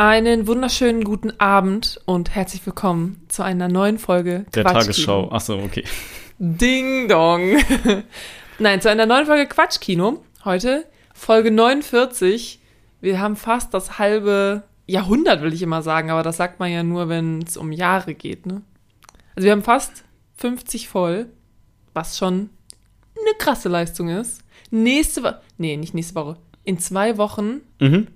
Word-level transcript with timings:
Einen 0.00 0.46
wunderschönen 0.46 1.02
guten 1.02 1.32
Abend 1.40 2.00
und 2.04 2.32
herzlich 2.32 2.64
willkommen 2.64 3.20
zu 3.26 3.42
einer 3.42 3.66
neuen 3.66 3.98
Folge 3.98 4.46
Der 4.54 4.62
Quatschkino. 4.62 4.80
Tagesschau. 4.84 5.32
Achso, 5.32 5.58
okay. 5.58 5.82
Ding 6.38 7.08
dong. 7.08 7.56
Nein, 8.60 8.80
zu 8.80 8.88
einer 8.90 9.06
neuen 9.06 9.26
Folge 9.26 9.46
Quatschkino. 9.46 10.22
Heute 10.44 10.84
Folge 11.14 11.50
49. 11.50 12.60
Wir 13.00 13.18
haben 13.18 13.34
fast 13.34 13.74
das 13.74 13.98
halbe 13.98 14.62
Jahrhundert, 14.86 15.42
will 15.42 15.52
ich 15.52 15.62
immer 15.62 15.82
sagen, 15.82 16.10
aber 16.10 16.22
das 16.22 16.36
sagt 16.36 16.60
man 16.60 16.70
ja 16.70 16.84
nur, 16.84 17.08
wenn 17.08 17.42
es 17.42 17.56
um 17.56 17.72
Jahre 17.72 18.14
geht, 18.14 18.46
ne? 18.46 18.62
Also 19.34 19.46
wir 19.46 19.52
haben 19.52 19.64
fast 19.64 20.04
50 20.36 20.88
voll, 20.88 21.26
was 21.92 22.16
schon 22.16 22.50
eine 23.16 23.34
krasse 23.38 23.68
Leistung 23.68 24.08
ist. 24.08 24.42
Nächste 24.70 25.24
Woche, 25.24 25.40
nee, 25.58 25.76
nicht 25.76 25.94
nächste 25.94 26.14
Woche. 26.14 26.36
In 26.62 26.78
zwei 26.78 27.18
Wochen 27.18 27.62
Mhm. 27.80 28.06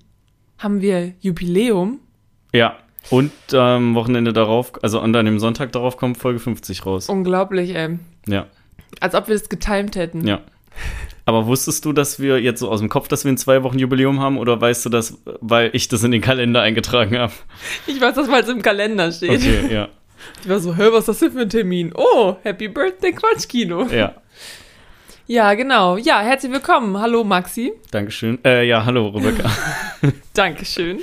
Haben 0.58 0.80
wir 0.80 1.12
Jubiläum. 1.20 2.00
Ja. 2.52 2.76
Und 3.10 3.32
am 3.52 3.94
Wochenende 3.96 4.32
darauf, 4.32 4.72
also 4.82 5.00
an 5.00 5.12
dem 5.12 5.38
Sonntag 5.40 5.72
darauf 5.72 5.96
kommt 5.96 6.18
Folge 6.18 6.38
50 6.38 6.86
raus. 6.86 7.08
Unglaublich, 7.08 7.74
ey. 7.74 7.98
Ja, 8.28 8.46
Als 9.00 9.14
ob 9.16 9.26
wir 9.28 9.34
das 9.34 9.48
getimed 9.48 9.96
hätten. 9.96 10.26
ja. 10.26 10.40
Aber 11.24 11.46
wusstest 11.46 11.84
du, 11.84 11.92
dass 11.92 12.18
wir 12.18 12.40
jetzt 12.40 12.58
so 12.58 12.68
aus 12.68 12.80
dem 12.80 12.88
Kopf, 12.88 13.06
dass 13.06 13.24
wir 13.24 13.30
in 13.30 13.36
zwei 13.36 13.62
Wochen 13.62 13.78
Jubiläum 13.78 14.18
haben? 14.18 14.38
Oder 14.38 14.60
weißt 14.60 14.84
du 14.84 14.88
das, 14.88 15.18
weil 15.40 15.70
ich 15.72 15.86
das 15.86 16.02
in 16.02 16.10
den 16.10 16.20
Kalender 16.20 16.62
eingetragen 16.62 17.16
habe? 17.16 17.32
Ich 17.86 18.00
weiß, 18.00 18.16
dass 18.16 18.26
mal 18.26 18.42
im 18.48 18.60
Kalender 18.60 19.12
steht. 19.12 19.30
Okay, 19.30 19.72
ja. 19.72 19.88
Ich 20.42 20.48
war 20.48 20.58
so, 20.58 20.74
hör, 20.74 20.92
was 20.92 21.00
ist 21.00 21.08
das 21.08 21.18
denn 21.20 21.30
für 21.32 21.40
ein 21.42 21.48
Termin? 21.48 21.92
Oh, 21.94 22.34
Happy 22.42 22.66
Birthday 22.66 23.12
Quatschkino. 23.12 23.84
Ja. 23.86 24.14
Ja, 25.28 25.54
genau. 25.54 25.96
Ja, 25.96 26.20
herzlich 26.22 26.50
willkommen. 26.50 26.98
Hallo 26.98 27.22
Maxi. 27.22 27.72
Dankeschön. 27.92 28.38
Äh, 28.44 28.66
ja, 28.66 28.84
hallo, 28.84 29.08
Rebecca. 29.08 29.48
Dankeschön. 30.34 31.00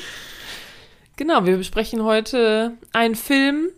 Genau, 1.15 1.45
wir 1.45 1.57
besprechen 1.57 2.03
heute 2.03 2.73
einen 2.93 3.15
Film 3.15 3.69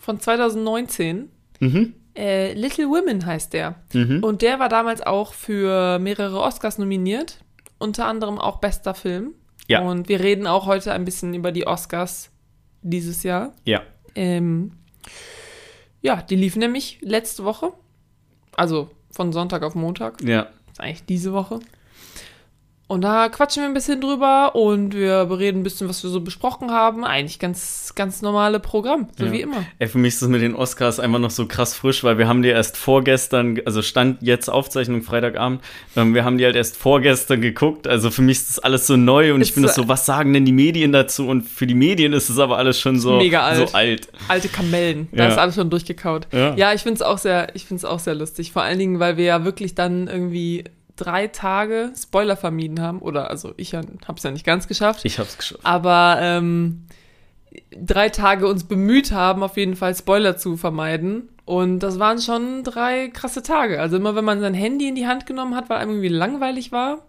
von 0.00 0.20
2019. 0.20 1.30
mhm. 1.60 1.94
Äh, 2.16 2.54
Little 2.54 2.88
Women 2.88 3.24
heißt 3.26 3.52
der. 3.52 3.76
Mhm. 3.92 4.24
Und 4.24 4.42
der 4.42 4.58
war 4.58 4.68
damals 4.68 5.02
auch 5.02 5.34
für 5.34 6.00
mehrere 6.00 6.40
Oscars 6.40 6.76
nominiert. 6.76 7.38
Unter 7.78 8.06
anderem 8.06 8.38
auch 8.38 8.56
bester 8.56 8.94
Film. 8.94 9.34
Ja. 9.68 9.82
Und 9.82 10.08
wir 10.08 10.18
reden 10.18 10.48
auch 10.48 10.66
heute 10.66 10.92
ein 10.92 11.04
bisschen 11.04 11.32
über 11.32 11.52
die 11.52 11.66
Oscars 11.66 12.30
dieses 12.82 13.22
Jahr. 13.22 13.52
Ja. 13.64 13.82
Ähm, 14.16 14.72
ja, 16.00 16.20
die 16.22 16.34
liefen 16.34 16.58
nämlich 16.58 16.98
letzte 17.02 17.44
Woche. 17.44 17.72
Also 18.56 18.90
von 19.12 19.32
Sonntag 19.32 19.62
auf 19.62 19.76
Montag. 19.76 20.20
Ja. 20.24 20.48
ist 20.72 20.80
eigentlich 20.80 21.04
diese 21.04 21.32
Woche. 21.32 21.60
Und 22.88 23.02
da 23.02 23.28
quatschen 23.28 23.62
wir 23.62 23.68
ein 23.68 23.74
bisschen 23.74 24.00
drüber 24.00 24.54
und 24.54 24.94
wir 24.94 25.26
bereden 25.26 25.60
ein 25.60 25.62
bisschen, 25.62 25.90
was 25.90 26.02
wir 26.02 26.08
so 26.08 26.22
besprochen 26.22 26.70
haben. 26.70 27.04
Eigentlich 27.04 27.38
ganz, 27.38 27.92
ganz 27.94 28.22
normale 28.22 28.60
Programm, 28.60 29.08
so 29.18 29.26
Ja. 29.26 29.32
wie 29.32 29.42
immer. 29.42 29.62
Ey, 29.78 29.88
für 29.88 29.98
mich 29.98 30.14
ist 30.14 30.22
das 30.22 30.30
mit 30.30 30.40
den 30.40 30.54
Oscars 30.54 30.98
einfach 30.98 31.18
noch 31.18 31.30
so 31.30 31.46
krass 31.46 31.74
frisch, 31.74 32.02
weil 32.02 32.16
wir 32.16 32.26
haben 32.28 32.40
die 32.40 32.48
erst 32.48 32.78
vorgestern, 32.78 33.60
also 33.66 33.82
stand 33.82 34.22
jetzt 34.22 34.48
Aufzeichnung 34.48 35.02
Freitagabend, 35.02 35.60
ähm, 35.96 36.14
wir 36.14 36.24
haben 36.24 36.38
die 36.38 36.46
halt 36.46 36.56
erst 36.56 36.78
vorgestern 36.78 37.42
geguckt. 37.42 37.86
Also 37.86 38.10
für 38.10 38.22
mich 38.22 38.38
ist 38.38 38.48
das 38.48 38.58
alles 38.60 38.86
so 38.86 38.96
neu 38.96 39.34
und 39.34 39.42
ich 39.42 39.50
Ist 39.50 39.54
bin 39.56 39.64
das 39.64 39.74
so- 39.74 39.82
so, 39.82 39.88
was 39.88 40.06
sagen 40.06 40.32
denn 40.32 40.46
die 40.46 40.52
Medien 40.52 40.90
dazu? 40.90 41.28
Und 41.28 41.42
für 41.42 41.66
die 41.66 41.74
Medien 41.74 42.14
ist 42.14 42.30
es 42.30 42.38
aber 42.38 42.56
alles 42.56 42.80
schon 42.80 42.98
so, 42.98 43.18
Mega 43.18 43.42
alt. 43.42 43.68
so 43.68 43.74
alt. 43.76 44.08
Alte 44.28 44.48
Kamellen, 44.48 45.08
da 45.12 45.24
Ja. 45.24 45.28
ist 45.28 45.36
alles 45.38 45.56
schon 45.56 45.68
durchgekaut. 45.68 46.26
Ja. 46.32 46.54
Ja, 46.56 46.72
ich 46.72 46.80
finde 46.84 46.94
es 46.94 47.02
auch 47.02 47.18
sehr, 47.18 47.54
ich 47.54 47.66
finde 47.66 47.80
es 47.80 47.84
auch 47.84 47.98
sehr 47.98 48.14
lustig. 48.14 48.50
Vor 48.52 48.62
allen 48.62 48.78
Dingen, 48.78 48.98
weil 48.98 49.18
wir 49.18 49.24
ja 49.26 49.44
wirklich 49.44 49.74
dann 49.74 50.08
irgendwie 50.08 50.64
drei 50.98 51.28
Tage 51.28 51.92
Spoiler 51.96 52.36
vermieden 52.36 52.80
haben. 52.80 53.00
Oder 53.00 53.30
also 53.30 53.54
ich 53.56 53.74
habe 53.74 53.88
es 54.16 54.22
ja 54.22 54.30
nicht 54.30 54.44
ganz 54.44 54.68
geschafft. 54.68 55.04
Ich 55.04 55.18
hab's 55.18 55.38
geschafft. 55.38 55.64
aber 55.64 56.18
ähm, 56.20 56.84
drei 57.74 58.08
Tage 58.08 58.46
uns 58.46 58.64
bemüht 58.64 59.12
haben, 59.12 59.42
auf 59.42 59.56
jeden 59.56 59.76
Fall 59.76 59.94
Spoiler 59.94 60.36
zu 60.36 60.56
vermeiden. 60.56 61.28
Und 61.44 61.78
das 61.78 61.98
waren 61.98 62.20
schon 62.20 62.62
drei 62.62 63.08
krasse 63.08 63.42
Tage. 63.42 63.80
Also 63.80 63.96
immer 63.96 64.14
wenn 64.14 64.24
man 64.24 64.40
sein 64.40 64.54
Handy 64.54 64.88
in 64.88 64.94
die 64.94 65.06
Hand 65.06 65.24
genommen 65.24 65.54
hat, 65.54 65.70
weil 65.70 65.78
einem 65.78 65.92
irgendwie 65.92 66.08
langweilig 66.08 66.72
war, 66.72 67.07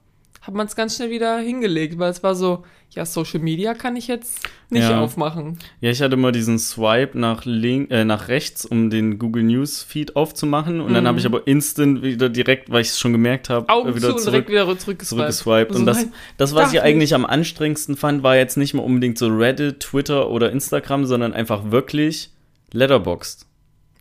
hat 0.50 0.56
man 0.56 0.66
es 0.66 0.76
ganz 0.76 0.96
schnell 0.96 1.12
wieder 1.12 1.38
hingelegt, 1.38 2.00
weil 2.00 2.10
es 2.10 2.24
war 2.24 2.34
so, 2.34 2.64
ja, 2.90 3.06
Social 3.06 3.40
Media 3.40 3.76
kann 3.76 3.96
ich 3.96 4.08
jetzt 4.08 4.40
nicht 4.72 4.82
Ja. 4.82 5.00
aufmachen. 5.00 5.60
Ja, 5.80 5.92
ich 5.92 6.02
hatte 6.02 6.16
immer 6.16 6.32
diesen 6.32 6.58
Swipe 6.58 7.16
nach, 7.20 7.46
link, 7.46 7.92
äh, 7.92 8.04
nach 8.04 8.30
rechts, 8.30 8.66
um 8.66 8.90
den 8.90 9.20
Google 9.20 9.44
News 9.44 9.84
Feed 9.84 10.16
aufzumachen. 10.16 10.82
Und 10.82 10.96
dann 10.96 11.04
Mhm. 11.04 11.08
habe 11.10 11.20
ich 11.20 11.26
aber 11.28 11.46
instant 11.46 12.02
wieder 12.02 12.30
direkt, 12.30 12.72
weil 12.72 12.82
ich 12.82 12.88
es 12.90 13.00
schon 13.00 13.12
gemerkt 13.12 13.50
habe, 13.50 13.70
Augen 13.70 13.90
wieder 13.96 14.10
zu 14.10 14.16
und 14.16 14.26
direkt 14.26 14.48
zurück, 14.48 14.50
wieder 14.50 14.78
zurückgeswiped. 14.80 15.08
zurückgeswiped. 15.08 15.74
So, 15.74 15.80
Und 15.80 15.86
das, 15.86 16.08
das, 16.38 16.56
was 16.56 16.74
ich 16.74 16.82
eigentlich 16.82 17.14
am 17.14 17.26
anstrengendsten 17.26 17.96
fand, 17.96 18.24
war 18.24 18.36
jetzt 18.36 18.58
nicht 18.58 18.74
mal 18.74 18.82
unbedingt 18.82 19.20
so 19.20 19.28
Reddit, 19.28 19.82
Twitter 19.82 20.30
oder 20.32 20.52
Instagram, 20.52 21.06
sondern 21.06 21.34
einfach 21.34 21.70
wirklich 21.70 22.32
Letterboxd. 22.74 23.46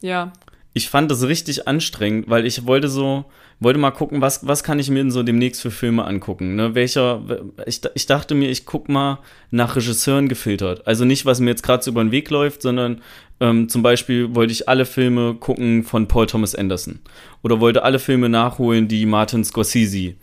Ja, 0.00 0.32
Ich 0.75 0.91
fand 0.91 1.10
das 1.10 1.26
richtig 1.26 1.66
anstrengend, 1.66 2.31
weil 2.31 2.47
ich 2.47 2.64
wollte 2.66 2.88
so, 2.88 3.25
wollte 3.60 3.78
mal 3.78 3.91
gucken, 3.91 4.20
was, 4.20 4.46
was 4.46 4.62
kann 4.62 4.78
ich 4.78 4.88
mir 4.88 4.98
denn 4.98 5.10
so 5.10 5.22
demnächst 5.22 5.62
für 5.62 5.70
Filme 5.70 6.04
angucken. 6.04 6.54
Ne? 6.54 6.74
Welcher, 6.74 7.22
ich, 7.66 7.80
ich 7.94 8.06
dachte 8.06 8.34
mir, 8.34 8.50
ich 8.50 8.66
guck 8.66 8.88
mal 8.88 9.19
nach 9.50 9.74
Regisseuren 9.74 10.28
gefiltert. 10.28 10.86
Also 10.86 11.04
nicht, 11.04 11.26
was 11.26 11.41
mir 11.41 11.50
jetzt 11.50 11.62
gerade 11.62 11.82
so 11.82 11.91
über 11.91 12.04
den 12.04 12.12
Weg 12.12 12.30
läuft, 12.30 12.62
sondern 12.62 13.00
ähm, 13.41 13.69
zum 13.69 13.82
Beispiel 13.82 14.34
wollte 14.34 14.52
ich 14.52 14.69
alle 14.69 14.84
Filme 14.84 15.34
gucken 15.34 15.82
von 15.82 16.06
Paul 16.06 16.26
Thomas 16.26 16.54
Anderson. 16.54 17.00
Oder 17.42 17.60
wollte 17.60 17.82
alle 17.82 17.98
Filme 17.98 18.28
nachholen, 18.28 18.88
die 18.88 19.06
Martin 19.06 19.44
Scorsese 19.44 20.14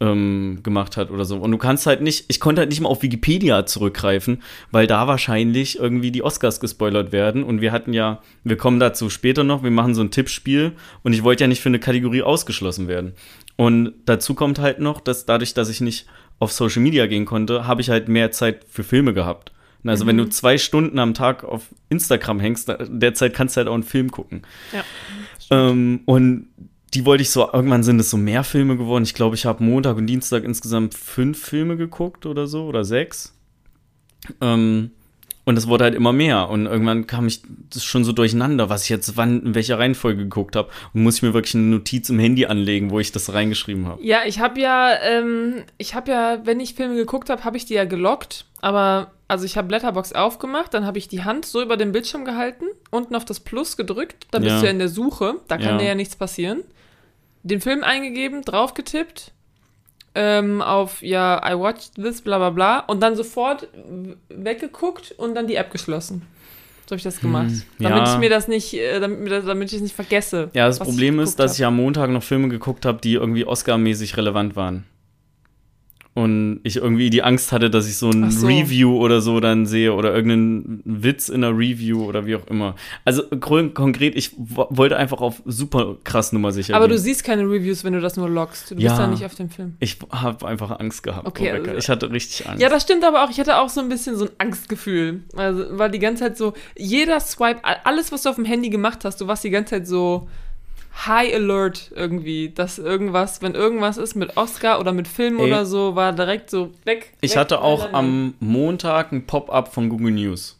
ähm, 0.00 0.60
gemacht 0.62 0.96
hat 0.96 1.10
oder 1.10 1.24
so. 1.24 1.36
Und 1.36 1.52
du 1.52 1.58
kannst 1.58 1.86
halt 1.86 2.00
nicht, 2.00 2.24
ich 2.28 2.40
konnte 2.40 2.60
halt 2.60 2.70
nicht 2.70 2.80
mal 2.80 2.88
auf 2.88 3.02
Wikipedia 3.02 3.66
zurückgreifen, 3.66 4.42
weil 4.70 4.86
da 4.86 5.06
wahrscheinlich 5.06 5.78
irgendwie 5.78 6.10
die 6.10 6.22
Oscars 6.22 6.60
gespoilert 6.60 7.12
werden. 7.12 7.44
Und 7.44 7.60
wir 7.60 7.72
hatten 7.72 7.92
ja, 7.92 8.20
wir 8.42 8.56
kommen 8.56 8.80
dazu 8.80 9.10
später 9.10 9.44
noch, 9.44 9.62
wir 9.62 9.70
machen 9.70 9.94
so 9.94 10.02
ein 10.02 10.10
Tippspiel 10.10 10.72
und 11.02 11.12
ich 11.12 11.22
wollte 11.22 11.44
ja 11.44 11.48
nicht 11.48 11.60
für 11.60 11.68
eine 11.68 11.78
Kategorie 11.78 12.22
ausgeschlossen 12.22 12.88
werden. 12.88 13.12
Und 13.56 13.92
dazu 14.06 14.34
kommt 14.34 14.58
halt 14.58 14.80
noch, 14.80 15.00
dass 15.00 15.26
dadurch, 15.26 15.54
dass 15.54 15.68
ich 15.68 15.80
nicht 15.80 16.06
auf 16.40 16.52
Social 16.52 16.82
Media 16.82 17.06
gehen 17.06 17.24
konnte, 17.24 17.66
habe 17.66 17.80
ich 17.80 17.90
halt 17.90 18.08
mehr 18.08 18.32
Zeit 18.32 18.64
für 18.68 18.82
Filme 18.82 19.14
gehabt. 19.14 19.52
Also 19.86 20.06
wenn 20.06 20.16
du 20.16 20.28
zwei 20.30 20.56
Stunden 20.56 20.98
am 20.98 21.12
Tag 21.12 21.44
auf 21.44 21.66
Instagram 21.90 22.40
hängst, 22.40 22.72
derzeit 22.88 23.34
kannst 23.34 23.54
du 23.54 23.58
halt 23.58 23.68
auch 23.68 23.74
einen 23.74 23.82
Film 23.82 24.10
gucken. 24.10 24.42
ja. 24.72 24.82
Ähm, 25.50 26.00
und 26.06 26.48
die 26.94 27.04
wollte 27.04 27.22
ich 27.22 27.30
so, 27.30 27.48
irgendwann 27.52 27.82
sind 27.82 27.98
es 28.00 28.10
so 28.10 28.16
mehr 28.16 28.44
Filme 28.44 28.76
geworden. 28.76 29.04
Ich 29.04 29.14
glaube, 29.14 29.34
ich 29.34 29.46
habe 29.46 29.62
Montag 29.64 29.96
und 29.96 30.06
Dienstag 30.06 30.44
insgesamt 30.44 30.94
fünf 30.94 31.42
Filme 31.42 31.76
geguckt 31.76 32.24
oder 32.26 32.46
so, 32.46 32.64
oder 32.66 32.84
sechs. 32.84 33.34
Ähm, 34.40 34.90
und 35.46 35.58
es 35.58 35.66
wurde 35.68 35.84
halt 35.84 35.94
immer 35.94 36.12
mehr. 36.14 36.48
Und 36.48 36.64
irgendwann 36.66 37.06
kam 37.06 37.26
ich 37.26 37.42
das 37.68 37.84
schon 37.84 38.02
so 38.04 38.12
durcheinander, 38.12 38.70
was 38.70 38.84
ich 38.84 38.88
jetzt 38.88 39.16
wann, 39.18 39.42
in 39.42 39.54
welcher 39.54 39.78
Reihenfolge 39.78 40.22
geguckt 40.22 40.56
habe. 40.56 40.70
Und 40.94 41.02
muss 41.02 41.16
ich 41.16 41.22
mir 41.22 41.34
wirklich 41.34 41.54
eine 41.54 41.64
Notiz 41.64 42.08
im 42.08 42.18
Handy 42.18 42.46
anlegen, 42.46 42.90
wo 42.90 42.98
ich 42.98 43.12
das 43.12 43.32
reingeschrieben 43.34 43.86
habe. 43.86 44.02
Ja, 44.02 44.20
ich 44.24 44.38
habe 44.40 44.58
ja, 44.60 44.94
ähm, 45.02 45.56
ich 45.76 45.94
habe 45.94 46.10
ja, 46.10 46.40
wenn 46.44 46.60
ich 46.60 46.74
Filme 46.74 46.94
geguckt 46.94 47.28
habe, 47.28 47.44
habe 47.44 47.58
ich 47.58 47.66
die 47.66 47.74
ja 47.74 47.84
gelockt. 47.84 48.46
Aber, 48.62 49.10
also 49.28 49.44
ich 49.44 49.58
habe 49.58 49.70
Letterbox 49.70 50.14
aufgemacht, 50.14 50.72
dann 50.72 50.86
habe 50.86 50.96
ich 50.96 51.08
die 51.08 51.24
Hand 51.24 51.44
so 51.44 51.60
über 51.60 51.76
den 51.76 51.92
Bildschirm 51.92 52.24
gehalten, 52.24 52.64
unten 52.90 53.14
auf 53.14 53.26
das 53.26 53.40
Plus 53.40 53.76
gedrückt, 53.76 54.26
dann 54.30 54.42
bist 54.42 54.54
Ja. 54.54 54.60
du 54.60 54.64
ja 54.66 54.70
in 54.70 54.78
der 54.78 54.88
Suche, 54.88 55.34
da 55.48 55.58
kann 55.58 55.72
Ja. 55.72 55.78
dir 55.78 55.86
ja 55.88 55.94
nichts 55.94 56.16
passieren. 56.16 56.62
Den 57.44 57.60
Film 57.60 57.84
eingegeben, 57.84 58.42
draufgetippt, 58.42 59.32
ähm, 60.14 60.62
auf, 60.62 61.02
ja, 61.02 61.40
I 61.48 61.56
watched 61.58 61.94
this, 61.94 62.22
bla 62.22 62.38
bla 62.38 62.50
bla, 62.50 62.78
und 62.80 63.02
dann 63.02 63.16
sofort 63.16 63.68
weggeguckt 64.28 65.12
und 65.12 65.34
dann 65.34 65.46
die 65.46 65.54
App 65.54 65.70
geschlossen. 65.70 66.22
So 66.86 66.90
habe 66.92 66.96
ich 66.96 67.02
das 67.02 67.20
gemacht. 67.20 67.50
damit 67.78 67.98
Hm, 67.98 68.04
ja. 68.04 68.14
ich 68.14 68.18
mir 68.18 68.30
das 68.30 68.48
nicht, 68.48 68.74
äh, 68.74 69.00
damit, 69.00 69.30
damit 69.46 69.70
ich 69.70 69.76
es 69.76 69.82
nicht 69.82 69.94
vergesse. 69.94 70.50
Ja, 70.52 70.66
das 70.66 70.78
Problem 70.78 71.18
ist, 71.20 71.38
dass 71.38 71.52
hab. 71.52 71.58
ich 71.58 71.64
am 71.64 71.76
Montag 71.76 72.10
noch 72.10 72.22
Filme 72.22 72.48
geguckt 72.48 72.84
habe, 72.84 72.98
die 73.02 73.14
irgendwie 73.14 73.46
Oscar-mäßig 73.46 74.16
relevant 74.16 74.54
waren. 74.56 74.84
Und 76.16 76.60
ich 76.62 76.76
irgendwie 76.76 77.10
die 77.10 77.24
Angst 77.24 77.50
hatte, 77.50 77.70
dass 77.70 77.88
ich 77.88 77.96
so 77.96 78.08
ein 78.08 78.30
so. 78.30 78.46
Review 78.46 78.96
oder 78.98 79.20
so 79.20 79.40
dann 79.40 79.66
sehe 79.66 79.92
oder 79.92 80.14
irgendeinen 80.14 80.80
Witz 80.84 81.28
in 81.28 81.42
einer 81.42 81.58
Review 81.58 82.04
oder 82.04 82.24
wie 82.24 82.36
auch 82.36 82.46
immer. 82.46 82.76
Also 83.04 83.24
konkret, 83.40 84.14
ich 84.14 84.30
wo- 84.36 84.68
wollte 84.70 84.96
einfach 84.96 85.20
auf 85.20 85.42
super 85.44 85.96
krass 86.04 86.32
Nummer 86.32 86.52
sicher 86.52 86.76
Aber 86.76 86.86
gehen. 86.86 86.96
du 86.96 87.02
siehst 87.02 87.24
keine 87.24 87.42
Reviews, 87.42 87.82
wenn 87.82 87.94
du 87.94 88.00
das 88.00 88.16
nur 88.16 88.28
loggst. 88.28 88.70
Du 88.70 88.76
bist 88.76 88.86
Ja. 88.86 88.96
da 88.96 89.08
nicht 89.08 89.24
auf 89.24 89.34
dem 89.34 89.50
Film. 89.50 89.74
ich 89.80 89.98
habe 90.10 90.46
einfach 90.46 90.78
Angst 90.78 91.02
gehabt. 91.02 91.26
Okay, 91.26 91.50
Rebecca. 91.50 91.70
also- 91.72 91.78
ich 91.80 91.88
hatte 91.88 92.12
richtig 92.12 92.48
Angst. 92.48 92.62
Ja, 92.62 92.68
das 92.68 92.84
stimmt 92.84 93.02
aber 93.04 93.24
auch. 93.24 93.30
Ich 93.30 93.40
hatte 93.40 93.58
auch 93.58 93.68
so 93.68 93.80
ein 93.80 93.88
bisschen 93.88 94.16
so 94.16 94.26
ein 94.26 94.30
Angstgefühl. 94.38 95.22
Also 95.36 95.76
war 95.78 95.88
die 95.88 95.98
ganze 95.98 96.22
Zeit 96.22 96.36
so, 96.38 96.52
jeder 96.78 97.18
Swipe, 97.18 97.60
alles, 97.84 98.12
was 98.12 98.22
du 98.22 98.28
auf 98.28 98.36
dem 98.36 98.44
Handy 98.44 98.70
gemacht 98.70 99.04
hast, 99.04 99.20
du 99.20 99.26
warst 99.26 99.42
die 99.42 99.50
ganze 99.50 99.70
Zeit 99.70 99.88
so 99.88 100.28
High 101.06 101.34
Alert 101.34 101.90
irgendwie, 101.94 102.50
dass 102.54 102.78
irgendwas, 102.78 103.42
wenn 103.42 103.54
irgendwas 103.54 103.96
ist 103.96 104.14
mit 104.14 104.36
Oscar 104.36 104.78
oder 104.80 104.92
mit 104.92 105.08
Film 105.08 105.38
Ey. 105.38 105.46
oder 105.46 105.66
so, 105.66 105.96
war 105.96 106.12
direkt 106.12 106.50
so 106.50 106.70
weg. 106.84 107.12
Ich 107.20 107.32
weg, 107.32 107.38
hatte 107.38 107.60
auch 107.60 107.92
am 107.92 108.34
Montag 108.40 109.12
ein 109.12 109.26
Pop-up 109.26 109.72
von 109.74 109.88
Google 109.88 110.12
News. 110.12 110.58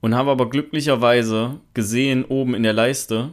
Und 0.00 0.14
habe 0.14 0.30
aber 0.30 0.48
glücklicherweise 0.50 1.58
gesehen 1.74 2.24
oben 2.24 2.54
in 2.54 2.62
der 2.62 2.72
Leiste, 2.74 3.30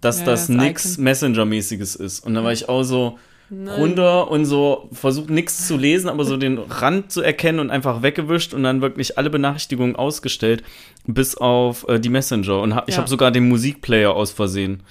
dass 0.00 0.20
Ja, 0.20 0.24
das 0.26 0.46
das 0.46 0.48
nix 0.48 0.94
Icon. 0.94 1.04
Messenger-mäßiges 1.04 1.96
ist. 1.96 2.20
Und 2.24 2.34
da 2.34 2.42
war 2.44 2.52
ich 2.52 2.68
auch 2.68 2.82
so, 2.84 3.18
Nein. 3.50 3.74
runter 3.74 4.30
und 4.30 4.44
so 4.46 4.88
versucht 4.92 5.28
nichts 5.28 5.66
zu 5.66 5.76
lesen, 5.76 6.08
aber 6.08 6.24
so 6.24 6.36
den 6.36 6.56
Rand 6.58 7.10
zu 7.10 7.20
erkennen 7.20 7.58
und 7.58 7.70
einfach 7.70 8.02
weggewischt 8.02 8.54
und 8.54 8.62
dann 8.62 8.80
wirklich 8.80 9.18
alle 9.18 9.28
Benachrichtigungen 9.30 9.96
ausgestellt, 9.96 10.62
bis 11.06 11.36
auf 11.36 11.84
äh, 11.88 11.98
die 11.98 12.08
Messenger. 12.08 12.60
Und 12.60 12.74
hab, 12.76 12.88
ich 12.88 12.94
Ja. 12.94 13.00
habe 13.00 13.10
sogar 13.10 13.30
den 13.32 13.48
Musikplayer 13.48 14.14
aus 14.14 14.30
Versehen 14.30 14.82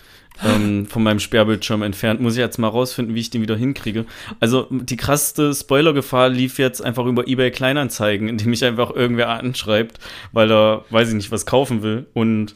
ähm, 0.44 0.86
von 0.86 1.04
meinem 1.04 1.20
Sperrbildschirm 1.20 1.82
entfernt. 1.82 2.22
Muss 2.22 2.34
ich 2.34 2.40
jetzt 2.40 2.58
mal 2.58 2.68
rausfinden, 2.68 3.16
wie 3.16 3.20
ich 3.20 3.30
den 3.30 3.42
wieder 3.42 3.56
hinkriege. 3.56 4.06
Also 4.40 4.68
die 4.70 4.98
krasseste 4.98 5.54
Spoilergefahr 5.54 6.30
lief 6.30 6.60
jetzt 6.60 6.84
einfach 6.84 7.06
über 7.06 7.28
eBay 7.28 7.52
Kleinanzeigen, 7.52 8.28
indem 8.28 8.50
mich 8.50 8.64
einfach 8.64 8.92
irgendwer 8.96 9.30
anschreibt, 9.30 10.00
weil 10.32 10.52
er, 10.52 10.86
weiß 10.90 11.10
ich 11.10 11.16
nicht, 11.16 11.32
was 11.32 11.46
kaufen 11.46 11.84
will 11.84 12.06
und 12.14 12.56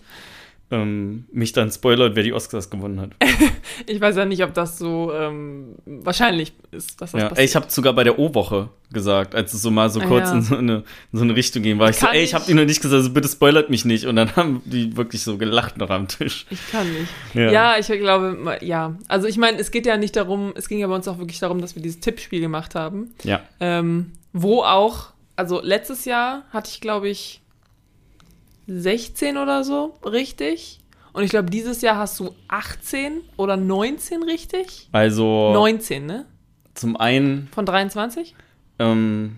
ähm, 0.72 1.26
mich 1.32 1.52
dann 1.54 1.70
spoilert, 1.72 2.16
wer 2.16 2.24
die 2.24 2.34
Oscars 2.34 2.70
gewonnen 2.70 3.00
hat. 3.02 3.12
Ich 3.88 4.00
weiß 4.00 4.16
ja 4.18 4.26
nicht, 4.26 4.44
ob 4.44 4.54
das 4.54 4.78
so 4.78 5.12
ähm, 5.14 5.76
wahrscheinlich 5.86 6.54
ist, 6.72 7.02
dass 7.02 7.12
das 7.14 7.22
Ja, 7.22 7.28
ey, 7.30 7.44
ich 7.46 7.56
habe 7.56 7.66
sogar 7.70 7.94
bei 7.94 8.04
der 8.04 8.20
O-Woche 8.20 8.70
gesagt, 8.92 9.34
als 9.34 9.54
es 9.54 9.62
so 9.64 9.72
mal 9.72 9.90
so 9.90 10.00
Ah, 10.00 10.06
kurz 10.06 10.30
ja. 10.30 10.36
in, 10.36 10.42
so 10.44 10.56
eine, 10.58 10.84
in 11.12 11.18
so 11.20 11.24
eine 11.24 11.36
Richtung 11.36 11.64
ging, 11.64 11.80
war 11.80 11.90
ich 11.90 11.96
so, 11.98 12.06
Kann 12.06 12.16
ey, 12.16 12.22
ich 12.22 12.30
ich- 12.30 12.34
habe 12.36 12.46
die 12.48 12.54
noch 12.54 12.66
nicht 12.66 12.82
gesagt, 12.82 12.98
also 13.00 13.10
bitte 13.12 13.28
spoilert 13.28 13.70
mich 13.72 13.84
nicht. 13.84 14.06
Und 14.06 14.16
dann 14.16 14.36
haben 14.36 14.62
die 14.66 14.96
wirklich 14.96 15.24
so 15.24 15.38
gelacht 15.38 15.78
noch 15.78 15.90
am 15.90 16.08
Tisch. 16.08 16.46
Ich 16.52 16.72
kann 16.72 16.88
nicht. 16.94 17.12
Ja. 17.34 17.52
Ja, 17.52 17.76
ich 17.80 17.88
glaube, 17.88 18.58
ja. 18.62 18.96
Also 19.08 19.28
ich 19.28 19.38
meine, 19.38 19.58
es 19.58 19.72
geht 19.72 19.86
ja 19.88 19.98
nicht 19.98 20.16
darum, 20.16 20.54
es 20.56 20.70
ging 20.70 20.78
ja 20.80 20.88
bei 20.88 20.96
uns 20.96 21.08
auch 21.08 21.18
wirklich 21.18 21.40
darum, 21.40 21.60
dass 21.60 21.76
wir 21.76 21.82
dieses 21.82 22.00
Tippspiel 22.00 22.42
gemacht 22.42 22.76
haben. 22.76 23.14
Ja. 23.24 23.42
Ähm, 23.60 24.12
wo 24.34 24.62
auch, 24.62 25.14
also 25.36 25.62
letztes 25.64 26.06
Jahr 26.06 26.44
hatte 26.52 26.70
ich, 26.72 26.80
glaube 26.80 27.10
ich, 27.10 27.42
16 28.68 29.38
oder 29.38 29.64
so 29.64 29.96
richtig. 30.06 30.80
Und 31.14 31.24
ich 31.24 31.30
glaube, 31.30 31.50
dieses 31.50 31.82
Jahr 31.82 31.98
hast 31.98 32.20
du 32.20 32.34
18 32.48 33.22
oder 33.38 33.56
19 33.56 34.24
richtig? 34.24 34.90
Also 34.92 35.52
19, 35.54 36.06
ne? 36.06 36.26
zum 36.74 36.98
einen, 36.98 37.50
Von 37.54 37.66
23? 37.66 38.36
ähm, 38.80 39.38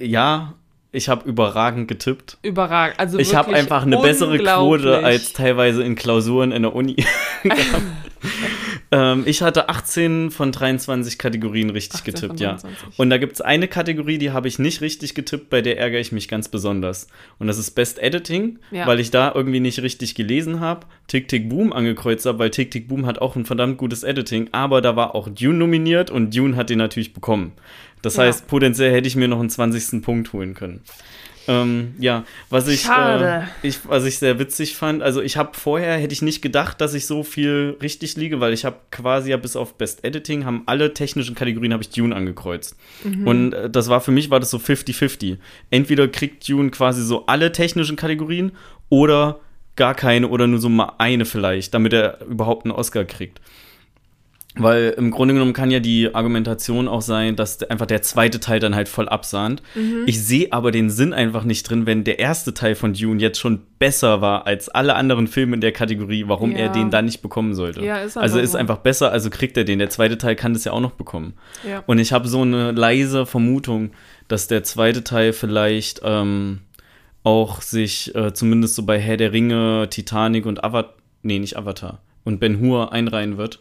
ja, 0.00 0.54
ich 0.90 1.08
habe 1.08 1.28
überragend 1.28 1.88
getippt. 1.88 2.38
Überragend. 2.42 2.98
Also 2.98 3.18
ich 3.18 3.34
habe 3.34 3.54
einfach 3.54 3.82
eine 3.82 3.98
bessere 3.98 4.38
Quote 4.38 5.04
als 5.04 5.32
teilweise 5.32 5.82
in 5.82 5.94
Klausuren 5.94 6.52
in 6.52 6.62
der 6.62 6.74
Uni. 6.74 6.96
ähm, 8.94 9.22
ich 9.26 9.42
hatte 9.42 9.68
18 9.68 10.30
von 10.30 10.52
23 10.52 11.18
Kategorien 11.18 11.70
richtig 11.70 12.00
18 12.00 12.12
von 12.16 12.20
getippt, 12.28 12.40
ja. 12.40 12.48
23. 12.54 12.98
Und 12.98 13.10
da 13.10 13.18
gibt 13.18 13.32
es 13.32 13.40
eine 13.40 13.66
Kategorie, 13.66 14.18
die 14.18 14.30
habe 14.30 14.46
ich 14.46 14.58
nicht 14.58 14.80
richtig 14.80 15.14
getippt, 15.14 15.50
bei 15.50 15.60
der 15.62 15.78
ärgere 15.78 15.98
ich 16.00 16.12
mich 16.12 16.28
ganz 16.28 16.48
besonders. 16.48 17.08
Und 17.38 17.46
das 17.48 17.58
ist 17.58 17.72
Best 17.72 17.98
Editing, 17.98 18.58
Ja. 18.70 18.86
weil 18.86 19.00
ich 19.00 19.10
da 19.10 19.32
irgendwie 19.34 19.60
nicht 19.60 19.82
richtig 19.82 20.14
gelesen 20.14 20.60
habe, 20.60 20.86
Tick 21.08 21.28
Tick 21.28 21.48
Boom 21.48 21.72
angekreuzt 21.72 22.24
habe, 22.26 22.38
weil 22.38 22.50
Tick 22.50 22.70
Tick 22.70 22.86
Boom 22.88 23.06
hat 23.06 23.18
auch 23.20 23.34
ein 23.36 23.44
verdammt 23.44 23.78
gutes 23.78 24.04
Editing, 24.04 24.48
aber 24.52 24.80
da 24.80 24.94
war 24.96 25.14
auch 25.14 25.28
Dune 25.28 25.58
nominiert 25.58 26.10
und 26.10 26.34
Dune 26.36 26.56
hat 26.56 26.70
den 26.70 26.78
natürlich 26.78 27.12
bekommen. 27.12 27.52
Das 28.02 28.16
Ja. 28.16 28.24
heißt, 28.24 28.46
potenziell 28.48 28.92
hätte 28.92 29.08
ich 29.08 29.16
mir 29.16 29.28
noch 29.28 29.40
einen 29.40 29.50
20. 29.50 30.02
Punkt 30.02 30.32
holen 30.34 30.54
können. 30.54 30.82
Ähm, 31.46 31.94
ja, 31.98 32.24
was 32.50 32.68
ich. 32.68 32.88
Äh, 32.88 33.42
ich, 33.62 33.80
was 33.86 34.04
ich 34.04 34.18
sehr 34.18 34.38
witzig 34.38 34.76
fand, 34.76 35.02
also 35.02 35.20
ich 35.20 35.36
habe 35.36 35.50
vorher, 35.56 35.96
hätte 35.96 36.12
ich 36.12 36.22
nicht 36.22 36.42
gedacht, 36.42 36.80
dass 36.80 36.94
ich 36.94 37.06
so 37.06 37.22
viel 37.22 37.76
richtig 37.82 38.16
liege, 38.16 38.40
weil 38.40 38.52
ich 38.52 38.64
habe 38.64 38.76
quasi 38.90 39.30
ja 39.30 39.36
bis 39.36 39.56
auf 39.56 39.74
Best 39.74 40.04
Editing, 40.04 40.44
haben 40.44 40.62
alle 40.66 40.94
technischen 40.94 41.34
Kategorien, 41.34 41.72
habe 41.72 41.82
ich 41.82 41.90
Dune 41.90 42.14
angekreuzt. 42.14 42.76
Und 43.26 43.52
äh, 43.52 43.70
das 43.70 43.88
war 43.88 44.00
für 44.00 44.12
mich, 44.12 44.30
war 44.30 44.40
das 44.40 44.50
so 44.50 44.58
50-50. 44.58 45.38
Entweder 45.70 46.08
kriegt 46.08 46.48
Dune 46.48 46.70
quasi 46.70 47.02
so 47.02 47.26
alle 47.26 47.52
technischen 47.52 47.96
Kategorien 47.96 48.52
oder 48.88 49.40
gar 49.76 49.94
keine 49.94 50.28
oder 50.28 50.46
nur 50.46 50.60
so 50.60 50.68
mal 50.68 50.92
eine 50.98 51.24
vielleicht, 51.24 51.74
damit 51.74 51.92
er 51.92 52.20
überhaupt 52.26 52.64
einen 52.64 52.72
Oscar 52.72 53.04
kriegt. 53.04 53.40
Weil 54.56 54.94
im 54.96 55.10
Grunde 55.10 55.34
genommen 55.34 55.52
kann 55.52 55.72
ja 55.72 55.80
die 55.80 56.14
Argumentation 56.14 56.86
auch 56.86 57.02
sein, 57.02 57.34
dass 57.34 57.58
der- 57.58 57.72
einfach 57.72 57.86
der 57.86 58.02
zweite 58.02 58.38
Teil 58.38 58.60
dann 58.60 58.76
halt 58.76 58.88
voll 58.88 59.08
absahnt. 59.08 59.62
Mhm. 59.74 60.04
Ich 60.06 60.22
sehe 60.22 60.52
aber 60.52 60.70
den 60.70 60.90
Sinn 60.90 61.12
einfach 61.12 61.42
nicht 61.42 61.68
drin, 61.68 61.86
wenn 61.86 62.04
der 62.04 62.20
erste 62.20 62.54
Teil 62.54 62.76
von 62.76 62.92
Dune 62.94 63.20
jetzt 63.20 63.40
schon 63.40 63.62
besser 63.80 64.20
war 64.20 64.46
als 64.46 64.68
alle 64.68 64.94
anderen 64.94 65.26
Filme 65.26 65.54
in 65.56 65.60
der 65.60 65.72
Kategorie, 65.72 66.24
warum 66.28 66.52
Ja. 66.52 66.58
er 66.58 66.68
den 66.68 66.92
dann 66.92 67.06
nicht 67.06 67.20
bekommen 67.20 67.54
sollte. 67.54 67.84
Ja, 67.84 67.98
ist 67.98 68.16
also 68.16 68.38
ist 68.38 68.54
einfach 68.54 68.78
besser, 68.78 69.10
also 69.10 69.28
kriegt 69.28 69.56
er 69.56 69.64
den. 69.64 69.80
Der 69.80 69.90
zweite 69.90 70.18
Teil 70.18 70.36
kann 70.36 70.52
das 70.52 70.62
ja 70.64 70.70
auch 70.70 70.80
noch 70.80 70.92
bekommen. 70.92 71.34
Ja. 71.68 71.82
Und 71.86 71.98
ich 71.98 72.12
habe 72.12 72.28
so 72.28 72.42
eine 72.42 72.70
leise 72.70 73.26
Vermutung, 73.26 73.90
dass 74.28 74.46
der 74.46 74.62
zweite 74.62 75.02
Teil 75.02 75.32
vielleicht 75.32 76.00
ähm, 76.04 76.60
auch 77.24 77.60
sich 77.60 78.14
äh, 78.14 78.32
zumindest 78.32 78.76
so 78.76 78.84
bei 78.84 79.00
Herr 79.00 79.16
der 79.16 79.32
Ringe, 79.32 79.88
Titanic 79.90 80.46
und 80.46 80.62
Avatar, 80.62 80.94
nee, 81.22 81.40
nicht 81.40 81.56
Avatar, 81.56 82.02
und 82.22 82.38
Ben 82.38 82.60
Hur 82.60 82.92
einreihen 82.92 83.36
wird 83.36 83.60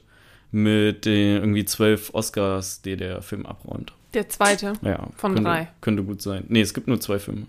mit 0.53 1.05
den 1.05 1.37
irgendwie 1.37 1.65
zwölf 1.65 2.13
Oscars, 2.13 2.81
die 2.81 2.95
der 2.95 3.21
Film 3.21 3.45
abräumt. 3.45 3.91
Der 4.13 4.29
zweite. 4.29 4.73
Ja, 4.83 5.07
Von 5.17 5.33
könnte, 5.33 5.49
drei. 5.49 5.67
Könnte 5.81 6.03
gut 6.03 6.21
sein. 6.21 6.45
Nee, 6.47 6.61
es 6.61 6.73
gibt 6.73 6.87
nur 6.87 6.99
zwei 6.99 7.17
Filme. 7.17 7.47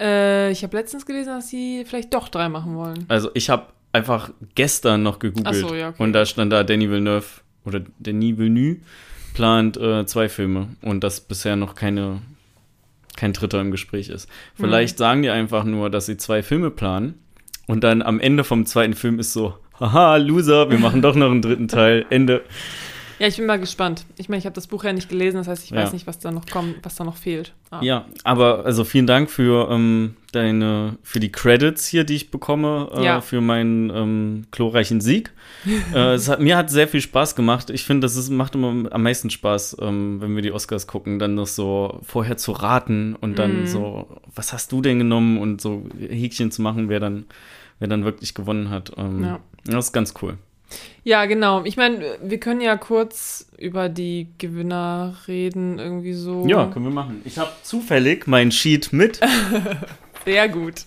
Äh, 0.00 0.52
ich 0.52 0.62
habe 0.62 0.76
letztens 0.76 1.04
gelesen, 1.04 1.30
dass 1.30 1.48
sie 1.48 1.84
vielleicht 1.84 2.14
doch 2.14 2.28
drei 2.28 2.48
machen 2.48 2.76
wollen. 2.76 3.04
Also 3.08 3.30
ich 3.34 3.50
habe 3.50 3.66
einfach 3.92 4.30
gestern 4.54 5.02
noch 5.02 5.18
gegoogelt 5.18 5.48
Ach 5.48 5.68
so, 5.68 5.74
ja, 5.74 5.88
okay. 5.88 6.02
und 6.02 6.12
da 6.12 6.24
stand 6.24 6.52
da 6.52 6.62
Danny 6.62 6.88
Villeneuve 6.88 7.26
oder 7.64 7.80
Denis 7.98 8.38
Villeneuve 8.38 8.76
plant 9.34 9.76
äh, 9.76 10.06
zwei 10.06 10.28
Filme 10.28 10.68
und 10.82 11.02
dass 11.02 11.20
bisher 11.20 11.56
noch 11.56 11.74
keine 11.74 12.22
kein 13.16 13.32
dritter 13.32 13.60
im 13.60 13.72
Gespräch 13.72 14.08
ist. 14.08 14.28
Vielleicht 14.54 14.96
sagen 14.96 15.22
die 15.22 15.30
einfach 15.30 15.64
nur, 15.64 15.90
dass 15.90 16.06
sie 16.06 16.16
zwei 16.16 16.42
Filme 16.44 16.70
planen 16.70 17.18
und 17.66 17.82
dann 17.82 18.02
am 18.02 18.20
Ende 18.20 18.44
vom 18.44 18.64
zweiten 18.66 18.94
Film 18.94 19.18
ist 19.18 19.32
so, 19.32 19.58
haha, 19.80 20.16
Loser, 20.16 20.70
wir 20.70 20.78
machen 20.78 21.02
doch 21.02 21.14
noch 21.14 21.30
einen 21.30 21.42
dritten 21.42 21.68
Teil, 21.68 22.04
Ende. 22.10 22.42
Ja, 23.18 23.26
ich 23.26 23.36
bin 23.36 23.44
mal 23.44 23.60
gespannt. 23.60 24.06
Ich 24.16 24.30
meine, 24.30 24.38
ich 24.38 24.46
habe 24.46 24.54
das 24.54 24.66
Buch 24.66 24.82
ja 24.82 24.94
nicht 24.94 25.10
gelesen, 25.10 25.36
das 25.36 25.46
heißt, 25.46 25.64
ich 25.64 25.70
Ja. 25.72 25.82
weiß 25.82 25.92
nicht, 25.92 26.06
was 26.06 26.18
da 26.20 26.30
noch 26.30 26.46
kommt, 26.46 26.76
was 26.82 26.94
da 26.94 27.04
noch 27.04 27.16
fehlt. 27.18 27.52
Ah. 27.70 27.80
Ja, 27.82 28.06
aber 28.24 28.64
also 28.64 28.82
vielen 28.82 29.06
Dank 29.06 29.28
für 29.30 29.68
ähm, 29.70 30.16
deine, 30.32 30.96
für 31.02 31.20
die 31.20 31.30
Credits 31.30 31.86
hier, 31.86 32.04
die 32.04 32.14
ich 32.16 32.30
bekomme, 32.30 32.88
äh, 32.96 33.04
Ja. 33.04 33.20
für 33.20 33.42
meinen 33.42 33.90
ähm, 33.90 34.46
glorreichen 34.52 35.02
Sieg. 35.02 35.32
äh, 35.94 36.14
es 36.14 36.30
hat, 36.30 36.40
mir 36.40 36.56
hat 36.56 36.70
sehr 36.70 36.88
viel 36.88 37.02
Spaß 37.02 37.36
gemacht. 37.36 37.68
Ich 37.68 37.84
finde, 37.84 38.06
das 38.06 38.16
ist, 38.16 38.30
macht 38.30 38.54
immer 38.54 38.90
am 38.90 39.02
meisten 39.02 39.28
Spaß, 39.28 39.76
ähm, 39.82 40.22
wenn 40.22 40.34
wir 40.34 40.40
die 40.40 40.52
Oscars 40.52 40.86
gucken, 40.86 41.18
dann 41.18 41.34
noch 41.34 41.46
so 41.46 42.00
vorher 42.02 42.38
zu 42.38 42.52
raten 42.52 43.16
und 43.20 43.38
dann 43.38 43.60
Mhm. 43.62 43.66
so, 43.66 44.08
was 44.34 44.54
hast 44.54 44.72
du 44.72 44.80
denn 44.80 44.98
genommen 44.98 45.36
und 45.36 45.60
so 45.60 45.84
Häkchen 45.98 46.50
zu 46.50 46.62
machen, 46.62 46.88
wer 46.88 47.00
dann, 47.00 47.26
wer 47.80 47.88
dann 47.88 48.04
wirklich 48.06 48.34
gewonnen 48.34 48.70
hat. 48.70 48.92
Ähm, 48.96 49.24
Ja. 49.24 49.40
Das 49.70 49.86
ist 49.86 49.92
ganz 49.92 50.14
cool. 50.22 50.38
Ja, 51.02 51.24
genau. 51.26 51.64
Ich 51.64 51.76
meine, 51.76 52.18
wir 52.22 52.38
können 52.38 52.60
ja 52.60 52.76
kurz 52.76 53.48
über 53.58 53.88
die 53.88 54.28
Gewinner 54.38 55.16
reden, 55.26 55.78
irgendwie 55.78 56.12
so. 56.12 56.46
Ja, 56.46 56.66
können 56.66 56.84
wir 56.84 56.92
machen. 56.92 57.22
Ich 57.24 57.38
habe 57.38 57.50
zufällig 57.62 58.26
mein 58.26 58.52
Sheet 58.52 58.92
mit. 58.92 59.20
Sehr 60.24 60.48
gut. 60.48 60.84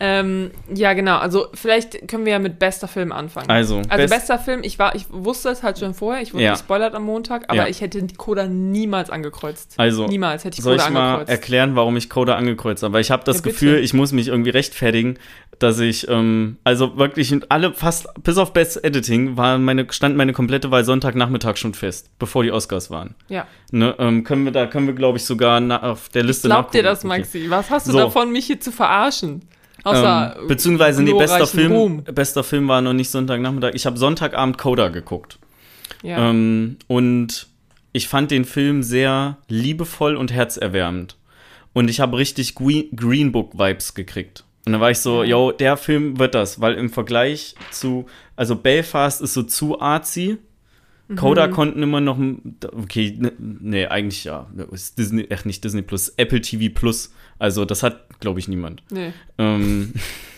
Ähm, 0.00 0.50
ja, 0.72 0.92
genau. 0.92 1.18
Also 1.18 1.48
vielleicht 1.54 2.06
können 2.08 2.24
wir 2.24 2.32
ja 2.32 2.38
mit 2.38 2.58
bester 2.58 2.86
Film 2.86 3.10
anfangen. 3.10 3.50
Also, 3.50 3.78
Also 3.88 3.88
best- 3.96 4.10
bester 4.14 4.38
Film, 4.38 4.60
ich 4.62 4.78
war, 4.78 4.94
ich 4.94 5.06
wusste 5.10 5.48
es 5.48 5.62
halt 5.62 5.78
schon 5.78 5.94
vorher, 5.94 6.22
ich 6.22 6.32
wurde 6.34 6.44
Ja. 6.44 6.52
gespoilert 6.52 6.94
am 6.94 7.04
Montag, 7.04 7.44
aber 7.48 7.56
Ja. 7.62 7.66
ich 7.68 7.80
hätte 7.80 8.06
Coda 8.16 8.46
niemals 8.46 9.10
angekreuzt. 9.10 9.74
Also, 9.76 10.06
niemals 10.06 10.44
hätte 10.44 10.56
ich 10.58 10.62
Soll 10.64 10.76
Coda 10.76 10.86
ich 10.88 10.92
mal 10.94 11.04
angekreuzt. 11.14 11.30
erklären, 11.30 11.76
warum 11.76 11.96
ich 11.96 12.08
Coda 12.08 12.36
angekreuzt 12.36 12.82
habe? 12.82 12.94
Weil 12.94 13.00
ich 13.00 13.10
habe 13.10 13.24
das 13.24 13.38
Ja. 13.38 13.42
Gefühl, 13.42 13.78
ich 13.78 13.92
muss 13.94 14.12
mich 14.12 14.28
irgendwie 14.28 14.50
rechtfertigen, 14.50 15.18
dass 15.58 15.80
ich, 15.80 16.06
ähm, 16.08 16.58
also 16.62 16.96
wirklich 16.96 17.34
alle, 17.48 17.72
fast, 17.72 18.06
bis 18.22 18.38
auf 18.38 18.52
Best 18.52 18.84
Editing, 18.84 19.36
war 19.36 19.58
meine, 19.58 19.86
stand 19.90 20.16
meine 20.16 20.32
komplette 20.32 20.70
Wahl 20.70 20.84
Sonntagnachmittag 20.84 21.56
schon 21.56 21.74
fest, 21.74 22.10
bevor 22.20 22.44
die 22.44 22.52
Oscars 22.52 22.90
waren. 22.90 23.14
ja. 23.28 23.46
Ne, 23.70 23.94
ähm, 23.98 24.24
können 24.24 24.44
wir, 24.46 24.52
da 24.52 24.66
können 24.66 24.86
wir, 24.86 24.94
glaube 24.94 25.18
ich, 25.18 25.24
sogar 25.26 25.60
auf 25.84 26.08
der 26.08 26.22
Liste 26.22 26.48
Glaub 26.48 26.70
dir 26.72 26.82
nachgucken. 26.82 26.84
das, 26.84 26.98
Okay. 27.04 27.40
Maxi. 27.42 27.50
Was 27.50 27.70
hast 27.70 27.86
du 27.88 27.92
So. 27.92 27.98
davon, 27.98 28.32
mich 28.32 28.46
hier 28.46 28.58
zu 28.60 28.72
verarschen? 28.72 29.42
Außer 29.88 30.36
Ähm, 30.40 30.46
beziehungsweise, 30.48 31.02
nee, 31.02 31.12
bester 31.14 31.46
Film, 31.46 31.72
Ruhm. 31.72 32.04
bester 32.04 32.44
Film 32.44 32.68
war 32.68 32.80
noch 32.80 32.92
nicht 32.92 33.10
Sonntagnachmittag. 33.10 33.72
Ich 33.74 33.86
habe 33.86 33.96
Sonntagabend 33.98 34.58
Coda 34.58 34.88
geguckt. 34.88 35.38
Ja. 36.02 36.30
Ähm, 36.30 36.76
und 36.86 37.46
ich 37.92 38.08
fand 38.08 38.30
den 38.30 38.44
Film 38.44 38.82
sehr 38.82 39.38
liebevoll 39.48 40.16
und 40.16 40.32
herzerwärmend. 40.32 41.16
Und 41.72 41.88
ich 41.90 42.00
habe 42.00 42.16
richtig 42.18 42.50
Gre- 42.56 42.94
Green 42.94 43.32
Book-Vibes 43.32 43.94
gekriegt. 43.94 44.44
Und 44.66 44.72
dann 44.72 44.80
war 44.80 44.90
ich 44.90 44.98
so, 44.98 45.22
Ja. 45.22 45.30
yo, 45.30 45.52
der 45.52 45.76
Film 45.76 46.18
wird 46.18 46.34
das, 46.34 46.60
weil 46.60 46.74
im 46.74 46.90
Vergleich 46.90 47.54
zu, 47.70 48.06
also 48.36 48.54
Belfast 48.56 49.22
ist 49.22 49.34
so 49.34 49.42
zu 49.42 49.80
artsy. 49.80 50.38
Coda 51.16 51.46
Mhm. 51.46 51.50
konnten 51.52 51.82
immer 51.82 52.00
noch, 52.02 52.18
okay, 52.76 53.16
ne- 53.18 53.32
nee, 53.38 53.86
eigentlich 53.86 54.24
ja, 54.24 54.46
ist 54.72 54.98
Disney, 54.98 55.22
echt 55.24 55.46
nicht 55.46 55.64
Disney 55.64 55.80
Plus, 55.80 56.10
Apple 56.18 56.42
TV 56.42 56.70
Plus. 56.74 57.14
Also 57.38 57.64
das 57.64 57.82
hat, 57.82 58.20
glaube 58.20 58.40
ich, 58.40 58.48
niemand. 58.48 58.82
Nee. 58.90 59.12
Ähm, 59.38 59.92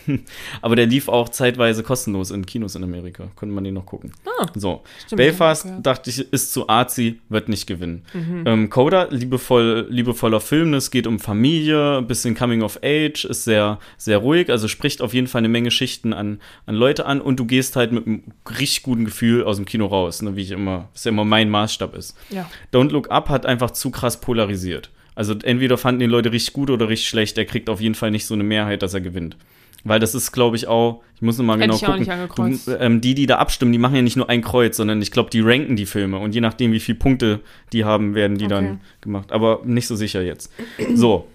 aber 0.61 0.75
der 0.75 0.85
lief 0.85 1.07
auch 1.07 1.29
zeitweise 1.29 1.83
kostenlos 1.83 2.31
in 2.31 2.45
Kinos 2.45 2.75
in 2.75 2.83
Amerika. 2.83 3.29
Konnte 3.35 3.53
man 3.55 3.63
den 3.63 3.73
noch 3.75 3.85
gucken. 3.85 4.11
Ah, 4.25 4.47
So, 4.55 4.81
stimmt. 5.05 5.17
Belfast, 5.17 5.65
Ja. 5.65 5.79
dachte 5.79 6.09
ich, 6.09 6.19
ist 6.31 6.53
zu 6.53 6.67
artsy, 6.69 7.19
wird 7.29 7.49
nicht 7.49 7.67
gewinnen. 7.67 8.03
Mhm. 8.13 8.43
Ähm, 8.45 8.69
Coda, 8.69 9.07
liebevoll, 9.09 9.87
liebevoller 9.89 10.39
Film, 10.41 10.73
es 10.73 10.91
geht 10.91 11.07
um 11.07 11.19
Familie, 11.19 11.97
ein 11.97 12.07
bisschen 12.07 12.35
Coming 12.35 12.61
of 12.61 12.79
Age, 12.83 13.25
ist 13.25 13.43
sehr, 13.43 13.79
sehr 13.97 14.17
ruhig, 14.19 14.49
also 14.49 14.67
spricht 14.67 15.01
auf 15.01 15.13
jeden 15.13 15.27
Fall 15.27 15.39
eine 15.39 15.49
Menge 15.49 15.71
Schichten 15.71 16.13
an, 16.13 16.39
an 16.65 16.75
Leute 16.75 17.05
an 17.05 17.21
und 17.21 17.39
du 17.39 17.45
gehst 17.45 17.75
halt 17.75 17.91
mit 17.91 18.05
einem 18.07 18.23
richtig 18.59 18.83
guten 18.83 19.05
Gefühl 19.05 19.43
aus 19.43 19.57
dem 19.57 19.65
Kino 19.65 19.85
raus, 19.85 20.21
ne, 20.21 20.35
wie 20.35 20.41
ich 20.41 20.51
immer, 20.51 20.89
was 20.93 21.03
ja 21.03 21.09
immer 21.09 21.25
mein 21.25 21.49
Maßstab 21.49 21.95
ist. 21.95 22.15
Ja. 22.29 22.49
Don't 22.73 22.91
Look 22.91 23.09
Up 23.11 23.29
hat 23.29 23.45
einfach 23.45 23.71
zu 23.71 23.91
krass 23.91 24.19
polarisiert. 24.21 24.89
Also 25.15 25.35
entweder 25.43 25.77
fanden 25.77 25.99
die 25.99 26.05
Leute 26.05 26.31
richtig 26.31 26.53
gut 26.53 26.69
oder 26.69 26.87
richtig 26.89 27.09
schlecht, 27.09 27.37
er 27.37 27.45
kriegt 27.45 27.69
auf 27.69 27.81
jeden 27.81 27.95
Fall 27.95 28.11
nicht 28.11 28.25
so 28.25 28.33
eine 28.33 28.43
Mehrheit, 28.43 28.81
dass 28.81 28.93
er 28.93 29.01
gewinnt. 29.01 29.35
Weil 29.83 29.99
das 29.99 30.13
ist, 30.13 30.31
glaube 30.31 30.55
ich, 30.55 30.67
auch, 30.67 31.01
ich 31.15 31.21
muss 31.23 31.37
nochmal 31.37 31.57
genau 31.57 31.75
ich 31.75 31.87
auch 31.87 31.97
nicht 31.97 32.11
gucken. 32.29 32.59
Du, 32.65 32.79
ähm, 32.79 33.01
die, 33.01 33.15
die 33.15 33.25
da 33.25 33.37
abstimmen, 33.37 33.71
die 33.71 33.79
machen 33.79 33.95
ja 33.95 34.03
nicht 34.03 34.15
nur 34.15 34.29
ein 34.29 34.41
Kreuz, 34.41 34.77
sondern 34.77 35.01
ich 35.01 35.11
glaube, 35.11 35.31
die 35.31 35.41
ranken 35.41 35.75
die 35.75 35.87
Filme. 35.87 36.19
Und 36.19 36.35
je 36.35 36.41
nachdem, 36.41 36.71
wie 36.71 36.79
viele 36.79 36.99
Punkte 36.99 37.39
die 37.73 37.83
haben, 37.83 38.13
werden 38.13 38.37
die 38.37 38.45
Okay. 38.45 38.53
dann 38.53 38.81
gemacht. 39.01 39.31
Aber 39.31 39.61
nicht 39.65 39.87
so 39.87 39.95
sicher 39.95 40.21
jetzt. 40.21 40.51
So. 40.93 41.27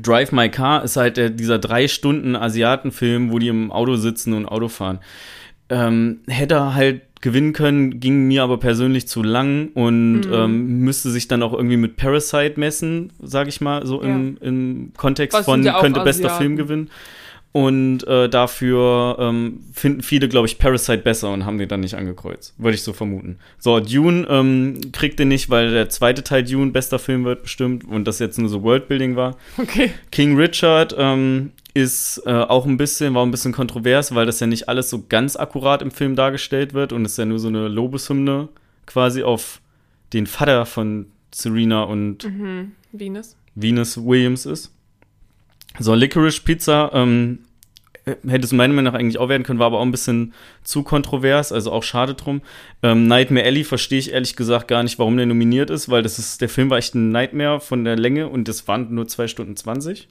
Drive 0.00 0.32
My 0.32 0.48
Car 0.48 0.84
ist 0.84 0.96
halt 0.96 1.16
der, 1.16 1.30
dieser 1.30 1.58
drei 1.58 1.86
Stunden 1.88 2.34
Asiatenfilm, 2.36 3.30
wo 3.32 3.38
die 3.38 3.48
im 3.48 3.70
Auto 3.72 3.96
sitzen 3.96 4.32
und 4.34 4.46
Auto 4.46 4.68
fahren. 4.68 4.98
Ähm, 5.68 6.20
hätte 6.26 6.54
er 6.54 6.74
halt 6.74 7.02
gewinnen 7.20 7.52
können, 7.52 8.00
ging 8.00 8.26
mir 8.28 8.42
aber 8.42 8.58
persönlich 8.58 9.06
zu 9.06 9.22
lang 9.22 9.68
und 9.74 10.20
Mhm. 10.22 10.32
ähm, 10.32 10.78
müsste 10.80 11.10
sich 11.10 11.28
dann 11.28 11.42
auch 11.42 11.52
irgendwie 11.52 11.76
mit 11.76 11.96
Parasite 11.96 12.54
messen, 12.58 13.12
sag 13.22 13.48
ich 13.48 13.60
mal, 13.60 13.84
so 13.86 14.00
im, 14.00 14.38
im 14.40 14.92
Kontext 14.96 15.38
Was 15.38 15.44
von 15.44 15.62
ja 15.62 15.80
könnte 15.80 16.00
bester. 16.00 16.30
Film 16.30 16.56
gewinnen. 16.56 16.90
Und 17.52 18.06
äh, 18.06 18.28
dafür 18.28 19.16
ähm, 19.18 19.58
finden 19.72 20.02
viele, 20.02 20.28
glaube 20.28 20.46
ich, 20.46 20.58
Parasite 20.58 20.98
besser 21.02 21.32
und 21.32 21.44
haben 21.44 21.58
den 21.58 21.68
dann 21.68 21.80
nicht 21.80 21.94
angekreuzt. 21.96 22.54
Würde 22.58 22.76
ich 22.76 22.82
so 22.84 22.92
vermuten. 22.92 23.38
So, 23.58 23.80
Dune 23.80 24.24
ähm, 24.30 24.80
kriegt 24.92 25.18
den 25.18 25.28
nicht, 25.28 25.50
weil 25.50 25.72
der 25.72 25.88
zweite 25.88 26.22
Teil 26.22 26.44
Dune 26.44 26.70
bester 26.70 27.00
Film 27.00 27.24
wird 27.24 27.42
bestimmt 27.42 27.82
und 27.88 28.06
das 28.06 28.20
jetzt 28.20 28.38
nur 28.38 28.48
so 28.48 28.62
Worldbuilding 28.62 29.16
war. 29.16 29.36
Okay. 29.58 29.90
King 30.12 30.36
Richard 30.36 30.94
ähm, 30.96 31.50
ist 31.74 32.22
äh, 32.26 32.30
auch 32.30 32.66
ein 32.66 32.76
bisschen, 32.76 33.14
war 33.14 33.24
ein 33.24 33.30
bisschen 33.30 33.52
kontrovers, 33.52 34.14
weil 34.14 34.26
das 34.26 34.40
ja 34.40 34.46
nicht 34.46 34.68
alles 34.68 34.90
so 34.90 35.04
ganz 35.08 35.36
akkurat 35.36 35.82
im 35.82 35.90
Film 35.90 36.16
dargestellt 36.16 36.74
wird 36.74 36.92
und 36.92 37.04
es 37.04 37.16
ja 37.16 37.24
nur 37.24 37.38
so 37.38 37.48
eine 37.48 37.68
Lobeshymne 37.68 38.48
quasi 38.86 39.22
auf 39.22 39.60
den 40.12 40.26
Vater 40.26 40.66
von 40.66 41.06
Serena 41.32 41.84
und 41.84 42.24
Mhm. 42.24 42.72
Venus. 42.92 43.36
Venus 43.54 43.96
Williams 44.04 44.46
ist. 44.46 44.72
So, 45.78 45.94
Licorice 45.94 46.40
Pizza 46.42 46.90
ähm, 46.92 47.40
äh, 48.04 48.16
hätte 48.26 48.44
es 48.44 48.52
meiner 48.52 48.74
Meinung 48.74 48.92
nach 48.92 48.98
eigentlich 48.98 49.18
auch 49.18 49.28
werden 49.28 49.44
können, 49.44 49.60
war 49.60 49.66
aber 49.66 49.78
auch 49.78 49.84
ein 49.84 49.92
bisschen 49.92 50.32
zu 50.64 50.82
kontrovers, 50.82 51.52
also 51.52 51.70
auch 51.70 51.84
schade 51.84 52.14
drum. 52.14 52.42
Ähm, 52.82 53.06
Nightmare 53.06 53.46
Alley 53.46 53.62
verstehe 53.62 54.00
ich 54.00 54.12
ehrlich 54.12 54.34
gesagt 54.34 54.66
gar 54.66 54.82
nicht, 54.82 54.98
warum 54.98 55.16
der 55.16 55.26
nominiert 55.26 55.70
ist, 55.70 55.88
weil 55.88 56.02
das 56.02 56.18
ist, 56.18 56.40
der 56.40 56.48
Film 56.48 56.70
war 56.70 56.78
echt 56.78 56.96
ein 56.96 57.12
Nightmare 57.12 57.60
von 57.60 57.84
der 57.84 57.96
Länge 57.96 58.28
und 58.28 58.48
das 58.48 58.66
waren 58.66 58.92
nur 58.92 59.06
2 59.06 59.28
Stunden 59.28 59.54
20. 59.54 60.08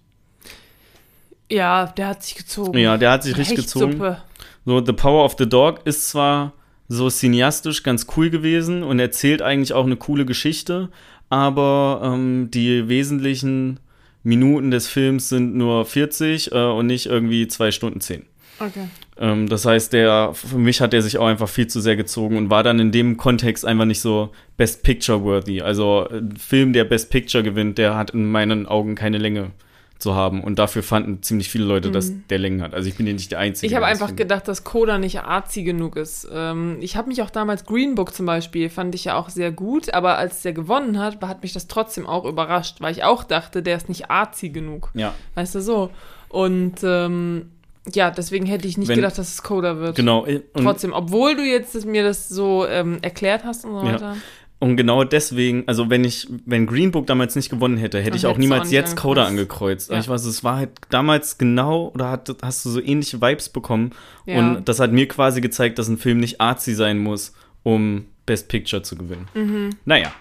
Ja, 1.52 1.88
der 1.88 2.08
hat 2.08 2.24
sich 2.24 2.36
gezogen. 2.36 2.78
Ja, 2.78 2.98
der 2.98 3.12
hat 3.12 3.24
sich 3.24 3.38
richtig 3.38 3.58
gezogen. 3.58 4.18
So, 4.66 4.86
The 4.86 4.94
Power 4.94 5.26
of 5.26 5.36
the 5.38 5.50
Dog 5.50 5.82
ist 5.86 6.10
zwar 6.10 6.54
so 6.88 7.10
cineastisch 7.10 7.84
ganz 7.84 8.08
cool 8.18 8.30
gewesen 8.30 8.84
und 8.84 9.00
erzählt 9.00 9.42
eigentlich 9.42 9.74
auch 9.74 9.86
eine 9.86 9.96
coole 9.96 10.26
Geschichte, 10.26 10.90
aber 11.30 12.02
ähm, 12.04 12.50
die 12.52 12.88
wesentlichen 12.90 13.80
Minuten 14.24 14.72
des 14.72 14.88
Films 14.88 15.30
sind 15.30 15.56
nur 15.56 15.86
40 15.86 16.52
äh, 16.52 16.56
und 16.56 16.88
nicht 16.88 17.06
irgendwie 17.06 17.48
2 17.48 17.72
Stunden 17.72 18.02
10. 18.02 18.26
Okay. 18.60 18.90
Ähm, 19.18 19.48
das 19.48 19.66
heißt, 19.66 19.94
der, 19.94 20.32
für 20.34 20.58
mich 20.58 20.82
hat 20.82 20.94
der 20.94 21.02
sich 21.02 21.18
auch 21.18 21.28
einfach 21.28 21.48
viel 21.48 21.68
zu 21.68 21.80
sehr 21.80 21.96
gezogen 21.96 22.36
und 22.38 22.50
war 22.50 22.64
dann 22.64 22.80
in 22.80 22.92
dem 22.92 23.18
Kontext 23.18 23.66
einfach 23.66 23.86
nicht 23.86 24.02
so 24.02 24.32
Best 24.58 24.84
Picture 24.84 25.24
worthy. 25.24 25.62
Also 25.62 26.08
ein 26.10 26.36
Film, 26.38 26.74
der 26.74 26.84
Best 26.84 27.10
Picture 27.10 27.44
gewinnt, 27.44 27.78
der 27.78 27.96
hat 27.96 28.12
in 28.12 28.30
meinen 28.30 28.66
Augen 28.66 28.96
keine 28.96 29.18
Länge 29.18 29.52
zu 30.00 30.16
haben. 30.16 30.42
Und 30.44 30.58
dafür 30.60 30.82
fanden 30.82 31.22
ziemlich 31.22 31.50
viele 31.50 31.66
Leute, 31.66 31.92
dass 31.92 32.12
der 32.30 32.40
Längen 32.40 32.62
hat. 32.62 32.74
Also 32.74 32.88
ich 32.90 32.96
bin 32.96 33.06
hier 33.06 33.14
nicht 33.14 33.32
der 33.32 33.40
Einzige. 33.40 33.68
Ich 33.68 33.76
habe 33.76 33.86
einfach 33.86 34.16
gedacht, 34.16 34.48
dass 34.48 34.64
Coda 34.64 34.98
nicht 34.98 35.20
artsy 35.22 35.64
genug 35.64 35.96
ist. 35.98 36.28
Ähm, 36.34 36.78
ich 36.80 36.96
habe 36.96 37.10
mich 37.10 37.22
auch 37.22 37.30
damals 37.30 37.66
Green 37.66 37.96
Book 37.96 38.14
zum 38.14 38.26
Beispiel, 38.26 38.70
fand 38.70 38.96
ich 38.96 39.06
ja 39.06 39.16
auch 39.18 39.30
sehr 39.30 39.52
gut, 39.52 39.94
aber 39.94 40.18
als 40.18 40.42
der 40.42 40.54
gewonnen 40.54 40.98
hat, 41.00 41.22
hat 41.22 41.44
mich 41.44 41.54
das 41.54 41.68
trotzdem 41.68 42.08
auch 42.08 42.26
überrascht, 42.26 42.78
weil 42.80 42.94
ich 42.94 43.04
auch 43.04 43.24
dachte, 43.26 43.62
der 43.62 43.76
ist 43.78 43.90
nicht 43.90 44.10
artsy 44.10 44.50
genug. 44.50 44.90
Ja, 44.94 45.14
Weißt 45.36 45.54
du 45.56 45.62
so? 45.62 45.90
Und 46.30 46.76
ähm, 46.84 47.52
ja, 47.94 48.12
deswegen 48.12 48.46
hätte 48.46 48.68
ich 48.68 48.78
nicht 48.78 48.88
Wenn- 48.88 48.98
gedacht, 48.98 49.18
dass 49.18 49.30
es 49.34 49.44
Coda 49.44 49.78
wird. 49.80 49.96
genau. 49.96 50.26
Trotzdem, 50.54 50.94
obwohl 50.94 51.36
du 51.36 51.44
jetzt 51.44 51.86
mir 51.86 52.04
das 52.04 52.30
so 52.30 52.66
ähm, 52.68 53.00
erklärt 53.02 53.44
hast 53.44 53.66
und 53.66 53.82
so 53.82 53.86
Ja. 53.88 54.16
Und 54.60 54.76
genau 54.76 55.06
deswegen, 55.06 55.64
also 55.68 55.90
wenn 55.90 56.04
ich, 56.04 56.28
wenn 56.46 56.66
Green 56.68 56.92
Book 56.92 57.08
damals 57.08 57.36
nicht 57.36 57.50
gewonnen 57.50 57.78
hätte, 57.78 58.00
hätte 58.00 58.12
Dann 58.12 58.18
ich 58.18 58.26
auch 58.26 58.38
niemals 58.38 58.68
auch 58.68 58.72
jetzt 58.74 58.98
Coda 58.98 59.26
angekreuzt. 59.26 59.90
angekreuzt. 59.90 59.92
Ja. 59.92 60.00
Ich 60.00 60.10
weiß, 60.10 60.26
es 60.26 60.44
war 60.44 60.58
halt 60.58 60.72
damals 60.90 61.38
genau, 61.38 61.92
oder 61.94 62.10
hat, 62.12 62.30
hast 62.42 62.66
du 62.66 62.70
so 62.70 62.82
ähnliche 62.82 63.22
Vibes 63.22 63.48
bekommen. 63.50 63.92
Ja. 64.26 64.38
Und 64.40 64.68
das 64.68 64.80
hat 64.82 64.92
mir 64.92 65.08
quasi 65.08 65.40
gezeigt, 65.40 65.80
dass 65.80 65.88
ein 65.88 65.98
Film 65.98 66.20
nicht 66.20 66.42
artsy 66.42 66.74
sein 66.74 67.00
muss, 67.00 67.34
um 67.64 68.06
Best 68.26 68.50
Picture 68.50 68.84
zu 68.84 68.98
gewinnen. 68.98 69.28
Mhm. 69.34 69.70
Naja. 69.86 70.12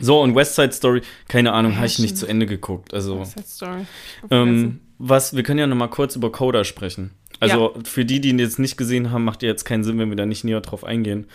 So, 0.00 0.20
und 0.22 0.34
West 0.34 0.56
Side 0.56 0.72
Story, 0.72 1.02
keine 1.28 1.52
Ahnung, 1.52 1.72
Ja, 1.72 1.76
habe 1.78 1.86
ich 1.86 1.98
nicht 1.98 2.16
zu 2.16 2.26
Ende 2.26 2.46
geguckt. 2.46 2.94
Also, 2.94 3.20
West 3.20 3.32
Side 3.34 3.46
Story. 3.46 3.86
ähm, 4.30 4.80
was, 4.98 5.36
wir 5.36 5.42
können 5.42 5.58
ja 5.58 5.66
noch 5.66 5.76
mal 5.76 5.88
kurz 5.88 6.16
über 6.16 6.32
Coda 6.32 6.64
sprechen. 6.64 7.10
Also, 7.38 7.74
für 7.84 8.04
die, 8.06 8.20
die 8.20 8.30
ihn 8.30 8.38
jetzt 8.38 8.58
nicht 8.58 8.76
gesehen 8.78 9.10
haben, 9.10 9.24
macht 9.24 9.42
ja 9.42 9.50
jetzt 9.50 9.64
keinen 9.64 9.84
Sinn, 9.84 9.98
wenn 9.98 10.08
wir 10.08 10.16
da 10.16 10.24
nicht 10.26 10.42
näher 10.44 10.60
drauf 10.62 10.84
eingehen. 10.84 11.26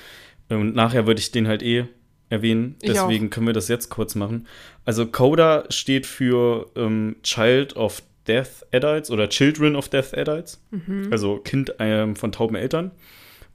Und 0.49 0.75
nachher 0.75 1.05
würde 1.05 1.19
ich 1.19 1.31
den 1.31 1.47
halt 1.47 1.61
eh 1.61 1.85
erwähnen. 2.29 2.75
Deswegen 2.83 3.29
können 3.29 3.47
wir 3.47 3.53
das 3.53 3.67
jetzt 3.67 3.89
kurz 3.89 4.15
machen. 4.15 4.47
Also, 4.85 5.05
Coda 5.05 5.65
steht 5.69 6.05
für 6.05 6.69
ähm, 6.75 7.17
Child 7.23 7.75
of 7.75 8.01
Deaf 8.27 8.65
Adults 8.71 9.09
oder 9.09 9.29
Children 9.29 9.75
of 9.75 9.89
Deaf 9.89 10.13
Adults. 10.13 10.61
Mhm. 10.71 11.07
Also 11.11 11.37
Kind 11.37 11.73
ähm, 11.79 12.15
von 12.15 12.31
tauben 12.31 12.55
Eltern. 12.55 12.91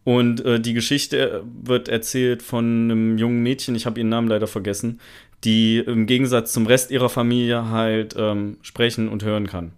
Und 0.05 0.45
äh, 0.45 0.59
die 0.59 0.73
Geschichte 0.73 1.45
wird 1.63 1.89
erzählt 1.89 2.43
von 2.43 2.65
einem 2.65 3.19
jungen 3.19 3.43
Mädchen, 3.43 3.75
ich 3.75 3.87
habe 3.87 4.01
ihren 4.01 4.09
Namen 4.09 4.29
leider 4.29 4.49
vergessen, 4.49 5.01
die 5.45 5.79
im 5.79 6.07
Gegensatz 6.07 6.53
zum 6.53 6.67
Rest 6.67 6.91
ihrer 6.91 7.09
Familie 7.09 7.69
halt 7.69 8.15
ähm, 8.19 8.57
sprechen 8.63 9.09
und 9.09 9.23
hören 9.23 9.47
kann. 9.47 9.73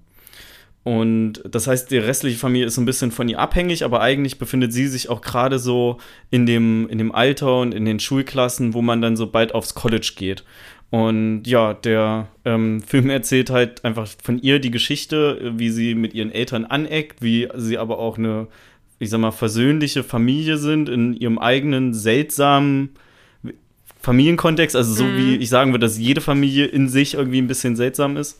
Und 0.84 1.42
das 1.50 1.66
heißt, 1.66 1.90
die 1.90 1.96
restliche 1.96 2.38
Familie 2.38 2.66
ist 2.66 2.74
so 2.74 2.82
ein 2.82 2.84
bisschen 2.84 3.10
von 3.10 3.26
ihr 3.28 3.38
abhängig, 3.38 3.84
aber 3.84 4.02
eigentlich 4.02 4.38
befindet 4.38 4.72
sie 4.74 4.86
sich 4.86 5.08
auch 5.08 5.22
gerade 5.22 5.58
so 5.58 5.96
in 6.30 6.44
dem, 6.44 6.86
in 6.90 6.98
dem 6.98 7.14
Alter 7.14 7.60
und 7.60 7.72
in 7.74 7.86
den 7.86 8.00
Schulklassen, 8.00 8.74
wo 8.74 8.82
man 8.82 9.00
dann 9.00 9.16
so 9.16 9.26
bald 9.26 9.54
aufs 9.54 9.74
College 9.74 10.12
geht. 10.14 10.44
Und 10.90 11.44
ja, 11.44 11.72
der 11.72 12.28
ähm, 12.44 12.82
Film 12.82 13.08
erzählt 13.08 13.48
halt 13.48 13.82
einfach 13.84 14.06
von 14.22 14.38
ihr 14.38 14.58
die 14.58 14.70
Geschichte, 14.70 15.52
wie 15.56 15.70
sie 15.70 15.94
mit 15.94 16.12
ihren 16.12 16.30
Eltern 16.30 16.66
aneckt, 16.66 17.22
wie 17.22 17.48
sie 17.56 17.78
aber 17.78 17.98
auch 17.98 18.18
eine, 18.18 18.46
ich 18.98 19.08
sag 19.08 19.20
mal, 19.20 19.32
versöhnliche 19.32 20.04
Familie 20.04 20.58
sind 20.58 20.90
in 20.90 21.14
ihrem 21.14 21.38
eigenen 21.38 21.94
seltsamen 21.94 22.90
Familienkontext. 24.00 24.76
Also 24.76 24.92
so 24.92 25.04
Mhm. 25.04 25.16
wie 25.16 25.36
ich 25.36 25.48
sagen 25.48 25.72
würde, 25.72 25.86
dass 25.86 25.98
jede 25.98 26.20
Familie 26.20 26.66
in 26.66 26.88
sich 26.88 27.14
irgendwie 27.14 27.38
ein 27.40 27.46
bisschen 27.48 27.74
seltsam 27.74 28.16
ist. 28.18 28.38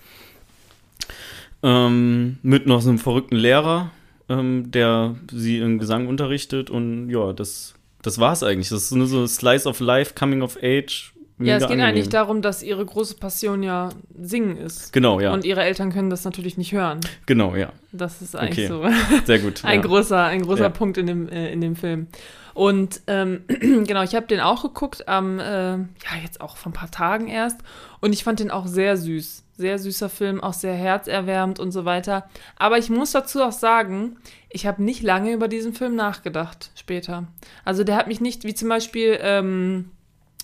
Ähm, 1.65 2.39
mit 2.43 2.67
noch 2.67 2.83
so 2.83 2.91
einem 2.91 2.99
verrückten 2.99 3.37
Lehrer, 3.37 3.91
ähm, 4.29 4.71
der 4.71 5.15
sie 5.33 5.59
im 5.59 5.79
Gesang 5.79 6.07
unterrichtet. 6.07 6.69
Und 6.69 7.09
ja, 7.09 7.33
das, 7.33 7.75
das 8.03 8.19
war's 8.21 8.43
eigentlich. 8.43 8.69
Das 8.69 8.83
ist 8.85 8.93
nur 8.93 9.07
so 9.07 9.27
Slice 9.27 9.67
of 9.67 9.81
Life, 9.81 10.13
Coming 10.15 10.43
of 10.43 10.59
Age. 10.63 11.13
Ja, 11.39 11.55
es 11.57 11.63
geht 11.63 11.73
angenehm. 11.73 11.87
eigentlich 11.87 12.09
darum, 12.11 12.43
dass 12.43 12.63
ihre 12.63 12.85
große 12.85 13.17
Passion 13.17 13.63
ja 13.65 13.89
Singen 14.17 14.57
ist. 14.57 14.93
Genau, 14.93 15.19
ja. 15.19 15.33
Und 15.33 15.45
ihre 15.45 15.65
Eltern 15.65 15.91
können 15.93 16.09
das 16.11 16.23
natürlich 16.25 16.57
nicht 16.59 16.73
hören. 16.73 17.01
genau, 17.27 17.57
ja. 17.57 17.73
Das 17.91 18.23
ist 18.23 18.37
eigentlich 18.37 18.71
Okay. 18.71 18.91
so 19.19 19.19
Sehr 19.25 19.39
gut. 19.41 19.65
ein 19.65 19.81
ja. 19.81 19.87
großer, 19.87 20.23
ein 20.23 20.43
großer 20.43 20.65
Ja. 20.65 20.69
Punkt 20.69 20.97
in 20.99 21.07
dem, 21.07 21.29
äh, 21.29 21.51
in 21.53 21.61
dem 21.61 21.75
Film. 21.77 22.07
Und 22.53 23.01
ähm, 23.09 23.41
genau, 23.49 24.03
ich 24.05 24.15
habe 24.15 24.27
den 24.27 24.39
auch 24.41 24.63
geguckt 24.63 25.09
am, 25.09 25.41
äh, 25.41 25.73
ja, 25.73 25.79
jetzt 26.23 26.41
auch 26.41 26.57
vor 26.57 26.71
ein 26.71 26.75
paar 26.75 26.91
Tagen 26.93 27.27
erst. 27.27 27.59
Und 28.01 28.13
ich 28.13 28.23
fand 28.23 28.39
den 28.39 28.53
auch 28.53 28.67
sehr 28.69 28.97
süß. 28.97 29.44
Sehr 29.57 29.79
süßer 29.79 30.09
Film, 30.09 30.43
auch 30.43 30.53
sehr 30.53 30.75
herzerwärmend 30.75 31.61
und 31.61 31.71
so 31.71 31.85
weiter. 31.85 32.29
Aber 32.57 32.79
ich 32.79 32.91
muss 32.91 33.13
dazu 33.13 33.43
auch 33.43 33.53
sagen, 33.53 34.17
ich 34.49 34.67
habe 34.67 34.83
nicht 34.83 35.03
lange 35.03 35.33
über 35.33 35.47
diesen 35.47 35.75
Film 35.75 35.95
nachgedacht 35.95 36.71
später. 36.75 37.25
Also 37.65 37.85
der 37.85 37.97
hat 37.97 38.09
mich 38.09 38.21
nicht, 38.21 38.45
wie 38.45 38.55
zum 38.55 38.69
Beispiel, 38.69 39.17
ähm, 39.21 39.91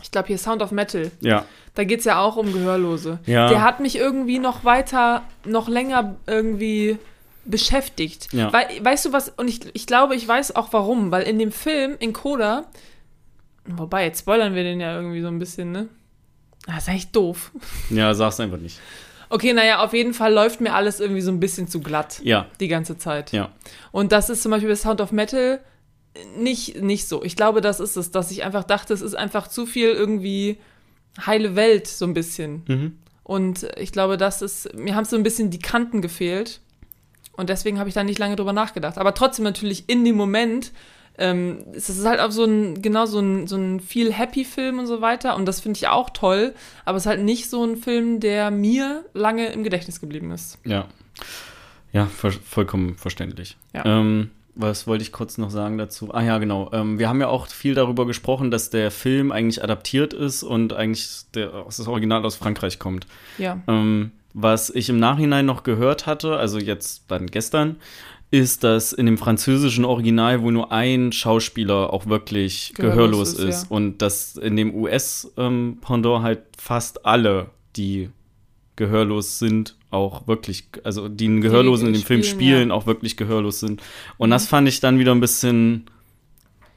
ich 0.01 0.13
glaube 0.13 0.29
hier 0.29 0.39
Sound 0.39 0.63
of 0.63 0.71
Metal. 0.71 1.11
Ja, 1.21 1.45
Da 1.75 1.85
geht 1.85 2.01
es 2.01 2.05
ja 2.05 2.21
auch 2.21 2.37
um 2.37 2.53
Gehörlose. 2.53 3.19
Ja. 3.27 3.49
Der 3.49 3.63
hat 3.63 3.81
mich 3.81 3.97
irgendwie 3.97 4.39
noch 4.39 4.65
weiter, 4.65 5.23
noch 5.45 5.69
länger 5.69 6.17
irgendwie 6.27 6.99
beschäftigt. 7.45 8.33
Ja. 8.33 8.53
Weil, 8.53 8.67
weißt 8.81 9.07
du 9.07 9.13
was, 9.13 9.29
und 9.31 9.49
ich, 9.49 9.61
ich 9.75 9.87
glaube, 9.87 10.15
ich 10.15 10.27
weiß 10.27 10.55
auch 10.57 10.69
warum, 10.73 11.11
weil 11.11 11.23
in 11.25 11.39
dem 11.39 11.53
Film, 11.53 11.97
in 11.99 12.13
Coda, 12.13 12.65
wobei, 13.67 14.05
jetzt 14.05 14.21
spoilern 14.21 14.55
wir 14.55 14.63
den 14.63 14.81
ja 14.81 14.95
irgendwie 14.95 15.21
so 15.21 15.29
ein 15.29 15.39
bisschen, 15.39 15.73
ne? 15.73 15.89
Das 16.67 16.89
ist 16.89 16.89
echt 16.89 17.17
doof. 17.17 17.53
ja, 17.91 18.13
sag's 18.15 18.41
einfach 18.41 18.59
nicht. 18.59 18.79
Okay, 19.29 19.53
naja, 19.53 19.85
auf 19.85 19.93
jeden 19.93 20.13
Fall 20.13 20.35
läuft 20.35 20.61
mir 20.61 20.75
alles 20.75 20.99
irgendwie 20.99 21.21
so 21.21 21.31
ein 21.31 21.39
bisschen 21.39 21.69
zu 21.69 21.81
glatt. 21.81 22.21
Ja. 22.25 22.47
Die 22.59 22.69
ganze 22.69 22.99
Zeit. 22.99 23.31
Ja. 23.33 23.51
Und 23.93 24.13
das 24.13 24.29
ist 24.29 24.43
zum 24.43 24.51
Beispiel 24.51 24.69
bei 24.69 24.77
Sound 24.77 25.01
of 25.01 25.13
Metal 25.13 25.61
nicht, 26.37 26.83
nicht 26.83 27.07
so. 27.07 27.23
Ich 27.23 27.37
glaube, 27.37 27.61
das 27.61 27.79
ist 27.79 27.97
es, 27.97 28.11
dass 28.11 28.33
ich 28.33 28.43
einfach 28.43 28.65
dachte, 28.65 28.93
es 28.93 29.01
ist 29.01 29.15
einfach 29.15 29.47
zu 29.47 29.67
viel 29.67 29.91
irgendwie 29.91 30.59
heile 31.25 31.55
Welt, 31.55 31.87
so 31.87 32.05
ein 32.05 32.15
bisschen. 32.15 32.65
Mhm. 32.67 32.99
Und 33.23 33.69
ich 33.77 33.93
glaube, 33.93 34.17
das 34.17 34.43
ist, 34.43 34.75
mir 34.75 34.97
haben 34.97 35.05
so 35.05 35.15
ein 35.15 35.23
bisschen 35.23 35.51
die 35.51 35.61
Kanten 35.61 36.03
gefehlt. 36.03 36.61
Und 37.37 37.49
deswegen 37.49 37.79
habe 37.79 37.89
ich 37.89 37.95
da 37.95 38.03
nicht 38.03 38.19
lange 38.19 38.35
drüber 38.37 38.53
nachgedacht. 38.53 38.99
Aber 38.99 39.15
trotzdem 39.15 39.45
natürlich 39.45 39.89
in 39.89 40.05
dem 40.05 40.17
Moment 40.17 40.73
ähm, 41.19 41.65
es 41.75 41.91
ist 41.91 42.05
halt 42.05 42.21
auch 42.21 42.31
so 42.31 42.45
ein, 42.45 42.81
genau 42.83 43.07
so 43.07 43.21
ein, 43.21 43.47
so 43.47 43.57
ein 43.57 43.81
viel 43.81 44.13
Happy-Film 44.13 44.79
und 44.79 44.87
so 44.87 45.01
weiter. 45.01 45.37
Und 45.37 45.47
das 45.47 45.61
finde 45.61 45.79
ich 45.79 45.89
auch 45.89 46.11
toll. 46.11 46.55
Aber 46.85 46.97
es 46.97 47.05
ist 47.05 47.09
halt 47.09 47.23
nicht 47.23 47.51
so 47.51 47.65
ein 47.65 47.77
Film, 47.77 48.21
der 48.21 48.51
mir 48.51 49.05
lange 49.13 49.49
im 49.49 49.65
Gedächtnis 49.65 50.01
geblieben 50.01 50.31
ist. 50.31 50.59
Ja. 50.65 50.87
Ja, 51.93 52.07
voll, 52.07 52.33
vollkommen 52.33 52.97
verständlich. 52.97 53.57
Ja. 53.75 53.85
Ähm, 53.85 54.31
was 54.55 54.87
wollte 54.87 55.03
ich 55.03 55.13
kurz 55.13 55.39
noch 55.39 55.51
sagen 55.51 55.79
dazu? 55.79 56.13
Ah 56.13 56.23
ja, 56.23 56.39
genau. 56.39 56.71
Ähm, 56.73 56.99
wir 56.99 57.09
haben 57.09 57.21
ja 57.21 57.29
auch 57.29 57.47
viel 57.49 57.75
darüber 57.75 58.07
gesprochen, 58.07 58.51
dass 58.51 58.71
der 58.71 58.91
Film 58.91 59.33
eigentlich 59.33 59.63
adaptiert 59.63 60.13
ist 60.13 60.43
und 60.43 60.73
eigentlich 60.73 61.09
der, 61.35 61.65
das 61.65 61.87
Original 61.87 62.25
aus 62.25 62.37
Frankreich 62.37 62.79
kommt. 62.79 63.07
Ja. 63.39 63.61
Ähm, 63.67 64.13
was 64.33 64.71
ich 64.71 64.89
im 64.89 64.99
Nachhinein 64.99 65.47
noch 65.47 65.63
gehört 65.63 66.07
hatte, 66.07 66.37
also 66.37 66.59
jetzt 66.59 67.05
dann 67.09 67.27
gestern, 67.27 67.77
ist, 68.31 68.63
dass 68.63 68.93
in 68.93 69.07
dem 69.07 69.19
französischen 69.19 69.85
Original 69.85 70.43
wohl 70.43 70.53
nur 70.53 70.71
ein 70.71 71.13
Schauspieler 71.13 71.93
auch 71.93 72.07
wirklich 72.07 72.73
gehörlos, 72.77 73.35
Gehörlos 73.35 73.35
ist, 73.35 73.45
ist, 73.45 73.63
ja. 73.65 73.77
und 73.77 74.03
dass 74.03 74.37
in 74.37 74.57
dem 74.57 74.75
US-Pendant 74.75 76.23
halt 76.23 76.43
fast 76.57 77.05
alle, 77.05 77.51
die 77.77 78.11
gehörlos 78.77 79.39
sind, 79.39 79.77
auch 79.91 80.29
wirklich, 80.29 80.65
also 80.85 81.09
die 81.09 81.27
einen 81.27 81.41
Gehörlosen 81.41 81.89
in 81.89 81.95
dem 81.95 82.03
Film 82.03 82.23
spielen, 82.23 82.41
spielen, 82.41 82.69
ja. 82.69 82.75
auch 82.75 82.87
wirklich 82.87 83.17
gehörlos 83.17 83.61
sind. 83.61 83.83
Und 84.17 84.31
das 84.31 84.47
fand 84.47 84.69
ich 84.69 84.81
dann 84.81 84.99
wieder 84.99 85.13
ein 85.13 85.21
bisschen 85.21 85.87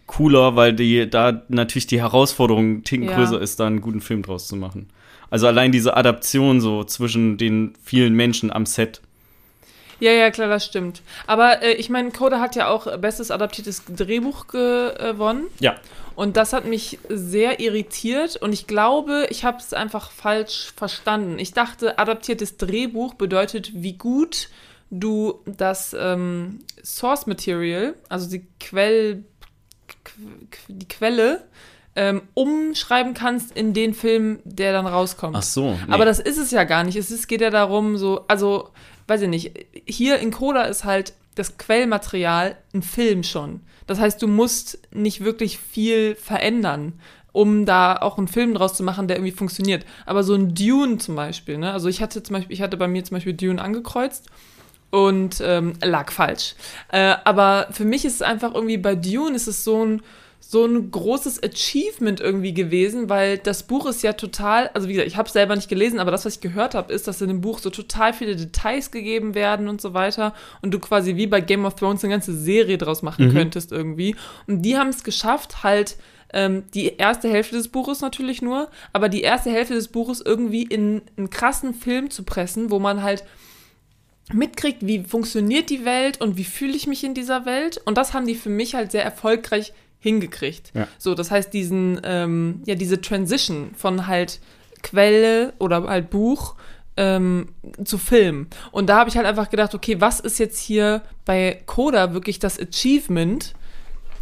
cooler, 0.08 0.56
weil 0.56 0.74
die 0.74 1.10
da 1.10 1.44
natürlich 1.48 1.88
die 1.88 2.02
Herausforderung 2.02 2.84
Ticken 2.84 3.08
Ja. 3.08 3.16
größer 3.16 3.40
ist, 3.40 3.60
da 3.60 3.68
einen 3.68 3.82
guten 3.82 4.02
Film 4.02 4.24
draus 4.24 4.48
zu 4.48 4.56
machen. 4.56 4.90
Also 5.30 5.48
allein 5.48 5.72
diese 5.72 5.96
Adaption 5.96 6.62
so 6.62 6.84
zwischen 6.84 7.38
den 7.38 7.74
vielen 7.84 8.14
Menschen 8.14 8.52
am 8.52 8.66
Set. 8.66 9.02
Ja, 10.04 10.12
ja, 10.12 10.32
klar, 10.32 10.50
das 10.50 10.66
stimmt. 10.66 11.02
Aber 11.28 11.62
äh, 11.64 11.74
ich 11.76 11.90
meine, 11.90 12.12
Coda 12.12 12.40
hat 12.42 12.56
ja 12.58 12.68
auch 12.68 12.98
bestes 12.98 13.32
adaptiertes 13.32 13.84
Drehbuch 13.86 14.48
gewonnen. 14.48 15.46
Ja. 15.62 15.76
Und 16.16 16.36
das 16.36 16.52
hat 16.52 16.66
mich 16.66 17.00
sehr 17.10 17.60
irritiert 17.62 18.36
und 18.36 18.52
ich 18.54 18.68
glaube, 18.68 19.28
ich 19.30 19.46
habe 19.46 19.58
es 19.60 19.74
einfach 19.74 20.12
falsch 20.12 20.74
verstanden. 20.76 21.40
Ich 21.40 21.54
dachte, 21.54 21.98
adaptiertes 21.98 22.58
Drehbuch 22.58 23.14
bedeutet, 23.14 23.72
wie 23.74 23.94
gut 23.94 24.50
du 24.92 25.40
das 25.46 25.96
ähm, 25.98 26.60
Source 26.84 27.26
Material, 27.26 27.96
also 28.10 28.30
die 28.30 28.46
Quell, 28.60 29.24
Qu- 30.06 30.50
die 30.68 30.88
Quelle, 30.88 31.46
ähm, 31.96 32.22
umschreiben 32.34 33.14
kannst 33.14 33.56
in 33.56 33.74
den 33.74 33.94
Film, 33.94 34.40
der 34.44 34.74
dann 34.74 34.86
rauskommt. 34.86 35.36
Ach 35.38 35.42
so. 35.44 35.72
nee. 35.72 35.94
Aber 35.94 36.06
das 36.06 36.20
ist 36.20 36.38
es 36.38 36.52
ja 36.52 36.64
gar 36.64 36.84
nicht. 36.84 36.96
Es 36.96 37.10
ist, 37.10 37.28
geht 37.28 37.42
ja 37.42 37.50
darum, 37.50 37.98
so, 37.98 38.26
also, 38.28 38.70
weiß 39.08 39.22
ich 39.24 39.30
nicht, 39.30 39.52
hier 39.86 40.20
in 40.20 40.32
Coda 40.32 40.64
ist 40.64 40.84
halt 40.84 41.14
das 41.36 41.58
Quellmaterial 41.58 42.58
ein 42.74 42.84
Film 42.84 43.24
schon. 43.24 43.62
Das 43.88 44.00
heißt, 44.00 44.22
du 44.22 44.28
musst 44.28 44.80
nicht 44.92 45.24
wirklich 45.24 45.58
viel 45.58 46.16
verändern, 46.16 46.94
um 47.32 47.66
da 47.66 47.98
auch 47.98 48.18
einen 48.18 48.28
Film 48.28 48.54
draus 48.54 48.76
zu 48.76 48.84
machen, 48.84 49.08
der 49.08 49.18
irgendwie 49.18 49.36
funktioniert. 49.36 49.86
Aber 50.06 50.24
so 50.24 50.36
ein 50.36 50.54
Dune 50.54 51.00
zum 51.00 51.16
Beispiel, 51.16 51.58
ne? 51.58 51.72
Also 51.72 51.90
ich 51.90 52.02
hatte 52.02 52.22
zum 52.22 52.36
Beispiel, 52.36 52.54
ich 52.54 52.62
hatte 52.62 52.78
bei 52.78 52.88
mir 52.88 53.04
zum 53.04 53.16
Beispiel 53.16 53.34
Dune 53.34 53.62
angekreuzt 53.62 54.30
und 54.92 55.42
ähm, 55.44 55.74
lag 55.82 56.12
falsch. 56.12 56.54
Äh, 56.92 57.16
aber 57.24 57.68
für 57.72 57.86
mich 57.86 58.06
ist 58.06 58.16
es 58.16 58.22
einfach 58.22 58.54
irgendwie 58.54 58.78
bei 58.78 58.94
Dune 58.94 59.36
ist 59.36 59.48
es 59.48 59.64
so 59.64 59.84
ein 59.84 60.04
so 60.54 60.66
ein 60.66 60.92
großes 60.92 61.42
Achievement 61.44 62.22
irgendwie 62.22 62.54
gewesen, 62.54 63.10
weil 63.10 63.40
das 63.40 63.64
Buch 63.64 63.86
ist 63.88 64.04
ja 64.04 64.14
total, 64.14 64.70
also 64.74 64.88
wie 64.88 64.94
gesagt, 64.94 65.08
ich 65.10 65.18
habe 65.18 65.28
es 65.28 65.34
selber 65.34 65.56
nicht 65.56 65.68
gelesen, 65.68 66.00
aber 66.00 66.12
das, 66.12 66.26
was 66.26 66.36
ich 66.36 66.42
gehört 66.42 66.76
habe, 66.76 66.94
ist, 66.94 67.08
dass 67.08 67.20
in 67.22 67.28
dem 67.28 67.42
Buch 67.42 67.58
so 67.60 67.70
total 67.72 68.14
viele 68.14 68.36
Details 68.36 68.92
gegeben 68.92 69.34
werden 69.36 69.68
und 69.68 69.82
so 69.82 69.94
weiter 69.94 70.34
und 70.62 70.72
du 70.74 70.80
quasi 70.80 71.16
wie 71.16 71.28
bei 71.28 71.42
Game 71.42 71.66
of 71.66 71.76
Thrones 71.76 72.04
eine 72.04 72.14
ganze 72.14 72.34
Serie 72.34 72.78
draus 72.78 73.02
machen 73.02 73.28
Mhm. 73.28 73.34
könntest 73.34 73.72
irgendwie. 73.72 74.16
Und 74.48 74.62
die 74.62 74.78
haben 74.78 74.90
es 74.90 75.04
geschafft, 75.04 75.64
halt 75.64 75.98
ähm, 76.34 76.64
die 76.74 76.96
erste 76.98 77.30
Hälfte 77.30 77.56
des 77.56 77.68
Buches 77.68 78.02
natürlich 78.02 78.42
nur, 78.42 78.70
aber 78.94 79.10
die 79.10 79.22
erste 79.22 79.52
Hälfte 79.52 79.74
des 79.74 79.88
Buches 79.88 80.22
irgendwie 80.22 80.64
in 80.64 81.02
einen 81.18 81.30
krassen 81.30 81.74
Film 81.74 82.10
zu 82.12 82.24
pressen, 82.24 82.70
wo 82.72 82.78
man 82.80 83.02
halt 83.04 83.24
mitkriegt, 84.32 84.86
wie 84.86 85.04
funktioniert 85.04 85.70
die 85.70 85.84
Welt 85.84 86.22
und 86.22 86.38
wie 86.38 86.44
fühle 86.44 86.76
ich 86.76 86.88
mich 86.88 87.04
in 87.04 87.14
dieser 87.14 87.46
Welt. 87.46 87.82
Und 87.86 87.98
das 87.98 88.14
haben 88.14 88.26
die 88.28 88.36
für 88.36 88.50
mich 88.50 88.76
halt 88.76 88.92
sehr 88.92 89.04
erfolgreich 89.04 89.74
hingekriegt. 90.04 90.72
Ja. 90.76 90.88
So, 91.00 91.16
das 91.16 91.32
heißt, 91.32 91.54
diesen, 91.54 92.00
ähm, 92.04 92.62
ja, 92.66 92.76
diese 92.76 93.02
Transition 93.02 93.72
von 93.76 94.06
halt 94.06 94.40
Quelle 94.84 95.54
oder 95.60 95.84
halt 95.84 96.10
Buch 96.10 96.56
ähm, 96.98 97.48
zu 97.84 97.98
Film. 97.98 98.48
Und 98.72 98.88
da 98.88 98.98
habe 98.98 99.10
ich 99.10 99.18
halt 99.18 99.26
einfach 99.26 99.50
gedacht, 99.50 99.74
okay, 99.74 100.00
was 100.00 100.20
ist 100.20 100.38
jetzt 100.38 100.60
hier 100.60 101.02
bei 101.26 101.64
Coda 101.66 102.14
wirklich 102.14 102.38
das 102.38 102.60
Achievement? 102.60 103.54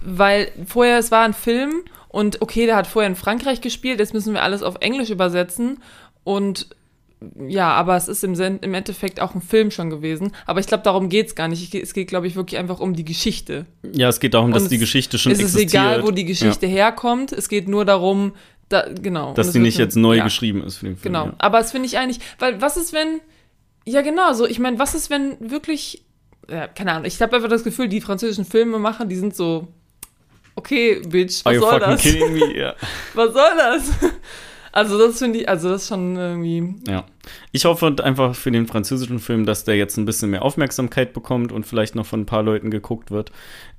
Weil 0.03 0.51
vorher, 0.65 0.99
es 0.99 1.11
war 1.11 1.25
ein 1.25 1.33
Film 1.33 1.83
und 2.07 2.41
okay, 2.41 2.67
der 2.67 2.75
hat 2.75 2.87
vorher 2.87 3.09
in 3.09 3.15
Frankreich 3.15 3.61
gespielt, 3.61 3.99
jetzt 3.99 4.13
müssen 4.13 4.33
wir 4.33 4.43
alles 4.43 4.63
auf 4.63 4.75
Englisch 4.79 5.09
übersetzen 5.09 5.79
und 6.23 6.67
ja, 7.47 7.69
aber 7.73 7.95
es 7.97 8.07
ist 8.07 8.23
im, 8.23 8.33
im 8.33 8.73
Endeffekt 8.73 9.19
auch 9.19 9.35
ein 9.35 9.41
Film 9.41 9.69
schon 9.71 9.89
gewesen. 9.89 10.31
Aber 10.47 10.59
ich 10.59 10.67
glaube, 10.67 10.83
darum 10.83 11.07
geht's 11.09 11.35
gar 11.35 11.47
nicht. 11.47 11.73
Ich, 11.73 11.81
es 11.83 11.93
geht, 11.93 12.07
glaube 12.07 12.27
ich, 12.27 12.35
wirklich 12.35 12.59
einfach 12.59 12.79
um 12.79 12.95
die 12.95 13.05
Geschichte. 13.05 13.65
ja, 13.93 14.09
es 14.09 14.19
geht 14.19 14.33
darum, 14.33 14.51
dass 14.51 14.63
Und 14.63 14.71
die 14.71 14.75
es- 14.75 14.81
Geschichte 14.81 15.17
schon 15.19 15.31
es 15.31 15.37
ist 15.39 15.43
existiert. 15.55 15.73
egal, 15.73 16.03
wo 16.03 16.11
die 16.11 16.25
Geschichte 16.25 16.65
herkommt. 16.67 17.31
Es 17.31 17.47
geht 17.49 17.67
nur 17.67 17.85
darum, 17.85 18.33
da, 18.69 18.85
genau. 18.89 19.33
dass 19.33 19.51
die 19.51 19.59
es 19.59 19.63
nicht 19.63 19.77
jetzt 19.77 19.95
neu 19.97 20.15
ja, 20.17 20.23
geschrieben 20.23 20.63
ist 20.63 20.77
für 20.77 20.85
den 20.85 20.97
Film. 20.97 21.13
Genau. 21.13 21.25
Ja. 21.27 21.35
Aber 21.37 21.59
es 21.59 21.71
finde 21.71 21.85
ich 21.87 21.97
eigentlich, 21.97 22.19
weil 22.39 22.59
was 22.61 22.77
ist, 22.77 22.93
wenn, 22.93 23.19
ja 23.85 24.01
genau, 24.01 24.33
so, 24.33 24.47
ich 24.47 24.59
meine, 24.59 24.79
was 24.79 24.95
ist, 24.95 25.09
wenn 25.09 25.35
wirklich, 25.39 26.03
ja, 26.49 26.67
keine 26.67 26.93
Ahnung, 26.93 27.05
ich 27.05 27.21
habe 27.21 27.35
einfach 27.35 27.49
das 27.49 27.63
Gefühl, 27.63 27.87
die 27.87 28.01
französischen 28.01 28.45
Filmemacher, 28.45 29.05
die 29.05 29.15
sind 29.17 29.35
so, 29.35 29.67
okay, 30.55 31.01
Bitch, 31.07 31.41
Are 31.45 31.55
was 31.55 31.61
you 31.61 31.61
soll 31.69 31.79
fucking 31.79 31.91
das? 31.91 32.01
kidding 32.01 32.33
me? 32.33 32.57
Ja. 32.57 32.75
Was 33.13 33.33
soll 33.33 33.51
das? 33.57 33.91
Also 34.71 34.97
das 34.97 35.19
finde 35.19 35.39
ich, 35.39 35.49
also 35.49 35.69
das 35.69 35.83
ist 35.83 35.87
schon 35.89 36.15
irgendwie, 36.15 36.75
ja. 36.87 37.05
Ich 37.51 37.65
hoffe 37.65 37.93
einfach 38.03 38.35
für 38.35 38.51
den 38.51 38.67
französischen 38.67 39.19
Film, 39.19 39.45
dass 39.45 39.63
der 39.63 39.75
jetzt 39.75 39.97
ein 39.97 40.05
bisschen 40.05 40.31
mehr 40.31 40.43
Aufmerksamkeit 40.43 41.13
bekommt 41.13 41.51
und 41.51 41.65
vielleicht 41.65 41.95
noch 41.95 42.05
von 42.05 42.21
ein 42.21 42.25
paar 42.25 42.43
Leuten 42.43 42.71
geguckt 42.71 43.11
wird. 43.11 43.31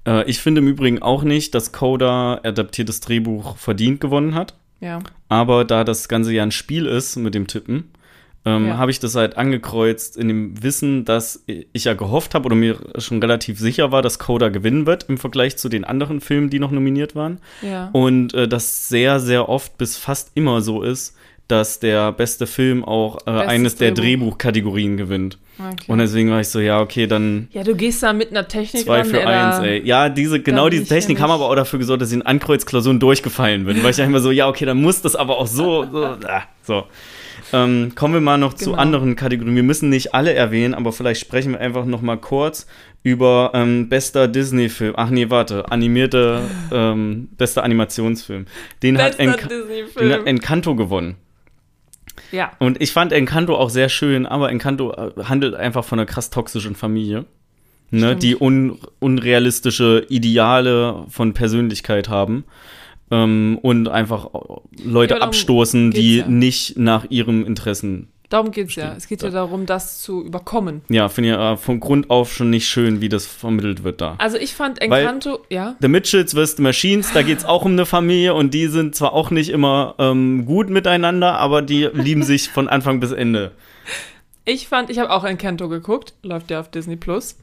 Äh, 0.06 0.28
ich 0.28 0.40
finde 0.40 0.60
im 0.60 0.68
Übrigen 0.68 1.00
auch 1.00 1.22
nicht, 1.22 1.54
dass 1.54 1.72
Coda 1.72 2.40
adaptiertes 2.42 3.00
Drehbuch 3.00 3.56
verdient 3.56 4.00
gewonnen 4.00 4.34
hat. 4.34 4.54
ja. 4.80 5.00
Aber 5.28 5.64
da 5.64 5.82
das 5.84 6.08
Ganze 6.08 6.32
ja 6.32 6.42
ein 6.42 6.50
Spiel 6.50 6.84
ist 6.84 7.16
mit 7.16 7.34
dem 7.34 7.46
Tippen, 7.46 7.90
ähm, 8.44 8.68
Ja. 8.68 8.76
habe 8.76 8.90
ich 8.90 8.98
das 8.98 9.14
halt 9.14 9.36
angekreuzt 9.36 10.16
in 10.16 10.28
dem 10.28 10.62
Wissen, 10.62 11.04
dass 11.04 11.44
ich 11.46 11.84
ja 11.84 11.94
gehofft 11.94 12.34
habe 12.34 12.46
oder 12.46 12.56
mir 12.56 12.76
schon 12.98 13.20
relativ 13.20 13.58
sicher 13.58 13.92
war, 13.92 14.02
dass 14.02 14.18
Coda 14.18 14.48
gewinnen 14.48 14.86
wird 14.86 15.04
im 15.08 15.18
Vergleich 15.18 15.56
zu 15.56 15.68
den 15.68 15.84
anderen 15.84 16.20
Filmen, 16.20 16.50
die 16.50 16.58
noch 16.58 16.70
nominiert 16.70 17.14
waren. 17.14 17.38
Ja. 17.62 17.90
Und 17.92 18.34
äh, 18.34 18.48
das 18.48 18.88
sehr, 18.88 19.20
sehr 19.20 19.48
oft 19.48 19.78
bis 19.78 19.96
fast 19.96 20.32
immer 20.34 20.60
so 20.60 20.82
ist, 20.82 21.16
dass 21.48 21.80
der 21.80 22.12
beste 22.12 22.46
Film 22.46 22.82
auch 22.84 23.26
äh, 23.26 23.30
eines 23.30 23.76
der 23.76 23.90
Drehbuch. 23.90 24.02
Drehbuchkategorien 24.36 24.96
gewinnt. 24.96 25.38
Okay. 25.58 25.84
Und 25.86 25.98
deswegen 25.98 26.30
war 26.30 26.40
ich 26.40 26.48
so, 26.48 26.60
ja, 26.60 26.80
okay, 26.80 27.06
dann 27.06 27.48
ja, 27.52 27.62
du 27.62 27.74
gehst 27.74 28.02
da 28.02 28.12
mit 28.14 28.30
einer 28.30 28.48
Technik 28.48 28.84
zwei 28.84 29.04
für 29.04 29.26
eins, 29.26 29.58
ey. 29.58 29.82
Ja, 29.84 30.08
diese, 30.08 30.40
genau 30.40 30.70
diese 30.70 30.86
Technik 30.86 31.20
haben 31.20 31.30
aber 31.30 31.50
auch 31.50 31.54
dafür 31.54 31.78
gesorgt, 31.78 32.00
dass 32.00 32.08
ich 32.10 32.16
in 32.16 32.22
Ankreuzklausuren 32.22 32.98
durchgefallen 33.00 33.66
bin. 33.66 33.82
Weil 33.82 33.90
ich 33.90 34.00
einfach 34.00 34.20
so, 34.20 34.30
ja, 34.30 34.48
okay, 34.48 34.64
dann 34.64 34.80
muss 34.80 35.02
das 35.02 35.14
aber 35.14 35.36
auch 35.38 35.46
so, 35.46 35.84
so, 35.92 36.04
ah, 36.04 36.42
so. 36.62 36.84
Ähm, 37.52 37.92
kommen 37.94 38.14
wir 38.14 38.20
mal 38.20 38.38
noch 38.38 38.54
zu 38.54 38.70
Genau. 38.70 38.78
anderen 38.78 39.16
Kategorien. 39.16 39.54
Wir 39.54 39.62
müssen 39.62 39.88
nicht 39.88 40.14
alle 40.14 40.32
erwähnen, 40.32 40.74
aber 40.74 40.92
vielleicht 40.92 41.20
sprechen 41.20 41.52
wir 41.52 41.60
einfach 41.60 41.84
noch 41.84 42.02
mal 42.02 42.16
kurz 42.16 42.66
über 43.02 43.50
ähm, 43.54 43.88
bester 43.88 44.28
Disney-Film. 44.28 44.94
Ach 44.96 45.10
nee, 45.10 45.28
warte, 45.28 45.70
animierte, 45.70 46.42
ähm, 46.72 47.28
bester 47.36 47.64
Animationsfilm. 47.64 48.46
Den 48.82 48.98
hat, 48.98 49.18
Enc 49.18 49.48
den 49.98 50.12
hat. 50.12 50.26
Encanto 50.26 50.76
gewonnen. 50.76 51.16
Ja. 52.30 52.52
Und 52.58 52.80
ich 52.80 52.92
fand 52.92 53.12
Encanto 53.12 53.56
auch 53.56 53.70
sehr 53.70 53.88
schön, 53.88 54.26
aber 54.26 54.50
Encanto 54.50 54.92
äh, 54.92 55.24
handelt 55.24 55.54
einfach 55.54 55.84
von 55.84 55.98
einer 55.98 56.06
krass 56.06 56.30
toxischen 56.30 56.74
Familie, 56.74 57.24
ne, 57.90 58.16
die 58.16 58.36
un 58.36 58.78
unrealistische 59.00 60.06
Ideale 60.08 61.04
von 61.08 61.34
Persönlichkeit 61.34 62.08
haben 62.08 62.44
ähm, 63.12 63.58
und 63.62 63.86
einfach 63.88 64.30
Leute 64.84 65.14
Ja, 65.14 65.18
darum 65.20 65.28
abstoßen, 65.28 65.92
die 65.92 66.18
ja. 66.18 66.26
nicht 66.26 66.76
nach 66.78 67.06
ihrem 67.10 67.44
Interessen. 67.46 68.08
Darum 68.30 68.50
geht's 68.50 68.74
ja. 68.76 68.84
Stimmt. 68.86 68.96
Es 68.98 69.08
geht 69.08 69.22
ja 69.22 69.28
darum, 69.28 69.66
das 69.66 70.00
zu 70.00 70.24
überkommen. 70.24 70.80
Ja, 70.88 71.10
finde 71.10 71.30
ich 71.32 71.36
äh, 71.36 71.56
von 71.58 71.80
Grund 71.80 72.08
auf 72.08 72.32
schon 72.32 72.48
nicht 72.48 72.66
schön, 72.66 73.02
wie 73.02 73.10
das 73.10 73.26
vermittelt 73.26 73.84
wird 73.84 74.00
da. 74.00 74.14
Also 74.16 74.38
ich 74.38 74.54
fand 74.54 74.80
Weil- 74.80 75.02
Encanto, 75.02 75.40
ja. 75.50 75.76
The 75.82 75.88
Mitchells 75.88 76.32
vs. 76.32 76.56
The 76.56 76.62
Machines, 76.62 77.12
da 77.12 77.20
geht 77.20 77.38
es 77.38 77.44
auch 77.44 77.66
um 77.66 77.72
eine 77.72 77.84
Familie 77.84 78.32
und 78.32 78.54
die 78.54 78.68
sind 78.68 78.94
zwar 78.94 79.12
auch 79.12 79.30
nicht 79.30 79.50
immer 79.50 79.94
ähm, 79.98 80.46
gut 80.46 80.70
miteinander, 80.70 81.34
aber 81.38 81.60
die 81.60 81.84
lieben 81.92 82.22
sich 82.22 82.48
von 82.48 82.68
Anfang 82.68 83.00
bis 83.00 83.12
Ende. 83.12 83.52
Ich 84.46 84.66
fand, 84.66 84.88
ich 84.88 84.98
habe 84.98 85.10
auch 85.10 85.24
Encanto 85.24 85.68
geguckt, 85.68 86.14
läuft 86.22 86.50
ja 86.50 86.58
auf 86.60 86.70
Disney 86.70 86.96
Plus. 86.96 87.36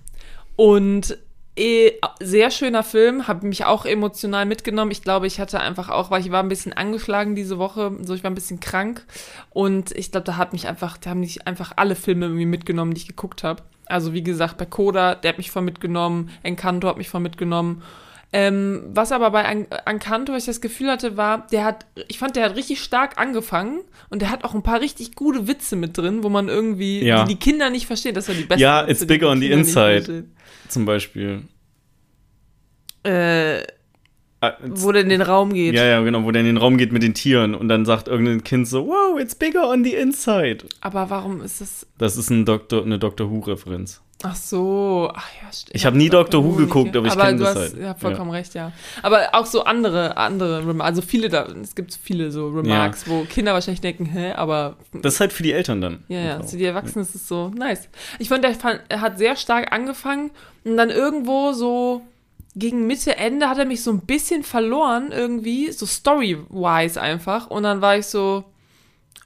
Und 0.55 1.17
eh, 1.59 1.99
sehr 2.19 2.49
schöner 2.51 2.83
Film, 2.83 3.27
habe 3.27 3.45
mich 3.45 3.65
auch 3.65 3.85
emotional 3.85 4.45
mitgenommen. 4.45 4.91
Ich 4.91 5.03
glaube, 5.03 5.27
ich 5.27 5.39
hatte 5.39 5.59
einfach 5.59 5.89
auch, 5.89 6.09
weil 6.09 6.21
ich 6.21 6.31
war 6.31 6.41
ein 6.41 6.49
bisschen 6.49 6.73
angeschlagen 6.73 7.35
diese 7.35 7.59
Woche, 7.59 7.91
so 8.01 8.13
ich 8.13 8.23
war 8.23 8.31
ein 8.31 8.35
bisschen 8.35 8.59
krank 8.59 9.05
und 9.51 9.91
ich 9.91 10.11
glaube, 10.11 10.25
da 10.25 10.37
hat 10.37 10.53
mich 10.53 10.67
einfach, 10.67 10.97
da 10.97 11.11
haben 11.11 11.19
mich 11.19 11.47
einfach 11.47 11.73
alle 11.75 11.95
Filme 11.95 12.25
irgendwie 12.25 12.45
mitgenommen, 12.45 12.93
die 12.93 13.01
ich 13.01 13.07
geguckt 13.07 13.43
habe. 13.43 13.61
Also 13.85 14.13
wie 14.13 14.23
gesagt, 14.23 14.57
bei 14.57 14.65
Coda, 14.65 15.15
der 15.15 15.29
hat 15.29 15.37
mich 15.37 15.51
voll 15.51 15.63
mitgenommen, 15.63 16.29
Encanto 16.43 16.87
hat 16.87 16.97
mich 16.97 17.09
voll 17.09 17.21
mitgenommen. 17.21 17.83
Ähm, 18.31 18.83
was 18.93 19.11
aber 19.11 19.31
bei 19.31 19.43
An 19.45 19.65
Encanto, 19.85 20.35
ich 20.35 20.45
das 20.45 20.61
Gefühl 20.61 20.89
hatte, 20.91 21.17
war, 21.17 21.47
der 21.51 21.63
hat, 21.63 21.87
ich 22.07 22.19
fand, 22.19 22.35
der 22.35 22.45
hat 22.45 22.55
richtig 22.55 22.79
stark 22.79 23.17
angefangen 23.17 23.81
und 24.09 24.21
der 24.21 24.29
hat 24.29 24.43
auch 24.43 24.53
ein 24.53 24.61
paar 24.61 24.81
richtig 24.81 25.15
gute 25.15 25.47
Witze 25.47 25.75
mit 25.75 25.97
drin, 25.97 26.21
wo 26.23 26.29
man 26.29 26.47
irgendwie 26.47 27.03
Ja. 27.03 27.23
die, 27.23 27.33
die 27.33 27.39
Kinder 27.39 27.71
nicht 27.71 27.87
verstehen. 27.87 28.13
Das 28.13 28.27
ja 28.27 28.35
die 28.35 28.43
beste 28.43 28.61
Ja, 28.61 28.87
it's 28.87 29.05
bigger 29.05 29.29
on 29.29 29.39
the 29.39 29.49
inside. 29.49 30.25
Zum 30.67 30.85
Beispiel. 30.85 31.41
Äh, 33.03 33.63
Ah, 34.41 34.53
wo 34.63 34.93
der 34.93 35.01
in 35.01 35.09
den 35.09 35.21
Raum 35.21 35.51
geht. 35.51 35.73
Ja, 35.75 35.83
ja, 35.83 35.99
genau, 36.01 36.23
wo 36.23 36.31
der 36.31 36.39
in 36.39 36.45
den 36.45 36.55
Raum 36.55 36.77
geht 36.77 36.93
mit 36.93 37.03
den 37.03 37.13
Tieren 37.13 37.53
und 37.53 37.67
dann 37.67 37.83
sagt 37.85 38.07
irgendein 38.07 38.41
Kind 38.41 38.69
so, 38.69 38.87
wow, 38.87 39.19
it's 39.19 39.35
bigger 39.35 39.69
on 39.69 39.83
the 39.83 39.93
inside. 39.93 40.59
Aber 40.79 41.09
warum 41.09 41.41
ist 41.41 41.59
das? 41.59 41.85
Das 41.97 42.15
ist 42.15 42.29
ein 42.29 42.45
Doktor, 42.45 42.83
eine 42.85 42.99
Doctor 42.99 43.29
Who-Referenz. 43.29 44.01
Ach 44.21 44.35
so, 44.35 45.09
ach 45.15 45.27
ja, 45.41 45.51
stimmt. 45.53 45.75
Ich 45.75 45.85
hab 45.85 45.93
nie 45.93 46.09
Doctor 46.09 46.43
Who 46.43 46.51
geguckt, 46.55 46.91
ge- 46.91 46.97
aber 46.99 47.07
ich 47.07 47.13
aber 47.13 47.25
kenn 47.27 47.37
du 47.37 47.43
das 47.45 47.55
hast, 47.55 47.73
halt. 47.73 47.81
Ja, 47.81 47.93
vollkommen 47.95 48.31
recht, 48.31 48.53
ja. 48.53 48.73
Aber 49.01 49.29
auch 49.33 49.45
so 49.45 49.63
andere, 49.63 50.17
andere 50.17 50.59
Remarks, 50.59 50.89
also 50.89 51.01
viele 51.01 51.29
da, 51.29 51.45
es 51.61 51.73
gibt 51.73 51.97
viele 52.03 52.29
so 52.29 52.49
Remarks, 52.49 53.07
wo 53.07 53.23
Kinder 53.23 53.53
wahrscheinlich 53.53 53.79
denken, 53.79 54.05
hä, 54.05 54.33
aber 54.33 54.75
Das 54.91 55.13
ist 55.13 55.19
halt 55.21 55.31
für 55.31 55.43
die 55.43 55.53
Eltern 55.53 55.79
dann. 55.79 56.03
ja, 56.09 56.19
ja, 56.19 56.43
für 56.43 56.57
die 56.57 56.65
Erwachsenen 56.65 57.05
ist 57.05 57.15
es 57.15 57.29
so 57.29 57.47
nice. 57.55 57.87
Ich 58.19 58.27
fand, 58.27 58.43
der 58.43 58.53
fand, 58.55 58.81
er 58.89 58.99
hat 58.99 59.17
sehr 59.17 59.37
stark 59.37 59.71
angefangen 59.71 60.31
und 60.65 60.75
dann 60.75 60.89
irgendwo 60.89 61.53
so 61.53 62.01
gegen 62.55 62.87
Mitte, 62.87 63.15
Ende 63.15 63.47
hat 63.47 63.57
er 63.57 63.63
mich 63.65 63.83
so 63.83 63.91
ein 63.91 64.01
bisschen 64.01 64.43
verloren 64.43 65.13
irgendwie, 65.13 65.71
so 65.71 65.85
story-wise 65.85 66.99
einfach. 66.99 67.47
Und 67.49 67.63
dann 67.63 67.79
war 67.81 67.95
ich 67.97 68.07
so, 68.07 68.43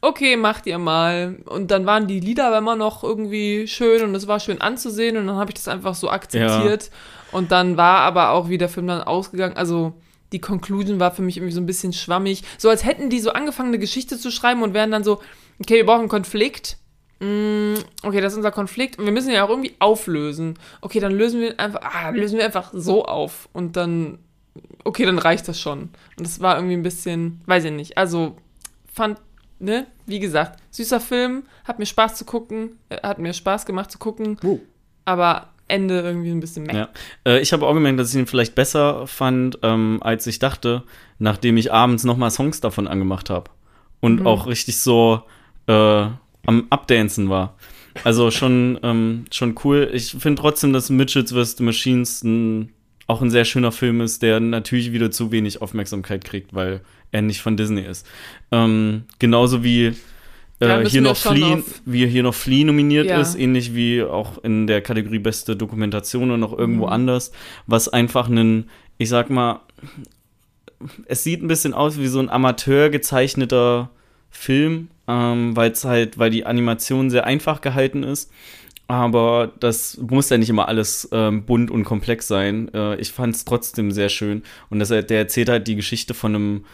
okay, 0.03 0.35
macht 0.35 0.65
ihr 0.67 0.77
mal. 0.77 1.37
Und 1.45 1.71
dann 1.71 1.85
waren 1.85 2.07
die 2.07 2.19
Lieder 2.19 2.47
aber 2.47 2.57
immer 2.57 2.75
noch 2.75 3.03
irgendwie 3.03 3.67
schön 3.67 4.03
und 4.03 4.13
es 4.15 4.27
war 4.27 4.39
schön 4.39 4.59
anzusehen 4.61 5.17
und 5.17 5.27
dann 5.27 5.37
habe 5.37 5.51
ich 5.51 5.55
das 5.55 5.67
einfach 5.67 5.95
so 5.95 6.09
akzeptiert. 6.09 6.91
Und 7.31 7.51
dann 7.51 7.77
war 7.77 7.99
aber 7.99 8.31
auch, 8.31 8.49
wie 8.49 8.57
der 8.57 8.69
Film 8.69 8.87
dann 8.87 9.01
ausgegangen, 9.01 9.55
also 9.57 9.93
die 10.33 10.41
Conclusion 10.41 10.99
war 10.99 11.11
für 11.11 11.21
mich 11.21 11.37
irgendwie 11.37 11.53
so 11.53 11.61
ein 11.61 11.65
bisschen 11.65 11.93
schwammig. 11.93 12.43
So 12.57 12.69
als 12.69 12.83
hätten 12.83 13.09
die 13.09 13.19
so 13.19 13.31
angefangen, 13.31 13.69
eine 13.69 13.79
Geschichte 13.79 14.17
zu 14.17 14.29
schreiben 14.29 14.61
und 14.61 14.73
wären 14.73 14.91
dann 14.91 15.03
so, 15.03 15.21
okay, 15.59 15.75
wir 15.77 15.85
brauchen 15.85 16.01
einen 16.01 16.09
Konflikt. 16.09 16.77
Mm, 17.19 17.75
Okay, 18.03 18.19
das 18.19 18.33
ist 18.33 18.37
unser 18.37 18.51
Konflikt 18.51 18.99
und 18.99 19.05
wir 19.05 19.13
müssen 19.13 19.29
ihn 19.29 19.35
ja 19.35 19.45
auch 19.45 19.49
irgendwie 19.49 19.75
auflösen. 19.79 20.59
Okay, 20.81 20.99
dann 20.99 21.13
lösen 21.13 21.39
wir 21.39 21.59
einfach, 21.59 21.81
ah, 21.81 22.09
lösen 22.09 22.37
wir 22.37 22.45
einfach 22.45 22.71
so 22.73 23.05
auf 23.05 23.47
und 23.53 23.77
dann, 23.77 24.19
okay, 24.83 25.05
dann 25.05 25.17
reicht 25.17 25.47
das 25.47 25.59
schon. 25.61 25.83
Und 26.17 26.27
das 26.27 26.41
war 26.41 26.57
irgendwie 26.57 26.75
ein 26.75 26.83
bisschen, 26.83 27.41
weiß 27.45 27.63
ich 27.65 27.71
nicht. 27.71 27.97
Also 27.97 28.35
fand, 28.93 29.19
ne, 29.59 29.87
wie 30.05 30.19
gesagt, 30.19 30.59
süßer 30.71 30.99
Film, 30.99 31.43
hat 31.65 31.79
mir 31.79 31.85
Spaß 31.85 32.15
zu 32.15 32.25
gucken, 32.25 32.77
äh, 32.89 32.97
hat 33.01 33.19
mir 33.19 33.33
Spaß 33.33 33.65
gemacht 33.65 33.91
zu 33.91 33.97
gucken, 33.99 34.37
aber 35.05 35.49
Ende 35.67 36.01
irgendwie 36.01 36.31
ein 36.31 36.39
bisschen 36.41 36.63
meh. 36.65 36.75
Ja. 36.75 36.89
Äh, 37.25 37.39
ich 37.41 37.53
habe 37.53 37.65
auch 37.65 37.73
gemerkt, 37.73 37.99
dass 37.99 38.13
ich 38.13 38.19
ihn 38.19 38.27
vielleicht 38.27 38.53
besser 38.55 39.07
fand, 39.07 39.59
ähm, 39.63 39.99
als 40.01 40.27
ich 40.27 40.39
dachte, 40.39 40.83
nachdem 41.19 41.57
ich 41.57 41.71
abends 41.71 42.03
nochmal 42.03 42.31
Songs 42.31 42.59
davon 42.59 42.87
angemacht 42.87 43.29
habe. 43.29 43.49
Und 44.01 44.19
Mhm. 44.21 44.27
auch 44.27 44.47
richtig 44.47 44.77
so 44.79 45.21
äh, 45.67 45.71
am 46.45 46.67
Updancen 46.69 47.29
war. 47.29 47.55
Also 48.03 48.29
schon, 48.31 48.77
ähm, 48.83 49.25
schon 49.31 49.55
cool. 49.63 49.89
Ich 49.93 50.11
finde 50.19 50.41
trotzdem, 50.41 50.73
dass 50.73 50.89
Mitchells 50.89 51.31
vs. 51.31 51.55
the 51.57 51.63
Machines 51.63 52.21
ein, 52.23 52.73
auch 53.07 53.21
ein 53.21 53.31
sehr 53.31 53.45
schöner 53.45 53.71
Film 53.71 54.01
ist, 54.01 54.21
der 54.21 54.41
natürlich 54.41 54.91
wieder 54.91 55.11
zu 55.11 55.31
wenig 55.31 55.61
Aufmerksamkeit 55.61 56.25
kriegt, 56.25 56.53
weil 56.53 56.81
er 57.13 57.21
nicht 57.21 57.41
von 57.41 57.55
Disney 57.55 57.81
ist. 57.81 58.05
Ähm, 58.51 59.03
genauso 59.19 59.63
wie 59.63 59.93
äh, 60.59 60.85
hier 60.89 61.01
noch 61.01 61.15
Flea, 61.17 61.61
wie 61.85 62.05
hier 62.07 62.23
noch 62.23 62.33
Flea 62.35 62.65
nominiert 62.65 63.07
Ja. 63.07 63.21
ist, 63.21 63.35
ähnlich 63.35 63.73
wie 63.75 64.03
auch 64.03 64.43
in 64.43 64.67
der 64.67 64.81
Kategorie 64.81 65.19
beste 65.19 65.55
Dokumentation 65.55 66.31
und 66.31 66.39
noch 66.41 66.57
irgendwo 66.57 66.85
Mhm. 66.87 66.91
anders, 66.93 67.31
was 67.67 67.87
einfach 67.87 68.27
einen, 68.29 68.69
ich 68.97 69.09
sag 69.09 69.29
mal, 69.29 69.61
es 71.05 71.23
sieht 71.23 71.41
ein 71.41 71.47
bisschen 71.47 71.73
aus 71.73 71.97
wie 71.99 72.07
so 72.07 72.19
ein 72.19 72.29
amateur 72.29 72.89
gezeichneter 72.89 73.89
Film, 74.29 74.89
ähm, 75.07 75.55
weil 75.55 75.71
es 75.71 75.85
halt, 75.85 76.17
weil 76.17 76.29
die 76.29 76.45
Animation 76.45 77.09
sehr 77.09 77.25
einfach 77.25 77.61
gehalten 77.61 78.03
ist. 78.03 78.31
Aber 78.87 79.51
das 79.59 79.97
muss 79.97 80.29
ja 80.29 80.37
nicht 80.37 80.49
immer 80.49 80.67
alles 80.67 81.07
ähm, 81.13 81.45
bunt 81.45 81.71
und 81.71 81.85
komplex 81.85 82.27
sein. 82.27 82.69
Äh, 82.73 82.95
ich 82.97 83.11
fand 83.11 83.33
es 83.33 83.45
trotzdem 83.45 83.91
sehr 83.91 84.09
schön. 84.09 84.43
Und 84.69 84.79
das, 84.79 84.89
der 84.89 85.09
erzählt 85.09 85.47
halt 85.49 85.67
die 85.67 85.75
Geschichte 85.77 86.13
von 86.13 86.35
einem, 86.35 86.65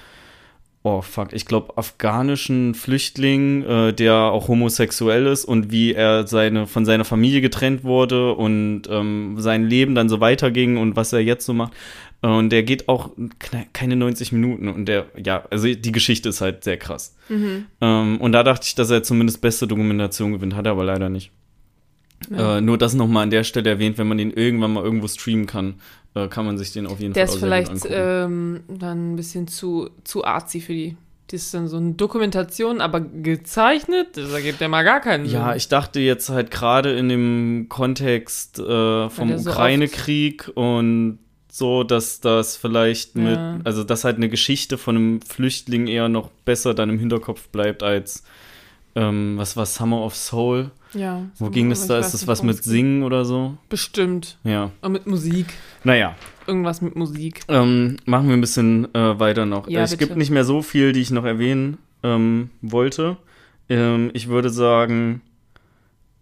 oh 0.83 1.01
fuck, 1.01 1.33
ich 1.33 1.45
glaube, 1.45 1.77
afghanischen 1.77 2.73
Flüchtling, 2.73 3.63
äh, 3.63 3.93
der 3.93 4.15
auch 4.15 4.47
homosexuell 4.47 5.25
ist 5.27 5.45
und 5.45 5.71
wie 5.71 5.93
er 5.93 6.25
seine, 6.25 6.67
von 6.67 6.85
seiner 6.85 7.05
Familie 7.05 7.41
getrennt 7.41 7.83
wurde 7.83 8.33
und 8.33 8.83
ähm, 8.89 9.35
sein 9.39 9.65
Leben 9.65 9.95
dann 9.95 10.09
so 10.09 10.19
weiterging 10.19 10.77
und 10.77 10.95
was 10.95 11.11
er 11.11 11.19
jetzt 11.19 11.45
so 11.45 11.53
macht. 11.53 11.73
Und 12.21 12.49
der 12.49 12.63
geht 12.63 12.89
auch 12.89 13.11
keine 13.71 13.95
90 13.95 14.33
Minuten 14.33 14.67
und 14.67 14.85
der, 14.85 15.05
ja, 15.15 15.45
also 15.49 15.73
die 15.73 15.91
Geschichte 15.91 16.29
ist 16.29 16.41
halt 16.41 16.65
sehr 16.65 16.77
krass. 16.77 17.15
Mhm. 17.29 17.65
Ähm, 17.79 18.19
und 18.19 18.33
da 18.33 18.43
dachte 18.43 18.65
ich, 18.67 18.75
dass 18.75 18.89
er 18.89 19.03
zumindest 19.03 19.39
beste 19.41 19.67
Dokumentation 19.67 20.33
gewinnt, 20.33 20.55
hat 20.55 20.65
er 20.65 20.73
aber 20.73 20.83
leider 20.83 21.09
nicht. 21.09 21.31
Ja. 22.29 22.57
Äh, 22.57 22.61
nur 22.61 22.77
das 22.77 22.93
nochmal 22.93 23.23
an 23.23 23.29
der 23.29 23.43
Stelle 23.43 23.69
erwähnt, 23.69 23.97
wenn 23.97 24.07
man 24.07 24.17
den 24.17 24.31
irgendwann 24.31 24.73
mal 24.73 24.83
irgendwo 24.83 25.07
streamen 25.07 25.45
kann, 25.45 25.75
äh, 26.15 26.27
kann 26.27 26.45
man 26.45 26.57
sich 26.57 26.73
den 26.73 26.85
auf 26.87 26.99
jeden 26.99 27.13
Der 27.13 27.27
Fall 27.27 27.35
ist 27.35 27.39
sehr 27.41 27.61
gut 27.63 27.81
vielleicht 27.81 27.87
ähm, 27.89 28.59
dann 28.67 29.13
ein 29.13 29.15
bisschen 29.15 29.47
zu, 29.47 29.89
zu 30.03 30.23
artsy 30.25 30.59
für 30.61 30.73
die. 30.73 30.97
Das 31.27 31.43
ist 31.43 31.53
dann 31.53 31.67
so 31.67 31.77
eine 31.77 31.91
Dokumentation, 31.91 32.81
aber 32.81 33.01
gezeichnet, 33.01 34.17
das 34.17 34.31
ergibt 34.31 34.61
ja 34.61 34.67
mal 34.67 34.83
gar 34.83 34.99
keinen 34.99 35.25
Sinn. 35.25 35.35
Ja, 35.35 35.55
ich 35.55 35.67
dachte 35.67 35.99
jetzt 35.99 36.29
halt 36.29 36.49
gerade 36.49 36.91
in 36.97 37.07
dem 37.07 37.67
Kontext 37.69 38.57
äh, 38.59 39.09
vom 39.09 39.27
der 39.27 39.37
so 39.39 39.51
Ukraine-Krieg 39.51 40.51
und 40.55 41.19
so, 41.51 41.83
dass 41.83 42.19
das 42.19 42.57
vielleicht 42.57 43.15
mit, 43.15 43.35
Ja. 43.35 43.59
also 43.63 43.83
dass 43.83 44.03
halt 44.05 44.17
eine 44.17 44.29
Geschichte 44.29 44.77
von 44.77 44.95
einem 44.95 45.21
Flüchtling 45.21 45.87
eher 45.87 46.09
noch 46.09 46.31
besser 46.45 46.73
dann 46.73 46.89
im 46.89 46.99
Hinterkopf 46.99 47.47
bleibt 47.49 47.83
als 47.83 48.23
ähm, 48.99 49.37
was 49.37 49.55
war 49.57 49.65
Summer 49.65 50.01
of 50.03 50.15
Soul? 50.15 50.71
ja. 50.93 51.21
Wo 51.37 51.49
ging 51.49 51.71
Ich 51.71 51.85
da? 51.87 51.99
Ist 51.99 52.13
das 52.13 52.25
was 52.27 52.41
mit 52.43 52.59
es. 52.59 52.65
Singen 52.65 53.03
oder 53.03 53.23
so? 53.23 53.57
Bestimmt. 53.69 54.37
Ja. 54.43 54.71
Und 54.81 54.91
mit 54.93 55.05
Musik. 55.07 55.47
Naja, 55.83 56.15
Irgendwas 56.47 56.81
mit 56.81 56.95
Musik. 56.95 57.41
ähm, 57.47 57.97
machen 58.05 58.27
wir 58.27 58.35
ein 58.35 58.41
bisschen 58.41 58.93
äh, 58.95 59.19
weiter 59.19 59.45
noch. 59.45 59.67
Ja, 59.69 59.81
es 59.83 59.91
bitte. 59.91 60.05
gibt 60.07 60.17
nicht 60.17 60.31
mehr 60.31 60.43
so 60.45 60.61
viel, 60.63 60.91
die 60.93 61.01
ich 61.01 61.11
noch 61.11 61.25
erwähnen 61.25 61.77
ähm, 62.03 62.49
wollte. 62.61 63.17
Ähm, 63.69 64.09
ich 64.13 64.29
würde 64.29 64.49
sagen, 64.49 65.21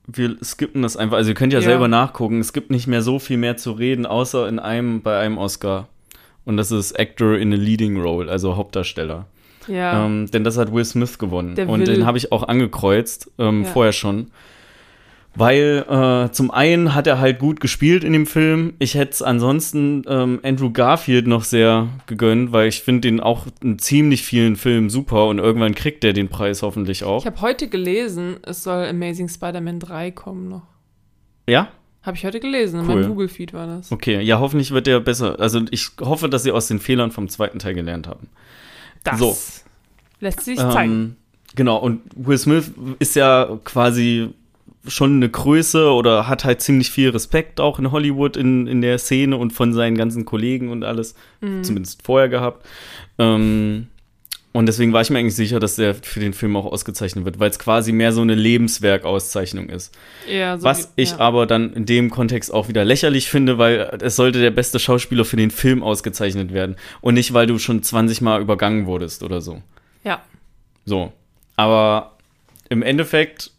wir 0.06 0.36
skippen 0.44 0.82
das 0.84 0.98
einfach. 0.98 1.16
Also 1.18 1.30
ihr 1.32 1.36
könnt 1.36 1.54
ja, 1.54 1.60
Ja. 1.60 1.66
selber 1.66 1.88
nachgucken. 1.88 2.40
Es 2.42 2.52
gibt 2.54 2.70
nicht 2.72 2.88
mehr 2.88 3.02
so 3.02 3.20
viel 3.20 3.38
mehr 3.38 3.56
zu 3.58 3.72
reden, 3.72 4.06
außer 4.06 4.48
in 4.50 4.60
einem, 4.60 5.02
bei 5.02 5.18
einem 5.20 5.38
Oscar. 5.38 5.88
Und 6.46 6.58
das 6.58 6.72
ist 6.72 6.98
Actor 7.00 7.38
in 7.38 7.54
a 7.54 7.56
Leading 7.58 8.00
Role, 8.02 8.30
also 8.32 8.56
Hauptdarsteller. 8.58 9.26
Ja. 9.68 10.06
Ähm, 10.06 10.30
denn 10.32 10.44
das 10.44 10.58
hat 10.58 10.74
Will 10.74 10.86
Smith 10.86 11.18
gewonnen. 11.18 11.56
Der 11.56 11.68
und 11.70 11.82
will- 11.82 11.94
den 11.96 12.06
habe 12.06 12.18
ich 12.18 12.32
auch 12.32 12.48
angekreuzt, 12.48 13.32
ähm, 13.38 13.64
Ja. 13.64 13.70
vorher 13.70 13.94
schon. 13.94 14.32
Weil 15.36 15.86
äh, 15.88 16.32
zum 16.32 16.50
einen 16.50 16.96
hat 16.96 17.06
er 17.06 17.20
halt 17.20 17.38
gut 17.38 17.60
gespielt 17.60 18.04
in 18.04 18.12
dem 18.12 18.26
Film. 18.26 18.74
Ich 18.80 18.96
hätte 18.96 19.12
es 19.12 19.22
ansonsten 19.22 20.02
ähm, 20.08 20.40
Andrew 20.42 20.72
Garfield 20.72 21.28
noch 21.28 21.44
sehr 21.44 21.90
gegönnt, 22.08 22.54
weil 22.54 22.68
ich 22.70 22.82
finde 22.82 23.02
den 23.02 23.20
auch 23.20 23.46
in 23.62 23.78
ziemlich 23.78 24.24
vielen 24.24 24.56
Filmen 24.56 24.90
super 24.90 25.28
und 25.28 25.38
irgendwann 25.38 25.76
kriegt 25.76 26.04
er 26.04 26.14
den 26.14 26.28
Preis 26.30 26.64
hoffentlich 26.64 27.04
auch. 27.04 27.20
ich 27.22 27.28
habe 27.28 27.40
heute 27.42 27.68
gelesen, 27.68 28.38
es 28.48 28.64
soll 28.64 28.88
Amazing 28.88 29.30
Spider-Man 29.30 29.80
3 29.80 30.10
kommen 30.10 30.50
noch. 30.50 30.64
Ja? 31.48 31.68
Habe 32.02 32.18
ich 32.18 32.26
heute 32.26 32.40
gelesen, 32.40 32.80
in 32.80 32.88
Cool. 32.90 32.96
meinem 33.02 33.10
Google-Feed 33.10 33.54
war 33.54 33.68
das. 33.68 33.92
Okay, 33.92 34.20
ja, 34.22 34.40
hoffentlich 34.40 34.72
wird 34.72 34.88
der 34.88 35.00
besser. 35.02 35.40
Also 35.40 35.62
ich 35.70 35.90
hoffe, 36.02 36.30
dass 36.30 36.44
sie 36.44 36.52
aus 36.52 36.68
den 36.68 36.80
Fehlern 36.80 37.12
vom 37.12 37.28
zweiten 37.30 37.60
Teil 37.60 37.76
gelernt 37.76 38.08
haben. 38.08 38.28
Das 39.04 39.20
So. 39.20 39.38
lässt 40.20 40.42
sich 40.42 40.58
zeigen. 40.58 40.92
Ähm, 40.92 41.16
genau, 41.56 41.78
und 41.78 42.02
Will 42.16 42.38
Smith 42.38 42.72
ist 43.00 43.16
ja 43.16 43.58
quasi 43.64 44.30
schon 44.88 45.18
eine 45.18 45.28
Größe 45.30 45.92
oder 45.92 46.28
hat 46.30 46.46
halt 46.46 46.62
ziemlich 46.62 46.92
viel 46.92 47.10
Respekt 47.10 47.60
auch 47.60 47.78
in 47.78 47.92
Hollywood 47.92 48.38
in, 48.38 48.68
in 48.68 48.82
der 48.82 48.98
Szene 49.00 49.36
und 49.36 49.52
von 49.52 49.74
seinen 49.74 49.98
ganzen 49.98 50.24
Kollegen 50.24 50.70
und 50.70 50.84
alles, 50.84 51.14
Mhm. 51.42 51.64
zumindest 51.64 52.04
vorher 52.04 52.30
gehabt. 52.30 52.66
Ähm, 53.18 53.88
und 54.58 54.66
deswegen 54.66 54.92
war 54.94 55.02
ich 55.02 55.10
mir 55.10 55.20
eigentlich 55.20 55.36
sicher, 55.36 55.60
dass 55.60 55.76
der 55.76 55.94
für 55.96 56.20
den 56.20 56.34
Film 56.34 56.56
auch 56.56 56.66
ausgezeichnet 56.66 57.26
wird, 57.26 57.40
weil 57.40 57.50
es 57.50 57.60
quasi 57.60 57.92
mehr 57.92 58.12
so 58.12 58.22
eine 58.22 58.36
Lebenswerkauszeichnung 58.36 59.70
ist. 59.70 59.96
Ja, 60.30 60.58
so 60.58 60.64
Was 60.64 60.92
wie- 60.96 61.04
ich 61.04 61.12
ja. 61.12 61.20
aber 61.20 61.46
dann 61.46 61.74
in 61.74 61.86
dem 61.86 62.10
Kontext 62.10 62.54
auch 62.54 62.68
wieder 62.68 62.84
lächerlich 62.86 63.30
finde, 63.30 63.58
weil 63.58 63.98
es 64.02 64.16
sollte 64.16 64.40
der 64.42 64.52
beste 64.52 64.80
Schauspieler 64.80 65.26
für 65.26 65.38
den 65.38 65.52
Film 65.52 65.84
ausgezeichnet 65.84 66.54
werden 66.54 66.76
und 67.02 67.14
nicht, 67.14 67.34
weil 67.34 67.48
du 67.48 67.60
schon 67.60 67.84
20 67.84 68.22
Mal 68.22 68.42
übergangen 68.42 68.86
wurdest 68.86 69.24
oder 69.24 69.42
so. 69.42 69.62
Ja. 70.04 70.22
So. 70.86 71.12
Aber 71.56 72.18
im 72.70 72.82
Endeffekt 72.82 73.52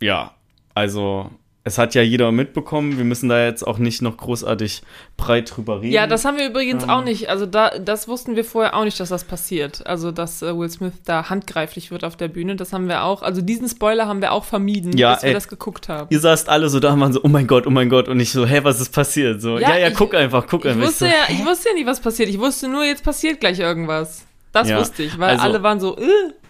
ja, 0.00 0.34
also 0.74 1.30
es 1.64 1.78
hat 1.78 1.94
ja 1.94 2.02
jeder 2.02 2.32
mitbekommen. 2.32 2.98
Wir 2.98 3.04
müssen 3.04 3.28
da 3.28 3.44
jetzt 3.44 3.64
auch 3.64 3.78
nicht 3.78 4.02
noch 4.02 4.16
großartig 4.16 4.82
breit 5.16 5.54
drüber 5.54 5.80
reden. 5.80 5.92
Ja, 5.92 6.08
das 6.08 6.24
haben 6.24 6.36
wir 6.36 6.48
übrigens 6.48 6.82
Ähm. 6.82 6.90
auch 6.90 7.04
nicht. 7.04 7.28
Also 7.30 7.46
da, 7.46 7.70
das 7.78 8.08
wussten 8.08 8.34
wir 8.34 8.44
vorher 8.44 8.74
auch 8.76 8.82
nicht, 8.84 8.98
dass 8.98 9.10
das 9.10 9.22
passiert. 9.22 9.86
Also 9.86 10.10
dass 10.10 10.42
äh, 10.42 10.56
Will 10.58 10.68
Smith 10.68 10.94
da 11.04 11.30
handgreiflich 11.30 11.92
wird 11.92 12.02
auf 12.04 12.16
der 12.16 12.26
Bühne. 12.28 12.56
Das 12.56 12.72
haben 12.72 12.88
wir 12.88 13.04
auch. 13.04 13.22
Also 13.22 13.42
diesen 13.42 13.68
Spoiler 13.68 14.08
haben 14.08 14.20
wir 14.20 14.32
auch 14.32 14.44
vermieden, 14.44 14.96
Ja, 14.96 15.14
bis 15.14 15.22
wir 15.22 15.28
ey. 15.28 15.34
das 15.34 15.46
geguckt 15.46 15.88
haben. 15.88 16.08
Ihr 16.10 16.18
saßt 16.18 16.48
alle 16.48 16.68
so 16.68 16.80
da 16.80 16.94
und 16.94 17.00
waren 17.00 17.12
so, 17.12 17.20
oh 17.22 17.28
mein 17.28 17.46
Gott, 17.46 17.66
oh 17.68 17.70
mein 17.70 17.88
Gott. 17.88 18.08
Und 18.08 18.18
ich 18.18 18.32
so, 18.32 18.44
hä, 18.44 18.60
was 18.64 18.80
ist 18.80 18.92
passiert? 18.92 19.40
So, 19.40 19.58
Ja, 19.58 19.70
ja, 19.70 19.78
ja, 19.78 19.88
ich- 19.88 19.94
guck 19.94 20.14
einfach, 20.14 20.46
guck 20.48 20.64
Ich 20.64 20.72
einfach. 20.72 20.88
wusste, 20.88 21.04
so, 21.04 21.10
ja, 21.10 21.26
ich 21.28 21.46
wusste 21.46 21.68
ja 21.68 21.74
nicht, 21.76 21.86
was 21.86 22.00
passiert. 22.00 22.28
Ich 22.28 22.40
wusste 22.40 22.66
nur, 22.66 22.82
jetzt 22.84 23.04
passiert 23.04 23.38
gleich 23.38 23.60
irgendwas. 23.60 24.26
Das 24.50 24.68
Ja, 24.68 24.80
wusste 24.80 25.04
ich, 25.04 25.16
weil 25.18 25.30
also- 25.30 25.44
alle 25.44 25.62
waren 25.62 25.78
so, 25.78 25.96
äh. 25.96 26.02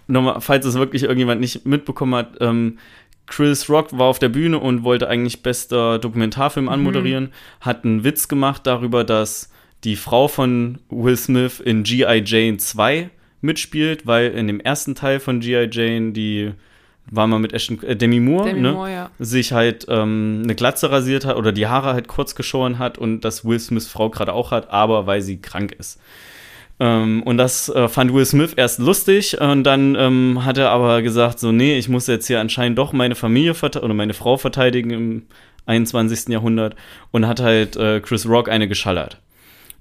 nochmal, 0.07 0.40
falls 0.40 0.64
es 0.64 0.75
wirklich 0.75 1.03
irgendjemand 1.03 1.40
nicht 1.42 1.66
mitbekommen 1.66 2.14
hat, 2.14 2.31
ähm, 2.40 2.79
Chris 3.33 3.71
Rock 3.71 3.97
war 3.97 4.09
auf 4.09 4.18
der 4.18 4.29
Bühne 4.29 4.59
und 4.59 4.85
wollte 4.85 5.09
eigentlich 5.09 5.42
bester 5.42 5.99
Dokumentarfilm 5.99 6.68
anmoderieren, 6.68 7.33
hat 7.62 7.83
einen 7.83 8.05
Witz 8.05 8.29
gemacht 8.29 8.66
darüber, 8.66 9.05
dass 9.05 9.51
die 9.85 9.97
Frau 9.97 10.29
von 10.29 10.81
Will 10.90 11.16
Smith 11.16 11.59
in 11.59 11.83
G.I. 11.83 12.23
Jane 12.27 12.59
2 12.59 13.09
mitspielt, 13.40 14.07
weil 14.07 14.33
in 14.33 14.49
dem 14.49 14.61
ersten 14.61 14.95
Teil 14.95 15.18
von 15.18 15.40
G.I. 15.40 15.71
Jane 15.73 16.12
die 16.12 16.53
war 17.11 17.27
mal 17.27 17.38
mit 17.38 17.55
Ashton, 17.55 17.83
äh, 17.83 17.97
Demi 17.97 18.21
Moore, 18.21 18.51
Demi 18.51 18.61
ne? 18.61 18.73
Moore, 18.73 18.92
ja. 18.92 19.11
sich 19.18 19.53
halt 19.53 19.87
ähm, 19.88 20.42
eine 20.45 20.55
Glatze 20.55 20.90
rasiert 20.90 21.25
hat 21.25 21.37
oder 21.37 21.53
die 21.53 21.66
Haare 21.66 21.95
halt 21.95 22.09
kurz 22.09 22.35
geschoren 22.35 22.79
hat 22.79 22.99
und 22.99 23.23
das 23.23 23.47
Will 23.47 23.59
Smiths 23.59 23.88
Frau 23.88 24.11
gerade 24.11 24.35
auch 24.35 24.51
hat, 24.51 24.71
aber 24.71 25.07
weil 25.07 25.23
sie 25.23 25.40
krank 25.40 25.73
ist. 25.79 25.99
Ähm, 26.80 27.22
und 27.22 27.37
das 27.37 27.68
äh, 27.68 27.88
fand 27.88 28.12
Will 28.12 28.26
Smith 28.26 28.54
erst 28.56 28.78
lustig 28.78 29.40
und 29.40 29.64
dann 29.64 29.94
ähm, 29.94 30.44
hat 30.44 30.58
er 30.58 30.70
aber 30.70 31.02
gesagt, 31.02 31.38
so, 31.38 31.52
nee, 31.52 31.78
ich 31.78 31.88
muss 31.88 32.06
jetzt 32.06 32.26
hier 32.26 32.40
anscheinend 32.40 32.78
doch 32.78 32.92
meine 32.92 33.14
Familie 33.14 33.54
oder 33.61 33.94
meine 33.94 34.14
Frau 34.14 34.37
verteidigen 34.37 34.90
im 34.90 35.22
21. 35.66 36.28
Jahrhundert 36.28 36.74
und 37.11 37.26
hat 37.26 37.40
halt 37.40 37.76
äh, 37.76 38.00
Chris 38.00 38.26
Rock 38.26 38.48
eine 38.48 38.68
geschallert. 38.68 39.20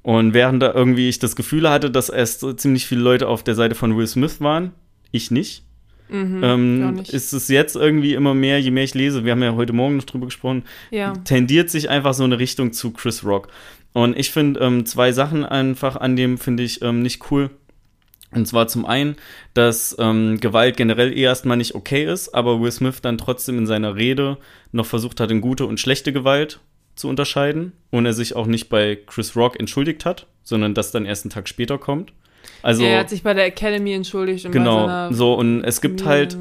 Und 0.03 0.33
während 0.33 0.61
da 0.61 0.73
irgendwie 0.73 1.09
ich 1.09 1.19
das 1.19 1.35
Gefühl 1.35 1.69
hatte, 1.69 1.91
dass 1.91 2.09
erst 2.09 2.39
so 2.39 2.53
ziemlich 2.53 2.87
viele 2.87 3.01
Leute 3.01 3.27
auf 3.27 3.43
der 3.43 3.55
Seite 3.55 3.75
von 3.75 3.95
Will 3.97 4.07
Smith 4.07 4.41
waren, 4.41 4.73
ich 5.11 5.31
nicht, 5.31 5.63
Mhm, 6.11 6.41
ähm, 6.43 7.03
ist 7.09 7.31
es 7.31 7.47
jetzt 7.47 7.77
irgendwie 7.77 8.15
immer 8.15 8.33
mehr, 8.33 8.59
je 8.59 8.69
mehr 8.69 8.83
ich 8.83 8.93
lese, 8.93 9.23
wir 9.23 9.31
haben 9.31 9.41
ja 9.41 9.55
heute 9.55 9.71
Morgen 9.71 9.95
noch 9.95 10.03
drüber 10.03 10.25
gesprochen, 10.25 10.63
ja. 10.89 11.13
tendiert 11.23 11.69
sich 11.69 11.89
einfach 11.89 12.13
so 12.13 12.25
eine 12.25 12.37
Richtung 12.37 12.73
zu 12.73 12.91
Chris 12.91 13.23
Rock. 13.23 13.47
Und 13.93 14.17
ich 14.17 14.31
finde 14.31 14.59
ähm, 14.61 14.85
zwei 14.85 15.11
Sachen 15.11 15.45
einfach 15.45 15.95
an 15.95 16.15
dem 16.15 16.37
finde 16.37 16.63
ich 16.63 16.81
ähm, 16.81 17.01
nicht 17.01 17.31
cool. 17.31 17.49
Und 18.33 18.47
zwar 18.47 18.67
zum 18.67 18.85
einen, 18.85 19.17
dass 19.53 19.95
ähm, 19.99 20.39
Gewalt 20.39 20.77
generell 20.77 21.11
eh 21.11 21.23
erstmal 21.23 21.57
nicht 21.57 21.75
okay 21.75 22.05
ist, 22.05 22.33
aber 22.33 22.61
Will 22.61 22.71
Smith 22.71 23.01
dann 23.01 23.17
trotzdem 23.17 23.57
in 23.57 23.67
seiner 23.67 23.95
Rede 23.95 24.37
noch 24.71 24.85
versucht 24.85 25.19
hat, 25.19 25.31
in 25.31 25.41
gute 25.41 25.65
und 25.65 25.81
schlechte 25.81 26.13
Gewalt 26.13 26.61
zu 26.95 27.09
unterscheiden 27.09 27.73
und 27.89 28.05
er 28.05 28.13
sich 28.13 28.35
auch 28.35 28.47
nicht 28.47 28.69
bei 28.69 28.97
Chris 29.05 29.35
Rock 29.35 29.59
entschuldigt 29.59 30.05
hat, 30.05 30.27
sondern 30.43 30.73
das 30.73 30.91
dann 30.91 31.05
erst 31.05 31.25
einen 31.25 31.31
Tag 31.31 31.49
später 31.49 31.77
kommt. 31.77 32.13
Also 32.61 32.83
er 32.83 32.99
hat 32.99 33.09
sich 33.09 33.23
bei 33.23 33.33
der 33.33 33.45
Academy 33.45 33.93
entschuldigt. 33.93 34.45
Und 34.45 34.51
genau 34.51 35.11
so 35.11 35.33
und 35.33 35.63
es 35.63 35.81
gibt 35.81 36.05
halt. 36.05 36.37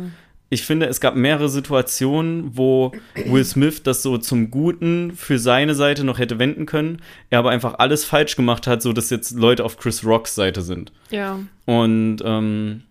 Ich 0.52 0.66
finde, 0.66 0.86
es 0.86 1.00
gab 1.00 1.14
mehrere 1.14 1.48
Situationen, 1.48 2.56
wo 2.56 2.90
Will 3.14 3.44
Smith 3.44 3.84
das 3.84 4.02
so 4.02 4.18
zum 4.18 4.50
Guten 4.50 5.12
für 5.14 5.38
seine 5.38 5.76
Seite 5.76 6.02
noch 6.02 6.18
hätte 6.18 6.40
wenden 6.40 6.66
können, 6.66 7.00
er 7.30 7.38
aber 7.38 7.50
einfach 7.50 7.78
alles 7.78 8.04
falsch 8.04 8.34
gemacht 8.34 8.66
hat, 8.66 8.82
so 8.82 8.92
dass 8.92 9.10
jetzt 9.10 9.30
Leute 9.30 9.64
auf 9.64 9.78
Chris 9.78 10.04
Rocks 10.04 10.34
Seite 10.34 10.62
sind. 10.62 10.90
Ja. 11.10 11.38
Und 11.66 12.18
ähm, 12.24 12.82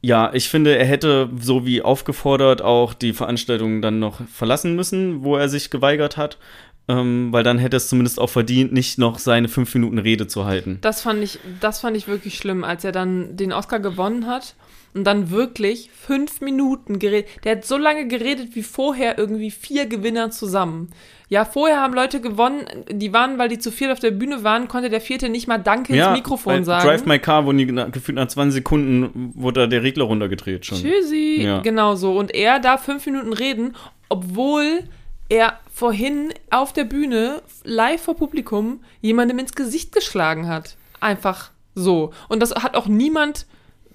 ja, 0.00 0.32
ich 0.32 0.48
finde, 0.48 0.78
er 0.78 0.86
hätte 0.86 1.28
so 1.40 1.66
wie 1.66 1.82
aufgefordert 1.82 2.62
auch 2.62 2.94
die 2.94 3.12
Veranstaltung 3.12 3.82
dann 3.82 3.98
noch 3.98 4.20
verlassen 4.28 4.76
müssen, 4.76 5.24
wo 5.24 5.36
er 5.36 5.48
sich 5.48 5.70
geweigert 5.70 6.16
hat, 6.16 6.38
ähm, 6.86 7.32
weil 7.32 7.42
dann 7.42 7.58
hätte 7.58 7.76
es 7.76 7.88
zumindest 7.88 8.20
auch 8.20 8.30
verdient, 8.30 8.72
nicht 8.72 8.96
noch 8.96 9.18
seine 9.18 9.48
fünf 9.48 9.74
Minuten 9.74 9.98
Rede 9.98 10.28
zu 10.28 10.44
halten. 10.44 10.78
Das 10.82 11.02
fand 11.02 11.20
ich, 11.24 11.40
das 11.58 11.80
fand 11.80 11.96
ich 11.96 12.06
wirklich 12.06 12.38
schlimm, 12.38 12.62
als 12.62 12.84
er 12.84 12.92
dann 12.92 13.36
den 13.36 13.52
Oscar 13.52 13.80
gewonnen 13.80 14.28
hat 14.28 14.54
und 14.94 15.04
dann 15.04 15.30
wirklich 15.30 15.90
fünf 15.92 16.40
Minuten 16.40 16.98
geredet. 16.98 17.28
Der 17.44 17.56
hat 17.56 17.64
so 17.64 17.76
lange 17.76 18.06
geredet 18.08 18.54
wie 18.54 18.62
vorher 18.62 19.18
irgendwie 19.18 19.50
vier 19.50 19.86
Gewinner 19.86 20.30
zusammen. 20.30 20.90
Ja, 21.28 21.44
vorher 21.44 21.80
haben 21.80 21.94
Leute 21.94 22.20
gewonnen, 22.20 22.66
die 22.90 23.12
waren, 23.12 23.38
weil 23.38 23.48
die 23.48 23.58
zu 23.58 23.70
viel 23.70 23.92
auf 23.92 24.00
der 24.00 24.10
Bühne 24.10 24.42
waren, 24.42 24.66
konnte 24.66 24.90
der 24.90 25.00
vierte 25.00 25.28
nicht 25.28 25.46
mal 25.46 25.58
Danke 25.58 25.94
ins 25.94 26.10
Mikrofon 26.10 26.64
sagen. 26.64 26.86
Drive 26.88 27.06
My 27.06 27.18
Car, 27.20 27.44
die 27.52 27.66
na- 27.66 27.84
gefühlt 27.88 28.16
nach 28.16 28.26
20 28.26 28.54
Sekunden 28.54 29.32
wurde 29.36 29.60
da 29.60 29.66
der 29.68 29.82
Regler 29.84 30.04
runtergedreht 30.04 30.66
schon. 30.66 30.78
Tschüssi. 30.78 31.42
Ja. 31.42 31.60
Genau 31.60 31.94
so. 31.94 32.18
Und 32.18 32.34
er 32.34 32.58
darf 32.58 32.84
fünf 32.84 33.06
Minuten 33.06 33.32
reden, 33.32 33.76
obwohl 34.08 34.80
er 35.28 35.60
vorhin 35.72 36.34
auf 36.50 36.72
der 36.72 36.82
Bühne 36.84 37.42
live 37.62 38.02
vor 38.02 38.16
Publikum 38.16 38.80
jemandem 39.00 39.38
ins 39.38 39.54
Gesicht 39.54 39.92
geschlagen 39.92 40.48
hat. 40.48 40.76
Einfach 40.98 41.52
so. 41.76 42.12
Und 42.28 42.40
das 42.42 42.52
hat 42.56 42.74
auch 42.76 42.88
niemand 42.88 43.46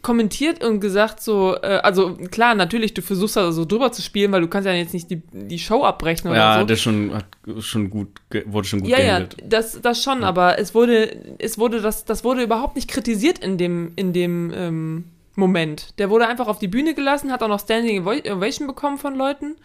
kommentiert 0.05 0.63
und 0.63 0.81
gesagt 0.81 1.19
so, 1.19 1.55
äh, 1.63 1.79
also 1.81 2.13
klar, 2.29 2.53
natürlich, 2.53 2.93
du 2.93 3.01
versuchst 3.01 3.37
da 3.37 3.51
so 3.51 3.65
drüber 3.65 3.91
zu 3.91 4.03
spielen, 4.03 4.31
weil 4.31 4.41
du 4.41 4.47
kannst 4.47 4.67
ja 4.67 4.73
jetzt 4.73 4.93
nicht 4.93 5.09
die, 5.09 5.23
die 5.33 5.57
Show 5.57 5.83
abbrechen 5.83 6.29
oder 6.29 6.37
Ja, 6.37 6.59
so. 6.59 6.65
das 6.67 6.79
schon, 6.79 7.11
hat 7.11 7.25
schon 7.61 7.89
gut, 7.89 8.09
wurde 8.45 8.67
schon 8.67 8.81
gut 8.81 8.89
Ja, 8.89 8.99
ja, 8.99 9.17
gehandelt. 9.17 9.37
das, 9.51 9.81
das 9.81 10.03
schon, 10.03 10.23
aber 10.23 10.59
es 10.59 10.75
wurde, 10.75 11.35
es 11.39 11.57
wurde, 11.57 11.81
das, 11.81 12.05
das 12.05 12.23
wurde 12.23 12.43
überhaupt 12.43 12.75
nicht 12.75 12.87
kritisiert 12.87 13.39
in 13.39 13.57
dem, 13.57 13.93
in 13.95 14.13
dem 14.13 14.53
ähm, 14.55 15.05
Moment. 15.35 15.97
Der 15.97 16.11
wurde 16.11 16.27
einfach 16.27 16.47
auf 16.47 16.59
die 16.59 16.67
Bühne 16.67 16.93
gelassen, 16.93 17.31
hat 17.31 17.41
auch 17.41 17.47
noch 17.47 17.59
Standing 17.59 18.05
Ovation 18.05 18.67
bekommen 18.67 18.99
von 18.99 19.15
Leuten 19.15 19.55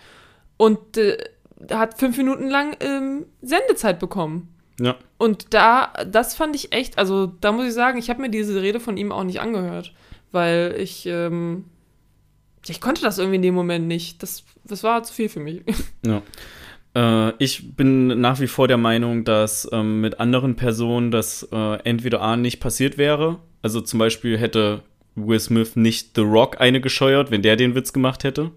und 0.57 0.97
äh, 0.97 1.19
hat 1.71 1.99
fünf 1.99 2.17
Minuten 2.17 2.49
lang 2.49 2.75
ähm, 2.81 3.27
Sendezeit 3.43 3.99
bekommen. 3.99 4.49
Ja. 4.81 4.97
Und 5.19 5.53
da, 5.53 5.93
das 6.11 6.35
fand 6.35 6.57
ich 6.57 6.73
echt, 6.73 6.97
also 6.97 7.27
da 7.27 7.53
muss 7.53 7.67
ich 7.67 7.75
sagen, 7.75 7.99
ich 7.99 8.09
habe 8.09 8.23
mir 8.23 8.31
diese 8.31 8.63
Rede 8.63 8.81
von 8.81 8.97
ihm 8.97 9.13
auch 9.13 9.25
nicht 9.25 9.43
angehört, 9.43 9.93
weil 10.33 10.77
ich, 10.79 11.07
ähm, 11.07 11.65
ich 12.67 12.81
konnte 12.81 13.03
das 13.03 13.19
irgendwie 13.19 13.37
in 13.37 13.43
dem 13.43 13.55
Moment 13.55 13.87
nicht. 13.87 14.23
Das, 14.23 14.45
das 14.65 14.83
war 14.83 15.03
zu 15.03 15.13
viel 15.13 15.29
für 15.29 15.41
mich. 15.41 15.63
Ja. 16.07 16.23
Äh, 16.95 17.35
ich 17.39 17.77
bin 17.77 18.21
nach 18.21 18.41
wie 18.41 18.47
vor 18.47 18.67
der 18.67 18.77
Meinung, 18.77 19.25
dass 19.25 19.69
ähm, 19.73 20.01
mit 20.01 20.19
anderen 20.19 20.57
Personen 20.57 21.11
das 21.11 21.47
äh, 21.53 21.75
entweder 21.85 22.21
A 22.21 22.37
nicht 22.37 22.61
passiert 22.61 22.99
wäre. 22.99 23.39
Also 23.63 23.81
zum 23.81 23.99
Beispiel 23.99 24.39
hätte 24.39 24.83
Will 25.17 25.41
Smith 25.41 25.77
nicht 25.77 26.11
The 26.15 26.23
Rock 26.23 26.61
eine 26.61 26.81
gescheuert, 26.81 27.31
wenn 27.31 27.43
der 27.43 27.57
den 27.57 27.75
Witz 27.75 27.93
gemacht 27.93 28.25
hätte. 28.25 28.53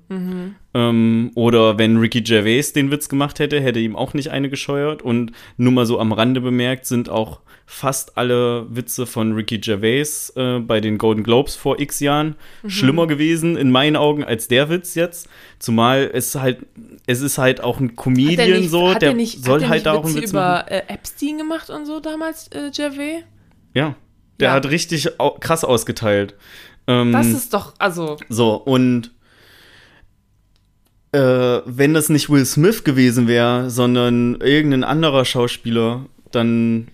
Ähm, 0.74 1.32
oder 1.36 1.78
wenn 1.78 1.98
Ricky 1.98 2.22
Gervais 2.22 2.74
den 2.74 2.92
Witz 2.92 3.10
gemacht 3.10 3.40
hätte, 3.40 3.60
hätte 3.60 3.80
ihm 3.80 3.96
auch 3.96 4.14
nicht 4.14 4.30
eine 4.30 4.50
gescheuert. 4.50 5.02
Und 5.02 5.32
nur 5.58 5.72
mal 5.72 5.86
so 5.86 6.00
am 6.00 6.12
Rande 6.12 6.42
bemerkt, 6.42 6.86
sind 6.86 7.10
auch 7.10 7.42
fast 7.66 8.18
alle 8.18 8.68
Witze 8.70 9.06
von 9.06 9.34
Ricky 9.34 9.58
Gervais 9.58 10.34
äh, 10.36 10.60
bei 10.60 10.82
den 10.82 10.98
Golden 10.98 11.24
Globes 11.24 11.56
vor 11.56 11.80
x 11.80 12.00
Jahren 12.02 12.36
schlimmer 12.68 13.08
gewesen, 13.08 13.56
in 13.56 13.72
meinen 13.72 13.96
Augen, 13.96 14.24
als 14.24 14.48
der 14.48 14.70
Witz 14.70 14.96
jetzt. 14.96 15.30
Zumal 15.60 16.10
es 16.14 16.36
halt, 16.36 16.66
es 17.08 17.22
ist 17.22 17.38
halt 17.38 17.62
auch 17.62 17.80
ein 17.80 17.96
Comedian 17.96 18.68
so, 18.68 18.90
hat 18.90 19.02
der 19.02 19.10
er 19.10 19.16
nicht, 19.16 19.44
soll 19.44 19.62
halt 19.62 19.72
nicht 19.72 19.86
da 19.86 19.94
auch 19.94 20.06
einen 20.06 20.16
Witz 20.16 20.32
über 20.32 20.42
machen. 20.42 20.68
äh, 20.68 20.84
Epstein 20.88 21.38
gemacht 21.38 21.70
und 21.70 21.86
so 21.86 22.00
damals, 22.00 22.50
äh, 22.52 22.70
Gervais? 22.70 23.24
Ja, 23.74 23.96
der 24.44 24.50
Ja. 24.52 24.56
hat 24.56 24.70
richtig 24.70 25.10
krass 25.40 25.64
ausgeteilt. 25.64 26.36
Ähm, 26.88 27.12
Das 27.12 27.28
ist 27.28 27.54
doch, 27.54 27.74
also, 27.80 28.18
So, 28.30 28.54
und 28.56 29.12
äh, 31.12 31.62
wenn 31.66 31.94
das 31.94 32.10
nicht 32.10 32.30
Will 32.30 32.46
Smith 32.46 32.84
gewesen 32.84 33.28
wäre, 33.28 33.70
sondern 33.70 34.36
irgendein 34.42 34.84
anderer 34.84 35.26
Schauspieler, 35.26 36.06
dann 36.32 36.88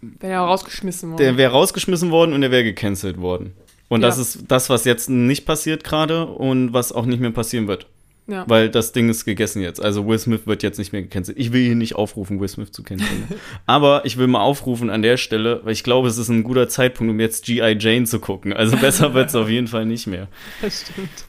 wäre 0.00 0.32
ja 0.32 0.44
rausgeschmissen 0.44 1.10
worden. 1.12 1.18
der 1.22 1.36
wäre 1.36 1.52
rausgeschmissen 1.52 2.10
worden 2.10 2.32
und 2.34 2.42
der 2.42 2.50
wäre 2.50 2.64
gecancelt 2.64 3.18
worden. 3.20 3.52
Und 3.88 4.02
Ja. 4.02 4.08
das 4.08 4.18
ist 4.18 4.44
das, 4.48 4.68
was 4.70 4.84
jetzt 4.84 5.08
nicht 5.08 5.46
passiert 5.46 5.84
gerade 5.84 6.26
und 6.26 6.72
was 6.72 6.92
auch 6.92 7.06
nicht 7.06 7.20
mehr 7.20 7.30
passieren 7.30 7.66
wird. 7.68 7.86
Ja. 8.26 8.44
Weil 8.48 8.70
das 8.70 8.92
Ding 8.92 9.10
ist 9.10 9.26
gegessen 9.26 9.60
jetzt. 9.60 9.82
Also 9.82 10.06
Will 10.06 10.18
Smith 10.18 10.46
wird 10.46 10.62
jetzt 10.62 10.78
nicht 10.78 10.92
mehr 10.92 11.02
gecancelt. 11.02 11.38
Ich 11.38 11.52
will 11.52 11.62
hier 11.62 11.74
nicht 11.74 11.94
aufrufen, 11.94 12.40
Will 12.40 12.48
Smith 12.48 12.72
zu 12.72 12.82
canceln. 12.82 13.24
Aber 13.66 14.06
ich 14.06 14.16
will 14.16 14.26
mal 14.26 14.40
aufrufen 14.40 14.88
an 14.88 15.02
der 15.02 15.18
Stelle, 15.18 15.60
weil 15.64 15.72
ich 15.72 15.84
glaube, 15.84 16.08
es 16.08 16.16
ist 16.16 16.30
ein 16.30 16.42
guter 16.42 16.68
Zeitpunkt, 16.68 17.10
um 17.10 17.20
jetzt 17.20 17.44
G.I. 17.44 17.76
Jane 17.78 18.06
zu 18.06 18.20
gucken. 18.20 18.54
Also 18.54 18.78
besser 18.78 19.12
wird 19.14 19.28
es 19.28 19.34
auf 19.34 19.50
jeden 19.50 19.66
Fall 19.66 19.84
nicht 19.84 20.06
mehr. 20.06 20.28
Das 20.62 20.82
stimmt. 20.82 21.26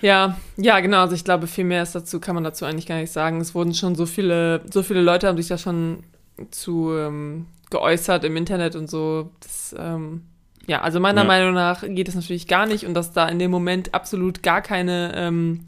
Ja, 0.00 0.38
ja, 0.56 0.78
genau. 0.80 1.00
Also 1.00 1.16
ich 1.16 1.24
glaube, 1.24 1.46
viel 1.48 1.64
mehr 1.64 1.82
ist 1.82 1.94
dazu, 1.94 2.20
kann 2.20 2.34
man 2.36 2.44
dazu 2.44 2.64
eigentlich 2.64 2.86
gar 2.86 3.00
nicht 3.00 3.12
sagen. 3.12 3.40
Es 3.40 3.54
wurden 3.54 3.74
schon 3.74 3.96
so 3.96 4.06
viele, 4.06 4.62
so 4.72 4.82
viele 4.82 5.02
Leute 5.02 5.26
haben 5.26 5.36
sich 5.36 5.48
da 5.48 5.58
schon 5.58 6.04
zu 6.50 6.92
ähm, 6.96 7.46
geäußert 7.70 8.22
im 8.24 8.36
Internet 8.36 8.76
und 8.76 8.88
so. 8.88 9.30
Das, 9.40 9.74
ähm, 9.76 10.22
ja, 10.66 10.80
also 10.80 11.00
meiner 11.00 11.22
Ja. 11.22 11.26
Meinung 11.26 11.54
nach 11.54 11.82
geht 11.86 12.08
es 12.08 12.14
natürlich 12.14 12.46
gar 12.48 12.66
nicht 12.66 12.86
und 12.86 12.94
dass 12.94 13.12
da 13.12 13.28
in 13.28 13.38
dem 13.38 13.50
Moment 13.50 13.94
absolut 13.94 14.42
gar 14.42 14.62
keine 14.62 15.12
ähm, 15.14 15.66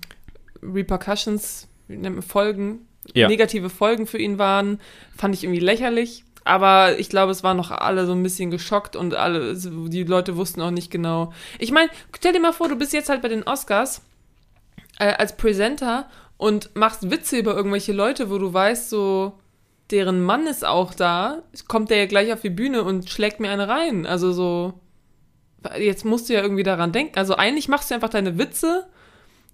Repercussions, 0.62 1.68
Folgen, 2.26 2.80
Ja. 3.14 3.28
negative 3.28 3.70
Folgen 3.70 4.06
für 4.06 4.18
ihn 4.18 4.38
waren, 4.38 4.80
fand 5.16 5.34
ich 5.34 5.44
irgendwie 5.44 5.60
lächerlich. 5.60 6.24
Aber 6.44 6.98
ich 6.98 7.08
glaube, 7.08 7.32
es 7.32 7.42
waren 7.42 7.56
noch 7.56 7.70
alle 7.72 8.06
so 8.06 8.12
ein 8.12 8.22
bisschen 8.22 8.50
geschockt 8.52 8.94
und 8.94 9.14
alle, 9.14 9.54
die 9.56 10.04
Leute 10.04 10.36
wussten 10.36 10.60
auch 10.62 10.70
nicht 10.70 10.90
genau. 10.92 11.32
Ich 11.58 11.72
meine, 11.72 11.90
stell 12.16 12.32
dir 12.32 12.40
mal 12.40 12.52
vor, 12.52 12.68
du 12.68 12.76
bist 12.76 12.92
jetzt 12.92 13.08
halt 13.08 13.22
bei 13.22 13.28
den 13.28 13.42
Oscars 13.42 14.02
äh, 15.00 15.12
als 15.14 15.36
Presenter 15.36 16.08
und 16.36 16.70
machst 16.76 17.10
Witze 17.10 17.36
über 17.38 17.54
irgendwelche 17.56 17.92
Leute, 17.92 18.30
wo 18.30 18.38
du 18.38 18.52
weißt, 18.52 18.90
so, 18.90 19.32
deren 19.90 20.22
Mann 20.22 20.46
ist 20.46 20.64
auch 20.64 20.94
da, 20.94 21.42
kommt 21.66 21.90
der 21.90 21.98
ja 21.98 22.06
gleich 22.06 22.32
auf 22.32 22.42
die 22.42 22.50
Bühne 22.50 22.84
und 22.84 23.10
schlägt 23.10 23.40
mir 23.40 23.50
eine 23.50 23.66
rein. 23.68 24.06
Also 24.06 24.32
so, 24.32 24.74
jetzt 25.78 26.04
musst 26.04 26.28
du 26.28 26.34
ja 26.34 26.42
irgendwie 26.42 26.62
daran 26.62 26.92
denken. 26.92 27.18
Also 27.18 27.36
eigentlich 27.36 27.68
machst 27.68 27.90
du 27.90 27.94
einfach 27.94 28.08
deine 28.08 28.38
Witze, 28.38 28.86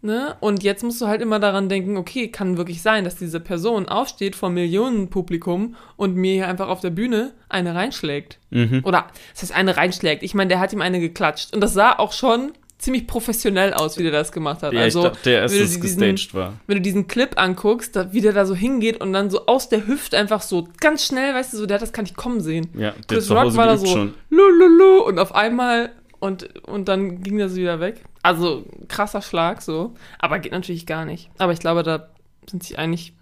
ne? 0.03 0.37
Und 0.41 0.63
jetzt 0.63 0.83
musst 0.83 1.01
du 1.01 1.07
halt 1.07 1.21
immer 1.23 1.39
daran 1.39 1.69
denken, 1.69 1.97
okay, 1.97 2.29
kann 2.29 2.57
wirklich 2.57 2.83
sein, 2.83 3.05
dass 3.05 3.17
diese 3.17 3.41
Person 3.41 3.89
aufsteht 3.89 4.37
vor 4.37 4.51
Millionenpublikum 4.51 5.77
und 5.97 6.15
mir 6.17 6.35
hier 6.35 6.49
einfach 6.49 6.69
auf 6.69 6.81
der 6.81 6.91
Bühne 6.91 7.33
eine 7.49 7.75
reinschlägt. 7.75 8.39
Mhm. 8.51 8.81
Oder, 8.85 9.07
das 9.33 9.43
heißt, 9.43 9.55
eine 9.55 9.77
reinschlägt. 9.77 10.23
Ich 10.23 10.35
meine, 10.35 10.49
der 10.49 10.61
hat 10.61 10.73
ihm 10.73 10.81
eine 10.83 11.01
geklatscht. 11.01 11.55
Und 11.55 11.61
das 11.61 11.75
sah 11.75 11.93
auch 11.99 12.13
schon 12.13 12.53
ziemlich 12.79 13.07
professionell 13.07 13.73
aus, 13.75 13.97
wie 13.97 14.03
der 14.03 14.11
das 14.11 14.33
gemacht 14.33 14.65
hat. 14.65 14.73
Ja, 14.73 14.81
also, 14.81 15.05
ich 15.07 15.13
dachte, 15.13 15.19
der 15.31 15.43
wenn 15.43 15.49
du 15.51 15.55
erstes 15.61 15.81
diesen- 15.81 16.01
gestaged 16.01 16.35
war. 16.35 16.55
wenn 16.67 16.77
du 16.79 16.83
diesen 16.83 17.07
Clip 17.07 17.41
anguckst, 17.41 17.95
da, 17.95 18.13
wie 18.13 18.21
der 18.21 18.33
da 18.33 18.45
so 18.45 18.57
hingeht 18.57 19.01
und 19.01 19.13
dann 19.13 19.31
so 19.31 19.47
aus 19.47 19.69
der 19.69 19.87
Hüfte 19.87 20.19
einfach 20.19 20.43
so 20.43 20.67
ganz 20.81 21.07
schnell, 21.07 21.33
weißt 21.33 21.53
du, 21.53 21.59
so, 21.59 21.67
der 21.67 21.77
hat 21.77 21.83
das 21.83 21.93
kann 21.93 22.07
ich 22.07 22.17
kommen 22.17 22.41
sehen. 22.41 22.71
Ja, 22.75 22.91
der 22.91 23.19
Chris 23.19 23.31
Rock 23.31 23.55
war 23.55 23.67
da 23.67 23.77
so, 23.77 23.87
schon. 23.87 24.15
lululu, 24.31 25.05
und 25.07 25.21
auf 25.21 25.33
einmal, 25.33 25.91
und, 26.23 26.69
und 26.69 26.87
dann 26.87 27.21
ging 27.25 27.39
das 27.39 27.57
wieder 27.57 27.81
weg. 27.81 28.05
Also, 28.23 28.65
krasser 28.87 29.23
Schlag 29.23 29.61
so. 29.61 29.95
Aber 30.21 30.39
geht 30.39 30.53
natürlich 30.53 30.87
gar 30.87 31.05
nicht. 31.05 31.29
Aber 31.39 31.53
ich 31.53 31.59
glaube, 31.59 31.83
da 31.83 32.11
sind 32.49 32.63
sie 32.63 32.79
eigentlich. 32.79 33.13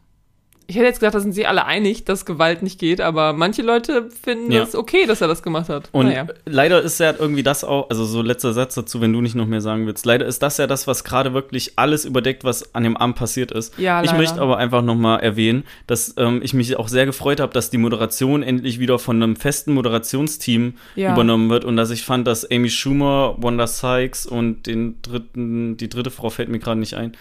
Ich 0.71 0.77
hätte 0.77 0.87
jetzt 0.87 1.01
gedacht, 1.01 1.17
da 1.17 1.21
sind 1.21 1.33
sie 1.33 1.47
alle 1.47 1.65
einig, 1.67 2.05
dass 2.05 2.25
Gewalt 2.25 2.63
nicht 2.63 2.79
geht, 2.79 3.01
aber 3.01 3.33
manche 3.33 3.61
Leute 3.63 4.09
finden 4.23 4.53
Ja. 4.53 4.61
das 4.61 4.77
okay, 4.77 5.05
dass 5.05 5.21
er 5.21 5.27
das 5.27 5.43
gemacht 5.43 5.69
hat. 5.69 5.89
Und 5.91 6.07
naja. 6.07 6.29
leider 6.47 6.81
ist 6.81 7.01
ja 7.01 7.13
irgendwie 7.19 7.43
das 7.43 7.65
auch, 7.65 7.91
also 7.91 8.05
so 8.05 8.23
letzter 8.23 8.53
Satz 8.53 8.77
dazu, 8.77 9.01
wenn 9.01 9.13
du 9.13 9.21
nicht 9.21 9.35
noch 9.35 9.47
mehr 9.49 9.61
sagen 9.61 9.89
willst. 9.89 10.07
Leider 10.07 10.27
ist 10.27 10.45
das 10.45 10.59
ja 10.59 10.69
das, 10.69 10.87
was 10.87 11.03
gerade 11.03 11.35
wirklich 11.35 11.73
alles 11.75 12.05
überdeckt, 12.05 12.45
was 12.45 12.73
an 12.73 12.85
dem 12.85 12.97
Abend 12.97 13.17
passiert 13.17 13.51
ist. 13.51 13.77
Ja, 13.81 14.05
ich 14.05 14.13
möchte 14.13 14.41
aber 14.41 14.59
einfach 14.59 14.83
noch 14.83 14.95
mal 14.95 15.17
erwähnen, 15.17 15.65
dass 15.89 16.15
ähm, 16.19 16.41
ich 16.41 16.55
mich 16.55 16.77
auch 16.77 16.87
sehr 16.87 17.05
gefreut 17.05 17.41
habe, 17.41 17.53
dass 17.53 17.71
die 17.71 17.79
Moderation 17.79 18.45
endlich 18.45 18.79
wieder 18.79 19.01
von 19.01 19.21
einem 19.21 19.35
festen 19.35 19.73
Moderationsteam 19.75 20.75
Ja. 20.95 21.15
übernommen 21.15 21.51
wird 21.51 21.65
und 21.65 21.77
dass 21.77 21.91
ich 21.91 22.05
fand, 22.05 22.29
dass 22.29 22.49
Amy 22.49 22.71
Schumer, 22.71 23.35
Wanda 23.39 23.67
Sykes 23.67 24.25
und 24.25 24.69
den 24.69 25.03
dritten, 25.03 25.77
die 25.79 25.89
dritte 25.89 26.13
Frau 26.13 26.31
fällt 26.31 26.49
mir 26.49 26.61
gerade 26.61 26.79
nicht 26.79 26.95
ein, 26.95 27.13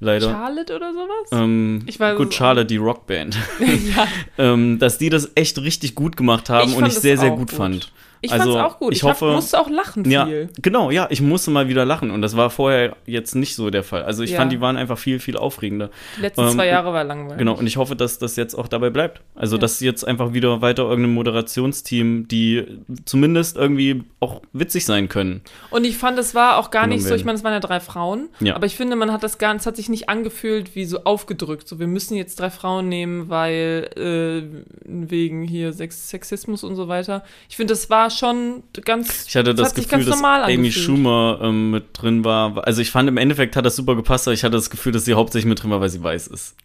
leider. 0.00 0.30
Charlotte 0.30 0.74
oder 0.76 0.92
sowas? 0.92 1.28
Ähm, 1.32 1.82
Ich 1.86 1.98
weiß 1.98 2.16
gut, 2.16 2.34
Charlotte, 2.34 2.66
die 2.66 2.76
Rockband. 2.76 3.36
ja. 3.96 4.06
ähm, 4.38 4.78
dass 4.78 4.98
die 4.98 5.08
das 5.10 5.30
echt 5.34 5.58
richtig 5.58 5.94
gut 5.94 6.16
gemacht 6.16 6.48
haben 6.50 6.70
Ich 6.70 6.76
und 6.76 6.86
ich 6.86 6.94
sehr, 6.94 7.16
sehr 7.18 7.30
gut, 7.30 7.50
gut. 7.50 7.52
fand. 7.52 7.92
Ich 8.20 8.32
Also, 8.32 8.52
fand's 8.54 8.74
auch 8.74 8.78
gut. 8.78 8.92
ich 8.92 8.98
Ich, 8.98 9.04
hab- 9.04 9.12
hoffe- 9.20 9.32
musste 9.32 9.60
auch 9.60 9.70
lachen 9.70 10.08
Ja, 10.10 10.26
viel. 10.26 10.48
genau, 10.60 10.90
ja, 10.90 11.06
ich 11.10 11.20
musste 11.20 11.50
mal 11.50 11.68
wieder 11.68 11.84
lachen 11.84 12.10
und 12.10 12.20
das 12.22 12.36
war 12.36 12.50
vorher 12.50 12.96
jetzt 13.06 13.34
nicht 13.34 13.54
so 13.54 13.70
der 13.70 13.82
Fall. 13.84 14.02
Also 14.02 14.22
ich 14.22 14.30
Ja. 14.32 14.38
fand, 14.38 14.52
die 14.52 14.60
waren 14.60 14.76
einfach 14.76 14.98
viel, 14.98 15.18
viel 15.20 15.36
aufregender. 15.36 15.90
Die 16.16 16.22
letzten 16.22 16.42
Ähm, 16.42 16.50
zwei 16.50 16.66
Jahre 16.66 16.92
war 16.92 17.04
langweilig. 17.04 17.38
Genau, 17.38 17.54
und 17.56 17.66
ich 17.66 17.76
hoffe, 17.76 17.94
dass 17.96 18.18
das 18.18 18.36
jetzt 18.36 18.54
auch 18.54 18.68
dabei 18.68 18.90
bleibt. 18.90 19.20
Also, 19.34 19.56
Ja. 19.56 19.60
dass 19.60 19.80
jetzt 19.80 20.06
einfach 20.06 20.32
wieder 20.32 20.60
weiter 20.62 20.82
irgendein 20.84 21.14
Moderationsteam, 21.14 22.28
die 22.28 22.64
zumindest 23.04 23.56
irgendwie 23.56 24.02
auch 24.20 24.42
witzig 24.52 24.84
sein 24.84 25.08
können. 25.08 25.42
Und 25.70 25.84
ich 25.84 25.96
fand, 25.96 26.18
es 26.18 26.34
war 26.34 26.58
auch 26.58 26.70
gar 26.70 26.82
Genommen 26.84 26.98
nicht 26.98 27.08
so, 27.08 27.14
ich 27.14 27.24
meine, 27.24 27.36
es 27.38 27.44
waren 27.44 27.52
ja 27.52 27.60
drei 27.60 27.80
Frauen, 27.80 28.28
Ja. 28.40 28.54
aber 28.56 28.66
ich 28.66 28.76
finde, 28.76 28.96
man 28.96 29.12
hat 29.12 29.22
das 29.22 29.38
gar 29.38 29.54
es 29.54 29.66
hat 29.66 29.76
sich 29.76 29.88
nicht 29.88 30.08
angefühlt 30.08 30.74
wie 30.74 30.84
so 30.84 31.04
aufgedrückt. 31.04 31.66
So, 31.68 31.78
wir 31.78 31.86
müssen 31.86 32.16
jetzt 32.16 32.38
drei 32.38 32.50
Frauen 32.50 32.88
nehmen, 32.88 33.28
weil 33.30 33.88
äh, 33.96 34.42
wegen 34.84 35.42
hier 35.42 35.72
Sex 35.72 36.10
Sexismus 36.10 36.64
und 36.64 36.76
so 36.76 36.88
weiter. 36.88 37.24
Ich 37.48 37.56
finde, 37.56 37.72
das 37.72 37.88
war 37.90 38.07
schon 38.10 38.62
ganz. 38.84 39.26
Ich 39.28 39.36
hatte 39.36 39.54
das 39.54 39.70
sich 39.70 39.88
Gefühl, 39.88 40.04
dass 40.04 40.22
Amy. 40.22 40.72
Schumer 40.72 41.40
ähm, 41.42 41.70
mit 41.70 41.86
drin 41.92 42.24
war. 42.24 42.66
Also 42.66 42.82
ich 42.82 42.90
fand 42.90 43.08
im 43.08 43.16
Endeffekt 43.16 43.56
hat 43.56 43.64
das 43.64 43.76
super 43.76 43.96
gepasst, 43.96 44.26
aber 44.28 44.34
ich 44.34 44.44
hatte 44.44 44.56
das 44.56 44.70
Gefühl, 44.70 44.92
dass 44.92 45.04
sie 45.04 45.14
hauptsächlich 45.14 45.48
mit 45.48 45.62
drin 45.62 45.70
war, 45.70 45.80
weil 45.80 45.88
sie 45.88 46.02
weiß 46.02 46.28
ist. 46.28 46.56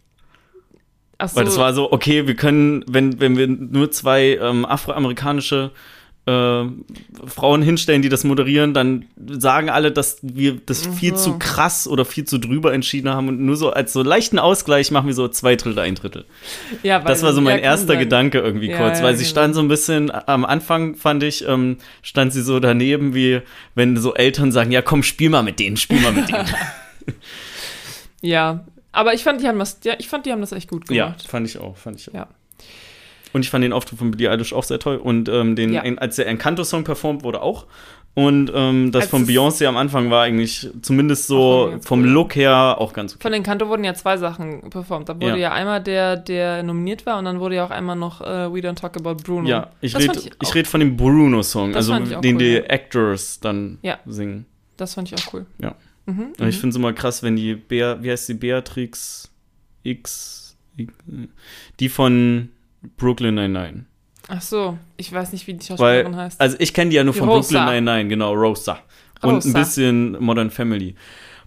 So, 1.20 1.36
Weil 1.36 1.44
das 1.44 1.58
war 1.58 1.72
so, 1.72 1.92
okay, 1.92 2.26
wir 2.26 2.34
können, 2.34 2.84
wenn, 2.88 3.20
wenn 3.20 3.36
wir 3.36 3.46
nur 3.46 3.90
zwei 3.90 4.36
ähm, 4.40 4.64
afroamerikanische 4.66 5.70
äh, 6.26 6.64
Frauen 7.26 7.62
hinstellen, 7.62 8.02
die 8.02 8.08
das 8.08 8.24
moderieren, 8.24 8.72
dann 8.74 9.04
sagen 9.38 9.68
alle, 9.68 9.92
dass 9.92 10.18
wir 10.22 10.58
das 10.64 10.86
viel 10.86 11.16
so. 11.16 11.32
zu 11.32 11.38
krass 11.38 11.86
oder 11.86 12.04
viel 12.04 12.24
zu 12.24 12.38
drüber 12.38 12.72
entschieden 12.72 13.10
haben 13.10 13.28
und 13.28 13.40
nur 13.40 13.56
so 13.56 13.70
als 13.70 13.92
so 13.92 14.02
leichten 14.02 14.38
Ausgleich 14.38 14.90
machen 14.90 15.06
wir 15.06 15.14
so 15.14 15.28
zwei 15.28 15.56
Drittel, 15.56 15.78
ein 15.80 15.94
Drittel. 15.94 16.24
ja, 16.82 16.98
Das 17.00 17.22
war 17.22 17.32
so 17.32 17.40
mein 17.40 17.58
ja, 17.58 17.64
erster 17.64 17.88
sein. 17.88 17.98
Gedanke 17.98 18.38
irgendwie 18.38 18.70
Ja, 18.70 18.78
kurz, 18.78 18.98
ja, 18.98 19.04
weil 19.04 19.16
sie 19.16 19.24
genau. 19.24 19.30
stand 19.32 19.54
so 19.54 19.60
ein 19.60 19.68
bisschen, 19.68 20.10
am 20.10 20.44
Anfang 20.44 20.94
fand 20.96 21.22
ich, 21.22 21.46
ähm, 21.46 21.76
stand 22.02 22.32
sie 22.32 22.42
so 22.42 22.58
daneben, 22.60 23.14
wie 23.14 23.40
wenn 23.74 23.96
so 23.96 24.14
Eltern 24.14 24.50
sagen, 24.52 24.70
ja 24.70 24.82
komm, 24.82 25.02
spiel 25.02 25.30
mal 25.30 25.42
mit 25.42 25.58
denen, 25.58 25.76
spiel 25.76 26.00
mal 26.00 26.12
mit 26.12 26.28
denen. 26.28 26.46
Ja, 28.22 28.64
aber 28.92 29.12
ich 29.12 29.22
fand, 29.22 29.42
die 29.42 29.48
haben 29.48 29.58
das, 29.58 29.80
ja, 29.84 29.94
ich 29.98 30.08
fand, 30.08 30.24
die 30.24 30.32
haben 30.32 30.40
das 30.40 30.52
echt 30.52 30.70
gut 30.70 30.90
ja, 30.90 31.06
gemacht. 31.08 31.26
fand 31.28 31.46
ich 31.46 31.58
auch, 31.58 31.76
fand 31.76 32.00
ich 32.00 32.08
auch. 32.08 32.14
Ja. 32.14 32.28
Und 33.34 33.42
ich 33.44 33.50
fand 33.50 33.62
den 33.64 33.72
Auftritt 33.74 33.98
von 33.98 34.10
Billie 34.12 34.30
Eilish 34.30 34.52
auch 34.54 34.64
sehr 34.64 34.78
toll. 34.78 34.96
Und 34.96 35.28
ähm, 35.28 35.56
den, 35.56 35.72
Ja. 35.74 35.82
als 35.96 36.16
der 36.16 36.26
Encanto-Song 36.28 36.84
performt 36.84 37.22
wurde 37.24 37.42
auch. 37.42 37.66
Und 38.16 38.52
ähm, 38.54 38.92
das 38.92 39.02
Als 39.02 39.10
von 39.10 39.26
Beyoncé 39.26 39.66
am 39.66 39.76
Anfang 39.76 40.08
war 40.08 40.22
eigentlich 40.22 40.70
zumindest 40.82 41.26
so 41.26 41.74
vom 41.80 42.02
cool. 42.02 42.08
Look 42.08 42.36
her 42.36 42.76
auch 42.78 42.92
ganz 42.92 43.12
okay. 43.14 43.22
Von 43.22 43.32
Encanto 43.32 43.68
wurden 43.68 43.82
ja 43.82 43.92
zwei 43.94 44.16
Sachen 44.18 44.70
performt. 44.70 45.08
Da 45.08 45.16
wurde 45.16 45.30
Ja. 45.30 45.36
ja, 45.36 45.52
einmal 45.52 45.82
der, 45.82 46.16
der 46.16 46.62
nominiert 46.62 47.06
war 47.06 47.18
und 47.18 47.24
dann 47.24 47.40
wurde 47.40 47.56
ja 47.56 47.66
auch 47.66 47.70
einmal 47.72 47.96
noch 47.96 48.20
äh, 48.20 48.24
We 48.54 48.60
Don't 48.60 48.76
Talk 48.76 48.96
About 48.96 49.16
Bruno. 49.24 49.48
Ja, 49.48 49.70
ich 49.80 49.96
rede 49.98 50.12
ich 50.40 50.54
red 50.54 50.68
von 50.68 50.78
dem 50.78 50.96
Bruno-Song, 50.96 51.74
also 51.74 51.98
den 51.98 52.36
cool, 52.36 52.38
die 52.38 52.52
ja. 52.52 52.60
Actors 52.60 53.40
dann 53.40 53.78
Ja. 53.82 53.98
singen. 54.06 54.46
Das 54.76 54.94
fand 54.94 55.10
ich 55.10 55.18
auch 55.18 55.34
cool. 55.34 55.46
Ja. 55.58 55.74
Mhm, 56.06 56.34
Und 56.38 56.48
ich 56.48 56.56
mhm. 56.56 56.60
finde 56.60 56.68
es 56.68 56.76
immer 56.76 56.92
krass, 56.92 57.24
wenn 57.24 57.34
die, 57.34 57.54
Bea, 57.56 58.00
wie 58.00 58.12
heißt 58.12 58.28
die, 58.28 58.34
Beatrix 58.34 59.28
X, 59.82 60.56
die 61.80 61.88
von 61.88 62.50
Brooklyn 62.96 63.34
Nine-Nine. 63.34 63.86
Ach 64.28 64.40
so, 64.40 64.78
ich 64.96 65.12
weiß 65.12 65.32
nicht, 65.32 65.46
wie 65.46 65.54
die 65.54 65.60
Weil, 65.60 65.66
Schauspielerin 65.76 66.16
heißt. 66.16 66.40
also 66.40 66.56
ich 66.58 66.72
kenne 66.72 66.90
die 66.90 66.96
ja 66.96 67.04
nur 67.04 67.12
Die 67.14 67.18
von 67.20 67.28
Rosa. 67.28 67.64
Brooklyn 67.64 67.84
Nine-Nine, 67.84 68.08
genau, 68.08 68.32
Rosa. 68.34 68.78
Und 69.22 69.34
Rosa. 69.36 69.48
ein 69.48 69.52
bisschen 69.52 70.22
Modern 70.22 70.50
Family. 70.50 70.94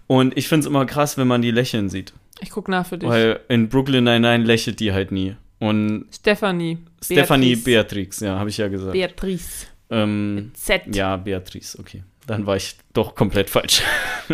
Und 0.06 0.36
ich 0.36 0.48
finde 0.48 0.60
es 0.60 0.66
immer 0.66 0.86
krass, 0.86 1.18
wenn 1.18 1.26
man 1.26 1.42
die 1.42 1.50
lächeln 1.50 1.88
sieht. 1.88 2.12
ich 2.40 2.50
guck 2.50 2.68
nach 2.68 2.86
für 2.86 2.98
dich. 2.98 3.08
Weil 3.08 3.40
in 3.48 3.68
Brooklyn 3.68 4.04
Nine-Nine 4.04 4.44
lächelt 4.44 4.80
die 4.80 4.92
halt 4.92 5.10
nie. 5.12 5.36
Und 5.58 6.06
Stephanie. 6.14 6.78
Stephanie 7.04 7.56
Beatrice. 7.56 7.64
Beatrix, 7.64 8.20
ja, 8.20 8.38
habe 8.38 8.48
ich 8.50 8.56
ja 8.58 8.68
gesagt. 8.68 8.92
Beatrice. 8.92 9.66
ähm, 9.90 10.52
Z. 10.54 10.94
ja, 10.94 11.16
Beatrice, 11.16 11.76
okay. 11.80 12.04
Dann 12.26 12.46
war 12.46 12.56
ich 12.56 12.76
doch 12.92 13.14
komplett 13.14 13.50
falsch. 13.50 13.82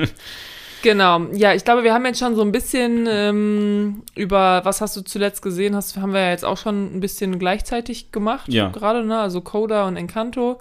Genau. 0.84 1.28
Ja, 1.32 1.54
ich 1.54 1.64
glaube, 1.64 1.82
wir 1.82 1.94
haben 1.94 2.04
jetzt 2.04 2.18
schon 2.18 2.36
so 2.36 2.42
ein 2.42 2.52
bisschen 2.52 3.06
ähm, 3.08 4.02
über, 4.14 4.60
was 4.64 4.82
hast 4.82 4.94
du 4.94 5.00
zuletzt 5.00 5.40
gesehen, 5.40 5.74
hast, 5.74 5.96
haben 5.96 6.12
wir 6.12 6.20
ja 6.20 6.30
jetzt 6.30 6.44
auch 6.44 6.58
schon 6.58 6.94
ein 6.94 7.00
bisschen 7.00 7.38
gleichzeitig 7.38 8.12
gemacht. 8.12 8.52
Ja. 8.52 8.68
Gerade, 8.68 9.02
ne? 9.02 9.18
Also 9.18 9.40
Coda 9.40 9.88
und 9.88 9.96
Encanto. 9.96 10.60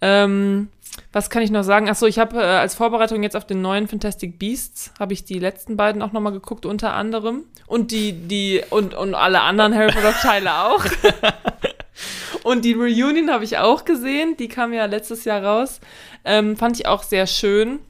Ähm, 0.00 0.68
was 1.12 1.28
kann 1.28 1.42
ich 1.42 1.50
noch 1.50 1.64
sagen? 1.64 1.88
Achso, 1.88 2.06
ich 2.06 2.20
habe 2.20 2.36
äh, 2.36 2.44
als 2.44 2.76
Vorbereitung 2.76 3.24
jetzt 3.24 3.34
auf 3.34 3.48
den 3.48 3.62
neuen 3.62 3.88
Fantastic 3.88 4.38
Beasts, 4.38 4.92
habe 5.00 5.12
ich 5.12 5.24
die 5.24 5.40
letzten 5.40 5.76
beiden 5.76 6.02
auch 6.02 6.12
nochmal 6.12 6.32
geguckt, 6.32 6.66
unter 6.66 6.92
anderem. 6.92 7.42
Und 7.66 7.90
die, 7.90 8.12
die, 8.12 8.62
und, 8.70 8.94
und 8.94 9.16
alle 9.16 9.40
anderen 9.40 9.74
Harry 9.74 9.90
Potter 9.90 10.12
Teile 10.22 10.54
auch. 10.54 10.84
und 12.44 12.64
die 12.64 12.74
Reunion 12.74 13.28
habe 13.28 13.42
ich 13.42 13.58
auch 13.58 13.84
gesehen, 13.84 14.36
die 14.36 14.46
kam 14.46 14.72
ja 14.72 14.84
letztes 14.84 15.24
Jahr 15.24 15.42
raus. 15.42 15.80
Ähm, 16.24 16.56
fand 16.56 16.78
ich 16.78 16.86
auch 16.86 17.02
sehr 17.02 17.26
schön. 17.26 17.80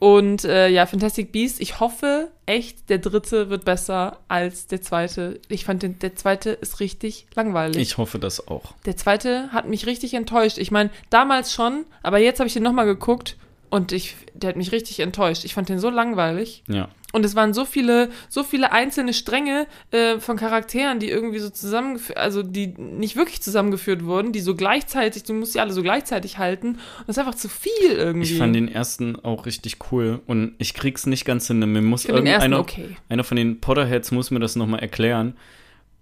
Und 0.00 0.46
äh, 0.46 0.68
ja, 0.68 0.86
Fantastic 0.86 1.30
Beasts, 1.30 1.60
ich 1.60 1.78
hoffe 1.78 2.30
echt, 2.46 2.88
der 2.88 2.98
dritte 2.98 3.50
wird 3.50 3.66
besser 3.66 4.18
als 4.28 4.66
der 4.66 4.80
zweite. 4.80 5.38
Ich 5.48 5.66
fand, 5.66 5.82
den, 5.82 5.98
der 5.98 6.16
zweite 6.16 6.50
ist 6.50 6.80
richtig 6.80 7.26
langweilig. 7.34 7.76
Ich 7.76 7.98
hoffe 7.98 8.18
das 8.18 8.48
auch. 8.48 8.72
Der 8.86 8.96
zweite 8.96 9.52
hat 9.52 9.68
mich 9.68 9.84
richtig 9.84 10.14
enttäuscht. 10.14 10.56
Ich 10.56 10.70
meine, 10.70 10.88
damals 11.10 11.52
schon, 11.52 11.84
aber 12.02 12.18
jetzt 12.18 12.40
habe 12.40 12.48
ich 12.48 12.54
den 12.54 12.62
nochmal 12.62 12.86
geguckt 12.86 13.36
und 13.68 13.92
ich, 13.92 14.16
der 14.32 14.48
hat 14.48 14.56
mich 14.56 14.72
richtig 14.72 15.00
enttäuscht. 15.00 15.44
Ich 15.44 15.52
fand 15.52 15.68
den 15.68 15.78
so 15.78 15.90
langweilig. 15.90 16.64
Ja. 16.66 16.88
Und 17.12 17.24
es 17.24 17.34
waren 17.34 17.52
so 17.54 17.64
viele, 17.64 18.10
so 18.28 18.44
viele 18.44 18.72
einzelne 18.72 19.12
Stränge 19.12 19.66
äh, 19.90 20.18
von 20.18 20.36
Charakteren, 20.36 20.98
die 20.98 21.10
irgendwie 21.10 21.38
so 21.38 21.50
zusammengeführt, 21.50 22.18
also 22.18 22.42
die 22.42 22.68
nicht 22.78 23.16
wirklich 23.16 23.42
zusammengeführt 23.42 24.04
wurden, 24.04 24.32
die 24.32 24.40
so 24.40 24.54
gleichzeitig, 24.54 25.24
du 25.24 25.34
musst 25.34 25.54
die 25.54 25.60
alle 25.60 25.72
so 25.72 25.82
gleichzeitig 25.82 26.38
halten. 26.38 26.68
Und 26.68 27.08
das 27.08 27.16
ist 27.16 27.18
einfach 27.18 27.34
zu 27.34 27.48
viel 27.48 27.92
irgendwie. 27.92 28.32
Ich 28.32 28.38
fand 28.38 28.54
den 28.54 28.68
ersten 28.68 29.16
auch 29.16 29.46
richtig 29.46 29.78
cool 29.90 30.20
und 30.26 30.54
ich 30.58 30.74
krieg's 30.74 31.06
nicht 31.06 31.24
ganz 31.24 31.46
hin. 31.46 31.58
Mir 31.58 31.82
muss 31.82 32.04
irgendeiner, 32.04 32.60
okay. 32.60 32.96
einer 33.08 33.24
von 33.24 33.36
den 33.36 33.60
Potterheads 33.60 34.12
muss 34.12 34.30
mir 34.30 34.40
das 34.40 34.56
nochmal 34.56 34.80
erklären. 34.80 35.34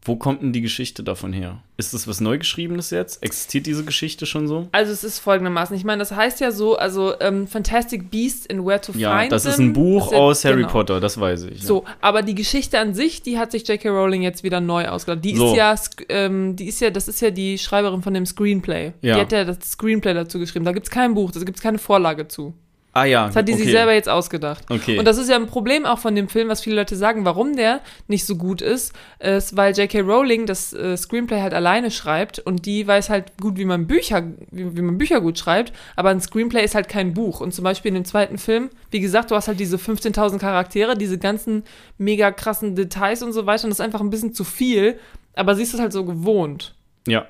Wo 0.02 0.16
kommt 0.16 0.42
denn 0.42 0.52
die 0.52 0.60
Geschichte 0.60 1.02
davon 1.02 1.32
her? 1.32 1.62
Ist 1.76 1.92
das 1.92 2.06
was 2.08 2.20
Neugeschriebenes 2.20 2.90
jetzt? 2.90 3.22
Existiert 3.22 3.66
diese 3.66 3.84
Geschichte 3.84 4.26
schon 4.26 4.46
so? 4.48 4.68
Also 4.72 4.92
es 4.92 5.04
ist 5.04 5.18
folgendermaßen, 5.18 5.76
ich 5.76 5.84
meine, 5.84 5.98
das 5.98 6.12
heißt 6.12 6.40
ja 6.40 6.50
so, 6.50 6.76
also 6.76 7.18
ähm, 7.20 7.46
Fantastic 7.46 8.10
Beasts 8.10 8.48
and 8.48 8.64
Where 8.64 8.80
to 8.80 8.92
Ja, 8.96 9.18
Find 9.18 9.32
das 9.32 9.44
ist 9.44 9.58
ein 9.58 9.72
Buch 9.72 10.12
ja- 10.12 10.18
aus 10.18 10.44
Harry 10.44 10.62
genau. 10.62 10.68
Potter, 10.72 11.00
das 11.00 11.18
weiß 11.20 11.44
ich. 11.44 11.62
So, 11.62 11.84
aber 12.00 12.22
die 12.22 12.34
Geschichte 12.34 12.78
an 12.78 12.94
sich, 12.94 13.22
die 13.22 13.38
hat 13.38 13.50
sich 13.52 13.66
J.K. 13.68 13.88
Rowling 13.90 14.22
jetzt 14.22 14.42
wieder 14.44 14.60
neu 14.60 14.86
ausgedacht. 14.88 15.24
Die 15.24 15.34
So. 15.36 15.50
ist 15.50 15.56
ja, 15.56 15.74
ähm, 16.08 16.56
die 16.56 16.68
ist 16.68 16.80
ja, 16.80 16.90
das 16.90 17.08
ist 17.08 17.20
ja 17.20 17.30
die 17.30 17.58
Schreiberin 17.58 18.00
von 18.02 18.14
dem 18.14 18.24
Screenplay. 18.24 18.92
Ja. 19.02 19.16
Die 19.16 19.20
hat 19.20 19.32
ja 19.32 19.44
das 19.44 19.58
Screenplay 19.72 20.14
dazu 20.14 20.38
geschrieben. 20.38 20.64
Da 20.64 20.72
gibt's 20.72 20.90
kein 20.90 21.14
Buch, 21.14 21.32
da 21.32 21.40
gibt's 21.40 21.60
keine 21.60 21.78
Vorlage 21.78 22.28
zu. 22.28 22.54
Ah 22.92 23.04
ja. 23.04 23.26
Das 23.26 23.36
hat 23.36 23.48
die 23.48 23.52
okay. 23.52 23.62
sich 23.62 23.72
selber 23.72 23.92
jetzt 23.92 24.08
ausgedacht. 24.08 24.64
Okay. 24.70 24.98
Und 24.98 25.04
das 25.04 25.18
ist 25.18 25.28
ja 25.28 25.36
ein 25.36 25.46
Problem 25.46 25.84
auch 25.84 25.98
von 25.98 26.14
dem 26.14 26.28
Film, 26.28 26.48
was 26.48 26.62
viele 26.62 26.76
Leute 26.76 26.96
sagen, 26.96 27.24
warum 27.24 27.54
der 27.54 27.80
nicht 28.08 28.24
so 28.24 28.36
gut 28.36 28.62
ist, 28.62 28.92
ist, 29.18 29.56
weil 29.56 29.76
J.K. 29.76 30.00
Rowling 30.00 30.46
das 30.46 30.72
äh, 30.72 30.96
Screenplay 30.96 31.40
halt 31.40 31.54
alleine 31.54 31.90
schreibt 31.90 32.38
und 32.38 32.66
die 32.66 32.86
weiß 32.86 33.10
halt 33.10 33.36
gut, 33.40 33.58
wie 33.58 33.64
man 33.64 33.86
Bücher, 33.86 34.22
wie, 34.50 34.76
wie 34.76 34.82
man 34.82 34.98
Bücher 34.98 35.20
gut 35.20 35.38
schreibt, 35.38 35.72
aber 35.96 36.10
ein 36.10 36.20
Screenplay 36.20 36.64
ist 36.64 36.74
halt 36.74 36.88
kein 36.88 37.14
Buch. 37.14 37.40
Und 37.40 37.52
zum 37.52 37.64
Beispiel 37.64 37.90
in 37.90 37.94
dem 37.94 38.04
zweiten 38.04 38.38
Film, 38.38 38.70
wie 38.90 39.00
gesagt, 39.00 39.30
du 39.30 39.36
hast 39.36 39.48
halt 39.48 39.60
diese 39.60 39.76
15.000 39.76 40.38
Charaktere, 40.38 40.96
diese 40.96 41.18
ganzen 41.18 41.64
mega 41.98 42.30
krassen 42.30 42.74
Details 42.74 43.22
und 43.22 43.32
so 43.32 43.46
weiter 43.46 43.64
und 43.64 43.70
das 43.70 43.78
ist 43.78 43.84
einfach 43.84 44.00
ein 44.00 44.10
bisschen 44.10 44.34
zu 44.34 44.44
viel, 44.44 44.98
aber 45.34 45.54
sie 45.54 45.62
ist 45.62 45.74
es 45.74 45.80
halt 45.80 45.92
so 45.92 46.04
gewohnt, 46.04 46.74
ja. 47.06 47.26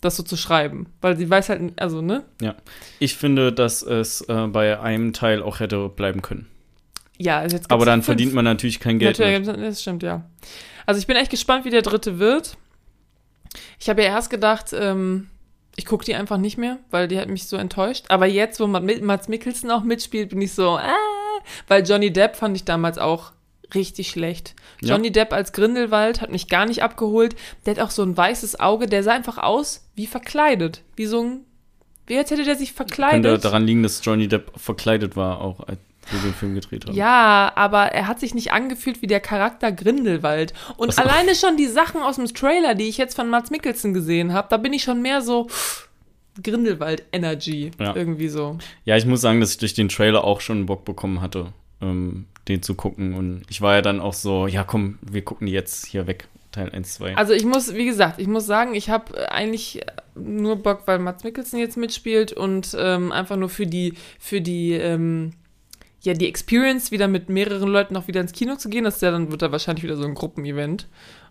Das 0.00 0.16
so 0.16 0.22
zu 0.22 0.36
schreiben, 0.36 0.86
weil 1.00 1.16
sie 1.16 1.28
weiß 1.28 1.48
halt, 1.50 1.80
also, 1.80 2.00
ne? 2.02 2.24
Ja. 2.40 2.54
Ich 2.98 3.16
finde, 3.16 3.52
dass 3.52 3.82
es 3.82 4.22
äh, 4.22 4.46
bei 4.46 4.80
einem 4.80 5.12
Teil 5.12 5.42
auch 5.42 5.60
hätte 5.60 5.88
bleiben 5.88 6.22
können. 6.22 6.46
Ja, 7.18 7.38
also 7.38 7.56
jetzt 7.56 7.70
Aber 7.70 7.84
dann 7.84 8.00
fünf. 8.00 8.06
verdient 8.06 8.32
man 8.32 8.46
natürlich 8.46 8.80
kein 8.80 8.98
Geld 8.98 9.18
Natürlich, 9.18 9.46
mit. 9.46 9.62
das 9.62 9.82
stimmt, 9.82 10.02
ja. 10.02 10.24
Also 10.86 10.98
ich 10.98 11.06
bin 11.06 11.16
echt 11.16 11.30
gespannt, 11.30 11.66
wie 11.66 11.70
der 11.70 11.82
dritte 11.82 12.18
wird. 12.18 12.56
Ich 13.78 13.90
habe 13.90 14.02
ja 14.02 14.08
erst 14.08 14.30
gedacht, 14.30 14.72
ähm, 14.72 15.28
ich 15.76 15.84
gucke 15.84 16.04
die 16.04 16.14
einfach 16.14 16.38
nicht 16.38 16.56
mehr, 16.56 16.78
weil 16.90 17.08
die 17.08 17.18
hat 17.18 17.28
mich 17.28 17.46
so 17.46 17.56
enttäuscht. 17.56 18.06
Aber 18.08 18.26
jetzt, 18.26 18.58
wo 18.58 18.66
Mats 18.66 19.28
Mikkelsen 19.28 19.70
auch 19.70 19.82
mitspielt, 19.82 20.30
bin 20.30 20.40
ich 20.40 20.52
so, 20.52 20.78
ah, 20.78 20.94
weil 21.68 21.86
Johnny 21.86 22.12
Depp 22.12 22.36
fand 22.36 22.56
ich 22.56 22.64
damals 22.64 22.96
auch 22.96 23.32
richtig 23.74 24.10
schlecht. 24.10 24.54
Ja. 24.80 24.90
Johnny 24.90 25.10
Depp 25.12 25.32
als 25.32 25.52
Grindelwald 25.52 26.20
hat 26.20 26.30
mich 26.30 26.48
gar 26.48 26.66
nicht 26.66 26.82
abgeholt. 26.82 27.36
Der 27.64 27.74
hat 27.74 27.80
auch 27.82 27.90
so 27.90 28.02
ein 28.02 28.16
weißes 28.16 28.60
Auge, 28.60 28.86
der 28.86 29.02
sah 29.02 29.12
einfach 29.12 29.38
aus 29.38 29.88
wie 29.94 30.06
verkleidet. 30.06 30.82
Wie 30.96 31.06
so 31.06 31.22
ein, 31.22 31.40
wie 32.06 32.18
als 32.18 32.30
hätte 32.30 32.44
der 32.44 32.56
sich 32.56 32.74
Könnte 32.74 32.94
verkleidet. 32.94 33.44
daran 33.44 33.66
liegen, 33.66 33.82
dass 33.82 34.04
Johnny 34.04 34.28
Depp 34.28 34.52
verkleidet 34.56 35.16
war, 35.16 35.40
auch 35.40 35.60
als 35.60 35.78
wir 36.10 36.20
den 36.20 36.34
Film 36.34 36.54
gedreht 36.54 36.86
haben. 36.86 36.94
Ja, 36.94 37.52
aber 37.54 37.92
er 37.92 38.06
hat 38.06 38.20
sich 38.20 38.34
nicht 38.34 38.52
angefühlt 38.52 39.02
wie 39.02 39.06
der 39.06 39.20
Charakter 39.20 39.70
Grindelwald. 39.70 40.54
Und 40.76 40.94
so. 40.94 41.02
alleine 41.02 41.34
schon 41.34 41.56
die 41.56 41.66
Sachen 41.66 42.02
aus 42.02 42.16
dem 42.16 42.26
Trailer, 42.26 42.74
die 42.74 42.88
ich 42.88 42.98
jetzt 42.98 43.14
von 43.14 43.28
Mats 43.28 43.50
Mikkelsen 43.50 43.94
gesehen 43.94 44.32
habe, 44.32 44.48
da 44.50 44.56
bin 44.56 44.72
ich 44.72 44.82
schon 44.82 45.02
mehr 45.02 45.22
so 45.22 45.48
Grindelwald-Energy. 46.42 47.72
Ja. 47.78 47.94
Irgendwie 47.94 48.28
so. 48.28 48.58
Ja, 48.84 48.96
ich 48.96 49.06
muss 49.06 49.20
sagen, 49.20 49.40
dass 49.40 49.52
ich 49.52 49.58
durch 49.58 49.74
den 49.74 49.88
Trailer 49.88 50.24
auch 50.24 50.40
schon 50.40 50.66
Bock 50.66 50.84
bekommen 50.84 51.20
hatte, 51.20 51.52
ähm, 51.80 52.26
den 52.50 52.62
zu 52.62 52.74
gucken. 52.74 53.14
Und 53.14 53.42
ich 53.48 53.60
war 53.60 53.74
ja 53.74 53.82
dann 53.82 54.00
auch 54.00 54.14
so, 54.14 54.46
ja 54.46 54.64
komm, 54.64 54.98
wir 55.02 55.22
gucken 55.22 55.46
die 55.46 55.52
jetzt 55.52 55.86
hier 55.86 56.06
weg. 56.06 56.28
Teil 56.52 56.70
1, 56.70 56.94
2. 56.94 57.16
Also 57.16 57.32
ich 57.32 57.44
muss, 57.44 57.74
wie 57.74 57.84
gesagt, 57.84 58.18
ich 58.18 58.26
muss 58.26 58.44
sagen, 58.44 58.74
ich 58.74 58.90
habe 58.90 59.30
eigentlich 59.30 59.82
nur 60.16 60.56
Bock, 60.56 60.82
weil 60.86 60.98
Mats 60.98 61.22
Mikkelsen 61.22 61.60
jetzt 61.60 61.76
mitspielt 61.76 62.32
und 62.32 62.76
ähm, 62.78 63.12
einfach 63.12 63.36
nur 63.36 63.48
für 63.48 63.66
die, 63.66 63.94
für 64.18 64.40
die, 64.40 64.72
ähm, 64.72 65.32
ja, 66.02 66.14
die 66.14 66.26
Experience, 66.26 66.90
wieder 66.90 67.06
mit 67.06 67.28
mehreren 67.28 67.68
Leuten 67.68 67.96
auch 67.96 68.08
wieder 68.08 68.20
ins 68.20 68.32
Kino 68.32 68.56
zu 68.56 68.68
gehen. 68.68 68.84
Das 68.84 68.96
ist 68.96 69.02
ja 69.02 69.12
dann, 69.12 69.30
wird 69.30 69.42
da 69.42 69.52
wahrscheinlich 69.52 69.84
wieder 69.84 69.96
so 69.96 70.04
ein 70.04 70.14
Gruppenevent. 70.14 70.88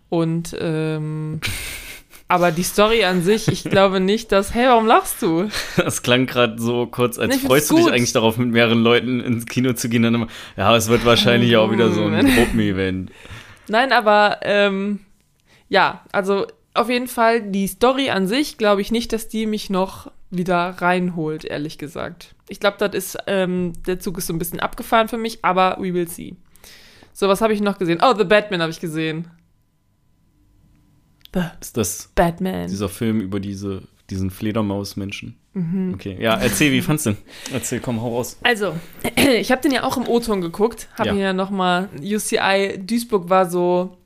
Und, 0.08 0.56
ähm, 0.58 1.40
aber 2.30 2.52
die 2.52 2.62
Story 2.62 3.02
an 3.04 3.22
sich, 3.22 3.48
ich 3.48 3.64
glaube 3.64 3.98
nicht, 3.98 4.30
dass, 4.30 4.54
hey, 4.54 4.68
warum 4.68 4.86
lachst 4.86 5.20
du? 5.20 5.48
Das 5.76 6.02
klang 6.02 6.26
gerade 6.26 6.60
so 6.62 6.86
kurz, 6.86 7.18
als 7.18 7.34
ich 7.34 7.42
freust 7.42 7.70
du 7.70 7.74
dich 7.74 7.84
gut. 7.86 7.92
eigentlich 7.92 8.12
darauf, 8.12 8.36
mit 8.36 8.50
mehreren 8.50 8.82
Leuten 8.82 9.20
ins 9.20 9.46
Kino 9.46 9.72
zu 9.72 9.88
gehen. 9.88 10.02
Dann 10.02 10.14
immer, 10.14 10.28
ja, 10.56 10.76
es 10.76 10.88
wird 10.88 11.04
wahrscheinlich 11.04 11.56
auch 11.56 11.72
wieder 11.72 11.90
so 11.90 12.04
ein 12.04 12.32
Gruppenevent. 12.34 13.10
Nein, 13.66 13.92
aber, 13.92 14.38
ähm, 14.42 15.00
ja, 15.68 16.04
also 16.12 16.46
auf 16.72 16.88
jeden 16.88 17.08
Fall 17.08 17.42
die 17.42 17.66
Story 17.66 18.10
an 18.10 18.28
sich, 18.28 18.58
glaube 18.58 18.80
ich 18.80 18.92
nicht, 18.92 19.12
dass 19.12 19.26
die 19.26 19.46
mich 19.46 19.68
noch 19.68 20.10
wieder 20.30 20.76
reinholt, 20.78 21.44
ehrlich 21.44 21.78
gesagt. 21.78 22.36
Ich 22.48 22.60
glaube, 22.60 22.76
das 22.78 22.94
ist, 22.94 23.18
ähm, 23.26 23.72
der 23.88 23.98
Zug 23.98 24.18
ist 24.18 24.28
so 24.28 24.32
ein 24.32 24.38
bisschen 24.38 24.60
abgefahren 24.60 25.08
für 25.08 25.18
mich, 25.18 25.44
aber 25.44 25.78
we 25.80 25.92
will 25.92 26.06
see. 26.06 26.36
So, 27.12 27.26
was 27.26 27.40
habe 27.40 27.52
ich 27.52 27.60
noch 27.60 27.76
gesehen? 27.78 27.98
Oh, 28.00 28.14
The 28.16 28.24
Batman 28.24 28.62
habe 28.62 28.70
ich 28.70 28.78
gesehen. 28.78 29.28
The 31.34 31.40
Ist 31.60 31.76
das 31.76 32.10
Batman. 32.14 32.66
dieser 32.68 32.88
Film 32.88 33.20
über 33.20 33.38
diese, 33.40 33.82
diesen 34.10 34.30
Fledermausmenschen? 34.30 35.36
Mhm. 35.54 35.94
Okay, 35.94 36.16
ja, 36.20 36.34
erzähl, 36.36 36.70
wie 36.72 36.80
fandst 36.80 37.06
du 37.06 37.10
den? 37.12 37.18
Erzähl, 37.52 37.80
komm, 37.80 38.00
hau 38.00 38.16
raus. 38.16 38.38
Also, 38.42 38.74
ich 39.16 39.50
habe 39.52 39.62
den 39.62 39.72
ja 39.72 39.82
auch 39.84 39.96
im 39.96 40.06
O-Ton 40.08 40.40
geguckt, 40.40 40.88
habe 40.96 41.08
Ja. 41.10 41.14
ihn 41.14 41.20
ja 41.20 41.32
nochmal, 41.32 41.88
UCI 42.00 42.78
Duisburg 42.78 43.28
war 43.28 43.48
so, 43.50 43.96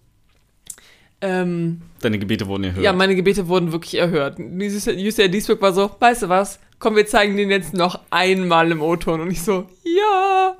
ähm, 1.20 1.80
Deine 2.00 2.18
Gebete 2.18 2.46
wurden 2.46 2.64
erhört. 2.64 2.84
Ja, 2.84 2.92
meine 2.92 3.14
Gebete 3.14 3.48
wurden 3.48 3.72
wirklich 3.72 3.94
erhört. 3.94 4.38
UCI 4.38 5.30
Duisburg 5.30 5.60
war 5.62 5.72
so, 5.72 5.90
weißt 5.98 6.22
du 6.24 6.28
was, 6.28 6.58
komm, 6.78 6.96
wir 6.96 7.06
zeigen 7.06 7.36
den 7.36 7.50
jetzt 7.50 7.72
noch 7.72 8.00
einmal 8.10 8.70
im 8.70 8.82
O-Ton. 8.82 9.20
Und 9.20 9.30
ich 9.30 9.40
so, 9.42 9.66
ja. 9.84 10.56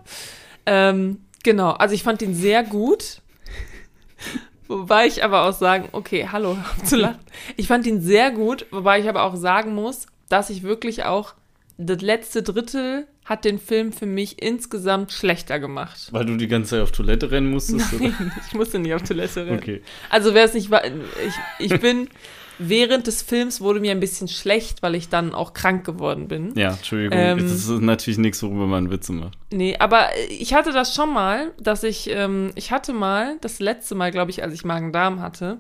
Ähm, 0.67 1.19
genau, 1.43 1.73
also 1.73 1.95
ich 1.95 2.03
fand 2.03 2.23
den 2.23 2.35
sehr 2.35 2.63
gut. 2.63 3.21
Wobei 4.67 5.07
ich 5.07 5.23
aber 5.23 5.47
auch 5.47 5.53
sagen, 5.53 5.89
okay, 5.93 6.29
hallo, 6.31 6.57
hör 6.57 6.85
zu 6.85 6.97
lachen. 6.97 7.21
Ich 7.57 7.67
fand 7.67 7.87
ihn 7.87 8.01
sehr 8.01 8.31
gut, 8.31 8.67
wobei 8.71 9.01
ich 9.01 9.09
aber 9.09 9.25
auch 9.25 9.37
sagen 9.37 9.75
muss, 9.75 10.07
dass 10.29 10.51
ich 10.51 10.63
wirklich 10.63 11.05
auch, 11.05 11.35
das 11.77 12.01
letzte 12.03 12.43
Drittel 12.43 13.07
hat 13.25 13.45
den 13.45 13.59
Film 13.59 13.93
für 13.93 14.07
mich 14.07 14.43
insgesamt 14.43 15.13
schlechter 15.13 15.59
gemacht. 15.59 16.09
Weil 16.13 16.27
du 16.27 16.37
die 16.37 16.47
ganze 16.47 16.71
Zeit 16.71 16.83
auf 16.83 16.93
Toilette 16.93 17.31
rennen 17.31 17.51
musstest? 17.51 17.93
Nein, 17.99 18.33
ich 18.47 18.55
musste 18.55 18.79
nicht 18.79 18.95
auf 18.95 19.03
Toilette 19.03 19.43
Oder? 19.43 19.51
rennen. 19.51 19.59
Okay. 19.59 19.83
Also 20.11 20.35
wer 20.35 20.45
es 20.45 20.55
nicht 20.55 20.71
war, 20.71 20.83
ich, 20.85 21.73
ich 21.73 21.81
bin, 21.81 22.09
während 22.59 23.07
des 23.07 23.23
Films 23.23 23.61
wurde 23.61 23.81
mir 23.81 23.93
ein 23.93 24.01
bisschen 24.01 24.29
schlecht, 24.29 24.83
weil 24.83 24.95
ich 24.95 25.09
dann 25.09 25.35
auch 25.35 25.55
krank 25.55 25.85
geworden 25.85 26.29
bin. 26.29 26.55
Ja, 26.57 26.71
Entschuldigung. 26.71 27.19
Ähm, 27.19 27.39
das 27.39 27.53
ist 27.53 27.69
natürlich 27.69 28.19
nichts, 28.19 28.43
worüber 28.43 28.67
man 28.67 28.91
Witze 28.91 29.13
macht. 29.13 29.39
Nee, 29.53 29.77
aber 29.79 30.09
ich 30.29 30.55
hatte 30.55 30.73
das 30.73 30.95
schon 30.95 31.13
mal, 31.13 31.53
dass 31.59 31.83
ich, 31.83 32.11
ähm, 32.11 32.53
ich 32.55 32.71
hatte 32.71 32.93
mal, 32.93 33.37
das 33.41 33.61
letzte 33.61 33.95
Mal, 33.95 34.11
glaube 34.11 34.31
ich, 34.31 34.43
als 34.43 34.55
ich 34.55 34.65
Magen-Darm 34.65 35.21
hatte, 35.21 35.59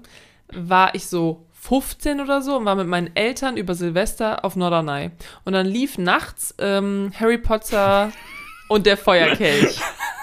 war 0.52 0.94
ich 0.94 1.06
so 1.06 1.46
15 1.52 2.20
oder 2.20 2.42
so 2.42 2.56
und 2.56 2.66
war 2.66 2.76
mit 2.76 2.86
meinen 2.86 3.16
Eltern 3.16 3.56
über 3.56 3.74
Silvester 3.74 4.44
auf 4.44 4.54
Norderney. 4.54 5.10
Und 5.44 5.54
dann 5.54 5.66
lief 5.66 5.96
nachts 5.96 6.54
ähm, 6.58 7.10
Harry 7.18 7.38
Potter 7.38 8.12
und 8.68 8.86
der 8.86 8.96
Feuerkelch. 8.96 9.80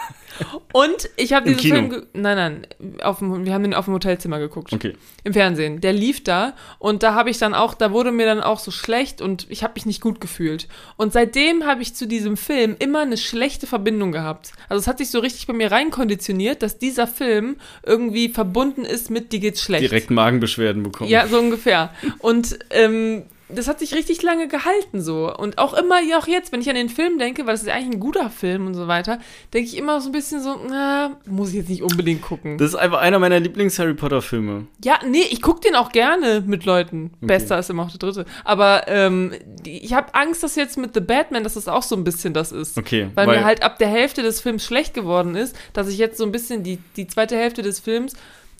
Und 0.73 1.09
ich 1.17 1.33
habe 1.33 1.53
diesen 1.53 1.89
Film. 1.89 2.03
Nein, 2.13 2.35
nein, 2.35 2.67
auf 3.01 3.19
dem, 3.19 3.45
wir 3.45 3.53
haben 3.53 3.63
den 3.63 3.73
auf 3.73 3.85
dem 3.85 3.93
Hotelzimmer 3.93 4.39
geguckt. 4.39 4.73
Okay. 4.73 4.93
Im 5.23 5.33
Fernsehen. 5.33 5.81
Der 5.81 5.93
lief 5.93 6.23
da 6.23 6.53
und 6.79 7.03
da 7.03 7.13
habe 7.13 7.29
ich 7.29 7.37
dann 7.37 7.53
auch, 7.53 7.73
da 7.73 7.91
wurde 7.91 8.11
mir 8.11 8.25
dann 8.25 8.41
auch 8.41 8.59
so 8.59 8.71
schlecht 8.71 9.21
und 9.21 9.45
ich 9.49 9.63
habe 9.63 9.73
mich 9.75 9.85
nicht 9.85 10.01
gut 10.01 10.21
gefühlt. 10.21 10.67
Und 10.97 11.13
seitdem 11.13 11.65
habe 11.65 11.81
ich 11.81 11.95
zu 11.95 12.07
diesem 12.07 12.37
Film 12.37 12.75
immer 12.79 13.01
eine 13.01 13.17
schlechte 13.17 13.67
Verbindung 13.67 14.11
gehabt. 14.11 14.53
Also 14.69 14.79
es 14.81 14.87
hat 14.87 14.97
sich 14.97 15.09
so 15.11 15.19
richtig 15.19 15.47
bei 15.47 15.53
mir 15.53 15.71
reinkonditioniert, 15.71 16.61
dass 16.61 16.79
dieser 16.79 17.07
Film 17.07 17.57
irgendwie 17.85 18.29
verbunden 18.29 18.85
ist 18.85 19.09
mit 19.09 19.31
dir 19.31 19.39
geht's 19.39 19.61
schlecht. 19.61 19.83
Direkt 19.83 20.09
Magenbeschwerden 20.09 20.83
bekommen. 20.83 21.09
Ja, 21.09 21.27
so 21.27 21.39
ungefähr. 21.39 21.93
Und 22.19 22.57
ähm, 22.69 23.23
das 23.55 23.67
hat 23.67 23.79
sich 23.79 23.93
richtig 23.93 24.21
lange 24.21 24.47
gehalten 24.47 25.01
so. 25.01 25.33
Und 25.35 25.57
auch 25.57 25.73
immer, 25.73 26.01
ja 26.01 26.17
auch 26.17 26.27
jetzt, 26.27 26.51
wenn 26.51 26.61
ich 26.61 26.69
an 26.69 26.75
den 26.75 26.89
Film 26.89 27.19
denke, 27.19 27.45
weil 27.45 27.55
es 27.55 27.61
ist 27.61 27.67
ja 27.67 27.73
eigentlich 27.73 27.95
ein 27.95 27.99
guter 27.99 28.29
Film 28.29 28.67
und 28.67 28.73
so 28.73 28.87
weiter, 28.87 29.19
denke 29.53 29.67
ich 29.67 29.77
immer 29.77 30.01
so 30.01 30.09
ein 30.09 30.11
bisschen 30.11 30.41
so, 30.41 30.59
na, 30.69 31.17
muss 31.25 31.49
ich 31.49 31.55
jetzt 31.55 31.69
nicht 31.69 31.83
unbedingt 31.83 32.21
gucken. 32.21 32.57
Das 32.57 32.69
ist 32.69 32.75
einfach 32.75 32.99
einer 32.99 33.19
meiner 33.19 33.39
Lieblings-Harry 33.39 33.93
Potter-Filme. 33.93 34.67
Ja, 34.83 34.99
nee, 35.07 35.25
ich 35.29 35.41
guck 35.41 35.61
den 35.61 35.75
auch 35.75 35.91
gerne 35.91 36.43
mit 36.45 36.65
Leuten. 36.65 37.11
Bester 37.21 37.59
ist 37.59 37.69
immer 37.69 37.83
auch 37.83 37.91
der 37.91 37.99
dritte. 37.99 38.25
Aber 38.43 38.87
ähm, 38.87 39.33
ich 39.65 39.93
habe 39.93 40.13
Angst, 40.15 40.43
dass 40.43 40.55
jetzt 40.55 40.77
mit 40.77 40.93
The 40.93 41.01
Batman, 41.01 41.43
dass 41.43 41.55
das 41.55 41.67
auch 41.67 41.83
so 41.83 41.95
ein 41.95 42.03
bisschen 42.03 42.33
das 42.33 42.51
ist. 42.51 42.77
Okay. 42.77 43.09
Weil, 43.15 43.27
mir 43.27 43.45
halt 43.45 43.63
ab 43.63 43.77
der 43.77 43.87
Hälfte 43.87 44.23
des 44.23 44.41
Films 44.41 44.65
schlecht 44.65 44.93
geworden 44.93 45.35
ist, 45.35 45.55
dass 45.73 45.87
ich 45.87 45.97
jetzt 45.97 46.17
so 46.17 46.25
ein 46.25 46.31
bisschen 46.31 46.63
die, 46.63 46.79
die 46.95 47.07
zweite 47.07 47.35
Hälfte 47.35 47.61
des 47.61 47.79
Films 47.79 48.15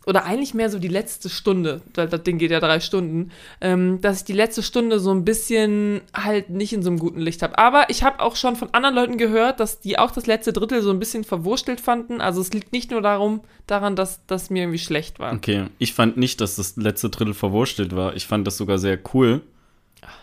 oder 0.06 0.26
eigentlich 0.26 0.54
mehr 0.54 0.70
so 0.70 0.80
die 0.80 0.88
letzte 0.88 1.30
Stunde, 1.30 1.82
weil 1.94 2.08
das 2.08 2.24
Ding 2.24 2.40
geht 2.40 2.50
ja 2.50 2.60
drei 2.60 2.80
Stunden, 2.80 3.32
ähm, 3.62 4.02
dass 4.02 4.20
ich 4.20 4.24
die 4.24 4.34
letzte 4.34 4.64
Stunde 4.64 5.00
so 5.00 5.12
ein 5.12 5.24
bisschen 5.24 6.02
halt 6.14 6.50
nicht 6.50 6.74
in 6.74 6.82
so 6.82 6.90
einem 6.90 6.98
guten 6.98 7.20
Licht 7.20 7.44
habe. 7.44 7.58
Aber 7.60 7.90
ich 7.90 8.02
habe 8.04 8.20
auch 8.20 8.36
schon 8.36 8.56
von 8.56 8.74
anderen 8.74 8.96
Leuten 8.96 9.18
gehört, 9.18 9.60
dass 9.60 9.80
die 9.80 10.00
auch 10.00 10.10
das 10.10 10.26
letzte 10.26 10.54
Drittel 10.54 10.82
so 10.82 10.90
ein 10.90 10.98
bisschen 10.98 11.24
verwurstelt 11.24 11.80
fanden. 11.82 12.20
Also 12.20 12.42
es 12.42 12.52
liegt 12.52 12.74
nicht 12.74 12.90
nur 12.90 13.02
darum, 13.02 13.42
daran, 13.68 13.96
dass 13.96 14.26
das 14.26 14.50
mir 14.50 14.64
irgendwie 14.64 14.80
schlecht 14.80 15.20
war. 15.20 15.34
Okay, 15.34 15.66
ich 15.78 15.94
fand 15.94 16.18
nicht, 16.18 16.42
dass 16.42 16.56
das 16.56 16.78
letzte 16.78 17.12
Drittel 17.12 17.36
verwurstelt 17.36 17.96
war. 17.96 18.16
Ich 18.16 18.26
fand 18.26 18.48
das 18.48 18.58
sogar 18.58 18.80
sehr 18.80 18.98
cool. 19.14 19.42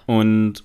Und 0.06 0.64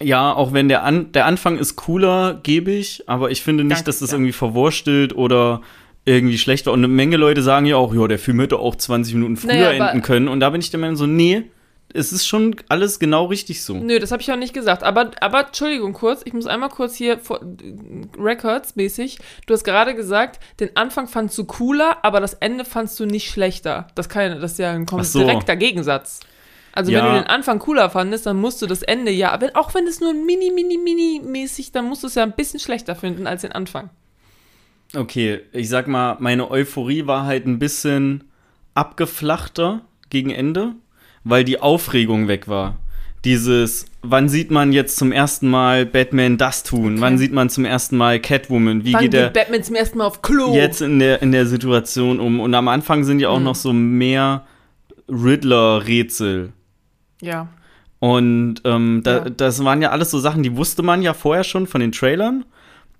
ja, 0.00 0.32
auch 0.32 0.52
wenn 0.52 0.68
der, 0.68 0.84
An 0.84 1.10
der 1.12 1.24
Anfang 1.24 1.58
ist 1.58 1.76
cooler, 1.76 2.38
gebe 2.42 2.70
ich, 2.70 3.08
aber 3.08 3.30
ich 3.30 3.42
finde 3.42 3.64
nicht, 3.64 3.78
Danke, 3.78 3.86
dass 3.86 3.98
das 4.00 4.10
ja. 4.10 4.16
irgendwie 4.16 4.32
verwurstelt 4.32 5.16
oder 5.16 5.62
irgendwie 6.04 6.38
schlecht 6.38 6.66
war. 6.66 6.72
Und 6.72 6.80
eine 6.80 6.88
Menge 6.88 7.16
Leute 7.16 7.42
sagen 7.42 7.66
ja 7.66 7.76
auch, 7.76 7.94
ja, 7.94 8.06
der 8.08 8.18
Film 8.18 8.40
hätte 8.40 8.58
auch 8.58 8.76
20 8.76 9.14
Minuten 9.14 9.36
früher 9.36 9.52
Naja, 9.54 9.86
enden 9.88 10.02
können. 10.02 10.28
Und 10.28 10.40
da 10.40 10.50
bin 10.50 10.60
ich 10.60 10.70
der 10.70 10.80
Meinung 10.80 10.96
so, 10.96 11.06
nee, 11.06 11.44
es 11.92 12.12
ist 12.12 12.26
schon 12.26 12.56
alles 12.68 12.98
genau 12.98 13.26
richtig 13.26 13.62
so. 13.62 13.74
Nö, 13.74 13.98
das 13.98 14.12
habe 14.12 14.20
ich 14.20 14.30
auch 14.30 14.36
nicht 14.36 14.52
gesagt. 14.52 14.82
Aber, 14.82 15.10
aber 15.20 15.46
Entschuldigung 15.46 15.92
kurz, 15.94 16.22
ich 16.24 16.32
muss 16.34 16.46
einmal 16.46 16.68
kurz 16.68 16.94
hier 16.94 17.18
vor, 17.18 17.40
Records-mäßig. 18.18 19.18
Du 19.46 19.54
hast 19.54 19.64
gerade 19.64 19.94
gesagt, 19.94 20.38
den 20.60 20.76
Anfang 20.76 21.08
fandst 21.08 21.36
du 21.38 21.44
cooler, 21.44 21.98
aber 22.02 22.20
das 22.20 22.34
Ende 22.34 22.64
fandst 22.64 23.00
du 23.00 23.06
nicht 23.06 23.30
schlechter. 23.30 23.88
Das, 23.94 24.08
kann, 24.08 24.40
das 24.40 24.52
ist 24.52 24.58
ja 24.58 24.72
ein 24.72 24.86
so. 25.02 25.20
direkter 25.20 25.56
Gegensatz. 25.56 26.20
Also 26.72 26.92
Ja. 26.92 27.04
wenn 27.04 27.12
du 27.14 27.20
den 27.22 27.26
Anfang 27.28 27.58
cooler 27.58 27.90
fandest, 27.90 28.26
dann 28.26 28.36
musst 28.36 28.60
du 28.60 28.66
das 28.66 28.82
Ende 28.82 29.10
ja, 29.10 29.40
wenn, 29.40 29.54
auch 29.54 29.74
wenn 29.74 29.86
es 29.86 30.00
nur 30.00 30.12
mini, 30.12 30.50
mini, 30.54 30.78
mini 30.78 31.20
mäßig, 31.24 31.72
dann 31.72 31.86
musst 31.86 32.02
du 32.02 32.06
es 32.06 32.14
ja 32.14 32.22
ein 32.22 32.32
bisschen 32.32 32.60
schlechter 32.60 32.94
finden 32.94 33.26
als 33.26 33.42
den 33.42 33.52
Anfang. 33.52 33.90
Okay, 34.94 35.40
ich 35.52 35.68
sag 35.68 35.86
mal, 35.88 36.16
meine 36.20 36.50
Euphorie 36.50 37.06
war 37.06 37.24
halt 37.26 37.46
ein 37.46 37.58
bisschen 37.58 38.24
abgeflachter 38.74 39.82
gegen 40.10 40.30
Ende, 40.30 40.72
weil 41.24 41.44
die 41.44 41.60
Aufregung 41.60 42.26
weg 42.28 42.48
war. 42.48 42.76
Dieses, 43.24 43.86
wann 44.00 44.28
sieht 44.28 44.50
man 44.50 44.72
jetzt 44.72 44.96
zum 44.96 45.10
ersten 45.12 45.48
Mal 45.50 45.84
Batman 45.84 46.38
das 46.38 46.62
tun? 46.62 46.92
Okay. 46.94 47.00
Wann 47.02 47.18
sieht 47.18 47.32
man 47.32 47.50
zum 47.50 47.64
ersten 47.64 47.96
Mal 47.96 48.20
Catwoman? 48.20 48.84
Wie 48.84 48.92
Wann 48.94 49.02
geht 49.02 49.12
der 49.12 49.28
Batman 49.30 49.62
zum 49.62 49.74
ersten 49.74 49.98
Mal 49.98 50.06
auf 50.06 50.22
Klo? 50.22 50.54
jetzt 50.54 50.80
in 50.80 51.00
der, 51.00 51.20
in 51.20 51.32
der 51.32 51.44
Situation 51.46 52.20
um? 52.20 52.38
Und 52.40 52.54
am 52.54 52.68
Anfang 52.68 53.04
sind 53.04 53.18
ja 53.20 53.28
auch 53.28 53.38
Mhm. 53.40 53.44
noch 53.44 53.56
so 53.56 53.72
mehr 53.72 54.46
Riddler-Rätsel. 55.08 56.52
Ja. 57.20 57.48
Und 57.98 58.62
ähm, 58.64 59.00
da, 59.02 59.24
Ja. 59.24 59.30
das 59.30 59.64
waren 59.64 59.82
ja 59.82 59.90
alles 59.90 60.10
so 60.10 60.18
Sachen, 60.20 60.42
die 60.42 60.56
wusste 60.56 60.82
man 60.82 61.02
ja 61.02 61.12
vorher 61.12 61.44
schon 61.44 61.66
von 61.66 61.80
den 61.80 61.92
Trailern. 61.92 62.44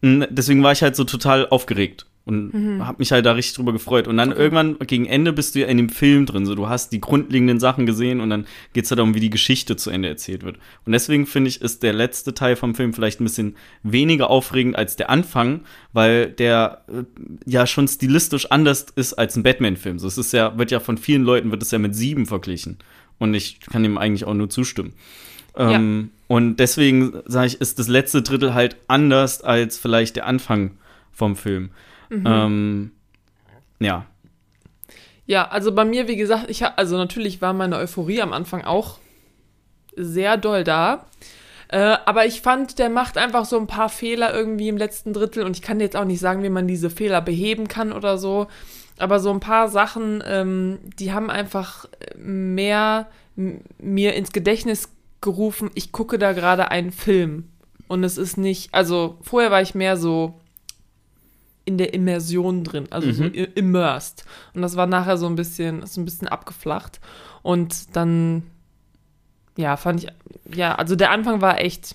Deswegen 0.02 0.62
war 0.62 0.72
ich 0.72 0.82
halt 0.82 0.96
so 0.96 1.04
total 1.04 1.48
aufgeregt 1.48 2.06
und 2.24 2.52
Mhm. 2.52 2.86
habe 2.86 2.98
mich 2.98 3.10
halt 3.10 3.24
da 3.26 3.32
richtig 3.32 3.54
drüber 3.54 3.72
gefreut. 3.72 4.06
Und 4.06 4.18
dann 4.18 4.32
irgendwann 4.32 4.78
gegen 4.86 5.06
Ende 5.06 5.32
bist 5.32 5.54
du 5.54 5.60
ja 5.60 5.66
in 5.66 5.78
dem 5.78 5.88
Film 5.88 6.26
drin. 6.26 6.44
So, 6.46 6.54
du 6.54 6.68
hast 6.68 6.92
die 6.92 7.00
grundlegenden 7.00 7.58
Sachen 7.58 7.86
gesehen 7.86 8.20
und 8.20 8.28
dann 8.30 8.46
geht 8.74 8.84
es 8.84 8.90
ja 8.90 8.96
darum, 8.96 9.14
wie 9.14 9.20
die 9.20 9.30
Geschichte 9.30 9.76
zu 9.76 9.90
Ende 9.90 10.08
erzählt 10.08 10.44
wird. 10.44 10.58
Und 10.84 10.92
deswegen 10.92 11.26
finde 11.26 11.48
ich, 11.48 11.62
ist 11.62 11.82
der 11.82 11.94
letzte 11.94 12.34
Teil 12.34 12.54
vom 12.54 12.74
Film 12.74 12.92
vielleicht 12.92 13.20
ein 13.20 13.24
bisschen 13.24 13.56
weniger 13.82 14.28
aufregend 14.30 14.76
als 14.76 14.94
der 14.96 15.08
Anfang, 15.10 15.62
weil 15.92 16.30
der 16.30 16.84
äh, 16.88 17.04
ja 17.46 17.66
schon 17.66 17.88
stilistisch 17.88 18.50
anders 18.52 18.86
ist 18.94 19.14
als 19.14 19.34
ein 19.34 19.42
Batman-Film. 19.42 19.98
So, 19.98 20.06
es 20.06 20.18
ist 20.18 20.32
ja, 20.32 20.56
wird 20.58 20.70
ja 20.70 20.80
von 20.80 20.98
vielen 20.98 21.22
Leuten 21.24 21.50
wird 21.50 21.62
es 21.62 21.70
ja 21.70 21.78
mit 21.78 21.96
sieben 21.96 22.26
verglichen. 22.26 22.76
Und 23.18 23.34
ich 23.34 23.58
kann 23.60 23.82
dem 23.82 23.98
eigentlich 23.98 24.26
auch 24.26 24.34
nur 24.34 24.48
zustimmen. 24.50 24.92
Ähm, 25.58 26.10
Und 26.28 26.56
deswegen 26.56 27.20
sage 27.26 27.48
ich, 27.48 27.60
ist 27.60 27.78
das 27.78 27.88
letzte 27.88 28.22
Drittel 28.22 28.54
halt 28.54 28.76
anders 28.86 29.42
als 29.42 29.78
vielleicht 29.78 30.16
der 30.16 30.26
Anfang 30.26 30.72
vom 31.12 31.36
Film. 31.36 31.70
Ähm, 32.10 32.92
ja. 33.80 34.06
Ja, 35.26 35.48
also 35.48 35.72
bei 35.72 35.84
mir, 35.84 36.08
wie 36.08 36.16
gesagt, 36.16 36.48
ich 36.48 36.62
hab, 36.62 36.78
also 36.78 36.96
natürlich 36.96 37.42
war 37.42 37.52
meine 37.52 37.76
Euphorie 37.76 38.22
am 38.22 38.32
Anfang 38.32 38.64
auch 38.64 38.98
sehr 39.96 40.36
doll 40.36 40.64
da. 40.64 41.06
Äh, 41.68 41.96
aber 42.06 42.24
ich 42.24 42.40
fand, 42.40 42.78
der 42.78 42.88
macht 42.88 43.18
einfach 43.18 43.44
so 43.44 43.58
ein 43.58 43.66
paar 43.66 43.90
Fehler 43.90 44.32
irgendwie 44.32 44.68
im 44.68 44.78
letzten 44.78 45.12
Drittel 45.12 45.44
und 45.44 45.54
ich 45.54 45.62
kann 45.62 45.80
jetzt 45.80 45.96
auch 45.96 46.06
nicht 46.06 46.20
sagen, 46.20 46.42
wie 46.42 46.48
man 46.48 46.66
diese 46.66 46.88
Fehler 46.88 47.20
beheben 47.20 47.68
kann 47.68 47.92
oder 47.92 48.16
so. 48.16 48.46
Aber 48.98 49.20
so 49.20 49.30
ein 49.30 49.40
paar 49.40 49.68
Sachen, 49.68 50.22
ähm, 50.26 50.78
die 50.98 51.12
haben 51.12 51.30
einfach 51.30 51.86
mehr 52.16 53.08
mir 53.36 54.14
ins 54.14 54.32
Gedächtnis 54.32 54.88
gerufen, 55.20 55.70
ich 55.74 55.92
gucke 55.92 56.18
da 56.18 56.32
gerade 56.32 56.70
einen 56.70 56.92
Film. 56.92 57.44
Und 57.88 58.04
es 58.04 58.18
ist 58.18 58.36
nicht, 58.36 58.74
also 58.74 59.18
vorher 59.22 59.50
war 59.50 59.62
ich 59.62 59.74
mehr 59.74 59.96
so 59.96 60.38
in 61.64 61.76
der 61.78 61.92
Immersion 61.94 62.64
drin, 62.64 62.86
also 62.90 63.10
so 63.12 63.24
Mhm. 63.24 63.34
i- 63.34 63.48
immersed. 63.54 64.24
Und 64.54 64.62
das 64.62 64.76
war 64.76 64.86
nachher 64.86 65.16
so 65.18 65.26
ein 65.26 65.36
bisschen, 65.36 65.82
ist 65.82 65.96
ein 65.96 66.04
bisschen 66.04 66.28
abgeflacht. 66.28 67.00
Und 67.42 67.94
dann, 67.96 68.42
ja, 69.56 69.76
fand 69.76 70.04
ich, 70.04 70.10
ja, 70.56 70.74
also 70.76 70.96
der 70.96 71.10
Anfang 71.10 71.40
war 71.40 71.60
echt 71.60 71.94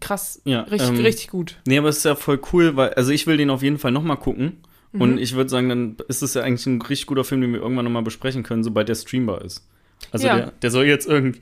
krass, 0.00 0.40
Ja, 0.44 0.62
richtig, 0.62 0.88
ähm, 0.90 0.96
richtig 1.04 1.28
gut. 1.28 1.56
Nee, 1.66 1.78
aber 1.78 1.88
es 1.88 1.98
ist 1.98 2.04
ja 2.04 2.14
voll 2.14 2.40
cool, 2.52 2.76
weil, 2.76 2.90
also 2.94 3.10
ich 3.12 3.26
will 3.26 3.36
den 3.36 3.50
auf 3.50 3.62
jeden 3.62 3.78
Fall 3.78 3.92
nochmal 3.92 4.16
gucken. 4.16 4.58
Mhm. 4.92 5.00
Und 5.00 5.18
ich 5.18 5.34
würde 5.34 5.50
sagen, 5.50 5.68
dann 5.68 5.96
ist 6.08 6.22
es 6.22 6.34
ja 6.34 6.42
eigentlich 6.42 6.66
ein 6.66 6.80
richtig 6.82 7.06
guter 7.06 7.24
Film, 7.24 7.40
den 7.40 7.52
wir 7.52 7.60
irgendwann 7.60 7.84
nochmal 7.84 8.02
besprechen 8.02 8.42
können, 8.44 8.62
sobald 8.64 8.88
der 8.88 8.94
streambar 8.94 9.42
ist. 9.42 9.66
Also 10.12 10.26
Ja. 10.26 10.36
der, 10.36 10.50
der 10.62 10.70
soll 10.70 10.84
jetzt 10.86 11.08
irgendwie 11.08 11.40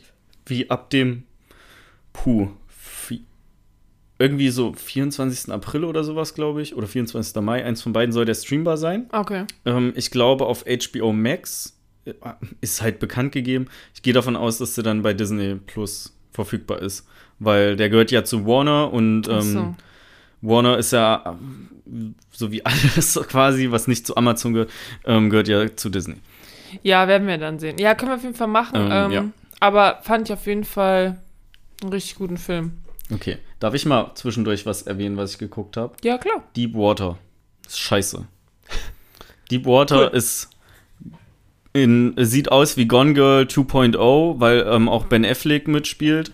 ab 0.68 0.90
dem, 0.90 1.24
puh, 2.12 2.48
irgendwie 4.18 4.48
so 4.50 4.72
24. 4.72 5.52
April 5.52 5.84
oder 5.84 6.04
sowas, 6.04 6.34
glaube 6.34 6.62
ich, 6.62 6.76
oder 6.76 6.86
24. 6.86 7.34
Mai, 7.42 7.64
eins 7.64 7.82
von 7.82 7.92
beiden 7.92 8.12
soll 8.12 8.24
der 8.24 8.34
streambar 8.34 8.76
sein. 8.76 9.06
Okay. 9.12 9.44
Ähm, 9.64 9.92
ich 9.96 10.10
glaube, 10.10 10.46
auf 10.46 10.64
HBO 10.64 11.12
Max 11.12 11.76
äh, 12.04 12.12
ist 12.60 12.80
halt 12.80 13.00
bekannt 13.00 13.32
gegeben. 13.32 13.66
Ich 13.94 14.02
gehe 14.02 14.12
davon 14.12 14.36
aus, 14.36 14.58
dass 14.58 14.74
der 14.76 14.84
dann 14.84 15.02
bei 15.02 15.14
Disney 15.14 15.56
Plus 15.56 16.16
verfügbar 16.30 16.80
ist. 16.80 17.06
Weil 17.40 17.76
der 17.76 17.90
gehört 17.90 18.12
ja 18.12 18.24
zu 18.24 18.46
Warner 18.46 18.92
und 18.92 19.28
ähm, 19.28 19.40
so. 19.40 19.74
Warner 20.42 20.78
ist 20.78 20.92
ja 20.92 21.36
ähm, 21.86 22.14
so 22.30 22.52
wie 22.52 22.64
alles 22.66 23.20
quasi, 23.28 23.72
was 23.72 23.88
nicht 23.88 24.06
zu 24.06 24.16
Amazon 24.16 24.52
gehört, 24.52 24.70
ähm, 25.04 25.28
gehört 25.28 25.48
ja 25.48 25.74
zu 25.74 25.90
Disney. 25.90 26.16
Ja, 26.82 27.08
werden 27.08 27.26
wir 27.26 27.38
dann 27.38 27.58
sehen. 27.58 27.78
Ja, 27.78 27.94
können 27.94 28.12
wir 28.12 28.16
auf 28.16 28.22
jeden 28.22 28.34
Fall 28.34 28.48
machen. 28.48 28.76
Ähm, 28.76 28.90
Ähm, 28.90 29.10
ja. 29.10 29.24
Aber 29.64 30.00
fand 30.02 30.28
ich 30.28 30.32
auf 30.34 30.46
jeden 30.46 30.64
Fall 30.64 31.22
einen 31.82 31.90
richtig 31.92 32.16
guten 32.16 32.36
Film. 32.36 32.72
Okay. 33.12 33.38
Darf 33.60 33.72
ich 33.72 33.86
mal 33.86 34.10
zwischendurch 34.14 34.66
was 34.66 34.82
erwähnen, 34.82 35.16
was 35.16 35.32
ich 35.32 35.38
geguckt 35.38 35.78
habe? 35.78 35.94
Ja, 36.02 36.18
klar. 36.18 36.42
Deep 36.54 36.74
Water. 36.74 37.16
Ist 37.66 37.80
scheiße. 37.80 38.26
Deep 39.50 39.64
Water 39.64 40.10
Cool. 40.10 40.16
ist 40.18 40.50
in, 41.72 42.14
sieht 42.18 42.52
aus 42.52 42.76
wie 42.76 42.86
Gone 42.86 43.14
Girl 43.14 43.44
2.0, 43.44 44.38
weil 44.38 44.66
ähm, 44.68 44.88
auch 44.90 45.06
Ben 45.06 45.24
Affleck 45.24 45.66
mitspielt. 45.66 46.32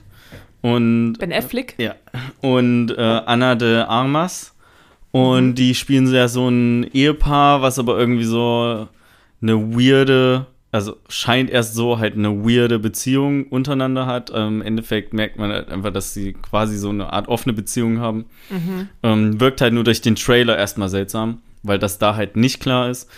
Und 0.61 1.15
Ben 1.15 1.33
Affleck. 1.33 1.75
ja. 1.79 1.95
Und 2.41 2.91
äh, 2.91 3.01
Anna 3.01 3.55
de 3.55 3.77
Armas. 3.83 4.55
Und 5.13 5.55
die 5.55 5.77
spielen 5.77 6.13
ja 6.13 6.27
so 6.27 6.49
ein 6.49 6.83
Ehepaar, 6.93 7.63
was 7.63 7.79
aber 7.79 7.97
irgendwie 7.97 8.25
so 8.25 8.89
eine 9.41 9.73
weirde, 9.73 10.47
also 10.73 10.97
scheint 11.09 11.51
erst 11.51 11.75
so 11.75 11.99
halt 11.99 12.15
eine 12.15 12.45
weirde 12.45 12.79
Beziehung 12.79 13.47
untereinander 13.47 14.07
hat. 14.07 14.31
Ähm, 14.33 14.61
Im 14.61 14.63
Endeffekt 14.63 15.13
merkt 15.13 15.39
man 15.39 15.51
halt 15.51 15.69
einfach, 15.69 15.93
dass 15.93 16.15
sie 16.15 16.33
quasi 16.33 16.77
so 16.77 16.91
eine 16.91 17.13
Art 17.13 17.29
offene 17.29 17.53
Beziehung 17.53 17.99
haben. 17.99 18.27
Ähm, 19.03 19.41
wirkt 19.41 19.61
halt 19.61 19.75
nur 19.75 19.85
durch 19.85 20.01
den 20.01 20.15
Trailer 20.15 20.57
erstmal 20.57 20.89
seltsam, 20.89 21.39
weil 21.63 21.79
das 21.79 21.99
da 21.99 22.15
halt 22.15 22.37
nicht 22.37 22.61
klar 22.61 22.89
ist. 22.89 23.11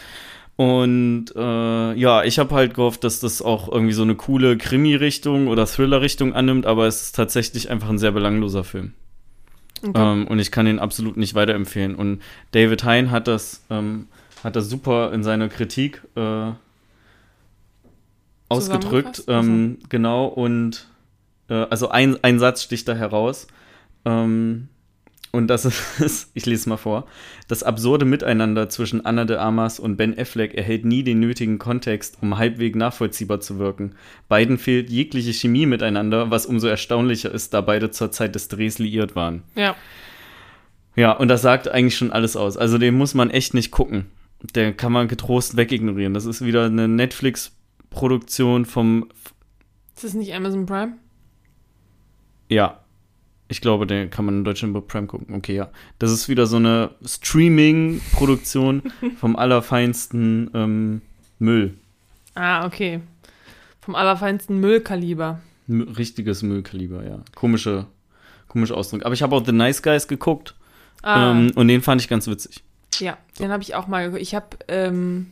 Und 0.57 1.27
äh, 1.35 1.95
ja, 1.95 2.25
ich 2.25 2.39
habe 2.39 2.55
halt 2.55 2.75
gehofft, 2.75 3.05
dass 3.05 3.21
das 3.21 3.43
auch 3.43 3.71
irgendwie 3.71 3.95
so 3.95 4.03
eine 4.03 4.15
coole 4.15 4.57
Krimi-Richtung 4.57 5.49
oder 5.49 5.67
Thriller-Richtung 5.67 6.35
annimmt, 6.35 6.67
aber 6.67 6.87
es 6.87 7.03
ist 7.03 7.17
tatsächlich 7.17 7.71
einfach 7.71 7.89
ein 7.89 7.99
sehr 7.99 8.13
belangloser 8.13 8.63
Film. 8.63 8.93
Okay. 9.83 9.93
Ähm, 9.95 10.27
und 10.27 10.39
ich 10.39 10.51
kann 10.51 10.67
ihn 10.67 10.79
absolut 10.79 11.17
nicht 11.17 11.35
weiterempfehlen. 11.35 11.95
Und 11.95 12.21
David 12.53 12.85
Hein 12.85 13.11
hat 13.11 13.29
das, 13.29 13.65
ähm, 13.71 14.07
hat 14.45 14.55
das 14.57 14.69
super 14.69 15.13
in 15.13 15.23
seiner 15.25 15.49
Kritik 15.49 16.03
äh, 16.17 16.53
ausgedrückt. 18.53 19.17
Zusammengefasst? 19.17 19.29
Also 19.29 19.51
Ähm, 19.51 19.79
genau, 19.89 20.27
und 20.27 20.87
äh, 21.49 21.55
also 21.55 21.89
ein, 21.89 22.23
ein 22.23 22.39
Satz 22.39 22.63
sticht 22.63 22.89
da 22.89 22.95
heraus. 22.95 23.47
Ähm, 24.05 24.69
und 25.33 25.47
das 25.49 25.65
ist, 25.99 26.31
ich 26.35 26.47
lese 26.47 26.69
mal 26.69 26.77
vor, 26.77 27.07
das 27.49 27.63
absurde 27.63 28.05
Miteinander 28.05 28.69
zwischen 28.69 29.05
Anna 29.05 29.25
de 29.25 29.39
Armas 29.39 29.81
und 29.81 29.97
Ben 29.97 30.17
Affleck 30.17 30.55
erhält 30.55 30.85
nie 30.85 31.03
den 31.03 31.21
nötigen 31.21 31.59
Kontext, 31.59 32.19
um 32.21 32.39
halbwegs 32.39 32.77
nachvollziehbar 32.77 33.41
zu 33.41 33.59
wirken. 33.59 33.95
Beiden 34.29 34.59
fehlt 34.59 34.91
jegliche 34.91 35.33
Chemie 35.33 35.67
miteinander, 35.67 36.31
was 36.31 36.47
umso 36.47 36.69
erstaunlicher 36.69 37.33
ist, 37.33 37.55
da 37.55 37.63
beide 37.63 37.91
zur 37.91 38.11
Zeit 38.11 38.35
des 38.35 38.49
Drehs 38.49 38.79
liiert 38.79 39.17
waren. 39.17 39.43
Ja. 39.55 39.75
Ja, 40.95 41.13
und 41.13 41.29
das 41.29 41.41
sagt 41.41 41.69
eigentlich 41.69 41.97
schon 41.97 42.13
alles 42.13 42.37
aus. 42.37 42.59
Also 42.59 42.77
den 42.77 42.95
muss 42.95 43.15
man 43.15 43.31
echt 43.31 43.55
nicht 43.55 43.71
gucken. 43.71 44.07
Der 44.55 44.75
kann 44.75 44.93
man 44.93 45.09
getrost 45.09 45.57
wegignorieren. 45.57 46.13
Das 46.13 46.27
ist 46.27 46.45
wieder 46.45 46.67
eine 46.67 46.89
Netflix-Produktion 47.97 48.65
vom, 48.65 49.09
Ist 49.95 50.05
das 50.05 50.15
nicht 50.15 50.35
Amazon 50.35 50.67
Prime? 50.67 50.95
ja, 52.49 52.79
ich 53.49 53.61
glaube, 53.61 53.87
den 53.87 54.09
kann 54.09 54.25
man 54.25 54.39
in 54.39 54.45
Deutschland 54.45 54.73
bei 54.73 54.81
Prime 54.81 55.07
gucken. 55.07 55.35
Okay, 55.35 55.55
ja. 55.55 55.69
Das 55.99 56.11
ist 56.11 56.27
wieder 56.31 56.47
so 56.47 56.57
eine 56.57 56.93
Streaming-Produktion 57.05 58.83
vom 59.19 59.37
allerfeinsten 59.37 60.51
ähm, 60.55 61.03
Müll. 61.39 61.77
Ah, 62.35 62.65
okay. 62.65 63.01
Vom 63.83 63.95
allerfeinsten 63.95 64.59
Müllkaliber. 64.59 65.41
M 65.69 65.83
richtiges 65.83 66.43
Müllkaliber, 66.43 67.05
ja. 67.05 67.19
Komische, 67.35 67.87
komische 68.49 68.75
Ausdruck. 68.75 69.05
Aber 69.05 69.13
ich 69.13 69.23
habe 69.23 69.37
auch 69.37 69.45
The 69.45 69.53
Nice 69.53 69.83
Guys 69.83 70.09
geguckt 70.09 70.55
Ah, 71.03 71.33
ähm, 71.33 71.51
und 71.55 71.69
den 71.69 71.83
fand 71.83 72.01
ich 72.01 72.09
ganz 72.09 72.27
witzig. 72.29 72.63
ja, 73.01 73.19
den 73.39 73.51
habe 73.51 73.63
ich 73.63 73.75
auch 73.75 73.87
mal 73.87 74.05
geguckt. 74.05 74.23
Ich 74.23 74.35
habe 74.35 74.57
ähm, 74.69 75.27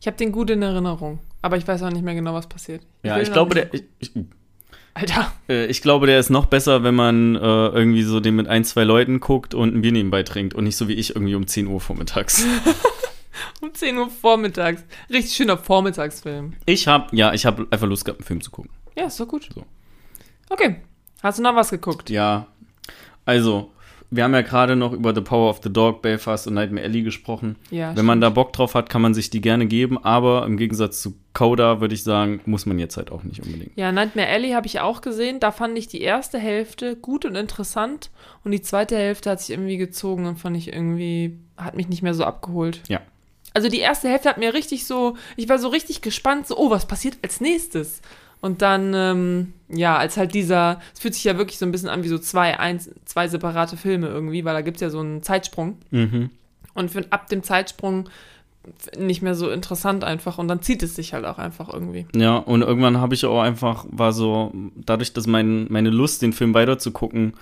ich 0.00 0.06
hab 0.06 0.18
den 0.18 0.32
gut 0.32 0.50
in 0.50 0.60
Erinnerung. 0.60 1.18
Aber 1.44 1.58
ich 1.58 1.68
weiß 1.68 1.82
auch 1.82 1.90
nicht 1.90 2.02
mehr 2.02 2.14
genau, 2.14 2.32
was 2.32 2.46
passiert. 2.48 2.80
Ja, 3.02 3.16
will 3.16 3.22
ich 3.22 3.30
glaube, 3.30 3.54
der, 3.54 3.74
ich, 3.74 3.84
ich, 3.98 4.12
Alter. 4.94 5.30
Äh, 5.46 5.66
Ich 5.66 5.82
glaube, 5.82 6.06
der 6.06 6.18
ist 6.18 6.30
noch 6.30 6.46
besser, 6.46 6.82
wenn 6.84 6.94
man 6.94 7.34
äh, 7.36 7.38
irgendwie 7.38 8.02
so 8.02 8.18
den 8.18 8.34
mit 8.34 8.48
ein, 8.48 8.64
zwei 8.64 8.84
Leuten 8.84 9.20
guckt 9.20 9.52
und 9.52 9.74
ein 9.74 9.82
Bier 9.82 9.92
nebenbei 9.92 10.22
trinkt 10.22 10.54
und 10.54 10.64
nicht 10.64 10.78
so 10.78 10.88
wie 10.88 10.94
ich 10.94 11.14
irgendwie 11.14 11.34
um 11.34 11.46
10 11.46 11.66
Uhr 11.66 11.82
vormittags. 11.82 12.46
Um 13.60 13.74
10 13.74 13.98
Uhr 13.98 14.08
vormittags. 14.08 14.84
Richtig 15.10 15.34
schöner 15.36 15.58
Vormittagsfilm. 15.58 16.54
Ich 16.64 16.88
habe, 16.88 17.14
ja, 17.14 17.34
ich 17.34 17.44
habe 17.44 17.66
einfach 17.70 17.86
Lust 17.88 18.06
gehabt, 18.06 18.20
einen 18.20 18.26
Film 18.26 18.40
zu 18.40 18.50
gucken. 18.50 18.70
Ja, 18.96 19.04
ist 19.04 19.20
doch 19.20 19.28
gut. 19.28 19.50
So. 19.54 19.66
Okay. 20.48 20.76
Hast 21.22 21.38
du 21.38 21.42
noch 21.42 21.54
was 21.54 21.68
geguckt? 21.68 22.08
Ja, 22.08 22.46
also, 23.26 23.70
wir 24.14 24.24
haben 24.24 24.34
ja 24.34 24.42
gerade 24.42 24.76
noch 24.76 24.92
über 24.92 25.14
The 25.14 25.20
Power 25.20 25.50
of 25.50 25.60
the 25.62 25.72
Dog, 25.72 26.02
Belfast 26.02 26.46
und 26.46 26.54
Nightmare 26.54 26.86
Alley 26.86 27.02
gesprochen. 27.02 27.56
Ja, 27.70 27.96
Wenn 27.96 28.04
man 28.04 28.20
da 28.20 28.30
Bock 28.30 28.52
drauf 28.52 28.74
hat, 28.74 28.88
kann 28.88 29.02
man 29.02 29.14
sich 29.14 29.30
die 29.30 29.40
gerne 29.40 29.66
geben, 29.66 30.02
aber 30.02 30.46
im 30.46 30.56
Gegensatz 30.56 31.02
zu 31.02 31.14
Coda 31.32 31.80
würde 31.80 31.94
ich 31.94 32.04
sagen, 32.04 32.40
muss 32.46 32.64
man 32.64 32.78
jetzt 32.78 32.96
halt 32.96 33.10
auch 33.10 33.24
nicht 33.24 33.42
unbedingt. 33.42 33.72
Ja, 33.76 33.90
Nightmare 33.90 34.28
Alley 34.28 34.50
habe 34.50 34.66
ich 34.66 34.80
auch 34.80 35.00
gesehen. 35.00 35.40
Da 35.40 35.50
fand 35.50 35.76
ich 35.76 35.88
die 35.88 36.00
erste 36.00 36.38
Hälfte 36.38 36.94
gut 36.94 37.24
und 37.24 37.34
interessant 37.34 38.10
und 38.44 38.52
die 38.52 38.62
zweite 38.62 38.96
Hälfte 38.96 39.30
hat 39.30 39.40
sich 39.40 39.50
irgendwie 39.50 39.76
gezogen 39.76 40.26
und 40.26 40.38
fand 40.38 40.56
ich 40.56 40.72
irgendwie, 40.72 41.38
hat 41.56 41.74
mich 41.74 41.88
nicht 41.88 42.02
mehr 42.02 42.14
so 42.14 42.24
abgeholt. 42.24 42.80
Ja. 42.88 43.00
Also 43.52 43.68
die 43.68 43.80
erste 43.80 44.08
Hälfte 44.08 44.28
hat 44.28 44.38
mir 44.38 44.52
richtig 44.52 44.86
so, 44.86 45.16
ich 45.36 45.48
war 45.48 45.58
so 45.58 45.68
richtig 45.68 46.02
gespannt, 46.02 46.46
so, 46.46 46.56
oh, 46.56 46.70
was 46.70 46.86
passiert 46.86 47.18
als 47.22 47.40
nächstes? 47.40 48.00
Und 48.44 48.60
dann, 48.60 48.92
ähm, 48.94 49.54
ja, 49.70 49.96
als 49.96 50.18
halt 50.18 50.34
dieser, 50.34 50.78
es 50.92 51.00
fühlt 51.00 51.14
sich 51.14 51.24
ja 51.24 51.38
wirklich 51.38 51.56
so 51.58 51.64
ein 51.64 51.72
bisschen 51.72 51.88
an 51.88 52.04
wie 52.04 52.08
so 52.08 52.18
zwei, 52.18 52.58
eins, 52.58 52.90
zwei 53.06 53.26
separate 53.26 53.78
Filme 53.78 54.08
irgendwie, 54.08 54.44
weil 54.44 54.52
da 54.52 54.60
gibt 54.60 54.76
es 54.76 54.82
ja 54.82 54.90
so 54.90 55.00
einen 55.00 55.22
Zeitsprung. 55.22 55.78
Mhm. 55.90 56.28
Und 56.74 56.90
für, 56.90 57.06
ab 57.08 57.30
dem 57.30 57.42
Zeitsprung 57.42 58.10
nicht 58.98 59.22
mehr 59.22 59.34
so 59.34 59.48
interessant 59.48 60.04
einfach 60.04 60.36
und 60.36 60.48
dann 60.48 60.60
zieht 60.60 60.82
es 60.82 60.94
sich 60.94 61.14
halt 61.14 61.24
auch 61.24 61.38
einfach 61.38 61.72
irgendwie. 61.72 62.06
Ja, 62.14 62.36
und 62.36 62.60
irgendwann 62.60 63.00
habe 63.00 63.14
ich 63.14 63.24
auch 63.24 63.40
einfach, 63.40 63.86
war 63.88 64.12
so, 64.12 64.52
dadurch, 64.76 65.14
dass 65.14 65.26
mein, 65.26 65.64
meine 65.70 65.88
Lust, 65.88 66.20
den 66.20 66.34
Film 66.34 66.52
weiterzugucken, 66.52 67.32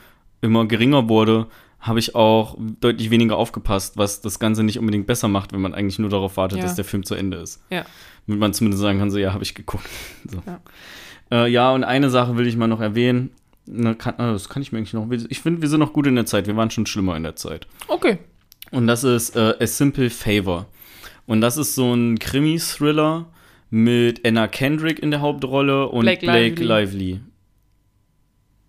immer 0.40 0.66
geringer 0.66 1.08
wurde, 1.08 1.48
habe 1.82 1.98
ich 1.98 2.14
auch 2.14 2.56
deutlich 2.80 3.10
weniger 3.10 3.36
aufgepasst, 3.36 3.96
was 3.98 4.20
das 4.22 4.38
Ganze 4.38 4.62
nicht 4.62 4.78
unbedingt 4.78 5.06
besser 5.06 5.28
macht, 5.28 5.52
wenn 5.52 5.60
man 5.60 5.74
eigentlich 5.74 5.98
nur 5.98 6.08
darauf 6.10 6.36
wartet, 6.36 6.58
Ja. 6.58 6.64
dass 6.64 6.76
der 6.76 6.84
Film 6.84 7.04
zu 7.04 7.14
Ende 7.14 7.36
ist. 7.38 7.60
Ja. 7.70 7.84
Damit 8.26 8.40
man 8.40 8.54
zumindest 8.54 8.80
sagen 8.80 8.98
kann, 9.00 9.10
so, 9.10 9.18
ja, 9.18 9.32
habe 9.34 9.42
ich 9.44 9.54
geguckt. 9.54 9.84
So. 10.30 10.42
Ja. 10.46 10.60
Äh, 11.30 11.48
ja, 11.50 11.72
und 11.72 11.82
eine 11.84 12.08
Sache 12.08 12.36
will 12.36 12.46
ich 12.46 12.56
mal 12.56 12.68
noch 12.68 12.80
erwähnen. 12.80 13.30
Na, 13.66 13.94
kann, 13.94 14.14
äh, 14.14 14.32
das 14.32 14.48
kann 14.48 14.62
ich 14.62 14.70
mir 14.72 14.78
eigentlich 14.78 14.92
noch. 14.94 15.10
Ich 15.28 15.40
finde, 15.40 15.60
wir 15.62 15.68
sind 15.68 15.80
noch 15.80 15.92
gut 15.92 16.06
in 16.06 16.14
der 16.14 16.26
Zeit. 16.26 16.46
Wir 16.46 16.56
waren 16.56 16.70
schon 16.70 16.86
schlimmer 16.86 17.16
in 17.16 17.22
der 17.24 17.36
Zeit. 17.36 17.66
Okay. 17.88 18.18
Und 18.70 18.86
das 18.86 19.02
ist 19.04 19.34
äh, 19.36 19.54
A 19.60 19.66
Simple 19.66 20.08
Favor. 20.10 20.66
Und 21.26 21.40
das 21.40 21.56
ist 21.56 21.74
so 21.74 21.92
ein 21.94 22.18
Krimi-Thriller 22.18 23.26
mit 23.70 24.26
Anna 24.26 24.46
Kendrick 24.48 24.98
in 24.98 25.10
der 25.10 25.20
Hauptrolle 25.20 25.88
und 25.88 26.02
Blake 26.02 26.20
Blake, 26.26 26.62
Lively. 26.62 27.20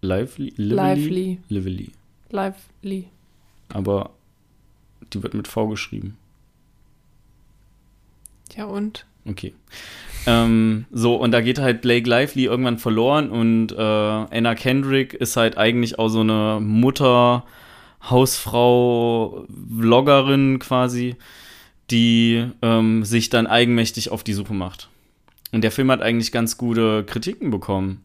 Lively. 0.02 0.54
Lively? 0.58 0.58
Lively. 0.58 1.40
Lively. 1.50 1.92
Lively. 2.34 3.08
Aber 3.70 4.10
die 5.14 5.24
wird 5.24 5.34
mit 5.34 5.48
V 5.48 5.68
geschrieben. 5.68 6.18
Ja, 8.56 8.66
und? 8.66 9.06
Okay. 9.26 9.54
Ähm, 10.26 10.86
so, 10.92 11.16
und 11.16 11.32
da 11.32 11.42
geht 11.42 11.60
halt 11.60 11.82
Blake 11.82 12.10
Lively 12.10 12.46
irgendwann 12.46 12.78
verloren 12.78 13.30
und 13.30 13.72
äh, 13.72 13.76
Anna 13.78 14.56
Kendrick 14.56 15.14
ist 15.14 15.38
halt 15.38 15.58
eigentlich 15.58 16.00
auch 16.00 16.10
so 16.10 16.22
eine 16.22 16.60
Mutter, 16.62 17.46
Hausfrau, 18.10 19.46
Vloggerin 19.80 20.60
quasi, 20.60 21.16
die 21.92 22.46
ähm, 22.62 23.04
sich 23.04 23.30
dann 23.30 23.48
eigenmächtig 23.48 24.12
auf 24.12 24.24
die 24.24 24.34
Suche 24.34 24.54
macht. 24.54 24.90
Und 25.52 25.64
der 25.64 25.72
Film 25.72 25.92
hat 25.92 26.02
eigentlich 26.02 26.32
ganz 26.32 26.58
gute 26.58 27.04
Kritiken 27.04 27.52
bekommen. 27.52 28.04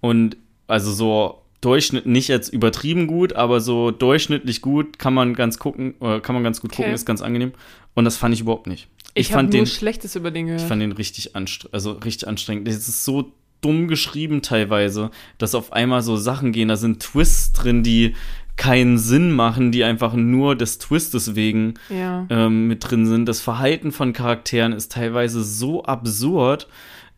Und 0.00 0.36
also 0.66 0.92
so 0.92 1.42
Durchschnitt, 1.60 2.06
nicht 2.06 2.28
jetzt 2.28 2.52
übertrieben 2.52 3.06
gut, 3.06 3.32
aber 3.32 3.60
so 3.60 3.90
durchschnittlich 3.90 4.60
gut 4.60 4.98
kann 4.98 5.12
man 5.12 5.34
ganz 5.34 5.58
gucken, 5.58 5.94
äh, 6.00 6.20
kann 6.20 6.34
man 6.34 6.44
ganz 6.44 6.60
gut 6.60 6.70
Okay. 6.70 6.82
gucken, 6.82 6.94
ist 6.94 7.06
ganz 7.06 7.20
angenehm. 7.20 7.52
Und 7.94 8.04
das 8.04 8.16
fand 8.16 8.34
ich 8.34 8.40
überhaupt 8.40 8.68
nicht. 8.68 8.88
Ich, 9.14 9.32
habe 9.32 9.40
fand 9.40 9.52
nur 9.52 9.62
den, 9.62 9.66
Schlechtes 9.66 10.14
über 10.14 10.30
den 10.30 10.46
gehört. 10.46 10.62
ich 10.62 10.68
fand 10.68 10.80
den 10.80 10.92
richtig 10.92 11.34
anstrengend, 11.34 11.74
also 11.74 11.92
richtig 11.92 12.28
anstrengend. 12.28 12.68
Es 12.68 12.88
ist 12.88 13.04
so 13.04 13.32
dumm 13.60 13.88
geschrieben 13.88 14.42
teilweise, 14.42 15.10
dass 15.38 15.56
auf 15.56 15.72
einmal 15.72 16.02
so 16.02 16.16
Sachen 16.16 16.52
gehen, 16.52 16.68
da 16.68 16.76
sind 16.76 17.00
Twists 17.00 17.52
drin, 17.52 17.82
die 17.82 18.14
keinen 18.56 18.98
Sinn 18.98 19.30
machen, 19.32 19.72
die 19.72 19.84
einfach 19.84 20.14
nur 20.14 20.56
des 20.56 20.78
Twistes 20.78 21.34
wegen 21.34 21.74
ja. 21.88 22.26
ähm, 22.28 22.68
mit 22.68 22.88
drin 22.88 23.06
sind. 23.06 23.26
Das 23.26 23.40
Verhalten 23.40 23.92
von 23.92 24.12
Charakteren 24.12 24.72
ist 24.72 24.92
teilweise 24.92 25.42
so 25.42 25.84
absurd 25.84 26.68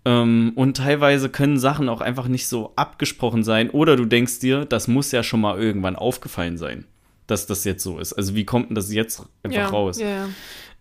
ähm, 0.04 0.52
und 0.54 0.78
teilweise 0.78 1.28
können 1.28 1.58
Sachen 1.58 1.88
auch 1.88 2.00
einfach 2.00 2.26
nicht 2.26 2.48
so 2.48 2.72
abgesprochen 2.76 3.44
sein. 3.44 3.70
Oder 3.70 3.96
du 3.96 4.04
denkst 4.04 4.40
dir, 4.40 4.64
das 4.64 4.88
muss 4.88 5.12
ja 5.12 5.22
schon 5.22 5.40
mal 5.40 5.58
irgendwann 5.58 5.96
aufgefallen 5.96 6.56
sein, 6.56 6.84
dass 7.26 7.46
das 7.46 7.64
jetzt 7.64 7.82
so 7.82 7.98
ist. 7.98 8.12
Also 8.14 8.34
wie 8.34 8.44
kommt 8.44 8.70
denn 8.70 8.74
das 8.74 8.92
jetzt 8.92 9.22
einfach 9.42 9.58
ja. 9.58 9.68
raus? 9.68 9.98
Ja, 10.00 10.08
ja. 10.08 10.28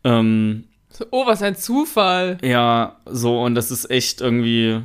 Ähm, 0.04 0.64
So, 0.90 1.06
oh, 1.12 1.26
was 1.26 1.42
ein 1.42 1.56
Zufall. 1.56 2.38
ja, 2.42 2.98
so, 3.06 3.42
und 3.44 3.56
das 3.56 3.72
ist 3.72 3.92
echt 3.92 4.22
irgendwie, 4.22 4.82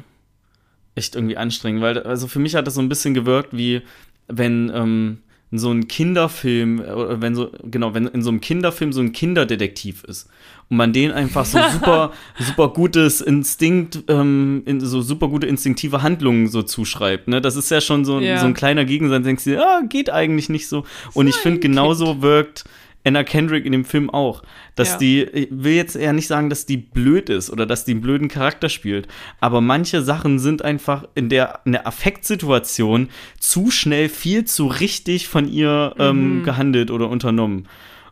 echt 0.95 1.14
irgendwie 1.14 1.37
anstrengend, 1.37 1.82
weil, 1.82 2.03
also 2.03 2.26
für 2.26 2.41
mich 2.41 2.55
hat 2.55 2.66
das 2.66 2.74
so 2.74 2.82
ein 2.82 2.89
bisschen 2.89 3.14
gewirkt, 3.14 3.57
wie 3.57 3.82
wenn 4.26 4.70
ähm, 4.74 5.18
so 5.59 5.70
ein 5.70 5.88
Kinderfilm, 5.88 6.80
äh, 6.80 6.90
oder 6.92 7.20
wenn 7.20 7.34
so, 7.34 7.50
genau, 7.64 7.94
wenn 7.94 8.07
in 8.07 8.22
so 8.22 8.30
einem 8.30 8.40
Kinderfilm 8.40 8.92
so 8.92 9.00
ein 9.00 9.12
Kinderdetektiv 9.12 10.05
ist 10.05 10.28
und 10.70 10.76
man 10.76 10.92
den 10.92 11.12
einfach 11.12 11.44
so 11.44 11.59
super, 11.72 12.12
super 12.38 12.68
gutes 12.68 13.20
Instinkt, 13.20 14.05
ähm, 14.09 14.62
in, 14.66 14.80
so 14.80 15.02
super 15.02 15.28
gute 15.28 15.46
instinktive 15.46 16.02
Handlungen 16.02 16.48
so 16.48 16.62
zuschreibt, 16.62 17.28
ne? 17.28 17.40
Das 17.40 17.57
ist 17.57 17.70
ja 17.70 17.80
schon 17.80 18.05
so, 18.05 18.20
Ja. 18.20 18.38
so 18.38 18.46
ein 18.46 18.55
kleiner 18.55 18.84
Gegensatz, 18.84 19.24
denkst 19.24 19.44
du, 19.44 19.50
dir, 19.50 19.62
ah, 19.66 19.82
geht 19.88 20.11
eigentlich 20.11 20.48
nicht 20.48 20.68
so. 20.68 20.84
Und 21.12 21.26
ich 21.26 21.36
finde, 21.36 21.61
ein 21.61 21.61
genauso 21.61 22.22
wirkt 22.22 22.64
Anna 23.05 23.22
Kendrick 23.22 23.66
in 23.66 23.72
dem 23.72 23.84
Film 23.84 24.09
auch. 24.11 24.42
Dass 24.76 24.92
Ja. 24.92 24.98
die, 24.98 25.22
ich 25.22 25.48
will 25.50 25.74
jetzt 25.74 25.94
eher 25.94 26.12
nicht 26.14 26.26
sagen, 26.26 26.48
dass 26.50 26.66
die 26.66 26.78
blöd 26.78 27.28
ist 27.28 27.50
oder 27.50 27.66
dass 27.66 27.84
die 27.84 27.92
einen 27.92 28.00
blöden 28.00 28.28
Charakter 28.28 28.68
spielt, 28.68 29.07
aber 29.40 29.61
manche 29.61 30.02
Sachen 30.02 30.38
sind 30.38 30.62
einfach 30.62 31.05
in 31.14 31.28
der, 31.28 31.61
in 31.64 31.72
der 31.72 31.86
Affektsituation 31.86 33.09
zu 33.38 33.70
schnell 33.70 34.09
viel 34.09 34.44
zu 34.46 34.66
richtig 34.66 35.28
von 35.28 35.48
ihr 35.52 35.94
ähm, 35.98 36.38
Mhm. 36.38 36.42
gehandelt 36.44 36.90
oder 36.90 37.09
unternommen. 37.09 37.68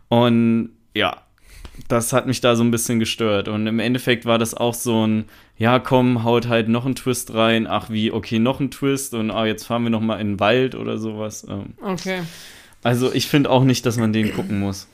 Und 0.08 0.70
ja, 0.94 1.16
das 1.88 2.12
hat 2.12 2.26
mich 2.26 2.40
da 2.42 2.54
so 2.54 2.62
ein 2.62 2.70
bisschen 2.70 2.98
gestört. 2.98 3.48
Und 3.48 3.66
im 3.66 3.78
Endeffekt 3.78 4.26
war 4.26 4.38
das 4.38 4.52
auch 4.54 4.74
so 4.74 5.06
ein, 5.06 5.24
ja, 5.56 5.78
komm, 5.78 6.22
haut 6.22 6.48
halt 6.48 6.68
noch 6.68 6.84
einen 6.84 6.94
Twist 6.94 7.32
rein. 7.34 7.66
Ach 7.66 7.88
wie, 7.88 8.12
okay, 8.12 8.38
noch 8.38 8.60
ein 8.60 8.70
Twist 8.70 9.14
und 9.14 9.30
ah, 9.30 9.46
jetzt 9.46 9.64
fahren 9.64 9.82
wir 9.84 9.90
noch 9.90 10.00
mal 10.02 10.20
in 10.20 10.32
den 10.32 10.40
Wald 10.40 10.74
oder 10.74 10.98
sowas. 10.98 11.46
Ähm, 11.48 11.74
Okay. 11.82 12.20
Also 12.82 13.12
ich 13.12 13.26
finde 13.26 13.50
auch 13.50 13.64
nicht, 13.64 13.86
dass 13.86 13.96
man 13.96 14.12
den 14.12 14.32
gucken 14.34 14.58
muss. 14.60 14.88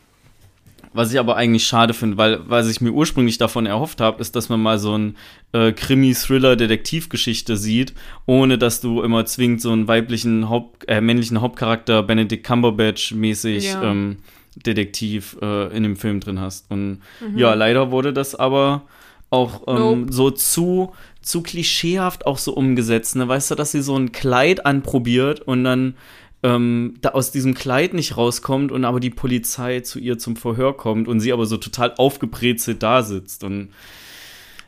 Was 0.94 1.12
ich 1.12 1.18
aber 1.18 1.36
eigentlich 1.36 1.66
schade 1.66 1.92
finde, 1.94 2.16
weil 2.16 2.40
was 2.48 2.68
ich 2.68 2.80
mir 2.80 2.90
ursprünglich 2.90 3.36
davon 3.38 3.66
erhofft 3.66 4.00
habe, 4.00 4.20
ist, 4.20 4.34
dass 4.34 4.48
man 4.48 4.60
mal 4.60 4.78
so 4.78 4.96
ein 4.96 5.16
äh, 5.52 5.72
Krimi-Thriller-Detektivgeschichte 5.72 7.56
sieht, 7.56 7.94
ohne 8.26 8.58
dass 8.58 8.80
du 8.80 9.02
immer 9.02 9.24
zwingend 9.26 9.60
so 9.60 9.70
einen 9.70 9.86
weiblichen 9.86 10.48
Haupt 10.48 10.88
äh, 10.88 11.00
männlichen 11.00 11.40
Hauptcharakter 11.40 12.02
Benedict 12.02 12.44
Cumberbatch 12.44 13.12
mäßig 13.12 13.64
Ja. 13.64 13.82
ähm, 13.82 14.16
Detektiv 14.56 15.36
äh, 15.40 15.76
in 15.76 15.84
dem 15.84 15.96
Film 15.96 16.18
drin 16.20 16.40
hast. 16.40 16.70
Und 16.70 17.00
ja, 17.36 17.54
leider 17.54 17.90
wurde 17.92 18.12
das 18.12 18.34
aber 18.34 18.82
auch 19.30 19.62
ähm, 19.68 20.00
Nope. 20.00 20.12
so 20.12 20.30
zu 20.30 20.92
zu 21.22 21.42
klischeehaft 21.42 22.26
auch 22.26 22.38
so 22.38 22.54
umgesetzt. 22.54 23.14
Ne? 23.14 23.28
Weißt 23.28 23.50
du, 23.50 23.54
dass 23.54 23.72
sie 23.72 23.82
so 23.82 23.94
ein 23.96 24.10
Kleid 24.12 24.64
anprobiert 24.64 25.40
und 25.42 25.62
dann 25.64 25.94
ähm, 26.42 26.94
da 27.00 27.10
aus 27.10 27.32
diesem 27.32 27.54
Kleid 27.54 27.94
nicht 27.94 28.16
rauskommt 28.16 28.70
und 28.72 28.84
aber 28.84 29.00
die 29.00 29.10
Polizei 29.10 29.80
zu 29.80 29.98
ihr 29.98 30.18
zum 30.18 30.36
Verhör 30.36 30.76
kommt 30.76 31.08
und 31.08 31.20
sie 31.20 31.32
aber 31.32 31.46
so 31.46 31.56
total 31.56 31.94
aufgebrezelt 31.96 32.82
da 32.82 33.02
sitzt 33.02 33.44
und 33.44 33.70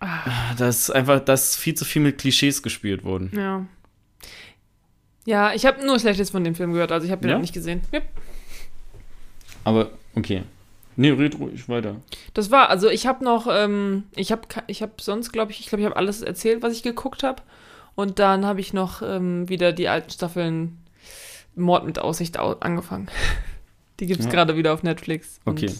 Ah. 0.02 0.54
das 0.56 0.90
einfach, 0.90 1.20
das 1.20 1.56
viel 1.56 1.74
zu 1.74 1.84
viel 1.84 2.00
mit 2.00 2.16
Klischees 2.18 2.62
gespielt 2.62 3.04
worden. 3.04 3.30
Ja. 3.36 3.66
Ja, 5.26 5.52
ich 5.52 5.66
habe 5.66 5.84
nur 5.86 5.98
Schlechtes 5.98 6.30
von 6.30 6.42
dem 6.42 6.54
Film 6.54 6.72
gehört, 6.72 6.90
also 6.90 7.04
ich 7.04 7.12
habe 7.12 7.26
ihn 7.26 7.30
Ja? 7.30 7.36
auch 7.36 7.40
nicht 7.40 7.52
gesehen. 7.52 7.82
Yep. 7.92 8.04
Aber 9.64 9.90
okay. 10.16 10.42
Nee, 10.96 11.10
red 11.10 11.38
ruhig 11.38 11.68
weiter. 11.68 11.96
Das 12.34 12.50
war, 12.50 12.68
also 12.68 12.88
ich 12.88 13.06
habe 13.06 13.24
noch, 13.24 13.46
ähm, 13.50 14.04
ich 14.16 14.32
habe 14.32 14.42
ich 14.66 14.82
hab 14.82 15.00
sonst, 15.00 15.32
glaube 15.32 15.52
ich, 15.52 15.60
ich 15.60 15.66
glaube, 15.66 15.80
ich 15.82 15.86
habe 15.86 15.96
alles 15.96 16.22
erzählt, 16.22 16.62
was 16.62 16.72
ich 16.74 16.82
geguckt 16.82 17.22
habe. 17.22 17.42
Und 17.94 18.18
dann 18.18 18.44
habe 18.46 18.60
ich 18.60 18.72
noch 18.72 19.02
ähm, 19.02 19.48
wieder 19.48 19.72
die 19.72 19.88
alten 19.88 20.10
Staffeln 20.10 20.78
Mord 21.54 21.84
mit 21.86 21.98
Aussicht 21.98 22.38
au 22.38 22.52
angefangen. 22.60 23.08
Die 24.00 24.06
gibt 24.06 24.20
es 24.20 24.26
Ja. 24.26 24.32
gerade 24.32 24.56
wieder 24.56 24.72
auf 24.72 24.82
Netflix. 24.82 25.40
Okay. 25.44 25.70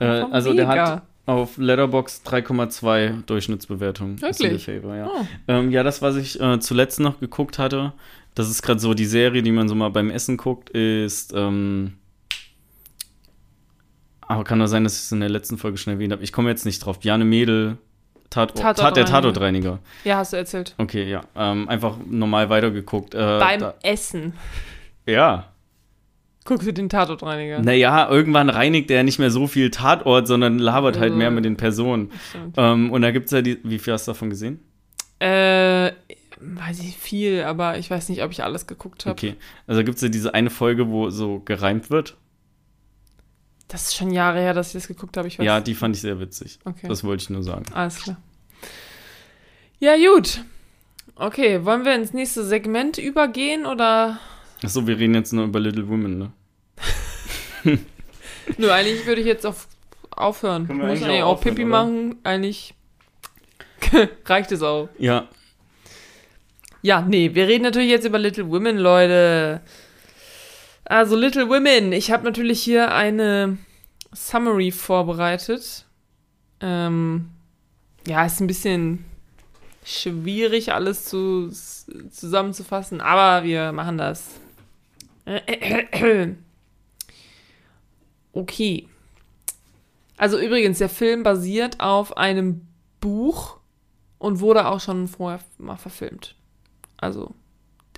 Äh, 0.00 0.04
also 0.04 0.52
der 0.54 0.66
mega. 0.68 0.90
hat 0.96 1.02
auf 1.26 1.58
Letterbox 1.58 2.22
3,2 2.24 3.24
Durchschnittsbewertung. 3.26 4.20
Wirklich? 4.22 4.64
Favor, 4.64 4.94
ja. 4.94 5.06
Oh. 5.08 5.24
Ähm, 5.48 5.70
ja, 5.70 5.82
das, 5.82 6.00
was 6.00 6.16
ich 6.16 6.40
äh, 6.40 6.60
zuletzt 6.60 7.00
noch 7.00 7.20
geguckt 7.20 7.58
hatte, 7.58 7.92
das 8.34 8.48
ist 8.48 8.62
gerade 8.62 8.80
so 8.80 8.94
die 8.94 9.06
Serie, 9.06 9.42
die 9.42 9.52
man 9.52 9.68
so 9.68 9.74
mal 9.74 9.90
beim 9.90 10.10
Essen 10.10 10.36
guckt, 10.36 10.70
ist. 10.70 11.32
Ähm, 11.34 11.94
aber 14.20 14.44
kann 14.44 14.58
nur 14.58 14.68
sein, 14.68 14.84
dass 14.84 14.94
ich 14.94 15.00
es 15.04 15.12
in 15.12 15.20
der 15.20 15.28
letzten 15.28 15.58
Folge 15.58 15.78
schon 15.78 15.92
erwähnt 15.92 16.12
habe. 16.12 16.22
Ich 16.22 16.32
komme 16.32 16.48
jetzt 16.50 16.64
nicht 16.64 16.78
drauf. 16.84 16.98
Bjane 17.00 17.24
Mädel, 17.24 17.78
Tat, 18.30 18.56
Tat, 18.56 18.78
der 18.78 18.84
Tatortreiniger. 18.84 19.04
Tatortreiniger. 19.06 19.78
Ja, 20.04 20.16
hast 20.16 20.32
du 20.32 20.36
erzählt. 20.36 20.74
Okay, 20.78 21.08
ja. 21.08 21.22
Ähm, 21.36 21.68
einfach 21.68 21.96
normal 22.08 22.50
weitergeguckt. 22.50 23.14
Äh, 23.14 23.18
Beim 23.38 23.60
da, 23.60 23.74
Essen. 23.82 24.34
Ja. 25.06 25.52
Guckst 26.44 26.66
du 26.68 26.72
den 26.72 26.88
Tatortreiniger? 26.88 27.60
Naja, 27.60 28.08
irgendwann 28.08 28.50
reinigt 28.50 28.88
er 28.92 29.02
nicht 29.02 29.18
mehr 29.18 29.30
so 29.32 29.48
viel 29.48 29.70
Tatort, 29.72 30.28
sondern 30.28 30.60
labert 30.60 30.96
halt 30.98 31.12
Äh. 31.12 31.16
mehr 31.16 31.32
mit 31.32 31.44
den 31.44 31.56
Personen. 31.56 32.12
Ähm, 32.56 32.92
und 32.92 33.02
da 33.02 33.10
gibt 33.10 33.26
es 33.26 33.32
ja 33.32 33.42
die. 33.42 33.58
Wie 33.64 33.80
viel 33.80 33.92
hast 33.92 34.06
du 34.06 34.12
davon 34.12 34.30
gesehen? 34.30 34.60
Äh, 35.18 35.90
weiß 36.38 36.80
ich 36.80 36.96
viel, 36.96 37.42
aber 37.42 37.78
ich 37.78 37.90
weiß 37.90 38.08
nicht, 38.10 38.22
ob 38.22 38.30
ich 38.30 38.44
alles 38.44 38.68
geguckt 38.68 39.06
habe. 39.06 39.12
Okay. 39.14 39.34
Also 39.66 39.82
gibt 39.82 39.96
es 39.96 40.02
ja 40.02 40.08
diese 40.08 40.34
eine 40.34 40.50
Folge, 40.50 40.88
wo 40.88 41.10
so 41.10 41.40
gereimt 41.40 41.90
wird. 41.90 42.16
Das 43.66 43.86
ist 43.86 43.96
schon 43.96 44.12
Jahre 44.12 44.38
her, 44.38 44.54
dass 44.54 44.68
ich 44.68 44.74
das 44.74 44.86
geguckt 44.86 45.16
habe. 45.16 45.26
Ich 45.26 45.40
weiß. 45.40 45.44
Ja, 45.44 45.58
die 45.60 45.74
fand 45.74 45.96
ich 45.96 46.02
sehr 46.02 46.20
witzig. 46.20 46.60
okay. 46.64 46.86
Das 46.86 47.02
wollte 47.02 47.22
ich 47.24 47.30
nur 47.30 47.42
sagen. 47.42 47.64
Alles 47.74 48.04
klar. 48.04 48.18
Ja, 49.80 49.94
gut. 49.96 50.44
Okay, 51.16 51.64
wollen 51.64 51.84
wir 51.84 51.94
ins 51.96 52.12
nächste 52.12 52.44
Segment 52.44 52.98
übergehen 52.98 53.66
oder? 53.66 54.20
Achso, 54.62 54.86
wir 54.86 54.98
reden 54.98 55.14
jetzt 55.14 55.32
nur 55.32 55.44
über 55.44 55.60
Little 55.60 55.88
Women, 55.88 56.18
ne? 56.18 56.32
Nö, 58.58 58.70
eigentlich 58.70 59.06
würde 59.06 59.20
ich 59.20 59.26
jetzt 59.26 59.44
auf, 59.44 59.68
aufhören. 60.10 60.66
Können 60.66 60.80
wir 60.80 60.88
Muss 60.88 61.02
eigentlich 61.02 61.22
auch 61.22 61.36
auch 61.36 61.40
Pipi 61.40 61.64
machen. 61.64 62.16
Eigentlich 62.22 62.74
reicht 64.24 64.52
es 64.52 64.62
auch. 64.62 64.88
Ja. 64.98 65.28
Ja, 66.82 67.00
nee, 67.02 67.34
wir 67.34 67.48
reden 67.48 67.64
natürlich 67.64 67.90
jetzt 67.90 68.06
über 68.06 68.18
Little 68.18 68.48
Women, 68.48 68.78
Leute. 68.78 69.60
Also 70.84 71.16
Little 71.16 71.48
Women, 71.48 71.92
ich 71.92 72.12
habe 72.12 72.24
natürlich 72.24 72.62
hier 72.62 72.94
eine 72.94 73.58
Summary 74.12 74.70
vorbereitet. 74.70 75.84
Ähm, 76.60 77.30
ja, 78.06 78.24
ist 78.24 78.40
ein 78.40 78.46
bisschen 78.46 79.04
schwierig, 79.84 80.72
alles 80.72 81.04
zu, 81.04 81.50
zusammenzufassen, 82.10 83.00
aber 83.00 83.44
wir 83.44 83.72
machen 83.72 83.98
das. 83.98 84.40
Okay. 88.32 88.86
Also 90.18 90.38
übrigens, 90.38 90.78
der 90.78 90.88
Film 90.88 91.22
basiert 91.22 91.80
auf 91.80 92.16
einem 92.16 92.66
Buch 93.00 93.58
und 94.18 94.40
wurde 94.40 94.66
auch 94.68 94.80
schon 94.80 95.08
vorher 95.08 95.40
mal 95.58 95.76
verfilmt. 95.76 96.34
Also, 96.98 97.34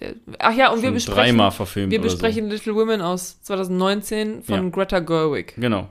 der, 0.00 0.14
ach 0.38 0.54
ja, 0.54 0.70
und 0.70 0.78
wir 0.82 0.88
Schon 0.88 0.94
besprechen, 0.94 1.16
dreimal 1.16 1.50
verfilmt 1.50 1.90
wir 1.92 2.00
besprechen 2.00 2.48
Little 2.48 2.74
Women 2.74 3.00
aus 3.00 3.40
2019 3.42 4.42
von 4.42 4.64
Ja. 4.64 4.70
Greta 4.70 5.00
Gerwig. 5.00 5.52
so. 5.56 5.60
Genau. 5.60 5.88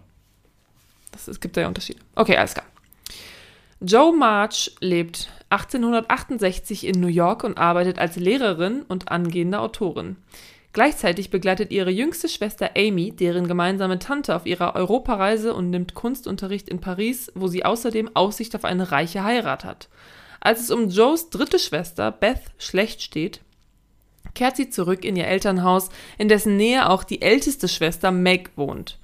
Das, 1.11 1.27
es 1.27 1.39
gibt 1.39 1.57
da 1.57 1.61
ja 1.61 1.67
Unterschiede. 1.67 1.99
Okay, 2.15 2.37
alles 2.37 2.53
klar. 2.53 2.65
Joe 3.79 4.15
March 4.15 4.71
lebt 4.79 5.29
1868 5.49 6.85
in 6.85 6.99
New 6.99 7.07
York 7.07 7.43
und 7.43 7.57
arbeitet 7.57 7.99
als 7.99 8.15
Lehrerin 8.15 8.83
und 8.87 9.11
angehende 9.11 9.59
Autorin. 9.59 10.17
Gleichzeitig 10.77 11.31
begleitet 11.31 11.71
ihre 11.71 11.89
jüngste 11.89 12.29
Schwester 12.29 12.69
Amy 12.77 13.11
deren 13.11 13.47
gemeinsame 13.47 13.97
Tante 13.97 14.35
auf 14.35 14.45
ihrer 14.45 14.75
Europareise 14.75 15.55
und 15.55 15.71
nimmt 15.71 15.95
Kunstunterricht 15.95 16.69
in 16.69 16.79
Paris, 16.79 17.31
wo 17.33 17.47
sie 17.47 17.65
außerdem 17.65 18.15
Aussicht 18.15 18.55
auf 18.55 18.63
eine 18.63 18.91
reiche 18.91 19.23
Heirat 19.23 19.65
hat. 19.65 19.89
Als 20.39 20.59
es 20.59 20.69
um 20.69 20.89
Joes 20.89 21.31
dritte 21.31 21.57
Schwester 21.57 22.11
Beth 22.11 22.43
schlecht 22.59 23.01
steht, 23.01 23.41
kehrt 24.35 24.55
sie 24.55 24.69
zurück 24.69 25.03
in 25.03 25.15
ihr 25.15 25.25
Elternhaus, 25.25 25.89
in 26.19 26.29
dessen 26.29 26.57
Nähe 26.57 26.87
auch 26.91 27.03
die 27.03 27.23
älteste 27.23 27.67
Schwester 27.67 28.11
Meg 28.11 28.51
wohnt. 28.55 28.99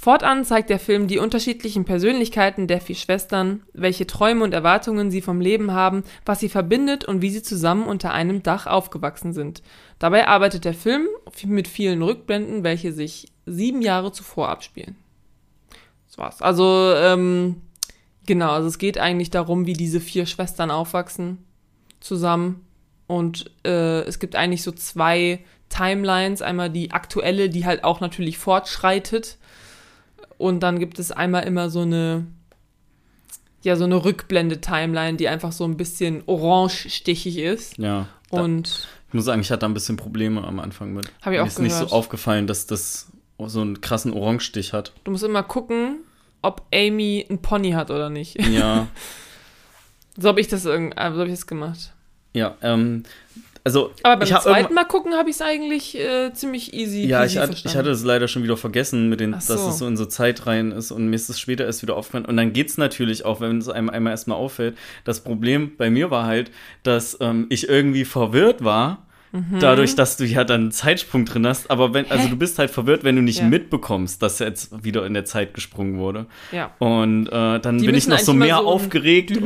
Fortan 0.00 0.44
zeigt 0.44 0.70
der 0.70 0.78
Film 0.78 1.08
die 1.08 1.18
unterschiedlichen 1.18 1.84
Persönlichkeiten 1.84 2.68
der 2.68 2.80
vier 2.80 2.94
Schwestern, 2.94 3.64
welche 3.72 4.06
Träume 4.06 4.44
und 4.44 4.54
Erwartungen 4.54 5.10
sie 5.10 5.20
vom 5.20 5.40
Leben 5.40 5.72
haben, 5.72 6.04
was 6.24 6.38
sie 6.38 6.48
verbindet 6.48 7.04
und 7.04 7.20
wie 7.20 7.30
sie 7.30 7.42
zusammen 7.42 7.88
unter 7.88 8.12
einem 8.12 8.44
Dach 8.44 8.68
aufgewachsen 8.68 9.32
sind. 9.32 9.60
Dabei 9.98 10.28
arbeitet 10.28 10.64
der 10.64 10.74
Film 10.74 11.08
mit 11.44 11.66
vielen 11.66 12.00
Rückblenden, 12.00 12.62
welche 12.62 12.92
sich 12.92 13.26
sieben 13.44 13.82
Jahre 13.82 14.12
zuvor 14.12 14.50
abspielen. 14.50 14.94
Das 16.06 16.16
war's. 16.16 16.42
Also, 16.42 16.92
ähm, 16.94 17.62
genau, 18.24 18.52
also 18.52 18.68
es 18.68 18.78
geht 18.78 18.98
eigentlich 18.98 19.30
darum, 19.30 19.66
wie 19.66 19.72
diese 19.72 19.98
vier 19.98 20.26
Schwestern 20.26 20.70
aufwachsen 20.70 21.44
zusammen. 21.98 22.64
Und 23.08 23.50
äh, 23.64 24.02
es 24.02 24.20
gibt 24.20 24.36
eigentlich 24.36 24.62
so 24.62 24.70
zwei 24.70 25.44
Timelines. 25.70 26.40
Einmal 26.40 26.70
die 26.70 26.92
aktuelle, 26.92 27.50
die 27.50 27.66
halt 27.66 27.82
auch 27.82 27.98
natürlich 27.98 28.38
fortschreitet. 28.38 29.38
Und 30.38 30.60
dann 30.60 30.78
gibt 30.78 30.98
es 30.98 31.10
einmal 31.12 31.44
immer 31.44 31.68
so 31.68 31.80
eine, 31.82 32.26
ja, 33.62 33.76
so 33.76 33.84
eine 33.84 34.04
Rückblende-Timeline, 34.04 35.16
die 35.16 35.28
einfach 35.28 35.52
so 35.52 35.64
ein 35.64 35.76
bisschen 35.76 36.22
orange-stichig 36.26 37.38
ist. 37.38 37.76
Ja. 37.78 38.08
Und 38.30 38.86
ich 39.08 39.14
muss 39.14 39.24
sagen, 39.24 39.40
ich 39.40 39.50
hatte 39.50 39.60
da 39.60 39.66
ein 39.68 39.74
bisschen 39.74 39.96
Probleme 39.96 40.44
am 40.44 40.60
Anfang 40.60 40.92
mit. 40.92 41.10
Hab 41.22 41.32
ich 41.32 41.40
auch 41.40 41.44
Mir 41.44 41.48
ist 41.48 41.58
nicht 41.58 41.72
so 41.72 41.78
gehört. 41.80 41.92
aufgefallen, 41.92 42.46
dass 42.46 42.66
das 42.66 43.08
so 43.46 43.60
einen 43.60 43.80
krassen 43.80 44.12
Orangestich 44.12 44.72
hat. 44.72 44.92
du 45.04 45.10
musst 45.10 45.24
immer 45.24 45.42
gucken, 45.42 45.98
ob 46.42 46.62
Amy 46.74 47.26
einen 47.28 47.40
Pony 47.42 47.72
hat 47.72 47.90
oder 47.90 48.10
nicht. 48.10 48.40
Ja. 48.48 48.88
So 50.20 50.26
habe 50.28 50.40
ich 50.40 50.48
das 50.48 50.64
irgend, 50.64 50.94
äh, 50.98 51.12
so 51.12 51.20
hab 51.20 51.26
ich 51.26 51.32
das 51.34 51.46
gemacht. 51.46 51.92
ja. 52.34 52.56
Ähm, 52.60 53.04
also, 53.64 53.92
Aber 54.02 54.24
beim 54.24 54.28
zweiten 54.40 54.74
Mal 54.74 54.84
gucken 54.84 55.14
habe 55.14 55.28
ich 55.30 55.36
es 55.36 55.42
eigentlich 55.42 55.98
äh, 55.98 56.32
ziemlich 56.32 56.72
easy. 56.74 57.06
Ja, 57.06 57.24
ich, 57.24 57.36
hatte, 57.36 57.48
verstanden. 57.48 57.68
ich 57.68 57.76
hatte 57.76 57.90
es 57.90 58.04
leider 58.04 58.28
schon 58.28 58.42
wieder 58.42 58.56
vergessen, 58.56 59.08
mit 59.08 59.20
den, 59.20 59.34
Ach 59.34 59.38
dass 59.38 59.62
so. 59.62 59.68
es 59.68 59.78
so 59.78 59.86
in 59.86 59.96
so 59.96 60.06
Zeitreihen 60.06 60.72
ist 60.72 60.90
und 60.90 61.08
mir 61.08 61.16
ist 61.16 61.28
es 61.28 61.38
später 61.38 61.64
erst 61.64 61.82
wieder 61.82 61.96
aufgefallen. 61.96 62.24
Und 62.24 62.36
dann 62.36 62.52
geht 62.52 62.68
es 62.68 62.78
natürlich 62.78 63.24
auch, 63.24 63.40
wenn 63.40 63.58
es 63.58 63.68
einem 63.68 63.90
einmal 63.90 64.12
erstmal 64.12 64.38
auffällt. 64.38 64.76
Das 65.04 65.20
Problem 65.22 65.72
bei 65.76 65.90
mir 65.90 66.10
war 66.10 66.24
halt, 66.26 66.50
dass 66.82 67.16
ähm, 67.20 67.46
ich 67.50 67.68
irgendwie 67.68 68.04
verwirrt 68.04 68.64
war, 68.64 69.04
Mhm. 69.30 69.58
dadurch, 69.60 69.94
dass 69.94 70.16
du 70.16 70.24
ja 70.24 70.42
dann 70.42 70.60
einen 70.62 70.70
Zeitsprung 70.72 71.26
drin 71.26 71.46
hast. 71.46 71.70
Aber 71.70 71.92
wenn, 71.92 72.10
also 72.10 72.28
du 72.30 72.36
bist 72.36 72.58
halt 72.58 72.70
verwirrt, 72.70 73.04
wenn 73.04 73.14
du 73.14 73.20
nicht 73.20 73.40
Ja. 73.40 73.44
mitbekommst, 73.44 74.22
dass 74.22 74.38
jetzt 74.38 74.82
wieder 74.84 75.04
in 75.04 75.12
der 75.12 75.26
Zeit 75.26 75.52
gesprungen 75.52 75.98
wurde. 75.98 76.24
Ja. 76.50 76.70
Und 76.78 77.26
äh, 77.26 77.60
dann 77.60 77.76
Die 77.76 77.84
bin 77.84 77.94
ich 77.94 78.08
noch 78.08 78.18
so 78.20 78.32
mehr 78.32 78.56
so 78.56 78.66
aufgeregt. 78.66 79.38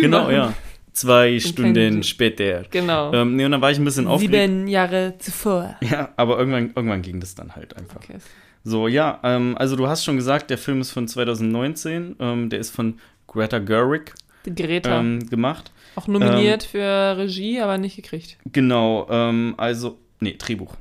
Genau, 0.00 0.28
ja. 0.30 0.54
Zwei 0.92 1.38
Stunden 1.40 2.02
später. 2.02 2.64
Genau. 2.70 3.12
Ähm, 3.14 3.36
nee, 3.36 3.44
und 3.44 3.52
dann 3.52 3.60
war 3.60 3.70
ich 3.70 3.78
ein 3.78 3.84
bisschen 3.84 4.06
aufgeregt. 4.06 4.34
Sieben 4.34 4.68
Jahre 4.68 5.14
zuvor. 5.18 5.76
Ja, 5.80 6.10
aber 6.16 6.38
irgendwann, 6.38 6.72
irgendwann 6.74 7.02
ging 7.02 7.18
das 7.20 7.34
dann 7.34 7.56
halt 7.56 7.76
einfach. 7.76 7.96
Okay. 7.96 8.18
So, 8.64 8.88
ja, 8.88 9.18
ähm, 9.24 9.56
also 9.58 9.74
du 9.74 9.88
hast 9.88 10.04
schon 10.04 10.16
gesagt, 10.16 10.50
der 10.50 10.58
Film 10.58 10.80
ist 10.80 10.90
von 10.90 11.08
2019. 11.08 12.16
Ähm, 12.20 12.50
der 12.50 12.58
ist 12.60 12.70
von 12.70 12.98
Greta 13.26 13.58
Gerwig 13.58 14.14
Greta. 14.44 15.00
ähm, 15.00 15.28
gemacht. 15.28 15.72
auch 15.96 16.06
nominiert 16.08 16.62
für 16.64 17.16
Regie, 17.16 17.60
aber 17.60 17.78
nicht 17.78 17.96
gekriegt. 17.96 18.38
Genau, 18.50 19.06
ähm, 19.10 19.54
also, 19.56 19.98
nee, 20.20 20.36
Drehbuch. 20.38 20.74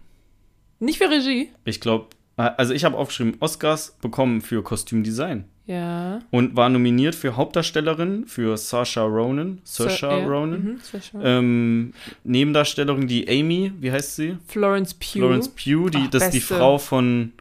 Nicht 0.80 0.98
für 0.98 1.10
Regie? 1.10 1.50
Ich 1.64 1.80
glaube, 1.80 2.08
also 2.36 2.74
ich 2.74 2.84
habe 2.84 2.98
aufgeschrieben, 2.98 3.36
Oscars 3.40 3.98
bekommen 4.02 4.42
für 4.42 4.64
Kostümdesign. 4.64 5.46
Ja. 5.68 6.22
Und 6.32 6.56
war 6.56 6.70
nominiert 6.70 7.16
für 7.16 7.36
Hauptdarstellerin, 7.36 8.26
für 8.26 8.58
Saoirse 8.58 9.02
Ronan. 9.02 9.60
Saoirse 9.64 10.08
ja. 10.08 10.18
Ronan. 10.18 10.64
Mhm, 10.64 10.80
Saoirse. 10.82 11.20
Ähm, 11.24 11.94
Nebendarstellerin, 12.24 13.08
die 13.08 13.30
Amy, 13.30 13.72
wie 13.80 13.92
heißt 13.92 14.16
sie? 14.16 14.38
Florence 14.48 14.94
Pugh. 14.94 15.20
Florence 15.20 15.50
Pugh, 15.50 15.90
die, 15.90 16.00
Ach, 16.06 16.10
das 16.10 16.24
ist 16.26 16.34
die. 16.34 16.40
Frau 16.42 16.78
von 16.78 17.34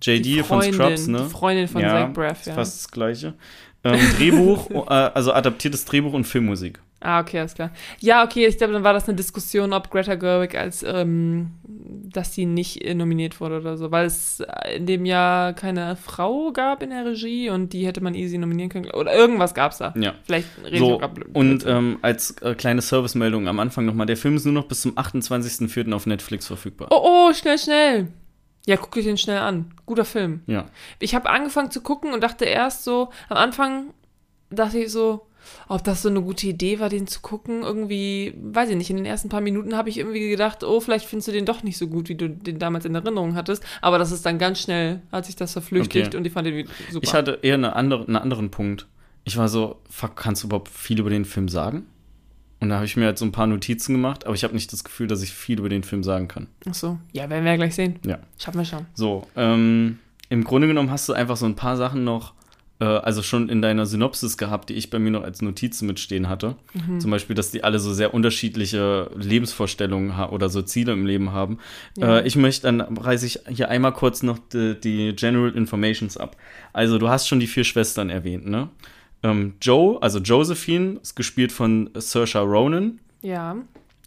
JD 0.00 0.24
die 0.24 0.38
von 0.42 0.62
Freundin, 0.62 0.74
Scrubs, 0.74 1.06
ne? 1.08 1.18
Die 1.18 1.30
Freundin 1.30 1.68
von 1.68 1.82
ja, 1.82 1.90
Zach 1.90 2.12
Braff, 2.12 2.46
ja. 2.46 2.54
fast 2.54 2.78
das 2.78 2.90
gleiche. 2.90 3.34
Ähm, 3.84 3.98
Drehbuch, 4.16 4.70
äh, 4.88 4.90
also 4.90 5.32
adaptiertes 5.32 5.84
Drehbuch 5.84 6.12
und 6.12 6.24
Filmmusik. 6.24 6.80
Ah, 7.02 7.20
okay, 7.20 7.38
alles 7.38 7.54
klar. 7.54 7.70
Ja, 8.00 8.22
okay, 8.24 8.46
ich 8.46 8.58
glaube, 8.58 8.74
dann 8.74 8.84
war 8.84 8.92
das 8.92 9.08
eine 9.08 9.16
Diskussion, 9.16 9.72
ob 9.72 9.90
Greta 9.90 10.16
Gerwig 10.16 10.54
als, 10.54 10.82
ähm, 10.82 11.52
dass 11.64 12.34
sie 12.34 12.44
nicht 12.44 12.84
nominiert 12.94 13.40
wurde 13.40 13.58
oder 13.60 13.78
so, 13.78 13.90
weil 13.90 14.04
es 14.04 14.42
in 14.74 14.84
dem 14.84 15.06
Jahr 15.06 15.54
keine 15.54 15.96
Frau 15.96 16.52
gab 16.52 16.82
in 16.82 16.90
der 16.90 17.06
Regie 17.06 17.48
und 17.48 17.72
die 17.72 17.86
hätte 17.86 18.02
man 18.02 18.14
easy 18.14 18.36
nominieren 18.36 18.68
können. 18.68 18.90
Oder 18.90 19.14
irgendwas 19.14 19.54
gab's 19.54 19.78
da. 19.78 19.94
Ja. 19.96 20.12
Vielleicht 20.24 20.48
rede 20.62 20.70
ich 20.74 20.78
So, 20.78 20.94
auch 20.96 21.00
grad 21.00 21.14
blöd. 21.14 21.28
und 21.34 21.64
ähm, 21.66 21.98
als 22.02 22.32
äh, 22.42 22.54
kleine 22.54 22.82
Servicemeldung 22.82 23.48
am 23.48 23.60
Anfang 23.60 23.86
nochmal, 23.86 24.04
der 24.06 24.18
Film 24.18 24.36
ist 24.36 24.44
nur 24.44 24.52
noch 24.52 24.66
bis 24.66 24.82
zum 24.82 24.92
28.04. 24.98 25.92
auf 25.94 26.04
Netflix 26.04 26.46
verfügbar. 26.48 26.88
Oh, 26.90 27.00
oh, 27.02 27.32
schnell, 27.32 27.58
schnell. 27.58 28.08
Ja, 28.66 28.76
guck 28.76 28.92
dich 28.92 29.06
den 29.06 29.16
schnell 29.16 29.38
an. 29.38 29.72
Guter 29.86 30.04
Film. 30.04 30.42
Ja. 30.46 30.66
Ich 30.98 31.14
habe 31.14 31.30
angefangen 31.30 31.70
zu 31.70 31.80
gucken 31.80 32.12
und 32.12 32.22
dachte 32.22 32.44
erst 32.44 32.84
so, 32.84 33.08
am 33.30 33.38
Anfang 33.38 33.94
dachte 34.50 34.78
ich 34.80 34.92
so, 34.92 35.26
ob 35.68 35.84
das 35.84 36.02
so 36.02 36.08
eine 36.08 36.22
gute 36.22 36.46
Idee 36.46 36.80
war, 36.80 36.88
den 36.88 37.06
zu 37.06 37.20
gucken. 37.20 37.62
Irgendwie, 37.62 38.34
weiß 38.40 38.70
ich 38.70 38.76
nicht, 38.76 38.90
in 38.90 38.96
den 38.96 39.06
ersten 39.06 39.28
paar 39.28 39.40
Minuten 39.40 39.76
habe 39.76 39.88
ich 39.88 39.98
irgendwie 39.98 40.28
gedacht, 40.28 40.64
oh, 40.64 40.80
vielleicht 40.80 41.06
findest 41.06 41.28
du 41.28 41.32
den 41.32 41.46
doch 41.46 41.62
nicht 41.62 41.78
so 41.78 41.86
gut, 41.88 42.08
wie 42.08 42.14
du 42.14 42.28
den 42.28 42.58
damals 42.58 42.84
in 42.84 42.94
Erinnerung 42.94 43.34
hattest. 43.34 43.64
Aber 43.80 43.98
das 43.98 44.12
ist 44.12 44.24
dann 44.26 44.38
ganz 44.38 44.60
schnell, 44.60 45.00
hat 45.12 45.26
sich 45.26 45.36
das 45.36 45.52
verflüchtigt 45.52 46.08
Okay. 46.08 46.16
und 46.16 46.26
ich 46.26 46.32
fand 46.32 46.46
den 46.46 46.66
super. 46.90 47.04
Ich 47.04 47.14
hatte 47.14 47.38
eher 47.42 47.54
eine 47.54 47.74
andere, 47.76 48.06
einen 48.06 48.16
anderen 48.16 48.50
Punkt. 48.50 48.86
Ich 49.24 49.36
war 49.36 49.48
so, 49.48 49.80
fuck, 49.88 50.16
kannst 50.16 50.42
du 50.42 50.46
überhaupt 50.48 50.68
viel 50.68 50.98
über 50.98 51.10
den 51.10 51.24
Film 51.24 51.48
sagen? 51.48 51.86
Und 52.58 52.68
da 52.68 52.76
habe 52.76 52.84
ich 52.84 52.96
mir 52.96 53.06
halt 53.06 53.16
so 53.18 53.24
ein 53.24 53.32
paar 53.32 53.46
Notizen 53.46 53.94
gemacht, 53.94 54.26
aber 54.26 54.34
ich 54.34 54.44
habe 54.44 54.52
nicht 54.54 54.70
das 54.72 54.84
Gefühl, 54.84 55.06
dass 55.06 55.22
ich 55.22 55.32
viel 55.32 55.58
über 55.58 55.70
den 55.70 55.82
Film 55.82 56.02
sagen 56.02 56.28
kann. 56.28 56.46
Ach 56.68 56.74
so, 56.74 56.98
ja, 57.12 57.30
werden 57.30 57.44
wir 57.44 57.52
ja 57.52 57.56
gleich 57.56 57.74
sehen. 57.74 57.98
Ja. 58.04 58.18
Schaffen 58.38 58.58
wir 58.58 58.66
schon. 58.66 58.84
So, 58.92 59.26
ähm, 59.34 59.98
im 60.28 60.44
Grunde 60.44 60.68
genommen 60.68 60.90
hast 60.90 61.08
du 61.08 61.14
einfach 61.14 61.38
so 61.38 61.46
ein 61.46 61.56
paar 61.56 61.78
Sachen 61.78 62.04
noch, 62.04 62.34
äh, 62.80 62.84
also 62.84 63.22
schon 63.22 63.48
in 63.48 63.62
deiner 63.62 63.86
Synopsis 63.86 64.36
gehabt, 64.36 64.70
die 64.70 64.74
ich 64.74 64.90
bei 64.90 64.98
mir 64.98 65.10
noch 65.10 65.22
als 65.22 65.42
Notizen 65.42 65.86
mitstehen 65.86 66.28
hatte. 66.28 66.56
Mhm. 66.74 67.00
Zum 67.00 67.10
Beispiel, 67.10 67.36
dass 67.36 67.50
die 67.50 67.62
alle 67.62 67.78
so 67.78 67.92
sehr 67.92 68.14
unterschiedliche 68.14 69.10
Lebensvorstellungen 69.16 70.18
oder 70.30 70.48
so 70.48 70.62
Ziele 70.62 70.92
im 70.92 71.06
Leben 71.06 71.32
haben. 71.32 71.58
Ja. 71.96 72.18
Äh, 72.18 72.26
ich 72.26 72.36
möchte, 72.36 72.62
dann 72.62 72.80
reiße 72.80 73.26
ich 73.26 73.40
hier 73.48 73.68
einmal 73.68 73.92
kurz 73.92 74.22
noch 74.22 74.38
die, 74.52 74.80
die 74.80 75.14
General 75.14 75.50
Informations 75.52 76.16
ab. 76.16 76.36
Also, 76.72 76.98
du 76.98 77.08
hast 77.08 77.28
schon 77.28 77.40
die 77.40 77.46
vier 77.46 77.64
Schwestern 77.64 78.10
erwähnt, 78.10 78.46
ne? 78.46 78.68
Ähm, 79.22 79.54
Joe, 79.60 80.00
also 80.00 80.18
Josephine, 80.18 80.98
ist 81.02 81.14
gespielt 81.14 81.52
von 81.52 81.90
Saoirse 81.94 82.38
Ronan. 82.38 83.00
Ja. 83.20 83.56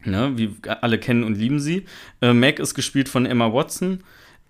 Ne, 0.05 0.34
wie 0.36 0.49
alle 0.82 0.97
kennen 0.97 1.24
und 1.24 1.36
lieben 1.36 1.59
sie. 1.59 1.86
Äh, 2.21 2.34
Meg 2.34 2.59
ist 2.59 2.74
gespielt 2.74 3.07
von 3.07 3.26
Emma 3.26 3.53
Watson. 3.53 3.99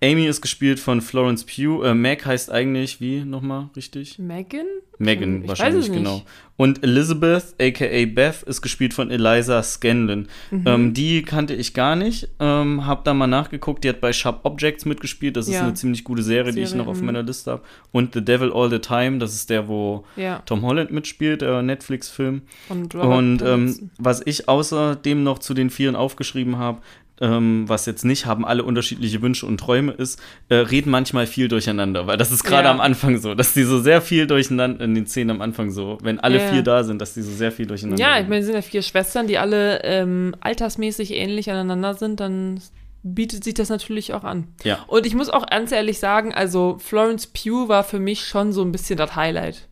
Amy 0.04 0.28
ist 0.28 0.42
gespielt 0.42 0.82
von 0.82 1.00
Florence 1.00 1.46
Pugh. 1.46 1.82
Äh, 1.86 1.94
Meg 1.94 2.26
heißt 2.26 2.52
eigentlich, 2.52 3.00
wie 3.00 3.24
nochmal 3.24 3.70
richtig? 3.76 4.20
Megan? 4.20 4.66
Megan 5.00 5.44
Ich 5.44 5.48
wahrscheinlich, 5.48 5.92
genau. 5.92 6.24
Und 6.56 6.84
Elizabeth, 6.84 7.56
aka 7.60 8.06
Beth, 8.06 8.44
ist 8.44 8.62
gespielt 8.62 8.94
von 8.94 9.10
Eliza 9.10 9.64
Scanlon. 9.64 10.28
Mhm. 10.52 10.64
Ähm, 10.66 10.94
die 10.94 11.24
kannte 11.24 11.56
ich 11.56 11.74
gar 11.74 11.96
nicht. 11.96 12.30
Ähm, 12.40 12.86
hab 12.86 13.04
da 13.06 13.14
mal 13.14 13.28
nachgeguckt. 13.28 13.84
Die 13.84 13.90
hat 13.90 14.02
bei 14.02 14.14
Sharp 14.14 14.42
Objects 14.44 14.86
mitgespielt. 14.86 15.36
Das 15.36 15.48
ist 15.48 15.56
Ja. 15.56 15.64
eine 15.64 15.74
ziemlich 15.74 16.04
gute 16.04 16.22
Serie, 16.22 16.54
die 16.54 16.62
ich 16.62 16.70
Serie, 16.70 16.84
noch 16.84 16.92
auf 16.92 17.00
mhm. 17.00 17.08
meiner 17.08 17.24
Liste 17.24 17.52
habe. 17.52 17.64
Und 17.92 18.14
The 18.14 18.24
Devil 18.24 18.52
All 18.54 18.70
the 18.70 18.80
Time, 18.80 19.18
das 19.18 19.34
ist 19.34 19.50
der, 19.50 19.68
wo 19.68 20.06
Ja. 20.16 20.44
Tom 20.46 20.62
Holland 20.62 20.92
mitspielt, 20.92 21.42
der 21.42 21.64
Netflix-Film. 21.64 22.44
Und, 22.70 22.94
Robert 22.94 23.18
Und 23.18 23.42
ähm, 23.42 23.90
was 23.98 24.22
ich 24.26 24.48
außerdem 24.48 25.24
noch 25.24 25.40
zu 25.40 25.54
den 25.54 25.70
Vieren 25.70 25.96
aufgeschrieben 25.96 26.58
habe, 26.58 26.82
ähm, 27.22 27.66
was 27.68 27.86
jetzt 27.86 28.04
nicht 28.06 28.26
haben 28.26 28.44
alle 28.46 28.64
unterschiedliche 28.64 29.22
Wünsche 29.22 29.46
und 29.46 29.60
Träume 29.60 29.92
ist, 29.92 30.20
äh, 30.50 30.56
reden 30.56 30.90
manchmal 30.90 31.28
viel 31.28 31.48
durcheinander, 31.48 32.08
weil 32.08 32.18
das 32.18 32.32
ist 32.32 32.44
gerade 32.44 32.66
Ja. 32.66 32.72
am 32.72 32.82
Anfang 32.82 33.18
so, 33.20 33.36
dass 33.36 33.54
die 33.54 33.64
so 33.64 33.80
sehr 33.80 34.02
viel 34.02 34.26
durcheinander, 34.28 34.84
in 34.84 34.96
den 34.96 35.06
Szenen 35.08 35.30
am 35.32 35.42
Anfang 35.42 35.72
so, 35.72 35.98
wenn 36.02 36.20
alle 36.20 36.40
Ja. 36.40 36.48
vier 36.48 36.64
da 36.64 36.84
sind, 36.84 37.00
dass 37.02 37.14
die 37.14 37.22
so 37.22 37.32
sehr 37.32 37.52
viel 37.52 37.66
durcheinander 37.68 38.02
Ja, 38.04 38.20
ich 38.20 38.28
meine, 38.28 38.40
es 38.40 38.46
sind 38.48 38.56
ja 38.56 38.62
vier 38.62 38.82
Schwestern, 38.82 39.28
die 39.28 39.38
alle 39.38 39.84
ähm, 39.84 40.36
altersmäßig 40.42 41.12
ähnlich 41.14 41.50
aneinander 41.52 41.94
sind, 41.94 42.20
dann 42.20 42.60
bietet 43.04 43.44
sich 43.44 43.54
das 43.54 43.70
natürlich 43.70 44.14
auch 44.14 44.24
an. 44.24 44.48
Ja. 44.64 44.80
Und 44.88 45.06
ich 45.06 45.14
muss 45.14 45.30
auch 45.30 45.46
ganz 45.48 45.72
ehrlich 45.72 46.00
sagen, 46.00 46.34
also 46.34 46.78
Florence 46.80 47.28
Pugh 47.28 47.68
war 47.68 47.84
für 47.84 48.00
mich 48.00 48.26
schon 48.26 48.54
so 48.54 48.62
ein 48.64 48.72
bisschen 48.72 48.98
das 48.98 49.16
Highlight. 49.16 49.68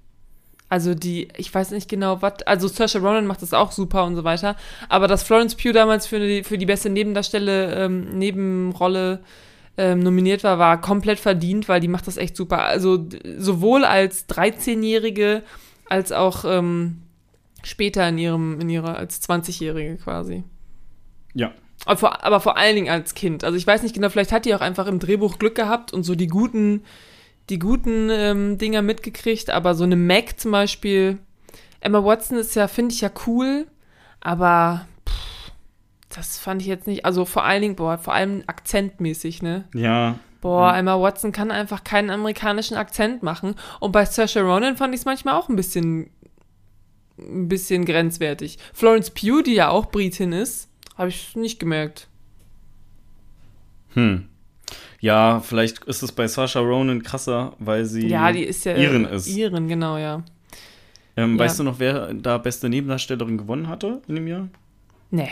Also 0.71 0.95
die, 0.95 1.27
ich 1.35 1.53
weiß 1.53 1.71
nicht 1.71 1.89
genau, 1.89 2.21
was, 2.21 2.43
also 2.43 2.69
Saoirse 2.69 2.99
Ronan 2.99 3.27
macht 3.27 3.41
das 3.41 3.53
auch 3.53 3.73
super 3.73 4.05
und 4.05 4.15
so 4.15 4.23
weiter, 4.23 4.55
aber 4.87 5.09
dass 5.09 5.21
Florence 5.21 5.53
Pugh 5.55 5.73
damals 5.73 6.07
für 6.07 6.17
die, 6.17 6.45
für 6.45 6.57
die 6.57 6.65
beste 6.65 6.89
Nebendarstelle, 6.89 7.75
ähm, 7.75 8.17
Nebenrolle 8.17 9.19
ähm, 9.77 9.99
nominiert 9.99 10.45
war, 10.45 10.59
war 10.59 10.79
komplett 10.79 11.19
verdient, 11.19 11.67
weil 11.67 11.81
die 11.81 11.89
macht 11.89 12.07
das 12.07 12.15
echt 12.15 12.37
super. 12.37 12.63
Also 12.63 13.05
sowohl 13.37 13.83
als 13.83 14.29
13-Jährige 14.29 15.43
als 15.89 16.13
auch 16.13 16.45
ähm, 16.45 17.01
später 17.63 18.07
in 18.07 18.17
ihrem, 18.17 18.61
in 18.61 18.69
ihrer, 18.69 18.95
als 18.95 19.21
20-Jährige 19.21 19.97
quasi. 19.97 20.45
Ja. 21.33 21.51
Aber 21.83 21.97
vor, 21.97 22.23
aber 22.23 22.39
vor 22.39 22.55
allen 22.55 22.75
Dingen 22.75 22.89
als 22.89 23.13
Kind. 23.13 23.43
Also 23.43 23.57
ich 23.57 23.67
weiß 23.67 23.83
nicht 23.83 23.93
genau, 23.93 24.07
vielleicht 24.07 24.31
hat 24.31 24.45
die 24.45 24.55
auch 24.55 24.61
einfach 24.61 24.87
im 24.87 24.99
Drehbuch 24.99 25.37
Glück 25.37 25.55
gehabt 25.55 25.91
und 25.91 26.03
so 26.03 26.15
die 26.15 26.27
guten, 26.27 26.85
die 27.49 27.59
guten 27.59 28.09
ähm, 28.09 28.57
Dinger 28.57 28.81
mitgekriegt, 28.81 29.49
aber 29.49 29.75
so 29.75 29.83
eine 29.83 29.95
Mac 29.95 30.39
zum 30.39 30.51
Beispiel, 30.51 31.17
Emma 31.79 32.03
Watson 32.03 32.37
ist 32.37 32.55
ja, 32.55 32.67
finde 32.67 32.93
ich 32.93 33.01
ja 33.01 33.11
cool, 33.25 33.67
aber 34.21 34.85
pff, 35.07 35.51
das 36.09 36.37
fand 36.37 36.61
ich 36.61 36.67
jetzt 36.67 36.87
nicht, 36.87 37.05
also 37.05 37.25
vor 37.25 37.43
allen 37.43 37.61
Dingen, 37.61 37.75
boah, 37.75 37.97
vor 37.97 38.13
allem 38.13 38.43
akzentmäßig, 38.47 39.41
ne? 39.41 39.65
Ja. 39.73 40.15
Boah. 40.41 40.75
Emma 40.75 40.99
Watson 40.99 41.31
kann 41.31 41.51
einfach 41.51 41.83
keinen 41.83 42.09
amerikanischen 42.09 42.75
Akzent 42.75 43.21
machen. 43.21 43.55
Und 43.79 43.91
bei 43.91 44.05
Saoirse 44.05 44.41
Ronan 44.41 44.75
fand 44.75 44.93
ich 44.95 45.01
es 45.01 45.05
manchmal 45.05 45.35
auch 45.35 45.49
ein 45.49 45.55
bisschen, 45.55 46.09
ein 47.19 47.47
bisschen 47.47 47.85
grenzwertig. 47.85 48.57
Florence 48.73 49.11
Pugh, 49.11 49.43
die 49.43 49.53
ja 49.53 49.69
auch 49.69 49.91
Britin 49.91 50.33
ist, 50.33 50.67
habe 50.97 51.09
ich 51.09 51.35
nicht 51.35 51.59
gemerkt. 51.59 52.07
Hm. 53.93 54.29
Ja, 55.01 55.39
vielleicht 55.39 55.83
ist 55.85 56.03
es 56.03 56.11
bei 56.11 56.27
Sasha 56.27 56.59
Ronan 56.59 57.01
krasser, 57.03 57.53
weil 57.59 57.85
sie 57.85 58.07
Ja, 58.07 58.31
die 58.31 58.43
ist 58.43 58.63
ja 58.65 58.75
Iren 58.75 59.05
ist. 59.05 59.27
Iren, 59.27 59.67
genau, 59.67 59.97
ja. 59.97 60.23
Ähm, 61.17 61.33
Ja. 61.33 61.39
Weißt 61.39 61.59
du 61.59 61.63
noch, 61.63 61.79
wer 61.79 62.13
da 62.13 62.37
beste 62.37 62.69
Nebendarstellerin 62.69 63.37
gewonnen 63.37 63.67
hatte 63.67 64.01
in 64.07 64.15
dem 64.15 64.27
Jahr? 64.27 64.47
Nee, 65.09 65.29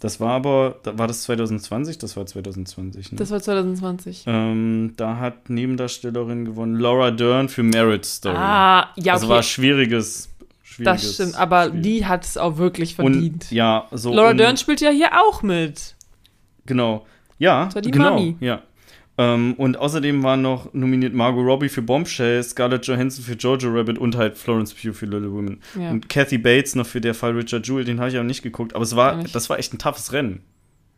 Das 0.00 0.18
war 0.18 0.30
aber, 0.30 0.76
war 0.84 1.06
das 1.06 1.22
2020? 1.24 1.98
Das 1.98 2.16
war 2.16 2.24
2020, 2.24 3.12
ne? 3.12 3.18
das 3.18 3.30
war 3.30 3.40
2020. 3.42 4.24
Ähm, 4.26 4.94
da 4.96 5.16
hat 5.18 5.50
Nebendarstellerin 5.50 6.44
gewonnen 6.44 6.76
Laura 6.76 7.10
Dern 7.10 7.48
für 7.48 7.62
Marriage 7.64 8.06
Story. 8.06 8.36
Ah, 8.36 8.88
ja, 8.96 9.12
Also 9.14 9.26
okay. 9.26 9.34
war 9.34 9.42
schwieriges, 9.42 10.30
schwieriges 10.62 11.02
das 11.02 11.14
stimmt, 11.14 11.34
aber 11.34 11.66
Spiel. 11.66 11.80
die 11.82 12.06
hat 12.06 12.24
es 12.24 12.36
auch 12.38 12.56
wirklich 12.56 12.94
verdient. 12.94 13.44
und 13.44 13.50
ja, 13.52 13.86
so 13.90 14.12
Laura 14.14 14.32
Dern 14.34 14.56
spielt 14.56 14.80
ja 14.80 14.90
hier 14.90 15.10
auch 15.20 15.42
mit. 15.42 15.94
Genau. 16.64 17.04
Ja, 17.42 17.66
Das 17.66 17.74
war 17.74 17.82
die 17.82 17.90
genau. 17.90 18.10
Mami. 18.14 18.36
Ja. 18.40 18.62
Ähm, 19.18 19.54
und 19.58 19.76
außerdem 19.76 20.22
waren 20.22 20.40
noch 20.42 20.72
nominiert 20.72 21.12
Margot 21.12 21.44
Robbie 21.44 21.68
für 21.68 21.82
Bombshell, 21.82 22.42
Scarlett 22.42 22.86
Johansson 22.86 23.22
für 23.24 23.34
Jojo 23.34 23.68
Rabbit 23.70 23.98
und 23.98 24.16
halt 24.16 24.38
Florence 24.38 24.72
Pugh 24.72 24.94
für 24.94 25.04
Little 25.06 25.32
Women. 25.32 25.60
Ja. 25.78 25.90
Und 25.90 26.08
Kathy 26.08 26.38
Bates 26.38 26.74
noch 26.74 26.86
für 26.86 27.00
der 27.00 27.14
Fall 27.14 27.32
Richard 27.32 27.66
Jewell, 27.66 27.84
den 27.84 27.98
habe 28.00 28.08
ich 28.08 28.14
aber 28.16 28.24
nicht 28.24 28.42
geguckt. 28.42 28.74
Aber 28.74 28.84
es 28.84 28.96
war, 28.96 29.18
Auch 29.18 29.24
das 29.24 29.50
war 29.50 29.58
echt 29.58 29.74
ein 29.74 29.78
toughes 29.78 30.12
Rennen, 30.14 30.40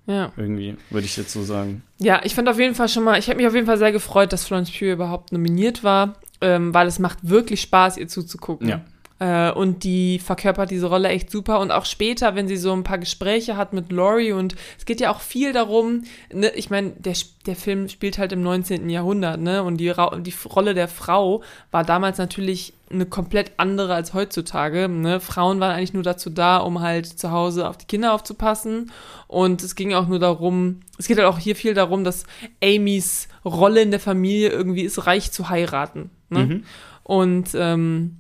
Ja. 0.07 0.33
irgendwie, 0.37 0.77
würde 0.91 1.07
ich 1.07 1.17
jetzt 1.17 1.33
so 1.33 1.43
sagen. 1.43 1.83
Ja, 1.99 2.21
ich 2.23 2.35
fand 2.37 2.49
auf 2.49 2.59
jeden 2.61 2.75
Fall 2.77 2.89
schon 2.89 3.03
mal, 3.03 3.19
ich 3.19 3.27
habe 3.29 3.39
mich 3.39 3.47
auf 3.49 3.55
jeden 3.55 3.67
Fall 3.67 3.79
sehr 3.79 3.91
gefreut, 3.91 4.33
dass 4.33 4.47
Florence 4.47 4.71
Pugh 4.71 4.93
überhaupt 4.93 5.33
nominiert 5.33 5.83
war, 5.83 6.15
ähm, 6.41 6.73
weil 6.73 6.87
es 6.87 7.01
macht 7.01 7.19
wirklich 7.29 7.63
Spaß, 7.63 7.97
ihr 7.97 8.07
zuzugucken. 8.07 8.69
Ja. 8.69 8.85
Äh, 9.25 9.53
und 9.53 9.85
die 9.85 10.19
verkörpert 10.19 10.71
diese 10.71 10.87
Rolle 10.87 11.09
echt 11.09 11.31
super. 11.31 11.61
Und 11.61 11.71
auch 11.71 11.87
später, 11.87 12.35
wenn 12.35 12.47
sie 12.47 12.59
so 12.59 12.75
ein 12.75 12.85
paar 12.85 12.99
Gespräche 12.99 13.57
hat 13.57 13.73
mit 13.73 13.91
Laurie 13.91 14.33
und 14.33 14.55
es 14.77 14.85
geht 14.85 15.01
ja 15.01 15.11
auch 15.11 15.21
viel 15.21 15.55
darum, 15.55 16.05
ne, 16.31 16.51
ich 16.51 16.69
meine, 16.69 16.91
der, 16.91 17.15
der 17.47 17.57
Film 17.57 17.89
spielt 17.89 18.19
halt 18.19 18.33
im 18.33 18.43
19. 18.43 18.91
Jahrhundert, 18.91 19.41
ne? 19.41 19.63
Und 19.63 19.79
die, 19.79 19.95
die 20.21 20.35
Rolle 20.45 20.75
der 20.75 20.89
Frau 20.89 21.43
war 21.71 21.85
damals 21.85 22.19
natürlich 22.19 22.75
eine 22.91 23.07
komplett 23.07 23.53
andere 23.57 23.95
als 23.95 24.13
heutzutage. 24.13 24.91
Ne? 24.91 25.19
Frauen 25.21 25.59
waren 25.59 25.75
eigentlich 25.75 25.95
nur 25.95 26.03
dazu 26.03 26.29
da, 26.29 26.59
um 26.59 26.81
halt 26.81 27.07
zu 27.07 27.31
Hause 27.31 27.67
auf 27.67 27.79
die 27.79 27.87
Kinder 27.87 28.13
aufzupassen. 28.13 28.93
Und 29.27 29.63
es 29.63 29.75
ging 29.75 29.95
auch 29.95 30.07
nur 30.07 30.19
darum, 30.19 30.81
es 30.99 31.09
geht 31.09 31.17
halt 31.17 31.27
auch 31.27 31.39
hier 31.39 31.57
viel 31.57 31.73
darum, 31.73 32.05
dass 32.05 32.25
Amys 32.63 33.29
Rolle 33.43 33.81
in 33.81 33.91
der 33.91 34.01
Familie 34.01 34.51
irgendwie 34.51 34.83
ist, 34.83 35.07
reich 35.07 35.33
zu 35.33 35.49
heiraten. 35.49 36.11
Ne? 36.29 36.47
Mhm. 36.47 36.65
Und 37.03 37.49
ähm, 37.55 38.19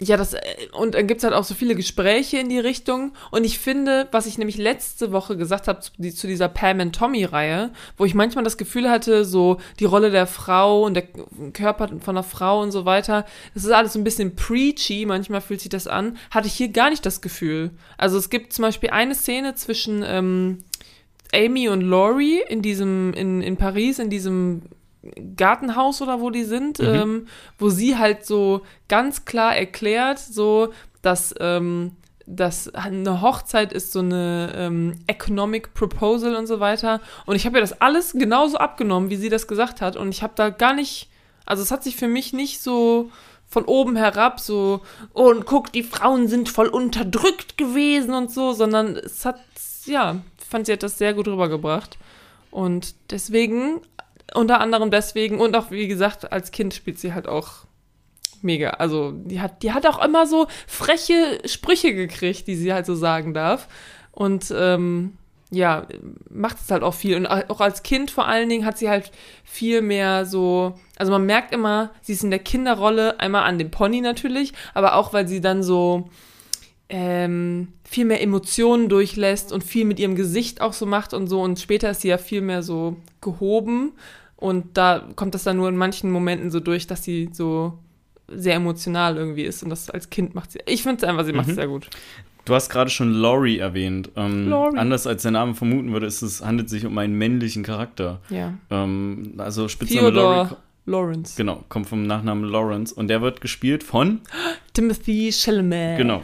ja, 0.00 0.16
das, 0.16 0.34
äh, 0.34 0.40
und 0.72 0.94
dann 0.94 1.06
gibt's 1.06 1.22
halt 1.22 1.34
auch 1.34 1.44
so 1.44 1.54
viele 1.54 1.76
Gespräche 1.76 2.38
in 2.38 2.48
die 2.48 2.58
Richtung. 2.58 3.12
Und 3.30 3.44
ich 3.44 3.60
finde, 3.60 4.08
was 4.10 4.26
ich 4.26 4.38
nämlich 4.38 4.56
letzte 4.56 5.12
Woche 5.12 5.36
gesagt 5.36 5.68
habe 5.68 5.80
zu, 5.80 5.92
die, 5.98 6.12
zu 6.12 6.26
dieser 6.26 6.48
Pam 6.48 6.80
and 6.80 6.94
Tommy-Reihe, 6.94 7.70
wo 7.96 8.04
ich 8.04 8.14
manchmal 8.14 8.42
das 8.42 8.56
Gefühl 8.56 8.90
hatte, 8.90 9.24
so 9.24 9.58
die 9.78 9.84
Rolle 9.84 10.10
der 10.10 10.26
Frau 10.26 10.82
und 10.82 10.94
der 10.94 11.04
Körper 11.52 11.90
von 12.00 12.16
der 12.16 12.24
Frau 12.24 12.60
und 12.60 12.72
so 12.72 12.84
weiter, 12.84 13.24
das 13.54 13.64
ist 13.64 13.70
alles 13.70 13.92
so 13.92 14.00
ein 14.00 14.04
bisschen 14.04 14.34
preachy, 14.34 15.06
manchmal 15.06 15.40
fühlt 15.40 15.60
sich 15.60 15.70
das 15.70 15.86
an, 15.86 16.16
hatte 16.30 16.48
ich 16.48 16.54
hier 16.54 16.68
gar 16.68 16.90
nicht 16.90 17.06
das 17.06 17.20
Gefühl. 17.20 17.70
Also 17.96 18.18
es 18.18 18.30
gibt 18.30 18.52
zum 18.52 18.62
Beispiel 18.62 18.90
eine 18.90 19.14
Szene 19.14 19.54
zwischen 19.54 20.02
ähm, 20.04 20.64
Amy 21.32 21.68
und 21.68 21.82
Laurie 21.82 22.40
in 22.48 22.62
diesem, 22.62 23.12
in, 23.14 23.42
in 23.42 23.56
Paris, 23.56 24.00
in 24.00 24.10
diesem 24.10 24.62
Gartenhaus 25.36 26.00
oder 26.02 26.20
wo 26.20 26.30
die 26.30 26.44
sind, 26.44 26.78
Mhm. 26.78 26.86
ähm, 26.86 27.26
wo 27.58 27.68
sie 27.68 27.96
halt 27.98 28.24
so 28.26 28.62
ganz 28.88 29.24
klar 29.24 29.56
erklärt, 29.56 30.18
so, 30.18 30.72
dass, 31.02 31.34
ähm, 31.40 31.92
dass 32.26 32.74
eine 32.74 33.20
Hochzeit 33.20 33.72
ist 33.72 33.92
so 33.92 33.98
eine 33.98 34.52
ähm, 34.56 34.94
Economic 35.06 35.74
Proposal 35.74 36.34
und 36.36 36.46
so 36.46 36.58
weiter. 36.60 37.00
Und 37.26 37.36
ich 37.36 37.44
habe 37.44 37.58
ihr 37.58 37.60
das 37.60 37.80
alles 37.82 38.12
genauso 38.12 38.56
abgenommen, 38.56 39.10
wie 39.10 39.16
sie 39.16 39.28
das 39.28 39.46
gesagt 39.46 39.80
hat. 39.82 39.96
Und 39.96 40.08
ich 40.08 40.22
habe 40.22 40.32
da 40.34 40.48
gar 40.48 40.72
nicht, 40.74 41.10
also 41.44 41.62
es 41.62 41.70
hat 41.70 41.84
sich 41.84 41.96
für 41.96 42.08
mich 42.08 42.32
nicht 42.32 42.62
so 42.62 43.10
von 43.46 43.66
oben 43.66 43.94
herab 43.94 44.40
so, 44.40 44.80
oh, 45.12 45.28
und 45.28 45.44
guck, 45.44 45.70
die 45.70 45.82
Frauen 45.82 46.28
sind 46.28 46.48
voll 46.48 46.68
unterdrückt 46.68 47.58
gewesen 47.58 48.14
und 48.14 48.30
so, 48.32 48.52
sondern 48.54 48.96
es 48.96 49.24
hat, 49.26 49.38
ja, 49.84 50.16
fand, 50.48 50.66
sie 50.66 50.72
hat 50.72 50.82
das 50.82 50.96
sehr 50.98 51.12
gut 51.12 51.28
rübergebracht. 51.28 51.98
Und 52.50 52.94
deswegen, 53.10 53.80
unter 54.32 54.60
anderem 54.60 54.90
deswegen, 54.90 55.40
und 55.40 55.54
auch, 55.56 55.70
wie 55.70 55.88
gesagt, 55.88 56.32
als 56.32 56.50
Kind 56.50 56.74
spielt 56.74 56.98
sie 56.98 57.12
halt 57.12 57.28
auch 57.28 57.66
mega. 58.42 58.70
Also, 58.70 59.12
die 59.12 59.40
hat, 59.40 59.62
die 59.62 59.72
hat 59.72 59.86
auch 59.86 60.02
immer 60.04 60.26
so 60.26 60.46
freche 60.66 61.40
Sprüche 61.44 61.94
gekriegt, 61.94 62.46
die 62.46 62.56
sie 62.56 62.72
halt 62.72 62.86
so 62.86 62.94
sagen 62.94 63.34
darf. 63.34 63.68
Und 64.12 64.54
ähm, 64.56 65.18
ja, 65.50 65.86
macht 66.30 66.58
es 66.60 66.70
halt 66.70 66.82
auch 66.82 66.94
viel. 66.94 67.16
Und 67.16 67.26
auch 67.26 67.60
als 67.60 67.82
Kind 67.82 68.10
vor 68.10 68.26
allen 68.26 68.48
Dingen 68.48 68.64
hat 68.64 68.78
sie 68.78 68.88
halt 68.88 69.10
viel 69.44 69.82
mehr 69.82 70.26
so, 70.26 70.74
also 70.96 71.12
man 71.12 71.26
merkt 71.26 71.54
immer, 71.54 71.90
sie 72.02 72.12
ist 72.12 72.24
in 72.24 72.30
der 72.30 72.38
Kinderrolle, 72.38 73.20
einmal 73.20 73.44
an 73.44 73.58
dem 73.58 73.70
Pony 73.70 74.00
natürlich, 74.00 74.52
aber 74.74 74.94
auch, 74.96 75.12
weil 75.12 75.28
sie 75.28 75.40
dann 75.40 75.62
so 75.62 76.08
ähm, 76.88 77.68
viel 77.84 78.04
mehr 78.04 78.20
Emotionen 78.22 78.88
durchlässt 78.88 79.52
und 79.52 79.64
viel 79.64 79.84
mit 79.84 79.98
ihrem 79.98 80.14
Gesicht 80.16 80.60
auch 80.60 80.72
so 80.72 80.86
macht 80.86 81.14
und 81.14 81.26
so. 81.28 81.40
Und 81.42 81.58
später 81.58 81.90
ist 81.90 82.02
sie 82.02 82.08
ja 82.08 82.18
viel 82.18 82.40
mehr 82.40 82.62
so 82.62 82.96
gehoben. 83.20 83.92
Und 84.36 84.76
da 84.76 85.08
kommt 85.16 85.34
das 85.34 85.44
dann 85.44 85.56
nur 85.56 85.68
in 85.68 85.76
manchen 85.76 86.10
Momenten 86.10 86.50
so 86.50 86.60
durch, 86.60 86.86
dass 86.86 87.02
sie 87.04 87.30
so 87.32 87.78
sehr 88.28 88.54
emotional 88.56 89.16
irgendwie 89.16 89.42
ist. 89.44 89.62
Und 89.62 89.70
das 89.70 89.88
als 89.90 90.10
Kind 90.10 90.34
macht 90.34 90.52
sie. 90.52 90.60
Ich 90.66 90.82
finde 90.82 90.98
es 90.98 91.04
einfach, 91.04 91.24
sie 91.24 91.32
macht 91.32 91.46
es 91.48 91.52
Mhm. 91.52 91.56
sehr 91.56 91.68
gut. 91.68 91.88
Du 92.44 92.54
hast 92.54 92.68
gerade 92.68 92.90
schon 92.90 93.10
Laurie 93.14 93.56
erwähnt. 93.58 94.10
Ähm, 94.16 94.48
Laurie. 94.50 94.76
Anders 94.76 95.06
als 95.06 95.22
der 95.22 95.30
Name 95.30 95.54
vermuten 95.54 95.92
würde, 95.94 96.04
ist 96.04 96.20
es, 96.20 96.44
handelt 96.44 96.68
sich 96.68 96.84
um 96.84 96.98
einen 96.98 97.14
männlichen 97.16 97.62
Charakter. 97.62 98.20
Ja. 98.28 98.52
Ähm, 98.70 99.32
also 99.38 99.66
Spitzname 99.68 100.10
Laurie, 100.10 100.46
Theodore 100.48 100.56
Lawrence. 100.84 101.34
genau, 101.38 101.64
kommt 101.70 101.86
vom 101.88 102.02
Nachnamen 102.06 102.44
Lawrence 102.44 102.94
und 102.94 103.08
der 103.08 103.22
wird 103.22 103.40
gespielt 103.40 103.82
von, 103.82 104.20
Timothy 104.74 105.32
Chalamet. 105.32 105.96
genau. 105.96 106.20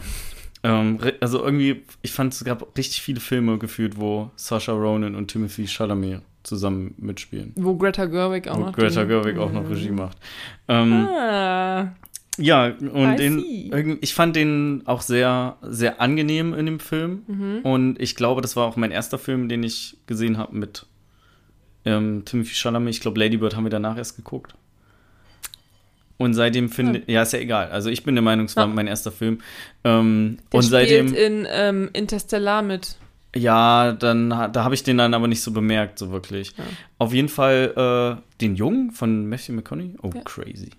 Ähm, 0.63 0.99
also 1.21 1.43
irgendwie, 1.43 1.83
ich 2.03 2.13
fand, 2.13 2.35
es 2.35 2.45
gab 2.45 2.77
richtig 2.77 3.01
viele 3.01 3.21
Filme 3.21 3.59
gefühlt, 3.59 3.99
wo 3.99 4.31
Saoirse 4.37 4.73
Ronan 4.73 5.15
und 5.15 5.29
Timothy 5.29 5.67
Chalamet 5.67 6.23
zusammen 6.43 6.95
mitspielen. 6.99 7.53
Wo 7.57 7.77
Greta 7.77 8.07
Gerwig 8.07 8.49
auch 8.49 8.57
Wo 8.59 8.61
noch. 8.67 8.73
Greta 8.73 9.05
Gerwig 9.05 9.39
auch 9.39 9.53
noch 9.53 9.69
Regie 9.69 9.91
macht. 9.91 10.19
Ähm, 10.69 10.93
Ah, 10.93 11.93
Ja, 12.39 12.67
und 12.67 13.17
den, 13.19 13.99
ich 14.01 14.15
fand 14.15 14.37
den 14.37 14.83
auch 14.87 15.03
sehr, 15.03 15.57
sehr 15.63 16.01
angenehm 16.01 16.55
in 16.55 16.67
dem 16.67 16.81
Film. 16.81 17.23
Mhm. 17.27 17.59
Und 17.63 18.01
ich 18.01 18.17
glaube, 18.17 18.41
das 18.41 18.57
war 18.57 18.67
auch 18.67 18.77
mein 18.77 18.91
erster 18.91 19.19
Film, 19.19 19.49
den 19.49 19.63
ich 19.63 19.99
gesehen 20.07 20.39
habe 20.39 20.57
mit 20.57 20.87
ähm, 21.85 22.23
Timothy 22.25 22.55
Chalamet. 22.55 22.95
Ich 22.95 23.01
glaube, 23.01 23.19
Lady 23.19 23.37
Bird 23.37 23.57
haben 23.57 23.65
wir 23.65 23.71
danach 23.71 23.97
erst 23.97 24.17
geguckt. 24.17 24.55
Und 26.21 26.35
seitdem 26.35 26.69
finde 26.69 27.03
ja, 27.07 27.23
ist 27.23 27.33
ja 27.33 27.39
egal. 27.39 27.71
Also 27.71 27.89
ich 27.89 28.05
bin 28.05 28.15
der 28.15 28.21
Meinung, 28.23 28.45
es 28.45 28.55
war 28.55 28.67
Ja. 28.67 28.73
mein 28.75 28.87
erster 28.87 29.11
Film. 29.11 29.41
Ähm, 29.85 30.37
der 30.53 30.59
und 30.59 30.63
seitdem, 30.65 31.09
spielt 31.09 31.27
in 31.27 31.49
ähm, 31.51 31.89
Interstellar 31.95 32.61
mit. 32.61 32.97
ja, 33.35 33.93
dann 33.93 34.29
da 34.29 34.65
habe 34.65 34.75
ich 34.75 34.83
den 34.83 34.99
dann 34.99 35.15
aber 35.15 35.29
nicht 35.29 35.41
so 35.43 35.51
bemerkt, 35.51 35.99
so 35.99 36.11
wirklich. 36.13 36.53
Ja. 36.59 36.65
Auf 36.99 37.15
jeden 37.15 37.29
Fall 37.31 38.19
äh, 38.21 38.39
den 38.43 38.55
Jungen 38.55 38.91
von 38.91 39.29
Matthew 39.31 39.55
McConaughey. 39.55 39.95
Oh, 40.03 40.11
Ja. 40.15 40.21
crazy. 40.25 40.71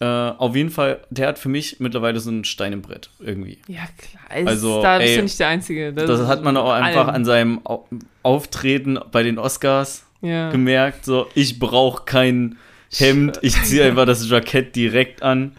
Äh, 0.00 0.06
auf 0.06 0.56
jeden 0.56 0.70
Fall, 0.70 1.00
der 1.10 1.28
hat 1.28 1.38
für 1.38 1.50
mich 1.50 1.78
mittlerweile 1.78 2.18
so 2.18 2.30
ein 2.30 2.42
Stein 2.44 2.72
im 2.72 2.82
Brett 2.82 3.10
irgendwie. 3.20 3.58
Ja, 3.68 3.82
klar. 3.96 4.24
Also, 4.46 4.82
da 4.82 4.98
bist 4.98 5.10
ey, 5.10 5.16
du 5.18 5.22
nicht 5.22 5.38
der 5.38 5.48
Einzige. 5.48 5.92
Das 5.92 6.26
hat 6.26 6.42
man 6.42 6.56
auch 6.56 6.72
einfach 6.72 7.06
allen. 7.06 7.14
an 7.16 7.24
seinem 7.24 7.60
Au- 7.64 7.86
Auftreten 8.24 8.98
bei 9.12 9.22
den 9.22 9.38
Oscars 9.38 10.04
Ja. 10.22 10.50
gemerkt. 10.50 11.04
So, 11.04 11.28
ich 11.34 11.58
brauche 11.60 12.04
kein 12.06 12.56
Hemd, 12.92 13.38
ich 13.42 13.60
ziehe 13.62 13.84
einfach 13.84 14.06
das 14.06 14.28
Jackett 14.28 14.74
direkt 14.74 15.22
an. 15.22 15.52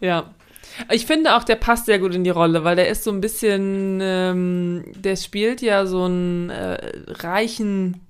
Ja. 0.00 0.32
Ich 0.90 1.06
finde 1.06 1.36
auch, 1.36 1.44
der 1.44 1.56
passt 1.56 1.86
sehr 1.86 1.98
gut 1.98 2.14
in 2.14 2.22
die 2.22 2.30
Rolle, 2.30 2.62
weil 2.64 2.76
der 2.76 2.88
ist 2.88 3.02
so 3.02 3.10
ein 3.10 3.22
bisschen, 3.22 3.98
ähm, 4.02 4.84
der 4.94 5.16
spielt 5.16 5.62
ja 5.62 5.86
so 5.86 6.04
einen 6.04 6.50
äh, 6.50 6.78
reichen, 7.06 8.05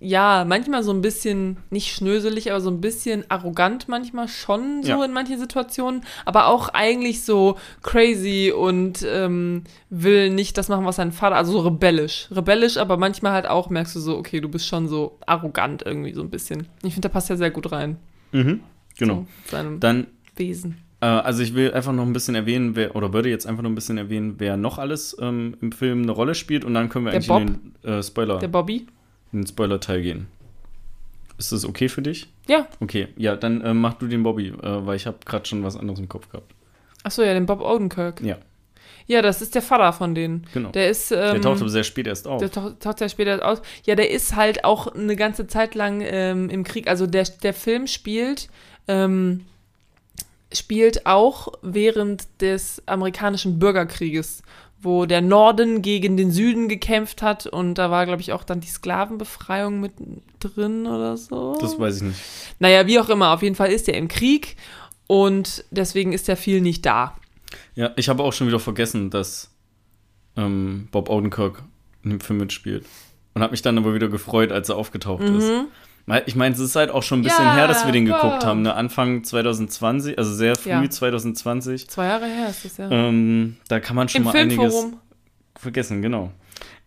ja, 0.00 0.44
manchmal 0.46 0.82
so 0.84 0.92
ein 0.92 1.00
bisschen, 1.02 1.56
nicht 1.70 1.92
schnöselig, 1.92 2.50
aber 2.50 2.60
so 2.60 2.70
ein 2.70 2.80
bisschen 2.80 3.24
arrogant 3.28 3.88
manchmal 3.88 4.28
schon 4.28 4.82
so 4.84 4.90
Ja. 4.90 5.04
in 5.04 5.12
manchen 5.12 5.38
Situationen, 5.38 6.02
aber 6.24 6.46
auch 6.46 6.68
eigentlich 6.68 7.24
so 7.24 7.56
crazy 7.82 8.52
und 8.56 9.04
ähm, 9.08 9.64
will 9.90 10.30
nicht 10.30 10.56
das 10.56 10.68
machen, 10.68 10.84
was 10.84 10.96
sein 10.96 11.10
Vater, 11.12 11.36
also 11.36 11.52
so 11.52 11.60
rebellisch. 11.60 12.28
Rebellisch, 12.30 12.76
aber 12.76 12.96
manchmal 12.96 13.32
halt 13.32 13.48
auch 13.48 13.70
merkst 13.70 13.96
du 13.96 14.00
so, 14.00 14.16
okay, 14.16 14.40
du 14.40 14.48
bist 14.48 14.66
schon 14.66 14.86
so 14.88 15.18
arrogant 15.26 15.82
irgendwie 15.84 16.12
so 16.14 16.22
ein 16.22 16.30
bisschen. 16.30 16.68
Ich 16.84 16.92
finde, 16.94 17.08
der 17.08 17.12
passt 17.12 17.28
ja 17.28 17.36
sehr 17.36 17.50
gut 17.50 17.72
rein. 17.72 17.96
Mhm, 18.32 18.60
genau. 18.98 19.26
So, 19.46 19.50
seinem 19.50 19.80
Dann, 19.80 20.06
Wesen. 20.36 20.76
äh, 21.00 21.06
also 21.06 21.42
ich 21.42 21.54
will 21.54 21.72
einfach 21.72 21.92
noch 21.92 22.06
ein 22.06 22.12
bisschen 22.12 22.36
erwähnen, 22.36 22.76
wer, 22.76 22.94
oder 22.94 23.12
würde 23.12 23.30
jetzt 23.30 23.46
einfach 23.46 23.62
noch 23.64 23.70
ein 23.70 23.74
bisschen 23.74 23.98
erwähnen, 23.98 24.34
wer 24.38 24.56
noch 24.56 24.78
alles 24.78 25.16
ähm, 25.20 25.56
im 25.60 25.72
Film 25.72 26.02
eine 26.02 26.12
Rolle 26.12 26.36
spielt 26.36 26.64
und 26.64 26.74
dann 26.74 26.88
können 26.88 27.06
wir 27.06 27.10
Der 27.12 27.20
eigentlich 27.20 27.48
in 27.48 27.72
den 27.82 27.90
äh, 27.98 28.02
Spoiler, 28.02 28.38
Der 28.38 28.48
Bobby? 28.48 28.86
In 29.32 29.40
den 29.42 29.46
Spoiler-Teil 29.46 30.02
gehen. 30.02 30.26
Ist 31.38 31.52
das 31.52 31.64
okay 31.64 31.88
für 31.88 32.02
dich? 32.02 32.28
Ja. 32.48 32.66
Okay, 32.80 33.08
ja, 33.16 33.36
dann 33.36 33.60
äh, 33.60 33.72
mach 33.74 33.94
du 33.94 34.06
den 34.08 34.22
Bobby, 34.22 34.48
äh, 34.48 34.86
weil 34.86 34.96
ich 34.96 35.06
habe 35.06 35.18
gerade 35.24 35.46
schon 35.46 35.62
was 35.62 35.76
anderes 35.76 36.00
im 36.00 36.08
Kopf 36.08 36.28
gehabt. 36.30 36.52
Achso, 37.04 37.22
ja, 37.22 37.32
den 37.34 37.46
Bob 37.46 37.60
Odenkirk. 37.60 38.20
Ja, 38.22 38.38
Ja, 39.06 39.22
das 39.22 39.40
ist 39.40 39.54
der 39.54 39.62
Vater 39.62 39.92
von 39.92 40.14
denen. 40.16 40.46
genau. 40.52 40.70
Der 40.70 40.90
ist. 40.90 41.12
Ähm, 41.12 41.18
der 41.18 41.40
taucht 41.40 41.60
aber 41.60 41.70
sehr 41.70 41.84
spät 41.84 42.06
erst 42.08 42.26
auf. 42.26 42.40
der 42.40 42.50
taucht, 42.50 42.80
taucht 42.80 43.00
ja 43.00 43.08
später 43.08 43.46
aus. 43.46 43.62
Ja, 43.84 43.94
der 43.94 44.10
ist 44.10 44.34
halt 44.34 44.64
auch 44.64 44.88
eine 44.88 45.14
ganze 45.14 45.46
Zeit 45.46 45.74
lang 45.76 46.00
ähm, 46.04 46.50
im 46.50 46.64
Krieg. 46.64 46.88
Also 46.88 47.06
der, 47.06 47.24
der 47.24 47.54
Film 47.54 47.86
spielt, 47.86 48.48
ähm, 48.88 49.44
spielt 50.52 51.06
auch 51.06 51.52
während 51.62 52.26
des 52.40 52.82
amerikanischen 52.86 53.58
Bürgerkrieges, 53.60 54.42
wo 54.80 55.06
der 55.06 55.20
Norden 55.20 55.82
gegen 55.82 56.16
den 56.16 56.30
Süden 56.30 56.68
gekämpft 56.68 57.22
hat 57.22 57.46
und 57.46 57.74
da 57.74 57.90
war, 57.90 58.06
glaube 58.06 58.20
ich, 58.20 58.32
auch 58.32 58.44
dann 58.44 58.60
die 58.60 58.68
Sklavenbefreiung 58.68 59.80
mit 59.80 59.92
drin 60.38 60.86
oder 60.86 61.16
so. 61.16 61.56
Das 61.60 61.78
weiß 61.78 61.96
ich 61.96 62.02
nicht. 62.02 62.20
naja, 62.58 62.86
wie 62.86 63.00
auch 63.00 63.08
immer, 63.08 63.32
auf 63.32 63.42
jeden 63.42 63.56
Fall 63.56 63.72
ist 63.72 63.88
er 63.88 63.94
im 63.94 64.08
Krieg 64.08 64.56
und 65.06 65.64
deswegen 65.70 66.12
ist 66.12 66.28
er 66.28 66.36
viel 66.36 66.60
nicht 66.60 66.86
da. 66.86 67.16
Ja, 67.74 67.92
ich 67.96 68.08
habe 68.08 68.22
auch 68.22 68.32
schon 68.32 68.46
wieder 68.46 68.60
vergessen, 68.60 69.10
dass 69.10 69.50
ähm, 70.36 70.88
Bob 70.90 71.08
Odenkirk 71.10 71.62
in 72.04 72.10
dem 72.10 72.20
Film 72.20 72.38
mitspielt. 72.38 72.84
Und 73.34 73.42
habe 73.42 73.52
mich 73.52 73.62
dann 73.62 73.78
aber 73.78 73.94
wieder 73.94 74.08
gefreut, 74.08 74.52
als 74.52 74.68
er 74.68 74.76
aufgetaucht 74.76 75.22
ist. 75.22 75.48
Ich 76.26 76.36
meine, 76.36 76.54
es 76.54 76.60
ist 76.60 76.74
halt 76.76 76.90
auch 76.90 77.02
schon 77.02 77.20
ein 77.20 77.22
bisschen 77.22 77.44
Mhm. 77.44 77.50
Ja, 77.50 77.56
her, 77.56 77.68
dass 77.68 77.84
wir 77.84 77.92
den 77.92 78.04
geguckt 78.06 78.22
Bob. 78.40 78.44
haben. 78.44 78.62
Ne? 78.62 78.74
Anfang 78.74 79.24
2020, 79.24 80.18
also 80.18 80.32
sehr 80.32 80.56
früh 80.56 80.70
Ja. 80.70 80.88
2020. 80.88 81.88
Zwei 81.88 82.06
Jahre 82.06 82.26
her 82.26 82.48
ist 82.48 82.64
das 82.64 82.76
ja. 82.78 82.90
Ähm, 82.90 83.56
da 83.68 83.80
kann 83.80 83.96
man 83.96 84.08
schon 84.08 84.20
Im 84.20 84.24
mal 84.26 84.34
einiges 84.36 84.56
Filmforum. 84.58 84.96
vergessen, 85.58 86.02
genau. 86.02 86.30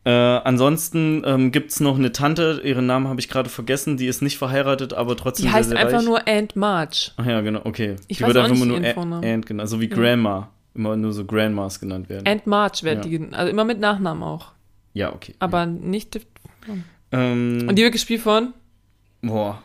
Äh, 0.03 0.09
ansonsten 0.09 1.22
ähm, 1.26 1.51
gibt 1.51 1.72
es 1.72 1.80
noch 1.80 1.95
eine 1.99 2.11
Tante, 2.11 2.61
ihren 2.63 2.88
Namen 2.88 3.07
habe 3.07 3.19
ich 3.19 3.30
gerade 3.30 3.49
vergessen, 3.49 3.97
die 3.97 4.07
ist 4.07 4.24
nicht 4.24 4.38
verheiratet, 4.39 4.93
aber 4.93 5.15
trotzdem 5.15 5.43
Die 5.45 5.49
sehr, 5.51 5.57
heißt 5.59 5.69
sehr 5.69 5.78
einfach 5.80 5.99
reich. 5.99 6.05
nur 6.05 6.28
Aunt 6.28 6.55
March. 6.55 7.11
Ach 7.17 7.26
ja, 7.26 7.41
genau, 7.41 7.61
okay. 7.65 7.97
Ich 8.07 8.17
die 8.17 8.24
weiß 8.24 8.30
wird 8.34 8.38
einfach 8.45 8.55
immer 8.55 8.65
nur. 8.65 8.78
Aunt 9.24 9.45
genannt, 9.45 9.69
so 9.69 9.80
wie 9.80 9.88
Ja. 9.89 9.95
Grandma. 9.95 10.49
Immer 10.74 10.95
nur 10.95 11.11
so 11.13 11.26
Grandmas 11.26 11.80
genannt 11.80 12.09
werden. 12.09 12.26
Aunt 12.28 12.47
March 12.47 12.82
wird 12.82 12.95
Ja. 12.95 13.01
die, 13.01 13.09
gen- 13.11 13.34
also 13.36 13.51
immer 13.51 13.65
mit 13.65 13.80
Nachnamen 13.80 14.24
auch. 14.24 14.53
ja, 14.93 15.13
okay. 15.13 15.36
Aber 15.38 15.65
nicht. 15.67 16.19
Ähm, 17.11 17.65
Und 17.67 17.76
die 17.78 17.84
wird 17.84 17.91
gespielt 17.91 18.22
von? 18.22 18.53
Boah. 19.22 19.61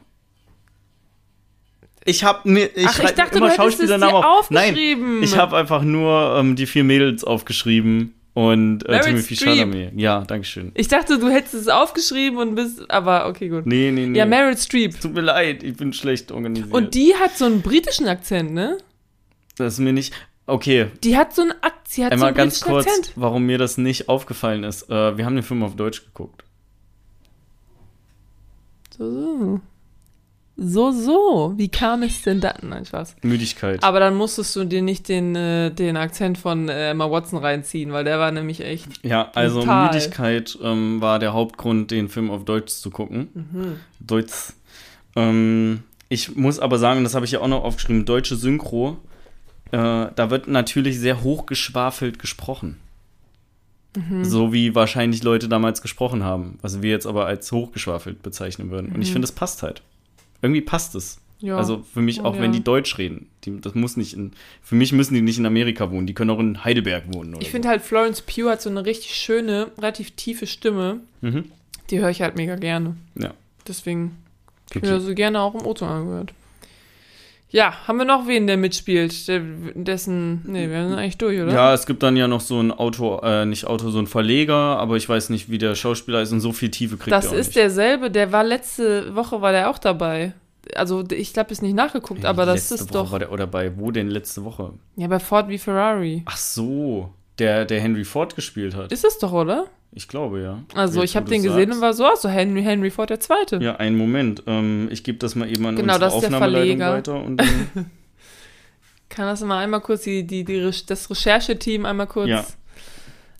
Ich 2.04 2.22
habe 2.22 2.48
mir. 2.48 2.70
Ich, 2.76 2.86
Ach, 2.86 3.00
ich 3.00 3.10
dachte, 3.12 3.38
immer 3.38 3.48
du 3.48 3.52
hättest 3.52 3.80
es 3.80 3.90
Schauspielernamen 3.90 4.22
auf. 4.22 4.50
Nein, 4.50 4.70
aufgeschrieben. 4.70 5.22
ich 5.22 5.36
habe 5.36 5.56
einfach 5.56 5.82
nur 5.82 6.36
ähm, 6.38 6.54
die 6.54 6.66
vier 6.66 6.84
Mädels 6.84 7.24
aufgeschrieben 7.24 8.14
und 8.32 8.88
äh, 8.88 9.00
Timothy. 9.00 9.34
Chalamet. 9.34 9.92
Ja, 9.98 10.20
dankeschön. 10.20 10.70
Ich 10.74 10.86
dachte, 10.88 11.18
du 11.18 11.28
hättest 11.28 11.54
es 11.54 11.68
aufgeschrieben 11.68 12.38
und 12.38 12.54
bist. 12.54 12.88
Aber 12.90 13.26
okay, 13.28 13.48
gut. 13.48 13.66
Nee, 13.66 13.90
nee, 13.90 14.06
nee. 14.06 14.18
Ja, 14.18 14.24
Meryl 14.24 14.56
Streep. 14.56 15.00
Tut 15.00 15.14
mir 15.14 15.22
leid, 15.22 15.64
ich 15.64 15.76
bin 15.76 15.92
schlecht 15.92 16.30
organisiert. 16.30 16.72
Und 16.72 16.94
die 16.94 17.14
hat 17.16 17.36
so 17.36 17.44
einen 17.46 17.62
britischen 17.62 18.06
Akzent, 18.06 18.52
ne? 18.52 18.78
Das 19.56 19.72
ist 19.74 19.78
mir 19.80 19.92
nicht. 19.92 20.14
Okay, 20.48 20.86
Die 21.02 21.16
hat 21.16 21.34
so 21.34 21.42
einen 21.42 21.52
Akzent. 21.60 21.72
Sie 21.88 22.04
hat 22.04 22.10
so 22.10 22.14
einmal 22.14 22.28
einen 22.28 22.36
ganz 22.36 22.60
kurz, 22.60 22.86
Akzent. 22.86 23.12
warum 23.16 23.46
mir 23.46 23.58
das 23.58 23.78
nicht 23.78 24.08
aufgefallen 24.08 24.64
ist. 24.64 24.90
Äh, 24.90 25.16
wir 25.16 25.24
haben 25.24 25.34
den 25.34 25.42
Film 25.42 25.62
auf 25.62 25.74
Deutsch 25.76 26.04
geguckt. 26.04 26.44
So, 28.96 29.10
so. 29.10 29.60
So, 30.58 30.90
so. 30.90 31.52
Wie 31.56 31.68
kam 31.68 32.02
es 32.02 32.22
denn 32.22 32.40
da? 32.40 32.54
Nein, 32.62 32.86
Spaß. 32.86 33.16
Müdigkeit. 33.22 33.82
Aber 33.82 34.00
dann 34.00 34.14
musstest 34.14 34.56
du 34.56 34.64
dir 34.64 34.80
nicht 34.80 35.08
den, 35.08 35.36
äh, 35.36 35.70
den 35.70 35.98
Akzent 35.98 36.38
von 36.38 36.70
äh, 36.70 36.90
Emma 36.90 37.10
Watson 37.10 37.38
reinziehen, 37.38 37.92
weil 37.92 38.04
der 38.04 38.18
war 38.18 38.32
nämlich 38.32 38.60
echt. 38.60 38.88
ja, 39.02 39.30
also 39.34 39.60
Brutal. 39.60 39.92
Müdigkeit 39.92 40.58
ähm, 40.62 41.00
war 41.02 41.18
der 41.18 41.34
Hauptgrund, 41.34 41.90
den 41.90 42.08
Film 42.08 42.30
auf 42.30 42.44
Deutsch 42.46 42.72
zu 42.72 42.90
gucken. 42.90 43.28
Mhm. 43.34 43.80
Deutsch. 44.00 44.54
Ähm, 45.14 45.82
ich 46.08 46.36
muss 46.36 46.58
aber 46.58 46.78
sagen, 46.78 47.04
das 47.04 47.14
habe 47.14 47.26
ich 47.26 47.32
ja 47.32 47.40
auch 47.40 47.48
noch 47.48 47.64
aufgeschrieben, 47.64 48.06
deutsche 48.06 48.36
Synchro, 48.36 48.96
äh, 49.72 50.06
da 50.14 50.30
wird 50.30 50.48
natürlich 50.48 50.98
sehr 50.98 51.22
hochgeschwafelt 51.22 52.18
gesprochen. 52.18 52.78
Mhm. 53.96 54.24
So 54.24 54.52
wie 54.52 54.74
wahrscheinlich 54.74 55.22
Leute 55.22 55.48
damals 55.48 55.82
gesprochen 55.82 56.22
haben, 56.22 56.58
was 56.62 56.82
wir 56.82 56.90
jetzt 56.90 57.06
aber 57.06 57.26
als 57.26 57.50
hochgeschwafelt 57.50 58.22
bezeichnen 58.22 58.70
würden. 58.70 58.92
Und 58.92 59.02
ich 59.02 59.12
finde, 59.12 59.24
es 59.24 59.32
passt 59.32 59.62
halt. 59.62 59.82
Irgendwie 60.42 60.60
passt 60.60 60.94
es. 60.94 61.16
Mhm. 61.40 61.48
Ja. 61.48 61.56
Also 61.58 61.84
für 61.92 62.00
mich, 62.00 62.16
Ja, 62.18 62.24
auch 62.24 62.34
wenn 62.34 62.52
ja. 62.52 62.58
die 62.58 62.64
Deutsch 62.64 62.96
reden. 62.98 63.28
Die, 63.44 63.60
das 63.60 63.74
muss 63.74 63.96
nicht 63.96 64.14
in, 64.14 64.32
für 64.62 64.74
mich 64.74 64.92
müssen 64.92 65.14
die 65.14 65.20
nicht 65.22 65.38
in 65.38 65.44
Amerika 65.46 65.90
wohnen, 65.90 66.06
die 66.06 66.14
können 66.14 66.30
auch 66.30 66.38
in 66.40 66.64
Heidelberg 66.64 67.12
wohnen. 67.12 67.36
Ich 67.40 67.50
finde 67.50 67.68
halt, 67.68 67.82
Florence 67.82 68.22
Pugh 68.22 68.48
hat 68.50 68.62
so 68.62 68.70
eine 68.70 68.84
richtig 68.86 69.14
schöne, 69.14 69.68
relativ 69.78 70.12
tiefe 70.12 70.46
Stimme. 70.46 71.00
so. 71.20 71.28
Mhm. 71.28 71.44
Die 71.90 72.00
höre 72.00 72.10
ich 72.10 72.22
halt 72.22 72.36
mega 72.36 72.56
gerne. 72.56 72.96
Ja. 73.16 73.32
Deswegen 73.68 74.16
Okay. 74.70 74.80
okay. 74.80 74.98
so 75.00 75.14
gerne 75.14 75.40
auch 75.40 75.54
im 75.54 75.60
Auto 75.60 75.84
angehört. 75.86 76.32
Ja, 77.48 77.86
haben 77.86 77.98
wir 77.98 78.04
noch 78.04 78.26
wen, 78.26 78.46
der 78.46 78.56
mitspielt? 78.56 79.28
Der, 79.28 79.40
dessen. 79.74 80.42
Nee, 80.46 80.68
wir 80.68 80.88
sind 80.88 80.98
eigentlich 80.98 81.18
durch, 81.18 81.40
oder? 81.40 81.52
Ja, 81.52 81.72
es 81.72 81.86
gibt 81.86 82.02
dann 82.02 82.16
ja 82.16 82.26
noch 82.26 82.40
so 82.40 82.60
ein 82.60 82.72
Auto, 82.72 83.20
äh, 83.22 83.46
nicht 83.46 83.66
Auto, 83.66 83.90
so 83.90 83.98
ein 83.98 84.06
Verleger, 84.06 84.54
aber 84.54 84.96
ich 84.96 85.08
weiß 85.08 85.30
nicht, 85.30 85.48
wie 85.48 85.58
der 85.58 85.74
Schauspieler 85.74 86.22
ist 86.22 86.32
und 86.32 86.40
so 86.40 86.52
viel 86.52 86.70
Tiefe 86.70 86.96
kriegt 86.96 87.12
das 87.12 87.26
er 87.26 87.30
auch 87.32 87.36
ist 87.36 87.48
nicht. 87.48 87.56
derselbe, 87.56 88.10
der 88.10 88.32
war 88.32 88.42
letzte 88.42 89.14
Woche 89.14 89.40
war 89.40 89.52
der 89.52 89.70
auch 89.70 89.78
dabei. 89.78 90.32
Also 90.74 91.04
ich 91.08 91.32
glaube, 91.32 91.52
ist 91.52 91.62
nicht 91.62 91.76
nachgeguckt, 91.76 92.24
aber 92.24 92.44
das 92.44 92.70
Letzte 92.70 92.74
ist 92.74 92.80
Woche 92.90 92.92
doch. 92.92 93.12
War 93.12 93.18
der, 93.20 93.30
oder 93.30 93.46
bei 93.46 93.78
wo 93.78 93.92
denn 93.92 94.08
letzte 94.08 94.44
Woche? 94.44 94.72
Ja, 94.96 95.06
bei 95.06 95.20
Ford 95.20 95.48
wie 95.48 95.58
Ferrari. 95.58 96.22
Ach 96.26 96.36
so, 96.36 97.10
der, 97.38 97.64
der 97.64 97.80
Henry 97.80 98.04
Ford 98.04 98.34
gespielt 98.34 98.74
hat. 98.74 98.90
Ist 98.90 99.04
es 99.04 99.18
doch, 99.18 99.32
oder? 99.32 99.66
Ich 99.92 100.08
glaube, 100.08 100.42
ja. 100.42 100.62
Also 100.74 101.00
Jetzt, 101.00 101.10
ich 101.10 101.16
habe 101.16 101.28
den 101.28 101.42
gesehen 101.42 101.68
sagst. 101.68 101.76
und 101.76 101.80
war 101.80 101.92
so, 101.94 102.04
ach 102.06 102.16
so 102.16 102.28
Henry, 102.28 102.62
Henry 102.62 102.90
Ford 102.90 103.08
der 103.08 103.20
Zweite. 103.20 103.56
Ja, 103.62 103.76
einen 103.76 103.96
Moment. 103.96 104.42
Ähm, 104.46 104.88
ich 104.90 105.04
gebe 105.04 105.18
das 105.18 105.34
mal 105.34 105.48
eben 105.50 105.64
an 105.64 105.76
Genau, 105.76 105.94
unsere 105.94 106.00
das 106.00 106.14
ist 106.14 106.20
der 106.20 106.28
Aufnahmeleitung 106.28 106.78
Verleger. 106.78 106.92
weiter. 106.92 107.24
Und 107.24 107.36
dann, 107.38 107.90
Kann 109.08 109.26
das 109.26 109.40
mal 109.42 109.62
einmal 109.62 109.80
kurz, 109.80 110.02
die, 110.02 110.26
die, 110.26 110.44
die, 110.44 110.70
das 110.86 111.10
Rechercheteam 111.10 111.86
einmal 111.86 112.06
kurz. 112.06 112.28
Ja. 112.28 112.44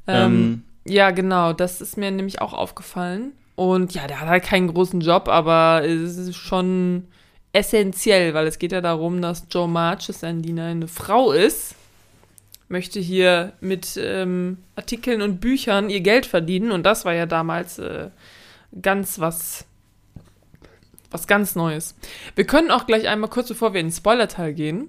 Ähm, 0.07 0.33
ähm, 0.33 0.63
ja, 0.87 1.11
genau, 1.11 1.53
das 1.53 1.81
ist 1.81 1.97
mir 1.97 2.11
nämlich 2.11 2.41
auch 2.41 2.53
aufgefallen. 2.53 3.33
Und 3.57 3.95
ja, 3.95 4.07
der 4.07 4.21
hat 4.21 4.29
halt 4.29 4.45
keinen 4.45 4.73
großen 4.73 5.01
Job, 5.01 5.29
aber 5.29 5.83
es 5.85 6.17
ist 6.17 6.37
schon 6.37 7.09
essentiell, 7.53 8.35
weil 8.35 8.47
es 8.47 8.59
geht 8.59 8.73
ja 8.73 8.81
darum, 8.81 9.21
dass 9.21 9.47
Joe 9.51 9.67
March, 9.67 10.09
ist 10.09 10.23
ein 10.23 10.43
Diener, 10.43 10.67
eine 10.67 10.89
Frau 10.89 11.33
ist, 11.33 11.75
möchte 12.69 12.99
hier 13.01 13.53
mit 13.61 13.99
ähm, 14.03 14.59
Artikeln 14.75 15.23
und 15.23 15.41
Büchern 15.41 15.89
ihr 15.91 16.01
Geld 16.01 16.27
verdienen. 16.27 16.73
Und 16.73 16.85
das 16.85 17.05
war 17.05 17.15
ja 17.15 17.27
damals 17.27 17.79
äh, 17.79 18.11
ganz 18.83 19.19
was, 19.21 19.65
was 21.11 21.27
ganz 21.27 21.55
Neues. 21.55 21.95
Wir 22.35 22.45
können 22.47 22.71
auch 22.71 22.87
gleich 22.87 23.09
einmal 23.09 23.31
kurz, 23.31 23.49
bevor 23.49 23.73
wir 23.73 23.81
in 23.81 23.87
den 23.87 23.93
Spoiler-Teil 23.93 24.55
gehen, 24.55 24.89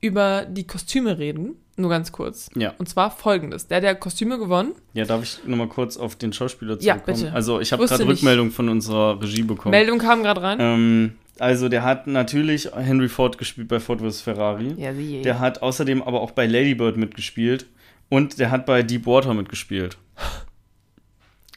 über 0.00 0.46
die 0.46 0.66
Kostüme 0.66 1.18
reden. 1.18 1.56
Nur 1.76 1.88
ganz 1.88 2.12
kurz. 2.12 2.50
Ja. 2.54 2.74
Und 2.78 2.88
zwar 2.88 3.10
folgendes. 3.10 3.66
Der, 3.66 3.80
der 3.80 3.94
Kostüme 3.94 4.38
gewonnen. 4.38 4.74
Ja, 4.92 5.06
darf 5.06 5.22
ich 5.22 5.38
nochmal 5.46 5.68
kurz 5.68 5.96
auf 5.96 6.16
den 6.16 6.32
Schauspieler 6.32 6.76
Ja, 6.80 6.94
zurückkommen? 6.94 7.16
bitte. 7.22 7.32
Also 7.34 7.60
ich 7.60 7.72
habe 7.72 7.86
gerade. 7.86 8.06
Rückmeldung 8.06 8.50
von 8.50 8.68
unserer 8.68 9.20
Regie 9.22 9.42
bekommen. 9.42 9.70
Meldung 9.70 9.98
kam 9.98 10.22
gerade 10.22 10.42
rein. 10.42 10.58
ähm, 10.60 11.12
also 11.38 11.68
der 11.68 11.82
hat 11.82 12.06
natürlich 12.06 12.68
Henry 12.74 13.08
Ford 13.08 13.38
gespielt 13.38 13.68
bei 13.68 13.80
Ford 13.80 14.00
vs. 14.00 14.20
Ferrari. 14.20 14.74
ja, 14.76 14.94
sie. 14.94 15.22
Der 15.22 15.38
hat 15.40 15.62
außerdem 15.62 16.02
aber 16.02 16.20
auch 16.20 16.32
bei 16.32 16.46
Ladybird 16.46 16.96
mitgespielt 16.96 17.66
und 18.08 18.38
der 18.38 18.50
hat 18.50 18.66
bei 18.66 18.82
Deepwater 18.82 19.34
mitgespielt. 19.34 19.96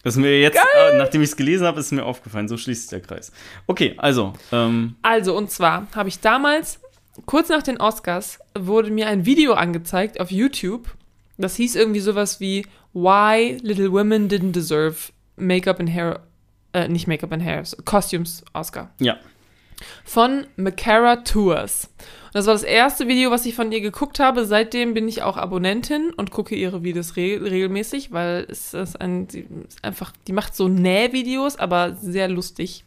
Das 0.03 0.15
ist 0.15 0.21
mir 0.21 0.39
jetzt, 0.39 0.57
äh, 0.57 0.97
nachdem 0.97 1.21
ich 1.23 1.29
es 1.29 1.35
gelesen 1.35 1.65
habe, 1.65 1.79
ist 1.79 1.91
mir 1.91 2.05
aufgefallen. 2.05 2.47
So 2.47 2.57
schließt 2.57 2.83
sich 2.83 2.89
der 2.91 3.01
Kreis. 3.01 3.31
Okay, 3.65 3.95
also, 3.97 4.33
ähm, 4.51 4.95
Also, 5.01 5.35
und 5.35 5.49
zwar 5.49 5.87
habe 5.95 6.09
ich 6.09 6.19
damals, 6.19 6.79
kurz 7.25 7.49
nach 7.49 7.63
den 7.63 7.77
Oscars, 7.77 8.39
wurde 8.57 8.91
mir 8.91 9.07
ein 9.07 9.25
Video 9.25 9.53
angezeigt 9.53 10.19
auf 10.19 10.29
YouTube. 10.31 10.87
Das 11.37 11.55
hieß 11.55 11.75
irgendwie 11.75 12.01
sowas 12.01 12.39
wie 12.39 12.67
Why 12.93 13.57
Little 13.63 13.91
Women 13.91 14.29
Didn't 14.29 14.51
Deserve 14.51 14.95
Makeup 15.37 15.79
and 15.79 15.91
Hair, 15.91 16.21
äh, 16.73 16.87
nicht 16.87 17.07
Makeup 17.07 17.33
and 17.33 17.43
Hair, 17.43 17.63
Costumes 17.83 18.45
Oscar. 18.53 18.91
ja. 18.99 19.17
Von 20.03 20.47
Macara 20.55 21.17
Tours. 21.17 21.89
Und 22.25 22.35
das 22.35 22.47
war 22.47 22.53
das 22.53 22.63
erste 22.63 23.07
Video, 23.07 23.31
was 23.31 23.45
ich 23.45 23.55
von 23.55 23.71
ihr 23.71 23.81
geguckt 23.81 24.19
habe. 24.19 24.45
Seitdem 24.45 24.93
bin 24.93 25.07
ich 25.07 25.23
auch 25.23 25.37
Abonnentin 25.37 26.11
und 26.15 26.31
gucke 26.31 26.55
ihre 26.55 26.83
Videos 26.83 27.15
re 27.15 27.39
regelmäßig, 27.41 28.11
weil 28.11 28.45
es 28.49 28.73
ist 28.73 28.99
ein, 28.99 29.27
ist 29.67 29.83
einfach, 29.83 30.11
die 30.27 30.33
macht 30.33 30.55
so 30.55 30.67
Nähvideos, 30.67 31.57
aber 31.57 31.95
sehr 31.95 32.27
lustig. 32.27 32.83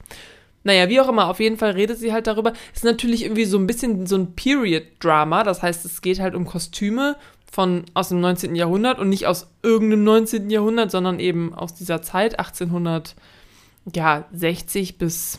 Naja, 0.64 0.88
wie 0.88 1.00
auch 1.00 1.08
immer, 1.08 1.28
auf 1.28 1.38
jeden 1.40 1.56
Fall 1.56 1.70
redet 1.70 1.98
sie 1.98 2.12
halt 2.12 2.26
darüber. 2.26 2.52
Ist 2.74 2.84
natürlich 2.84 3.22
irgendwie 3.22 3.46
so 3.46 3.56
ein 3.58 3.66
bisschen 3.66 4.06
so 4.06 4.16
ein 4.16 4.34
Period-Drama. 4.34 5.44
Das 5.44 5.62
heißt, 5.62 5.86
es 5.86 6.02
geht 6.02 6.20
halt 6.20 6.34
um 6.34 6.44
Kostüme 6.44 7.16
von 7.50 7.86
aus 7.94 8.10
dem 8.10 8.20
19. 8.20 8.54
Jahrhundert 8.54 8.98
und 8.98 9.08
nicht 9.08 9.26
aus 9.26 9.48
irgendeinem 9.62 10.04
19. 10.04 10.50
Jahrhundert, 10.50 10.90
sondern 10.90 11.20
eben 11.20 11.54
aus 11.54 11.72
dieser 11.74 12.02
Zeit, 12.02 12.38
1860 12.38 14.98
bis, 14.98 14.98
bis 14.98 15.38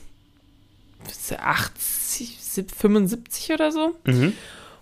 80, 1.37 2.37
75 2.75 3.51
oder 3.53 3.71
so. 3.71 3.95
Mhm. 4.05 4.33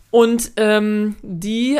Und 0.10 0.52
ähm, 0.58 1.16
die, 1.22 1.80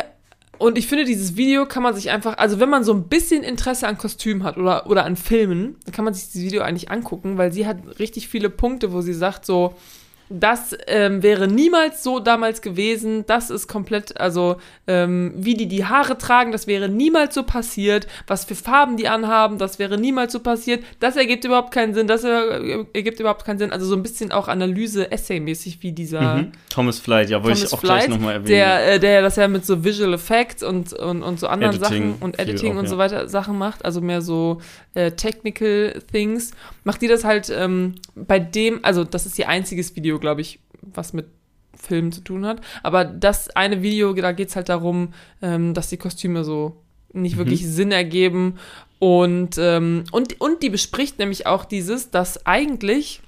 und 0.58 0.76
ich 0.76 0.86
finde, 0.86 1.04
dieses 1.04 1.36
Video 1.36 1.66
kann 1.66 1.82
man 1.82 1.94
sich 1.94 2.10
einfach, 2.10 2.38
also 2.38 2.60
wenn 2.60 2.68
man 2.68 2.84
so 2.84 2.92
ein 2.92 3.04
bisschen 3.08 3.42
Interesse 3.42 3.86
an 3.86 3.98
Kostümen 3.98 4.44
hat 4.44 4.56
oder, 4.58 4.86
oder 4.86 5.04
an 5.04 5.16
Filmen, 5.16 5.76
dann 5.84 5.94
kann 5.94 6.04
man 6.04 6.14
sich 6.14 6.30
dieses 6.30 6.42
Video 6.42 6.62
eigentlich 6.62 6.90
angucken, 6.90 7.38
weil 7.38 7.52
sie 7.52 7.66
hat 7.66 7.78
richtig 7.98 8.28
viele 8.28 8.50
Punkte, 8.50 8.92
wo 8.92 9.00
sie 9.00 9.14
sagt, 9.14 9.46
so, 9.46 9.74
das 10.30 10.76
ähm, 10.86 11.22
wäre 11.22 11.48
niemals 11.48 12.02
so 12.02 12.20
damals 12.20 12.62
gewesen. 12.62 13.24
Das 13.26 13.50
ist 13.50 13.66
komplett, 13.66 14.20
also 14.20 14.56
ähm, 14.86 15.32
wie 15.36 15.54
die 15.54 15.66
die 15.66 15.84
Haare 15.84 16.18
tragen, 16.18 16.52
das 16.52 16.66
wäre 16.66 16.88
niemals 16.88 17.34
so 17.34 17.42
passiert. 17.42 18.06
Was 18.26 18.44
für 18.44 18.54
Farben 18.54 18.96
die 18.96 19.08
anhaben, 19.08 19.58
das 19.58 19.78
wäre 19.78 19.98
niemals 19.98 20.32
so 20.32 20.40
passiert. 20.40 20.84
Das 21.00 21.16
ergibt 21.16 21.44
überhaupt 21.44 21.72
keinen 21.72 21.94
Sinn. 21.94 22.06
Das 22.06 22.24
er, 22.24 22.86
ergibt 22.92 23.20
überhaupt 23.20 23.44
keinen 23.44 23.58
Sinn. 23.58 23.72
Also 23.72 23.86
so 23.86 23.96
ein 23.96 24.02
bisschen 24.02 24.32
auch 24.32 24.48
Analyse, 24.48 25.10
Essay-mäßig 25.10 25.82
wie 25.82 25.92
dieser 25.92 26.38
Mhm. 26.38 26.52
Thomas 26.70 26.98
Flight, 26.98 27.30
ja, 27.30 27.42
wollte 27.42 27.64
ich 27.64 27.72
auch 27.72 27.80
gleich 27.80 28.04
Flight, 28.04 28.10
nochmal 28.10 28.34
erwähnen. 28.34 28.48
der, 28.48 28.94
äh, 28.94 29.00
der 29.00 29.22
das 29.22 29.36
ja 29.36 29.48
mit 29.48 29.64
so 29.64 29.84
Visual 29.84 30.12
Effects 30.14 30.62
und, 30.62 30.92
und, 30.92 31.22
und 31.22 31.40
so 31.40 31.46
anderen 31.46 31.76
Editing 31.76 32.12
Sachen 32.12 32.14
und 32.20 32.38
Editing 32.38 32.74
auch, 32.74 32.78
und 32.78 32.84
ja. 32.84 32.90
so 32.90 32.98
weiter 32.98 33.28
Sachen 33.28 33.58
macht, 33.58 33.84
also 33.84 34.00
mehr 34.00 34.20
so 34.22 34.60
äh, 34.94 35.12
Technical 35.12 36.02
Things, 36.12 36.52
macht 36.84 37.02
die 37.02 37.08
das 37.08 37.24
halt 37.24 37.50
ähm, 37.54 37.94
bei 38.14 38.38
dem, 38.38 38.84
also 38.84 39.04
das 39.04 39.26
ist 39.26 39.38
ihr 39.38 39.48
einziges 39.48 39.96
Video, 39.96 40.17
glaube 40.18 40.40
ich, 40.40 40.60
was 40.82 41.12
mit 41.12 41.26
Filmen 41.74 42.12
zu 42.12 42.20
tun 42.22 42.44
hat. 42.46 42.60
Aber 42.82 43.04
das 43.04 43.50
eine 43.50 43.82
Video, 43.82 44.12
da 44.14 44.32
geht 44.32 44.48
es 44.48 44.56
halt 44.56 44.68
darum, 44.68 45.14
ähm, 45.42 45.74
dass 45.74 45.88
die 45.88 45.96
Kostüme 45.96 46.44
so 46.44 46.76
nicht 47.12 47.34
Mhm. 47.34 47.38
wirklich 47.38 47.66
Sinn 47.66 47.92
ergeben. 47.92 48.58
Und, 48.98 49.56
ähm, 49.58 50.04
und, 50.10 50.40
und 50.40 50.62
die 50.62 50.70
bespricht 50.70 51.18
nämlich 51.18 51.46
auch 51.46 51.64
dieses, 51.64 52.10
dass 52.10 52.44
eigentlich 52.46 53.20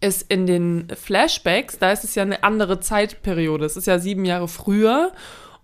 es 0.00 0.22
in 0.22 0.46
den 0.46 0.88
Flashbacks, 0.94 1.78
da 1.78 1.92
ist 1.92 2.04
es 2.04 2.14
ja 2.14 2.22
eine 2.22 2.42
andere 2.42 2.80
Zeitperiode. 2.80 3.66
Es 3.66 3.76
ist 3.76 3.86
ja 3.86 3.98
sieben 3.98 4.24
Jahre 4.24 4.48
früher. 4.48 5.12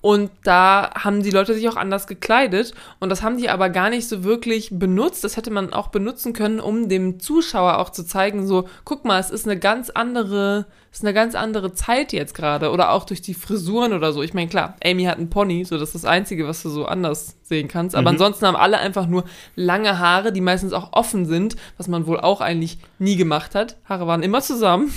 Und 0.07 0.31
da 0.45 0.93
haben 0.95 1.25
die 1.25 1.33
Leute 1.33 1.53
sich 1.53 1.69
auch 1.69 1.75
anders 1.75 2.07
gekleidet. 2.07 2.75
Und 3.01 3.09
das 3.09 3.25
haben 3.25 3.39
die 3.39 3.51
aber 3.51 3.71
gar 3.71 3.91
nicht 3.91 4.07
so 4.09 4.23
wirklich 4.23 4.69
benutzt. 4.71 5.25
Das 5.25 5.37
hätte 5.37 5.51
man 5.51 5.73
auch 5.73 5.89
benutzen 5.89 6.33
können, 6.33 6.61
um 6.61 6.89
dem 6.89 7.19
Zuschauer 7.19 7.79
auch 7.79 7.91
zu 7.91 8.05
zeigen, 8.05 8.47
so, 8.47 8.69
guck 8.85 9.05
mal, 9.05 9.19
es 9.19 9.31
ist 9.31 9.49
eine 9.49 9.59
ganz 9.59 9.91
andere, 9.91 10.67
es 10.93 10.99
ist 10.99 11.05
eine 11.05 11.13
ganz 11.13 11.35
andere 11.35 11.75
Zeit 11.75 12.13
jetzt 12.13 12.35
gerade. 12.37 12.71
Oder 12.71 12.93
auch 12.93 13.03
durch 13.03 13.21
die 13.21 13.35
Frisuren 13.35 13.93
oder 13.93 14.13
so. 14.13 14.23
Ich 14.23 14.33
meine, 14.33 14.49
klar, 14.49 14.77
Amy 14.85 15.07
hat 15.07 15.19
einen 15.19 15.29
Pony, 15.29 15.65
so 15.65 15.77
das 15.77 15.89
ist 15.89 15.97
das 15.97 16.05
Einzige, 16.05 16.47
was 16.47 16.63
du 16.63 16.69
so 16.69 16.85
anders 16.85 17.35
sehen 17.43 17.67
kannst. 17.67 17.97
Aber 17.97 18.03
Mhm. 18.13 18.15
ansonsten 18.15 18.47
haben 18.47 18.55
alle 18.55 18.79
einfach 18.79 19.09
nur 19.09 19.25
lange 19.57 19.99
Haare, 19.99 20.33
die 20.33 20.41
meistens 20.41 20.73
auch 20.73 20.93
offen 20.93 21.27
sind, 21.27 21.57
was 21.79 21.89
man 21.89 22.07
wohl 22.07 22.21
auch 22.21 22.41
eigentlich 22.41 22.79
nie 23.01 23.17
gemacht 23.17 23.57
hat. 23.57 23.77
Haare 23.87 24.07
waren 24.07 24.23
immer 24.23 24.41
zusammen. 24.41 24.93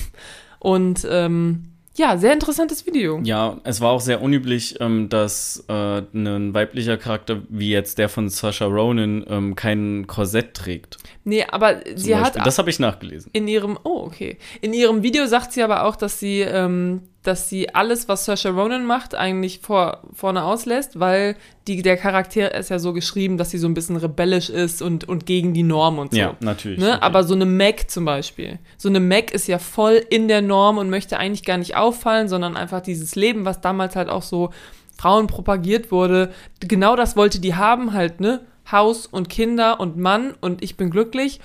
Und 0.60 1.08
ähm, 1.10 1.66
ja, 2.00 2.18
sehr 2.18 2.34
interessantes 2.34 2.86
Video. 2.86 3.20
Ja, 3.24 3.58
es 3.66 3.82
war 3.82 3.92
auch 3.92 4.00
sehr 4.00 4.22
unüblich, 4.22 4.78
ähm, 4.80 5.10
dass 5.10 5.66
äh, 5.68 6.02
ein 6.14 6.54
weiblicher 6.54 6.98
Charakter 6.98 7.42
wie 7.50 7.72
jetzt 7.72 7.98
der 7.98 8.08
von 8.08 8.30
Saoirse 8.30 8.66
Ronan 8.66 9.26
ähm, 9.28 9.56
kein 9.56 10.08
Korsett 10.08 10.54
trägt. 10.54 10.98
Nee, 11.30 11.46
aber 11.48 11.86
zum 11.86 11.98
sie 11.98 12.16
hat 12.16 12.24
Beispiel. 12.24 12.44
Das 12.44 12.58
habe 12.58 12.70
ich 12.72 12.80
nachgelesen. 12.80 13.30
in 13.34 13.48
ihrem, 13.48 13.78
oh, 13.84 14.02
okay. 14.04 14.40
In 14.62 14.74
ihrem 14.74 15.04
Video 15.04 15.28
sagt 15.28 15.54
sie 15.54 15.62
aber 15.62 15.84
auch, 15.84 15.96
dass 15.96 16.20
sie, 16.20 16.42
ähm, 16.42 17.04
dass 17.22 17.50
sie 17.50 17.76
alles, 17.76 18.08
was 18.08 18.26
Saoirse 18.26 18.50
Ronan 18.50 18.84
macht, 18.84 19.14
eigentlich 19.14 19.60
vor, 19.60 20.02
vorne 20.12 20.44
auslässt, 20.44 21.00
weil 21.00 21.36
die, 21.68 21.84
der 21.84 21.98
Charakter 21.98 22.56
ist 22.56 22.72
ja 22.72 22.80
so 22.80 22.94
geschrieben, 22.94 23.38
dass 23.38 23.52
sie 23.52 23.60
so 23.60 23.68
ein 23.68 23.76
bisschen 23.76 23.96
rebellisch 23.96 24.50
ist 24.50 24.82
und, 24.82 25.08
und 25.08 25.28
gegen 25.28 25.54
die 25.54 25.62
Norm 25.62 26.00
und 26.00 26.14
so. 26.14 26.18
Ja, 26.18 26.36
natürlich. 26.40 26.80
Ne? 26.80 26.94
okay. 26.94 27.02
Aber 27.02 27.24
so 27.24 27.36
eine 27.36 27.46
Mac 27.46 27.92
zum 27.92 28.06
Beispiel. 28.06 28.58
So 28.78 28.90
eine 28.90 29.00
Mac 29.00 29.32
ist 29.32 29.48
ja 29.48 29.60
voll 29.60 30.02
in 30.10 30.28
der 30.28 30.42
Norm 30.42 30.80
und 30.80 30.90
möchte 30.90 31.20
eigentlich 31.20 31.46
gar 31.46 31.58
nicht 31.58 31.76
auffallen, 31.76 32.28
sondern 32.28 32.58
einfach 32.58 32.82
dieses 32.82 33.14
Leben, 33.14 33.46
was 33.46 33.62
damals 33.62 33.96
halt 33.96 34.10
auch 34.10 34.24
so 34.24 34.50
Frauen 34.98 35.28
propagiert 35.28 35.92
wurde. 35.92 36.34
Genau 36.60 36.96
das 36.96 37.16
wollte 37.16 37.40
die 37.40 37.54
haben 37.54 37.94
halt, 37.94 38.20
ne? 38.20 38.42
Haus 38.72 39.06
und 39.06 39.30
Kinder 39.30 39.80
und 39.80 39.98
Mann 39.98 40.34
und 40.42 40.64
ich 40.64 40.78
bin 40.78 40.90
glücklich. 40.90 41.40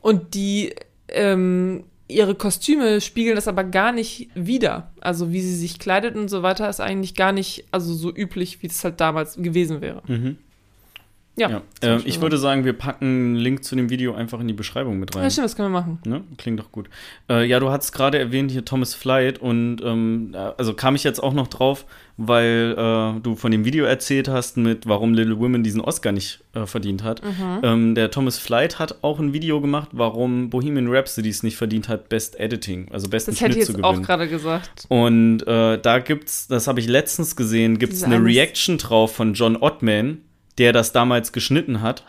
Und 0.00 0.34
die, 0.34 0.74
ähm, 1.08 1.84
ihre 2.08 2.34
Kostüme 2.34 3.00
spiegeln 3.00 3.36
das 3.36 3.48
aber 3.48 3.64
gar 3.64 3.92
nicht 3.92 4.28
wider. 4.34 4.90
Also 5.00 5.32
wie 5.32 5.40
sie 5.40 5.54
sich 5.56 5.78
kleidet 5.78 6.16
und 6.16 6.28
so 6.28 6.42
weiter 6.42 6.68
ist 6.68 6.80
eigentlich 6.80 7.14
gar 7.14 7.32
nicht, 7.32 7.64
also 7.70 7.94
so 7.94 8.14
üblich, 8.14 8.62
wie 8.62 8.66
es 8.66 8.82
halt 8.82 9.00
damals 9.00 9.36
gewesen 9.36 9.80
wäre. 9.80 10.02
Mhm. 10.06 10.38
Ja, 11.36 11.48
Ja. 11.48 11.62
Beispiel 11.80 12.10
ich 12.10 12.20
würde 12.20 12.36
sagen, 12.36 12.64
wir 12.64 12.72
packen 12.74 13.04
einen 13.06 13.36
Link 13.36 13.64
zu 13.64 13.74
dem 13.76 13.88
Video 13.88 14.14
einfach 14.14 14.40
in 14.40 14.48
die 14.48 14.52
Beschreibung 14.52 14.98
mit 14.98 15.14
rein. 15.14 15.22
Ja, 15.22 15.30
stimmt, 15.30 15.44
das 15.46 15.56
können 15.56 15.72
wir 15.72 15.80
machen. 15.80 15.98
Ne? 16.04 16.22
Klingt 16.36 16.60
doch 16.60 16.70
gut. 16.72 16.90
Äh, 17.30 17.44
ja, 17.46 17.60
du 17.60 17.70
hast 17.70 17.92
gerade 17.92 18.18
erwähnt 18.18 18.50
hier 18.50 18.64
Thomas 18.64 18.94
Flight 18.94 19.38
und 19.38 19.78
ähm, 19.82 20.32
äh, 20.34 20.36
also 20.58 20.74
kam 20.74 20.96
ich 20.96 21.04
jetzt 21.04 21.22
auch 21.22 21.32
noch 21.32 21.46
drauf, 21.46 21.86
weil 22.18 22.74
äh, 22.76 23.20
du 23.20 23.36
von 23.36 23.52
dem 23.52 23.64
Video 23.64 23.86
erzählt 23.86 24.28
hast 24.28 24.58
mit, 24.58 24.86
warum 24.86 25.14
Little 25.14 25.38
Women 25.38 25.62
diesen 25.62 25.80
Oscar 25.80 26.12
nicht 26.12 26.40
äh, 26.54 26.66
verdient 26.66 27.02
hat. 27.04 27.22
Mhm. 27.24 27.60
Ähm, 27.62 27.94
der 27.94 28.10
Thomas 28.10 28.36
Flight 28.38 28.78
hat 28.78 28.96
auch 29.02 29.18
ein 29.18 29.32
Video 29.32 29.60
gemacht, 29.62 29.88
warum 29.92 30.50
Bohemian 30.50 30.88
Rhapsody 30.88 31.30
es 31.30 31.42
nicht 31.42 31.56
verdient 31.56 31.88
hat, 31.88 32.10
Best 32.10 32.38
Editing, 32.38 32.88
also 32.92 33.08
besten 33.08 33.30
Das 33.30 33.40
hätte 33.40 33.52
Schnitt 33.52 33.62
ich 33.62 33.66
zu 33.66 33.72
jetzt 33.78 33.84
auch 33.84 33.90
gewinnen. 33.92 34.04
gerade 34.06 34.28
gesagt. 34.28 34.84
Und 34.88 35.46
äh, 35.46 35.78
da 35.80 36.00
gibt's, 36.00 36.48
das 36.48 36.66
habe 36.66 36.80
ich 36.80 36.88
letztens 36.88 37.34
gesehen, 37.36 37.78
gibt's 37.78 37.96
Diese 37.96 38.06
eine 38.06 38.16
eine- 38.16 38.24
Reaction 38.26 38.76
drauf 38.76 39.14
von 39.14 39.32
John 39.32 39.56
Ottman, 39.56 40.18
der 40.60 40.72
das 40.72 40.92
damals 40.92 41.32
geschnitten 41.32 41.80
hat. 41.80 42.04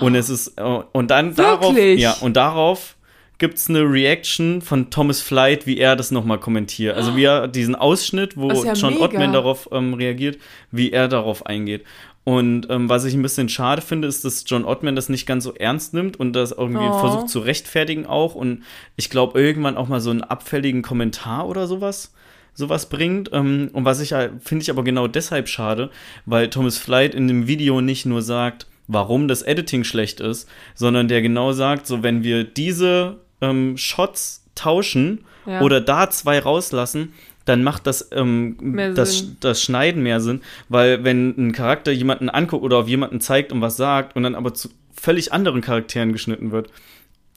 Und 0.00 0.16
es 0.16 0.28
ist 0.28 0.58
äh, 0.58 0.62
und 0.62 1.12
dann 1.12 1.34
darauf, 1.36 1.74
Wirklich? 1.76 2.00
ja, 2.00 2.16
und 2.20 2.36
darauf 2.36 2.96
gibt's 3.38 3.68
eine 3.68 3.80
Reaction 3.82 4.62
von 4.62 4.90
Thomas 4.90 5.20
Flight, 5.20 5.66
wie 5.66 5.78
er 5.78 5.94
das 5.94 6.10
nochmal 6.10 6.38
kommentiert. 6.38 6.96
Also 6.96 7.16
wie 7.16 7.24
er 7.24 7.48
diesen 7.48 7.74
Ausschnitt, 7.74 8.36
wo 8.36 8.50
ja 8.50 8.72
John 8.72 8.94
mega. 8.94 9.04
Ottman 9.04 9.32
darauf 9.32 9.68
ähm, 9.72 9.94
reagiert, 9.94 10.38
wie 10.70 10.90
er 10.92 11.06
darauf 11.08 11.46
eingeht. 11.46 11.84
Und 12.24 12.68
ähm, 12.70 12.88
was 12.88 13.04
ich 13.04 13.14
ein 13.14 13.22
bisschen 13.22 13.48
schade 13.48 13.82
finde, 13.82 14.06
ist, 14.06 14.24
dass 14.24 14.44
John 14.46 14.64
Ottman 14.64 14.94
das 14.94 15.08
nicht 15.08 15.26
ganz 15.26 15.42
so 15.44 15.54
ernst 15.54 15.92
nimmt 15.92 16.18
und 16.20 16.32
das 16.34 16.52
irgendwie 16.52 16.84
Oh. 16.88 16.98
versucht 17.00 17.28
zu 17.28 17.40
rechtfertigen 17.40 18.06
auch. 18.06 18.36
Und 18.36 18.62
ich 18.96 19.10
glaube, 19.10 19.40
irgendwann 19.40 19.76
auch 19.76 19.88
mal 19.88 20.00
so 20.00 20.10
einen 20.10 20.22
abfälligen 20.22 20.82
Kommentar 20.82 21.48
oder 21.48 21.66
sowas 21.66 22.12
sowas 22.54 22.88
bringt. 22.88 23.30
Ähm, 23.32 23.70
und 23.72 23.84
was 23.84 24.00
ich 24.00 24.12
halt, 24.12 24.32
finde 24.42 24.62
ich 24.62 24.70
aber 24.70 24.84
genau 24.84 25.06
deshalb 25.08 25.48
schade, 25.48 25.90
weil 26.26 26.50
Thomas 26.50 26.78
Flight 26.78 27.14
in 27.14 27.28
dem 27.28 27.46
Video 27.46 27.80
nicht 27.80 28.06
nur 28.06 28.22
sagt, 28.22 28.66
warum 28.88 29.28
das 29.28 29.42
Editing 29.42 29.84
schlecht 29.84 30.20
ist, 30.20 30.48
sondern 30.74 31.08
der 31.08 31.22
genau 31.22 31.52
sagt, 31.52 31.86
so 31.86 32.02
wenn 32.02 32.22
wir 32.24 32.44
diese 32.44 33.18
ähm, 33.40 33.76
Shots 33.76 34.44
tauschen 34.54 35.24
Ja. 35.46 35.60
oder 35.62 35.80
da 35.80 36.10
zwei 36.10 36.38
rauslassen, 36.38 37.12
dann 37.44 37.64
macht 37.64 37.86
das, 37.86 38.08
ähm, 38.12 38.56
das, 38.94 39.38
das 39.40 39.62
Schneiden 39.62 40.02
mehr 40.02 40.20
Sinn, 40.20 40.42
weil 40.68 41.02
wenn 41.02 41.30
ein 41.36 41.52
Charakter 41.52 41.90
jemanden 41.90 42.28
anguckt 42.28 42.62
oder 42.62 42.76
auf 42.78 42.88
jemanden 42.88 43.20
zeigt 43.20 43.50
und 43.50 43.60
was 43.60 43.76
sagt 43.76 44.14
und 44.14 44.22
dann 44.22 44.34
aber 44.36 44.54
zu 44.54 44.68
völlig 44.94 45.32
anderen 45.32 45.60
Charakteren 45.60 46.12
geschnitten 46.12 46.52
wird, 46.52 46.70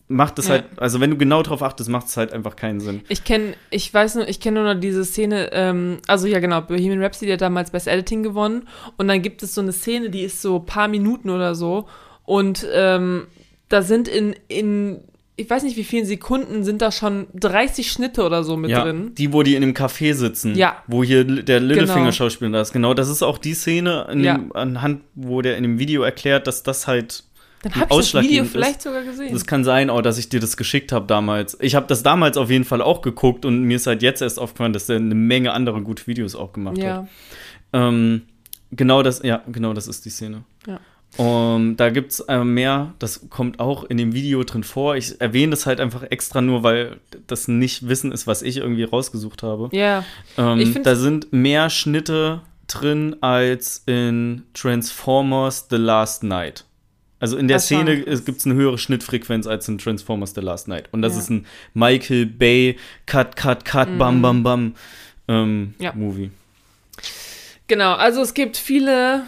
macht 0.07 0.37
es 0.39 0.45
Ja. 0.47 0.51
halt, 0.53 0.65
also 0.77 0.99
wenn 0.99 1.09
du 1.09 1.17
genau 1.17 1.41
drauf 1.41 1.63
achtest, 1.63 1.89
macht 1.89 2.07
es 2.07 2.17
halt 2.17 2.31
einfach 2.31 2.55
keinen 2.55 2.79
Sinn. 2.79 3.01
Ich 3.09 3.23
kenne, 3.23 3.55
ich 3.71 3.91
weiß 3.93 4.15
nur, 4.15 4.27
ich 4.27 4.39
kenne 4.39 4.61
nur 4.63 4.73
noch 4.73 4.79
diese 4.79 5.03
Szene, 5.03 5.49
ähm, 5.51 5.97
also 6.07 6.27
ja 6.27 6.39
genau, 6.39 6.61
Bohemian 6.61 7.01
Rhapsody 7.01 7.31
hat 7.31 7.41
damals 7.41 7.71
Best 7.71 7.87
Editing 7.87 8.21
gewonnen 8.23 8.67
und 8.97 9.07
dann 9.07 9.21
gibt 9.23 9.41
es 9.41 9.55
so 9.55 9.61
eine 9.61 9.71
Szene, 9.71 10.09
die 10.11 10.21
ist 10.21 10.41
so 10.41 10.59
paar 10.59 10.87
Minuten 10.87 11.29
oder 11.31 11.55
so 11.55 11.87
und 12.23 12.67
ähm, 12.71 13.25
da 13.69 13.81
sind 13.81 14.07
in, 14.07 14.35
in, 14.47 14.99
ich 15.37 15.49
weiß 15.49 15.63
nicht 15.63 15.75
wie 15.75 15.83
vielen 15.83 16.05
Sekunden, 16.05 16.63
sind 16.63 16.83
da 16.83 16.91
schon 16.91 17.25
30 17.33 17.91
Schnitte 17.91 18.23
oder 18.23 18.43
so 18.43 18.57
mit 18.57 18.69
ja, 18.69 18.83
drin. 18.83 19.13
die, 19.15 19.33
wo 19.33 19.41
die 19.41 19.55
in 19.55 19.61
dem 19.61 19.73
Café 19.73 20.13
sitzen, 20.13 20.53
Ja. 20.55 20.83
wo 20.85 21.03
hier 21.03 21.23
der 21.23 21.59
Genau. 21.59 21.73
Littlefinger-Schauspieler 21.73 22.51
da 22.51 22.61
ist. 22.61 22.73
Genau, 22.73 22.93
das 22.93 23.09
ist 23.09 23.23
auch 23.23 23.39
die 23.39 23.55
Szene, 23.55 24.07
Ja. 24.15 24.35
dem, 24.37 24.55
anhand, 24.55 25.01
wo 25.15 25.41
der 25.41 25.57
in 25.57 25.63
dem 25.63 25.79
Video 25.79 26.03
erklärt, 26.03 26.45
dass 26.45 26.61
das 26.61 26.85
halt 26.87 27.23
Dann 27.63 27.75
habe 27.75 27.99
ich 28.01 28.11
das 28.11 28.23
Video 28.23 28.43
ist. 28.43 28.51
vielleicht 28.51 28.81
sogar 28.81 29.03
gesehen. 29.03 29.33
Das 29.33 29.45
kann 29.45 29.63
sein, 29.63 29.89
auch, 29.89 30.01
dass 30.01 30.17
ich 30.19 30.29
dir 30.29 30.39
das 30.39 30.55
geschickt 30.57 30.91
habe 30.91 31.07
damals. 31.07 31.57
Ich 31.61 31.73
habe 31.75 31.87
das 31.87 32.03
damals 32.03 32.37
auf 32.37 32.49
jeden 32.51 32.63
Fall 32.65 32.81
auch 32.81 33.01
geguckt 33.01 33.43
und 33.45 33.63
mir 33.63 33.77
ist 33.77 33.87
halt 33.87 34.03
jetzt 34.03 34.21
erst 34.21 34.39
aufgefallen, 34.39 34.73
dass 34.73 34.87
er 34.89 34.97
eine 34.97 35.15
Menge 35.15 35.51
andere 35.53 35.81
gute 35.81 36.05
Videos 36.07 36.35
auch 36.35 36.53
gemacht 36.53 36.77
hat. 36.77 36.83
ja, 36.83 37.07
Ähm, 37.73 38.23
genau 38.71 39.01
das, 39.01 39.23
ja, 39.23 39.41
genau 39.51 39.73
das 39.73 39.87
ist 39.87 40.05
die 40.05 40.09
Szene. 40.11 40.43
Ja. 40.67 40.79
Und 41.17 41.77
da 41.77 41.91
gibt 41.91 42.11
es 42.11 42.19
äh, 42.21 42.43
mehr, 42.43 42.93
das 42.99 43.29
kommt 43.29 43.59
auch 43.61 43.85
in 43.85 43.95
dem 43.97 44.13
Video 44.13 44.43
drin 44.43 44.63
vor. 44.65 44.97
Ich 44.97 45.19
erwähne 45.21 45.51
das 45.51 45.65
halt 45.65 45.79
einfach 45.79 46.03
extra 46.03 46.41
nur, 46.41 46.61
weil 46.63 46.97
das 47.27 47.47
nicht 47.47 47.87
Wissen 47.87 48.11
ist, 48.11 48.27
was 48.27 48.41
ich 48.41 48.57
irgendwie 48.57 48.83
rausgesucht 48.83 49.41
habe. 49.41 49.69
ja, 49.71 50.03
Ähm, 50.37 50.59
Ich 50.59 50.69
find's- 50.71 50.83
da 50.85 50.95
sind 50.95 51.31
mehr 51.31 51.69
Schnitte 51.69 52.41
drin 52.67 53.15
als 53.21 53.81
in 53.85 54.43
Transformers 54.53 55.67
The 55.69 55.77
Last 55.77 56.23
Night. 56.23 56.65
Also 57.19 57.37
in 57.37 57.47
der 57.47 57.57
Das 57.57 57.65
Szene 57.65 58.01
gibt 58.01 58.39
es 58.39 58.45
eine 58.45 58.55
höhere 58.55 58.77
Schnittfrequenz 58.77 59.47
als 59.47 59.67
in 59.67 59.77
Transformers 59.77 60.33
The 60.35 60.41
Last 60.41 60.67
Night. 60.67 60.89
Und 60.91 61.01
das 61.01 61.13
Ja. 61.13 61.19
ist 61.19 61.29
ein 61.29 61.45
Michael 61.73 62.25
Bay 62.25 62.77
Cut, 63.05 63.35
Cut, 63.35 63.63
Cut, 63.65 63.97
Bam, 63.97 64.21
Bam, 64.21 64.43
Bam 64.43 64.75
ähm, 65.27 65.73
Ja. 65.79 65.93
Movie. 65.93 66.31
Genau, 67.67 67.93
also 67.93 68.21
es 68.21 68.33
gibt 68.33 68.57
viele, 68.57 69.23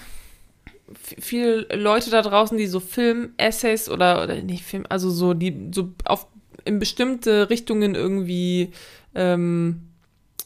viele 1.19 1.61
Leute 1.75 2.09
da 2.11 2.21
draußen, 2.21 2.57
die 2.57 2.67
so 2.67 2.79
Film-Essays 2.79 3.89
oder, 3.89 4.23
oder 4.23 4.41
nicht 4.41 4.63
Film, 4.63 4.85
also 4.89 5.09
so, 5.09 5.33
die 5.33 5.69
so 5.73 5.93
auf 6.05 6.27
in 6.65 6.79
bestimmte 6.79 7.49
Richtungen 7.49 7.95
irgendwie 7.95 8.73
ähm, 9.15 9.81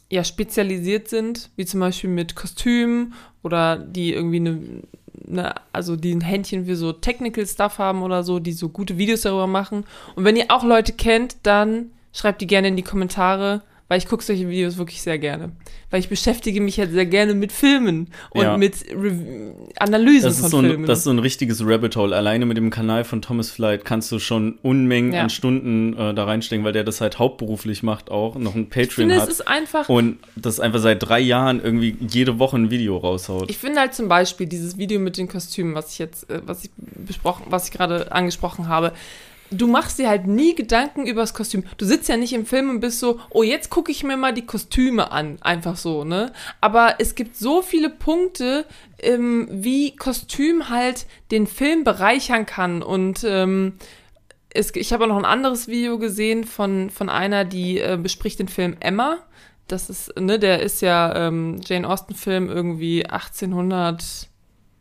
ja, 0.09 0.23
spezialisiert 0.23 1.07
sind, 1.07 1.49
wie 1.55 1.65
zum 1.65 1.79
Beispiel 1.79 2.09
mit 2.11 2.35
Kostümen 2.35 3.13
oder 3.43 3.77
die 3.77 4.13
irgendwie 4.13 4.37
eine, 4.37 4.59
eine, 5.27 5.55
also 5.73 5.95
die 5.95 6.13
ein 6.13 6.21
Händchen 6.21 6.65
für 6.65 6.75
so 6.75 6.93
Technical 6.93 7.45
Stuff 7.45 7.79
haben 7.79 8.03
oder 8.03 8.23
so, 8.23 8.39
die 8.39 8.53
so 8.53 8.69
gute 8.69 8.97
Videos 8.97 9.21
darüber 9.21 9.47
machen. 9.47 9.85
Und 10.15 10.25
wenn 10.25 10.35
ihr 10.35 10.45
auch 10.49 10.63
Leute 10.63 10.93
kennt, 10.93 11.37
dann 11.43 11.91
schreibt 12.13 12.41
die 12.41 12.47
gerne 12.47 12.69
in 12.69 12.75
die 12.75 12.83
Kommentare, 12.83 13.61
weil 13.91 13.97
ich 13.97 14.05
gucke 14.07 14.23
solche 14.23 14.47
Videos 14.47 14.77
wirklich 14.77 15.01
sehr 15.01 15.19
gerne. 15.19 15.51
Weil 15.89 15.99
ich 15.99 16.07
beschäftige 16.07 16.61
mich 16.61 16.79
halt 16.79 16.93
sehr 16.93 17.05
gerne 17.05 17.33
mit 17.33 17.51
Filmen 17.51 18.07
und 18.29 18.41
Ja. 18.41 18.55
mit 18.55 18.85
Rev 18.89 19.17
Analysen 19.79 20.29
Das 20.29 20.37
von 20.37 20.45
ist, 20.45 20.51
so 20.51 20.57
ein, 20.59 20.65
Filmen. 20.65 20.85
das 20.85 20.99
ist 20.99 21.03
so 21.03 21.09
ein 21.09 21.19
richtiges 21.19 21.61
Rabbit 21.65 21.97
Hole. 21.97 22.15
Alleine 22.15 22.45
mit 22.45 22.55
dem 22.55 22.69
Kanal 22.69 23.03
von 23.03 23.21
Thomas 23.21 23.49
Flight 23.51 23.83
kannst 23.83 24.09
du 24.13 24.19
schon 24.19 24.57
Unmengen 24.61 25.11
Ja. 25.11 25.23
an 25.23 25.29
Stunden 25.29 25.91
äh, 25.97 26.13
da 26.13 26.23
reinstecken, 26.23 26.63
weil 26.63 26.71
der 26.71 26.85
das 26.85 27.01
halt 27.01 27.19
hauptberuflich 27.19 27.83
macht 27.83 28.09
auch, 28.09 28.35
noch 28.35 28.55
ein 28.55 28.61
ich 28.63 28.69
Patreon 28.69 29.09
finde, 29.09 29.15
es 29.15 29.21
hat. 29.23 29.29
ist 29.29 29.45
einfach 29.45 29.89
und 29.89 30.19
das 30.37 30.61
einfach 30.61 30.79
seit 30.79 31.03
drei 31.03 31.19
Jahren 31.19 31.61
irgendwie 31.61 31.97
jede 31.99 32.39
Woche 32.39 32.55
ein 32.59 32.71
Video 32.71 32.95
raushaut. 32.95 33.49
Ich 33.51 33.57
finde 33.57 33.81
halt 33.81 33.93
zum 33.93 34.07
Beispiel 34.07 34.47
dieses 34.47 34.77
Video 34.77 35.01
mit 35.01 35.17
den 35.17 35.27
Kostümen, 35.27 35.75
was 35.75 35.91
ich 35.91 35.99
jetzt, 35.99 36.29
äh, 36.29 36.39
was 36.45 36.63
ich 36.63 36.69
besprochen, 36.77 37.47
was 37.49 37.65
ich 37.65 37.71
gerade 37.73 38.09
angesprochen 38.13 38.69
habe. 38.69 38.93
Du 39.51 39.67
machst 39.67 39.99
dir 39.99 40.07
halt 40.07 40.27
nie 40.27 40.55
Gedanken 40.55 41.05
über 41.05 41.21
das 41.21 41.33
Kostüm. 41.33 41.63
Du 41.77 41.85
sitzt 41.85 42.07
ja 42.07 42.15
nicht 42.15 42.31
im 42.33 42.45
Film 42.45 42.69
und 42.69 42.79
bist 42.79 42.99
so, 42.99 43.19
oh, 43.29 43.43
jetzt 43.43 43.69
gucke 43.69 43.91
ich 43.91 44.03
mir 44.03 44.15
mal 44.15 44.33
die 44.33 44.45
Kostüme 44.45 45.11
an. 45.11 45.37
Einfach 45.41 45.75
so, 45.75 46.05
ne? 46.05 46.31
Aber 46.61 46.95
es 46.99 47.15
gibt 47.15 47.35
so 47.35 47.61
viele 47.61 47.89
Punkte, 47.89 48.65
ähm, 48.99 49.47
wie 49.51 49.95
Kostüm 49.95 50.69
halt 50.69 51.05
den 51.31 51.47
Film 51.47 51.83
bereichern 51.83 52.45
kann. 52.45 52.81
Und 52.81 53.25
ähm, 53.27 53.73
es, 54.53 54.73
ich 54.75 54.93
habe 54.93 55.03
auch 55.03 55.09
noch 55.09 55.17
ein 55.17 55.25
anderes 55.25 55.67
Video 55.67 55.99
gesehen 55.99 56.45
von, 56.45 56.89
von 56.89 57.09
einer, 57.09 57.43
die 57.43 57.79
äh, 57.79 57.99
bespricht 58.01 58.39
den 58.39 58.47
Film 58.47 58.77
Emma. 58.79 59.17
Das 59.67 59.89
ist, 59.89 60.17
ne, 60.19 60.39
der 60.39 60.61
ist 60.61 60.81
ja 60.81 61.27
ähm, 61.27 61.61
Jane 61.65 61.87
Austen-Film 61.87 62.49
irgendwie 62.49 63.05
1800, 63.05 64.29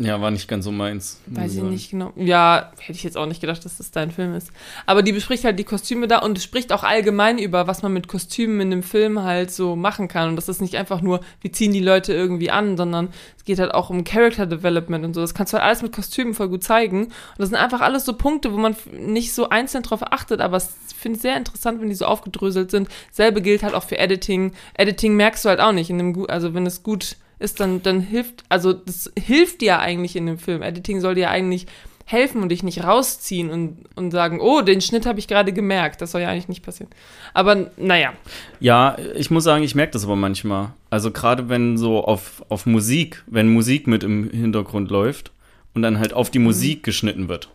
ja, 0.02 0.18
war 0.20 0.30
nicht 0.30 0.48
ganz 0.48 0.64
so 0.64 0.72
meins. 0.72 1.20
weiß 1.26 1.56
ich 1.56 1.62
nicht 1.62 1.90
genau. 1.90 2.12
Ja, 2.16 2.72
hätte 2.78 2.96
ich 2.96 3.02
jetzt 3.04 3.18
auch 3.18 3.26
nicht 3.26 3.42
gedacht, 3.42 3.62
dass 3.64 3.76
das 3.76 3.90
dein 3.90 4.10
Film 4.10 4.34
ist. 4.34 4.50
Aber 4.86 5.02
die 5.02 5.12
bespricht 5.12 5.44
halt 5.44 5.58
die 5.58 5.64
Kostüme 5.64 6.08
da 6.08 6.20
und 6.20 6.40
spricht 6.40 6.72
auch 6.72 6.82
allgemein 6.84 7.38
über, 7.38 7.66
was 7.66 7.82
man 7.82 7.92
mit 7.92 8.08
Kostümen 8.08 8.60
in 8.62 8.70
dem 8.70 8.82
Film 8.82 9.22
halt 9.22 9.50
so 9.50 9.76
machen 9.76 10.08
kann. 10.08 10.30
Und 10.30 10.36
das 10.36 10.48
ist 10.48 10.62
nicht 10.62 10.76
einfach 10.76 11.02
nur, 11.02 11.20
wir 11.42 11.52
ziehen 11.52 11.72
die 11.72 11.80
Leute 11.80 12.14
irgendwie 12.14 12.50
an, 12.50 12.78
sondern 12.78 13.08
es 13.36 13.44
geht 13.44 13.58
halt 13.58 13.74
auch 13.74 13.90
um 13.90 14.02
Character 14.04 14.46
Development 14.46 15.04
und 15.04 15.12
so. 15.14 15.20
Das 15.20 15.34
kannst 15.34 15.52
du 15.52 15.58
halt 15.58 15.66
alles 15.66 15.82
mit 15.82 15.92
Kostümen 15.92 16.32
voll 16.32 16.48
gut 16.48 16.64
zeigen. 16.64 17.04
Und 17.04 17.12
das 17.36 17.50
sind 17.50 17.58
einfach 17.58 17.82
alles 17.82 18.06
so 18.06 18.14
Punkte, 18.14 18.54
wo 18.54 18.56
man 18.56 18.74
nicht 18.98 19.34
so 19.34 19.50
einzeln 19.50 19.82
drauf 19.82 20.00
achtet, 20.02 20.40
aber 20.40 20.56
es- 20.56 20.70
ich 20.88 20.96
finde 20.96 21.16
es 21.16 21.22
sehr 21.22 21.36
interessant, 21.36 21.80
wenn 21.80 21.88
die 21.90 21.94
so 21.94 22.06
aufgedröselt 22.06 22.70
sind. 22.70 22.88
Selbe 23.10 23.42
gilt 23.42 23.62
halt 23.62 23.74
auch 23.74 23.84
für 23.84 23.98
Editing. 23.98 24.52
Editing 24.74 25.14
merkst 25.16 25.44
du 25.44 25.50
halt 25.50 25.60
auch 25.60 25.72
nicht 25.72 25.90
in 25.90 25.98
dem, 25.98 26.12
gu- 26.14 26.26
also 26.26 26.54
wenn 26.54 26.66
es 26.66 26.82
gut 26.82 27.16
ist, 27.40 27.58
dann, 27.58 27.82
dann 27.82 28.00
hilft, 28.00 28.44
also 28.48 28.72
das 28.72 29.10
hilft 29.18 29.60
dir 29.60 29.80
eigentlich 29.80 30.14
in 30.14 30.26
dem 30.26 30.38
Film. 30.38 30.62
Editing 30.62 31.00
soll 31.00 31.14
dir 31.16 31.30
eigentlich 31.30 31.66
helfen 32.04 32.42
und 32.42 32.48
dich 32.48 32.62
nicht 32.64 32.82
rausziehen 32.82 33.50
und, 33.50 33.84
und 33.94 34.10
sagen, 34.10 34.40
oh, 34.40 34.62
den 34.62 34.80
Schnitt 34.80 35.06
habe 35.06 35.18
ich 35.20 35.28
gerade 35.28 35.52
gemerkt. 35.52 36.00
Das 36.02 36.10
soll 36.10 36.20
ja 36.22 36.28
eigentlich 36.28 36.48
nicht 36.48 36.64
passieren. 36.64 36.90
Aber 37.34 37.70
naja, 37.76 38.12
Ja, 38.58 38.96
ich 39.14 39.30
muss 39.30 39.44
sagen, 39.44 39.62
ich 39.62 39.74
merke 39.76 39.92
das 39.92 40.04
aber 40.04 40.16
manchmal. 40.16 40.72
Also 40.90 41.10
gerade 41.12 41.48
wenn 41.48 41.78
so 41.78 42.02
auf, 42.04 42.44
auf 42.48 42.66
Musik, 42.66 43.22
wenn 43.28 43.48
Musik 43.48 43.86
mit 43.86 44.02
im 44.02 44.28
Hintergrund 44.30 44.90
läuft 44.90 45.30
und 45.72 45.82
dann 45.82 45.98
halt 46.00 46.10
Mhm. 46.10 46.16
auf 46.16 46.30
die 46.30 46.40
Musik 46.40 46.82
geschnitten 46.82 47.28
wird. 47.28 47.48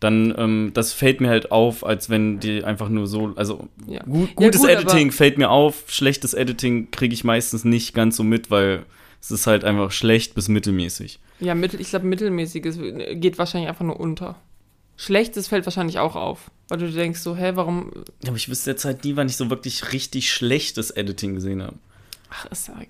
Dann, 0.00 0.34
ähm, 0.38 0.70
das 0.72 0.92
fällt 0.94 1.20
mir 1.20 1.28
halt 1.28 1.52
auf, 1.52 1.84
als 1.84 2.08
wenn 2.08 2.40
die 2.40 2.64
einfach 2.64 2.88
nur 2.88 3.06
so, 3.06 3.32
also 3.36 3.68
Ja. 3.86 4.02
gut, 4.04 4.28
Ja, 4.30 4.34
gutes 4.34 4.62
gut, 4.62 4.70
Editing 4.70 5.12
fällt 5.12 5.36
mir 5.36 5.50
auf, 5.50 5.84
schlechtes 5.88 6.32
Editing 6.32 6.90
kriege 6.90 7.12
ich 7.12 7.22
meistens 7.22 7.64
nicht 7.64 7.94
ganz 7.94 8.16
so 8.16 8.22
mit, 8.24 8.50
weil 8.50 8.84
es 9.20 9.30
ist 9.30 9.46
halt 9.46 9.62
einfach 9.64 9.92
schlecht 9.92 10.34
bis 10.34 10.48
mittelmäßig. 10.48 11.20
ja, 11.40 11.54
mittel, 11.54 11.80
ich 11.80 11.90
glaube, 11.90 12.06
mittelmäßiges 12.06 12.78
geht 13.20 13.36
wahrscheinlich 13.38 13.68
einfach 13.68 13.84
nur 13.84 14.00
unter. 14.00 14.36
Schlechtes 14.96 15.48
fällt 15.48 15.66
wahrscheinlich 15.66 15.98
auch 15.98 16.16
auf, 16.16 16.50
weil 16.68 16.78
du 16.78 16.90
denkst 16.90 17.20
so, 17.20 17.36
hä, 17.36 17.52
warum, 17.54 17.90
Aber 18.26 18.36
ich 18.36 18.48
wüsste 18.48 18.70
jetzt 18.70 18.84
halt 18.86 19.04
nie, 19.04 19.16
wann 19.16 19.28
ich 19.28 19.36
so 19.36 19.48
wirklich 19.50 19.92
richtig 19.92 20.32
schlechtes 20.32 20.90
Editing 20.90 21.34
gesehen 21.34 21.62
habe. 21.62 21.76
ach, 22.30 22.46
ist 22.46 22.68
ja 22.68 22.74
egal. 22.74 22.86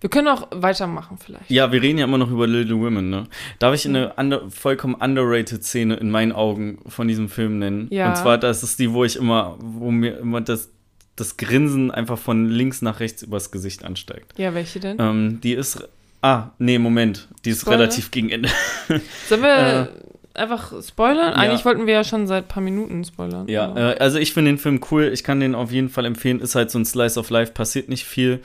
Wir 0.00 0.10
können 0.10 0.28
auch 0.28 0.46
weitermachen 0.52 1.18
vielleicht. 1.18 1.50
Ja, 1.50 1.72
wir 1.72 1.82
reden 1.82 1.98
ja 1.98 2.04
immer 2.04 2.18
noch 2.18 2.30
über 2.30 2.46
Little 2.46 2.78
Women, 2.78 3.10
ne? 3.10 3.24
Darf 3.58 3.74
ich 3.74 3.86
eine 3.86 4.14
under, 4.14 4.48
vollkommen 4.48 4.94
underrated 4.94 5.64
Szene 5.64 5.96
in 5.96 6.10
meinen 6.10 6.32
Augen 6.32 6.78
von 6.86 7.08
diesem 7.08 7.28
Film 7.28 7.58
nennen? 7.58 7.88
Ja. 7.90 8.10
Und 8.10 8.16
zwar, 8.16 8.38
das 8.38 8.62
ist 8.62 8.78
die, 8.78 8.92
wo 8.92 9.04
ich 9.04 9.16
immer, 9.16 9.56
wo 9.58 9.90
mir 9.90 10.18
immer 10.18 10.40
das, 10.40 10.70
das 11.16 11.36
Grinsen 11.36 11.90
einfach 11.90 12.18
von 12.18 12.48
links 12.48 12.80
nach 12.80 13.00
rechts 13.00 13.22
übers 13.22 13.50
Gesicht 13.50 13.84
ansteigt. 13.84 14.38
Ja, 14.38 14.54
welche 14.54 14.78
denn? 14.78 14.98
Ähm, 15.00 15.40
die 15.40 15.54
ist, 15.54 15.88
ah, 16.22 16.50
nee, 16.58 16.78
Moment, 16.78 17.26
die 17.44 17.50
ist 17.50 17.62
Spoiler? 17.62 17.80
relativ 17.80 18.12
gegen 18.12 18.30
Ende. 18.30 18.50
Sollen 19.28 19.42
wir 19.42 19.88
einfach 20.34 20.72
spoilern? 20.82 21.32
Äh, 21.32 21.36
ja. 21.36 21.42
Eigentlich 21.42 21.64
wollten 21.64 21.86
wir 21.86 21.94
ja 21.94 22.04
schon 22.04 22.26
seit 22.26 22.44
ein 22.44 22.48
paar 22.48 22.62
Minuten 22.62 23.04
spoilern. 23.04 23.48
Ja, 23.48 23.76
äh, 23.76 23.98
also 23.98 24.18
ich 24.18 24.32
finde 24.32 24.52
den 24.52 24.58
Film 24.58 24.80
cool, 24.90 25.10
ich 25.12 25.24
kann 25.24 25.40
den 25.40 25.56
auf 25.56 25.72
jeden 25.72 25.88
Fall 25.88 26.04
empfehlen, 26.04 26.40
ist 26.40 26.54
halt 26.54 26.70
so 26.70 26.78
ein 26.78 26.84
Slice 26.84 27.18
of 27.18 27.30
Life, 27.30 27.52
passiert 27.52 27.88
nicht 27.88 28.04
viel. 28.04 28.40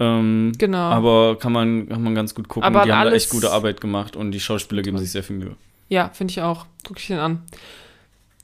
Ähm, 0.00 0.52
Genau. 0.58 0.78
Aber 0.78 1.38
kann 1.38 1.52
man, 1.52 1.88
kann 1.88 2.02
man 2.02 2.14
ganz 2.14 2.34
gut 2.34 2.48
gucken. 2.48 2.64
Aber 2.64 2.84
die 2.84 2.92
haben 2.92 3.08
da 3.10 3.12
echt 3.14 3.30
gute 3.30 3.50
Arbeit 3.50 3.80
gemacht 3.80 4.16
und 4.16 4.32
die 4.32 4.40
Schauspieler 4.40 4.82
geben 4.82 4.98
sich 4.98 5.10
sehr 5.12 5.22
viel 5.22 5.36
Mühe. 5.36 5.56
Ja, 5.88 6.10
finde 6.12 6.32
ich 6.32 6.40
auch. 6.40 6.66
Guck 6.86 6.98
ich 6.98 7.06
den 7.06 7.18
an. 7.18 7.42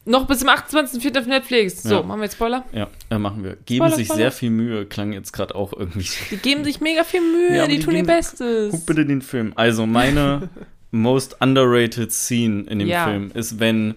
Noch 0.06 0.26
bis 0.26 0.38
zum 0.40 0.48
28.04. 0.48 1.18
auf 1.20 1.26
Netflix. 1.26 1.82
So, 1.82 1.96
Ja. 1.96 2.02
machen 2.02 2.20
wir 2.20 2.24
jetzt 2.24 2.34
Spoiler? 2.34 2.64
Ja, 2.72 2.88
äh, 3.10 3.18
machen 3.18 3.44
wir. 3.44 3.56
Geben 3.66 3.84
Spoiler, 3.84 3.96
sich 3.96 4.06
Spoiler. 4.06 4.18
sehr 4.22 4.32
viel 4.32 4.50
Mühe, 4.50 4.86
klang 4.86 5.12
jetzt 5.12 5.32
gerade 5.32 5.54
auch 5.54 5.72
irgendwie. 5.72 6.06
Die 6.30 6.36
geben 6.38 6.64
sich 6.64 6.80
mega 6.80 7.04
viel 7.04 7.20
Mühe, 7.20 7.56
Ja, 7.56 7.66
die, 7.66 7.78
die 7.78 7.84
tun 7.84 7.94
ihr 7.96 8.04
Bestes. 8.06 8.70
Guck 8.72 8.86
bitte 8.86 9.04
den 9.04 9.20
Film. 9.22 9.52
Also, 9.56 9.86
meine 9.86 10.48
most 10.90 11.36
underrated 11.40 12.12
Scene 12.12 12.62
in 12.68 12.78
dem 12.78 12.88
Ja. 12.88 13.04
Film 13.04 13.30
ist, 13.34 13.60
wenn 13.60 13.94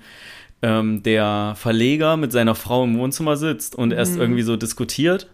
ähm, 0.62 1.04
der 1.04 1.54
Verleger 1.58 2.16
mit 2.18 2.32
seiner 2.32 2.56
Frau 2.56 2.84
im 2.84 2.98
Wohnzimmer 2.98 3.36
sitzt 3.38 3.76
und 3.76 3.90
Mhm. 3.90 3.96
erst 3.96 4.16
irgendwie 4.18 4.44
so 4.44 4.56
diskutiert 4.56 5.28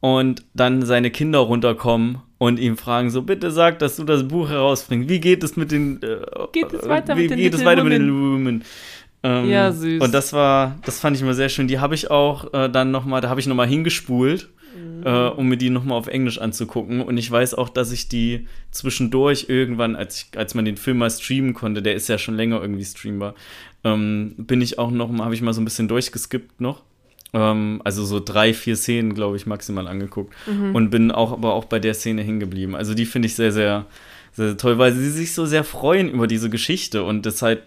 und 0.00 0.44
dann 0.54 0.82
seine 0.82 1.10
Kinder 1.10 1.38
runterkommen 1.40 2.18
und 2.38 2.58
ihm 2.58 2.76
fragen 2.76 3.10
so, 3.10 3.22
bitte 3.22 3.50
sag, 3.50 3.78
dass 3.78 3.96
du 3.96 4.04
das 4.04 4.26
Buch 4.26 4.48
herausbringst. 4.48 5.08
Wie 5.08 5.20
geht 5.20 5.42
es 5.44 5.56
mit 5.56 5.70
den 5.70 6.02
äh, 6.02 6.16
Geht 6.52 6.72
es 6.72 6.88
weiter 6.88 7.16
wie 7.16 7.22
mit 7.22 7.30
den 7.32 7.38
geht 7.38 7.54
es 7.54 7.64
weiter 7.64 7.84
mit 7.84 7.92
den 7.92 8.10
Women? 8.10 8.64
Ähm, 9.22 9.50
Ja, 9.50 9.70
süß. 9.72 10.02
Und 10.02 10.14
das 10.14 10.32
war, 10.32 10.78
das 10.86 10.98
fand 10.98 11.16
ich 11.16 11.22
immer 11.22 11.34
sehr 11.34 11.50
schön. 11.50 11.68
Die 11.68 11.78
habe 11.78 11.94
ich 11.94 12.10
auch 12.10 12.52
äh, 12.54 12.70
dann 12.70 12.90
nochmal, 12.90 13.20
da 13.20 13.28
habe 13.28 13.40
ich 13.40 13.46
nochmal 13.46 13.68
hingespult, 13.68 14.48
Mhm. 14.74 15.04
äh, 15.04 15.26
um 15.28 15.48
mir 15.48 15.56
die 15.56 15.68
nochmal 15.68 15.98
auf 15.98 16.06
Englisch 16.06 16.38
anzugucken. 16.38 17.00
Und 17.02 17.18
ich 17.18 17.28
weiß 17.30 17.54
auch, 17.54 17.68
dass 17.68 17.90
ich 17.90 18.08
die 18.08 18.46
zwischendurch 18.70 19.46
irgendwann, 19.48 19.96
als, 19.96 20.28
ich, 20.32 20.38
als 20.38 20.54
man 20.54 20.64
den 20.64 20.76
Film 20.76 20.98
mal 20.98 21.10
streamen 21.10 21.54
konnte, 21.54 21.82
der 21.82 21.94
ist 21.94 22.08
ja 22.08 22.18
schon 22.18 22.36
länger 22.36 22.60
irgendwie 22.60 22.84
streambar, 22.84 23.34
ähm, 23.82 24.34
bin 24.38 24.60
ich 24.62 24.78
auch 24.78 24.90
noch, 24.92 25.12
habe 25.18 25.34
ich 25.34 25.42
mal 25.42 25.52
so 25.52 25.60
ein 25.60 25.64
bisschen 25.64 25.88
durchgeskippt 25.88 26.60
noch. 26.60 26.82
Ähm, 27.32 27.80
also 27.84 28.04
so 28.04 28.20
drei, 28.20 28.52
vier 28.54 28.76
Szenen, 28.76 29.14
glaube 29.14 29.36
ich, 29.36 29.46
maximal 29.46 29.86
angeguckt. 29.88 30.34
Mhm. 30.46 30.74
Und 30.74 30.90
bin 30.90 31.10
auch 31.10 31.32
aber 31.32 31.54
auch 31.54 31.64
bei 31.64 31.78
der 31.78 31.94
Szene 31.94 32.22
hingeblieben. 32.22 32.74
Also 32.74 32.94
die 32.94 33.06
finde 33.06 33.26
ich 33.26 33.34
sehr, 33.34 33.52
sehr, 33.52 33.86
sehr, 34.32 34.48
sehr 34.48 34.56
toll, 34.56 34.78
weil 34.78 34.92
sie 34.92 35.10
sich 35.10 35.34
so 35.34 35.46
sehr 35.46 35.64
freuen 35.64 36.08
über 36.10 36.26
diese 36.26 36.50
Geschichte 36.50 37.04
und 37.04 37.26
deshalb 37.26 37.62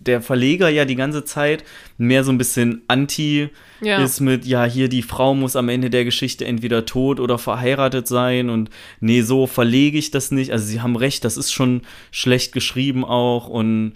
der 0.00 0.22
Verleger 0.22 0.68
ja 0.68 0.84
die 0.84 0.94
ganze 0.94 1.24
Zeit 1.24 1.64
mehr 1.98 2.22
so 2.22 2.30
ein 2.30 2.38
bisschen 2.38 2.82
anti 2.86 3.48
Ja. 3.80 4.02
ist 4.02 4.20
mit, 4.20 4.44
ja, 4.44 4.64
hier 4.64 4.88
die 4.88 5.02
Frau 5.02 5.34
muss 5.34 5.56
am 5.56 5.68
Ende 5.68 5.90
der 5.90 6.04
Geschichte 6.04 6.44
entweder 6.44 6.86
tot 6.86 7.18
oder 7.18 7.36
verheiratet 7.36 8.06
sein 8.06 8.48
und 8.48 8.70
nee, 9.00 9.22
so 9.22 9.46
verlege 9.46 9.98
ich 9.98 10.10
das 10.10 10.30
nicht. 10.30 10.52
Also 10.52 10.66
sie 10.66 10.80
haben 10.80 10.96
recht, 10.96 11.24
das 11.24 11.36
ist 11.36 11.52
schon 11.52 11.82
schlecht 12.12 12.52
geschrieben 12.52 13.04
auch 13.04 13.48
und 13.48 13.94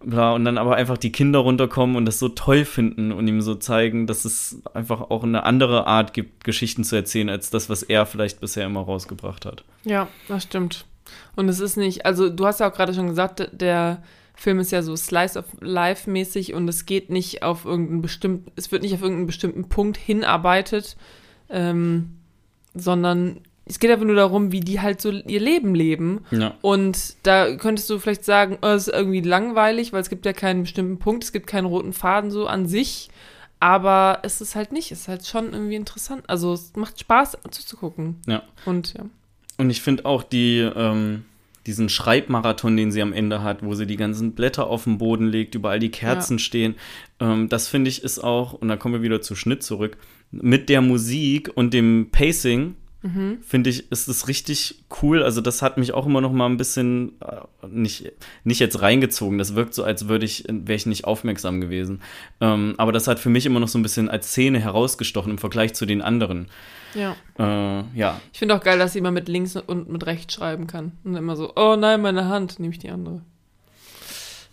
bla, 0.00 0.32
und 0.32 0.44
dann 0.44 0.58
aber 0.58 0.76
einfach 0.76 0.98
die 0.98 1.12
Kinder 1.12 1.40
runterkommen 1.40 1.96
und 1.96 2.04
das 2.04 2.18
so 2.18 2.28
toll 2.28 2.64
finden 2.64 3.12
und 3.12 3.26
ihm 3.28 3.40
so 3.40 3.54
zeigen, 3.54 4.06
dass 4.06 4.24
es 4.24 4.60
einfach 4.74 5.10
auch 5.10 5.24
eine 5.24 5.44
andere 5.44 5.86
Art 5.86 6.12
gibt, 6.12 6.44
Geschichten 6.44 6.84
zu 6.84 6.96
erzählen, 6.96 7.28
als 7.28 7.50
das, 7.50 7.68
was 7.68 7.82
er 7.82 8.06
vielleicht 8.06 8.40
bisher 8.40 8.66
immer 8.66 8.80
rausgebracht 8.80 9.44
hat. 9.44 9.64
Ja, 9.84 10.08
das 10.28 10.44
stimmt. 10.44 10.86
Und 11.36 11.48
es 11.48 11.60
ist 11.60 11.76
nicht, 11.76 12.04
also 12.06 12.28
du 12.28 12.46
hast 12.46 12.60
ja 12.60 12.70
auch 12.70 12.74
gerade 12.74 12.94
schon 12.94 13.08
gesagt, 13.08 13.48
der 13.52 14.02
Film 14.34 14.60
ist 14.60 14.70
ja 14.70 14.82
so 14.82 14.94
Slice 14.94 15.38
of 15.38 15.46
Life 15.60 16.08
mäßig 16.08 16.54
und 16.54 16.68
es 16.68 16.86
geht 16.86 17.10
nicht 17.10 17.42
auf 17.42 17.64
irgendeinen 17.64 18.02
bestimmten, 18.02 18.52
es 18.56 18.70
wird 18.70 18.82
nicht 18.82 18.94
auf 18.94 19.02
irgendeinen 19.02 19.26
bestimmten 19.26 19.68
Punkt 19.68 19.96
hinarbeitet, 19.96 20.96
ähm, 21.48 22.18
sondern 22.74 23.40
es 23.68 23.78
geht 23.78 23.90
einfach 23.90 24.06
nur 24.06 24.16
darum, 24.16 24.52
wie 24.52 24.60
die 24.60 24.80
halt 24.80 25.00
so 25.00 25.10
ihr 25.10 25.40
Leben 25.40 25.74
leben. 25.74 26.24
Ja. 26.30 26.54
Und 26.62 27.16
da 27.22 27.54
könntest 27.56 27.88
du 27.90 27.98
vielleicht 27.98 28.24
sagen, 28.24 28.58
oh, 28.62 28.68
es 28.68 28.88
ist 28.88 28.94
irgendwie 28.94 29.20
langweilig, 29.20 29.92
weil 29.92 30.00
es 30.00 30.08
gibt 30.08 30.26
ja 30.26 30.32
keinen 30.32 30.62
bestimmten 30.62 30.98
Punkt, 30.98 31.24
es 31.24 31.32
gibt 31.32 31.46
keinen 31.46 31.66
roten 31.66 31.92
Faden 31.92 32.30
so 32.30 32.46
an 32.46 32.66
sich. 32.66 33.10
Aber 33.60 34.20
es 34.22 34.40
ist 34.40 34.54
halt 34.54 34.72
nicht, 34.72 34.92
es 34.92 35.00
ist 35.00 35.08
halt 35.08 35.26
schon 35.26 35.52
irgendwie 35.52 35.74
interessant. 35.74 36.22
Also 36.28 36.52
es 36.52 36.72
macht 36.76 37.00
Spaß 37.00 37.38
zuzugucken. 37.50 38.16
Ja. 38.26 38.42
Und 38.64 38.94
ja. 38.94 39.04
Und 39.58 39.70
ich 39.70 39.82
finde 39.82 40.06
auch 40.06 40.22
die, 40.22 40.58
ähm, 40.58 41.24
diesen 41.66 41.88
Schreibmarathon, 41.88 42.76
den 42.76 42.92
sie 42.92 43.02
am 43.02 43.12
Ende 43.12 43.42
hat, 43.42 43.64
wo 43.64 43.74
sie 43.74 43.86
die 43.86 43.96
ganzen 43.96 44.32
Blätter 44.32 44.68
auf 44.68 44.84
den 44.84 44.98
Boden 44.98 45.26
legt, 45.26 45.54
überall 45.54 45.80
die 45.80 45.90
Kerzen 45.90 46.38
stehen, 46.38 46.76
ähm, 47.20 47.48
das 47.48 47.68
finde 47.68 47.90
ich 47.90 48.02
ist 48.04 48.20
auch, 48.20 48.52
und 48.54 48.68
da 48.68 48.76
kommen 48.76 48.94
wir 48.94 49.02
wieder 49.02 49.20
zu 49.20 49.34
Schnitt 49.34 49.64
zurück, 49.64 49.98
mit 50.30 50.68
der 50.68 50.80
Musik 50.80 51.50
und 51.54 51.74
dem 51.74 52.08
Pacing, 52.12 52.76
finde 53.42 53.70
ich, 53.70 53.92
ist 53.92 54.08
es 54.08 54.26
richtig 54.26 54.82
cool. 55.02 55.22
Also 55.22 55.40
das 55.40 55.62
hat 55.62 55.78
mich 55.78 55.92
auch 55.94 56.06
immer 56.06 56.20
noch 56.20 56.32
mal 56.32 56.46
ein 56.46 56.56
bisschen 56.56 57.12
äh, 57.20 57.66
nicht, 57.68 58.12
nicht 58.42 58.58
jetzt 58.58 58.82
reingezogen. 58.82 59.38
Das 59.38 59.54
wirkt 59.54 59.72
so, 59.72 59.84
als 59.84 60.08
würde 60.08 60.24
ich, 60.24 60.44
wäre 60.48 60.74
ich 60.74 60.86
nicht 60.86 61.04
aufmerksam 61.04 61.60
gewesen. 61.60 62.00
Ähm, 62.40 62.74
aber 62.76 62.90
das 62.90 63.06
hat 63.06 63.20
für 63.20 63.30
mich 63.30 63.46
immer 63.46 63.60
noch 63.60 63.68
so 63.68 63.78
ein 63.78 63.82
bisschen 63.82 64.08
als 64.08 64.28
Szene 64.28 64.58
herausgestochen 64.58 65.30
im 65.30 65.38
Vergleich 65.38 65.74
zu 65.74 65.86
den 65.86 66.02
anderen. 66.02 66.48
Ja. 66.94 67.14
Äh, 67.38 67.84
ja, 67.94 68.20
Ich 68.32 68.40
finde 68.40 68.56
auch 68.56 68.62
geil, 68.62 68.78
dass 68.78 68.94
sie 68.94 68.98
immer 68.98 69.12
mit 69.12 69.28
links 69.28 69.54
und 69.54 69.88
mit 69.88 70.04
rechts 70.06 70.34
schreiben 70.34 70.66
kann. 70.66 70.92
Und 71.04 71.14
immer 71.14 71.36
so, 71.36 71.52
oh 71.54 71.76
nein, 71.76 72.02
meine 72.02 72.26
Hand, 72.28 72.58
nehme 72.58 72.72
ich 72.72 72.80
die 72.80 72.90
andere. 72.90 73.22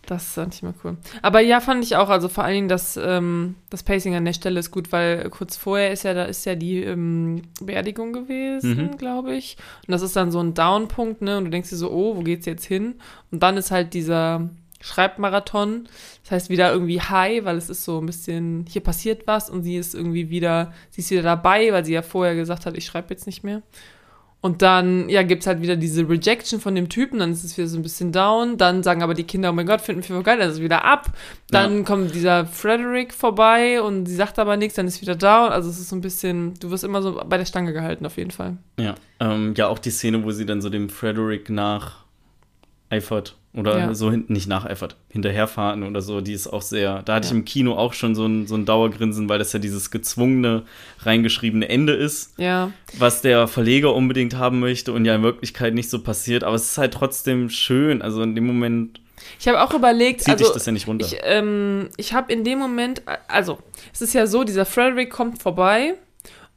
Das 0.08 0.34
fand 0.34 0.54
ich 0.54 0.62
mal 0.64 0.74
cool. 0.84 0.98
Aber 1.22 1.40
ja, 1.40 1.60
fand 1.62 1.84
ich 1.84 1.96
auch, 1.96 2.10
also 2.10 2.30
vor 2.30 2.44
allen 2.44 2.54
Dingen 2.56 2.70
das, 2.70 2.98
ähm, 3.02 3.56
das 3.70 3.84
Pacing 3.84 4.16
an 4.16 4.26
der 4.26 4.34
Stelle 4.34 4.60
ist 4.60 4.72
gut, 4.72 4.92
weil 4.92 5.30
kurz 5.30 5.58
vorher 5.58 5.92
ist 5.92 6.04
ja, 6.04 6.14
da 6.14 6.26
ist 6.26 6.46
ja 6.46 6.56
die 6.56 6.84
ähm, 6.84 7.42
Beerdigung 7.62 8.14
gewesen, 8.14 8.92
Mhm. 8.92 8.98
glaube 8.98 9.34
ich. 9.36 9.58
Und 9.88 9.92
das 9.92 10.02
ist 10.02 10.16
dann 10.16 10.32
so 10.32 10.40
ein 10.40 10.54
Downpunkt, 10.54 11.22
ne? 11.22 11.38
Und 11.38 11.46
du 11.46 11.50
denkst 11.52 11.70
dir 11.70 11.76
so, 11.78 11.92
oh, 11.92 12.16
wo 12.16 12.22
geht's 12.22 12.46
jetzt 12.46 12.66
hin? 12.66 12.96
Und 13.32 13.42
dann 13.44 13.58
ist 13.58 13.72
halt 13.72 13.94
dieser 13.94 14.50
Schreibmarathon. 14.82 15.88
Das 16.24 16.32
heißt 16.32 16.50
wieder 16.50 16.72
irgendwie 16.72 17.02
high, 17.02 17.44
weil 17.46 17.58
es 17.58 17.70
ist 17.70 17.84
so 17.84 18.00
ein 18.00 18.06
bisschen, 18.06 18.66
hier 18.70 18.82
passiert 18.82 19.28
was 19.28 19.50
und 19.50 19.64
sie 19.64 19.76
ist 19.78 19.94
irgendwie 19.96 20.30
wieder, 20.30 20.74
sie 20.90 21.02
ist 21.02 21.12
wieder 21.12 21.22
dabei, 21.24 21.72
weil 21.72 21.86
sie 21.86 21.94
ja 21.94 22.02
vorher 22.02 22.36
gesagt 22.36 22.66
hat, 22.66 22.78
ich 22.78 22.86
schreibe 22.86 23.08
jetzt 23.14 23.26
nicht 23.26 23.44
mehr. 23.44 23.62
Und 24.46 24.62
dann, 24.62 25.10
ja, 25.10 25.24
gibt's 25.24 25.48
halt 25.48 25.64
wieder 25.64 25.76
diese 25.76 26.08
Rejection 26.08 26.60
von 26.60 26.76
dem 26.76 26.88
Typen, 26.88 27.18
dann 27.18 27.32
ist 27.32 27.44
es 27.44 27.58
wieder 27.58 27.68
so 27.68 27.80
ein 27.80 27.82
bisschen 27.82 28.12
down. 28.12 28.58
Dann 28.60 28.84
sagen 28.84 29.02
aber 29.02 29.16
die 29.16 29.24
Kinder, 29.24 29.50
oh 29.50 29.54
mein 29.54 29.66
Gott, 29.66 29.82
finden 29.82 30.04
wir 30.04 30.16
voll 30.18 30.22
geil, 30.22 30.38
dann 30.38 30.50
ist 30.50 30.58
es 30.58 30.62
wieder 30.62 30.86
ab. 30.86 31.08
Dann 31.50 31.84
kommt 31.84 32.14
dieser 32.14 32.46
Frederick 32.46 33.12
vorbei 33.12 33.82
und 33.82 34.06
sie 34.06 34.14
sagt 34.14 34.38
aber 34.38 34.56
nichts, 34.56 34.76
dann 34.76 34.86
ist 34.86 35.02
wieder 35.02 35.16
down. 35.16 35.52
Also 35.52 35.72
es 35.72 35.80
ist 35.80 35.90
so 35.90 35.96
ein 35.96 36.02
bisschen, 36.02 36.54
du 36.60 36.70
wirst 36.70 36.84
immer 36.84 37.02
so 37.02 37.24
bei 37.28 37.40
der 37.40 37.46
Stange 37.46 37.74
gehalten, 37.74 38.06
auf 38.06 38.18
jeden 38.18 38.30
Fall. 38.30 38.58
Ja, 38.80 38.94
ähm, 39.20 39.56
ja, 39.58 39.68
auch 39.68 39.80
die 39.80 39.90
Szene, 39.90 40.24
wo 40.24 40.30
sie 40.30 40.46
dann 40.46 40.62
so 40.62 40.70
dem 40.70 40.90
Frederick 40.90 41.50
nacheifert 41.50 43.38
oder 43.56 43.78
Ja. 43.78 43.94
so 43.94 44.12
hin, 44.12 44.26
nicht 44.28 44.48
nacheifert, 44.48 44.96
hinterherfahren 45.10 45.84
oder 45.84 46.02
so, 46.02 46.22
die 46.22 46.34
ist 46.34 46.48
auch 46.48 46.62
sehr, 46.62 47.02
da 47.04 47.16
hatte 47.16 47.28
Ja. 47.28 47.32
ich 47.34 47.38
im 47.38 47.46
Kino 47.46 47.74
auch 47.76 47.94
schon 47.94 48.14
so 48.16 48.26
ein, 48.26 48.48
so 48.48 48.56
ein 48.56 48.66
Dauergrinsen, 48.66 49.30
weil 49.30 49.40
das 49.40 49.54
ja 49.54 49.60
dieses 49.60 49.92
gezwungene, 49.92 50.64
reingeschriebene 51.00 51.68
Ende 51.70 51.94
ist, 51.94 52.34
Ja, 52.38 52.72
was 52.98 53.22
der 53.22 53.48
Verleger 53.48 53.94
unbedingt 53.94 54.36
haben 54.38 54.60
möchte 54.60 54.92
und 54.94 55.06
ja 55.06 55.16
in 55.16 55.24
Wirklichkeit 55.24 55.74
nicht 55.74 55.90
so 55.90 56.00
passiert, 56.02 56.44
aber 56.44 56.56
es 56.56 56.72
ist 56.72 56.78
halt 56.78 56.94
trotzdem 56.94 57.50
schön, 57.50 58.02
also 58.02 58.22
in 58.22 58.36
dem 58.36 58.46
Moment 58.46 59.00
ich 59.40 59.48
habe 59.48 59.62
auch 59.64 59.74
überlegt, 59.74 60.22
zieht 60.22 60.34
also 60.34 60.44
dich 60.46 60.54
das 60.54 60.66
ja 60.66 60.72
nicht 60.72 60.88
runter. 60.88 61.06
Ich, 61.06 61.18
ähm, 61.24 61.90
ich 61.98 62.14
habe 62.14 62.32
in 62.32 62.44
dem 62.44 62.60
Moment, 62.60 63.02
also, 63.28 63.58
es 63.92 64.02
ist 64.02 64.14
ja 64.14 64.28
so, 64.28 64.44
dieser 64.44 64.66
Frederick 64.66 65.10
kommt 65.10 65.42
vorbei 65.42 65.96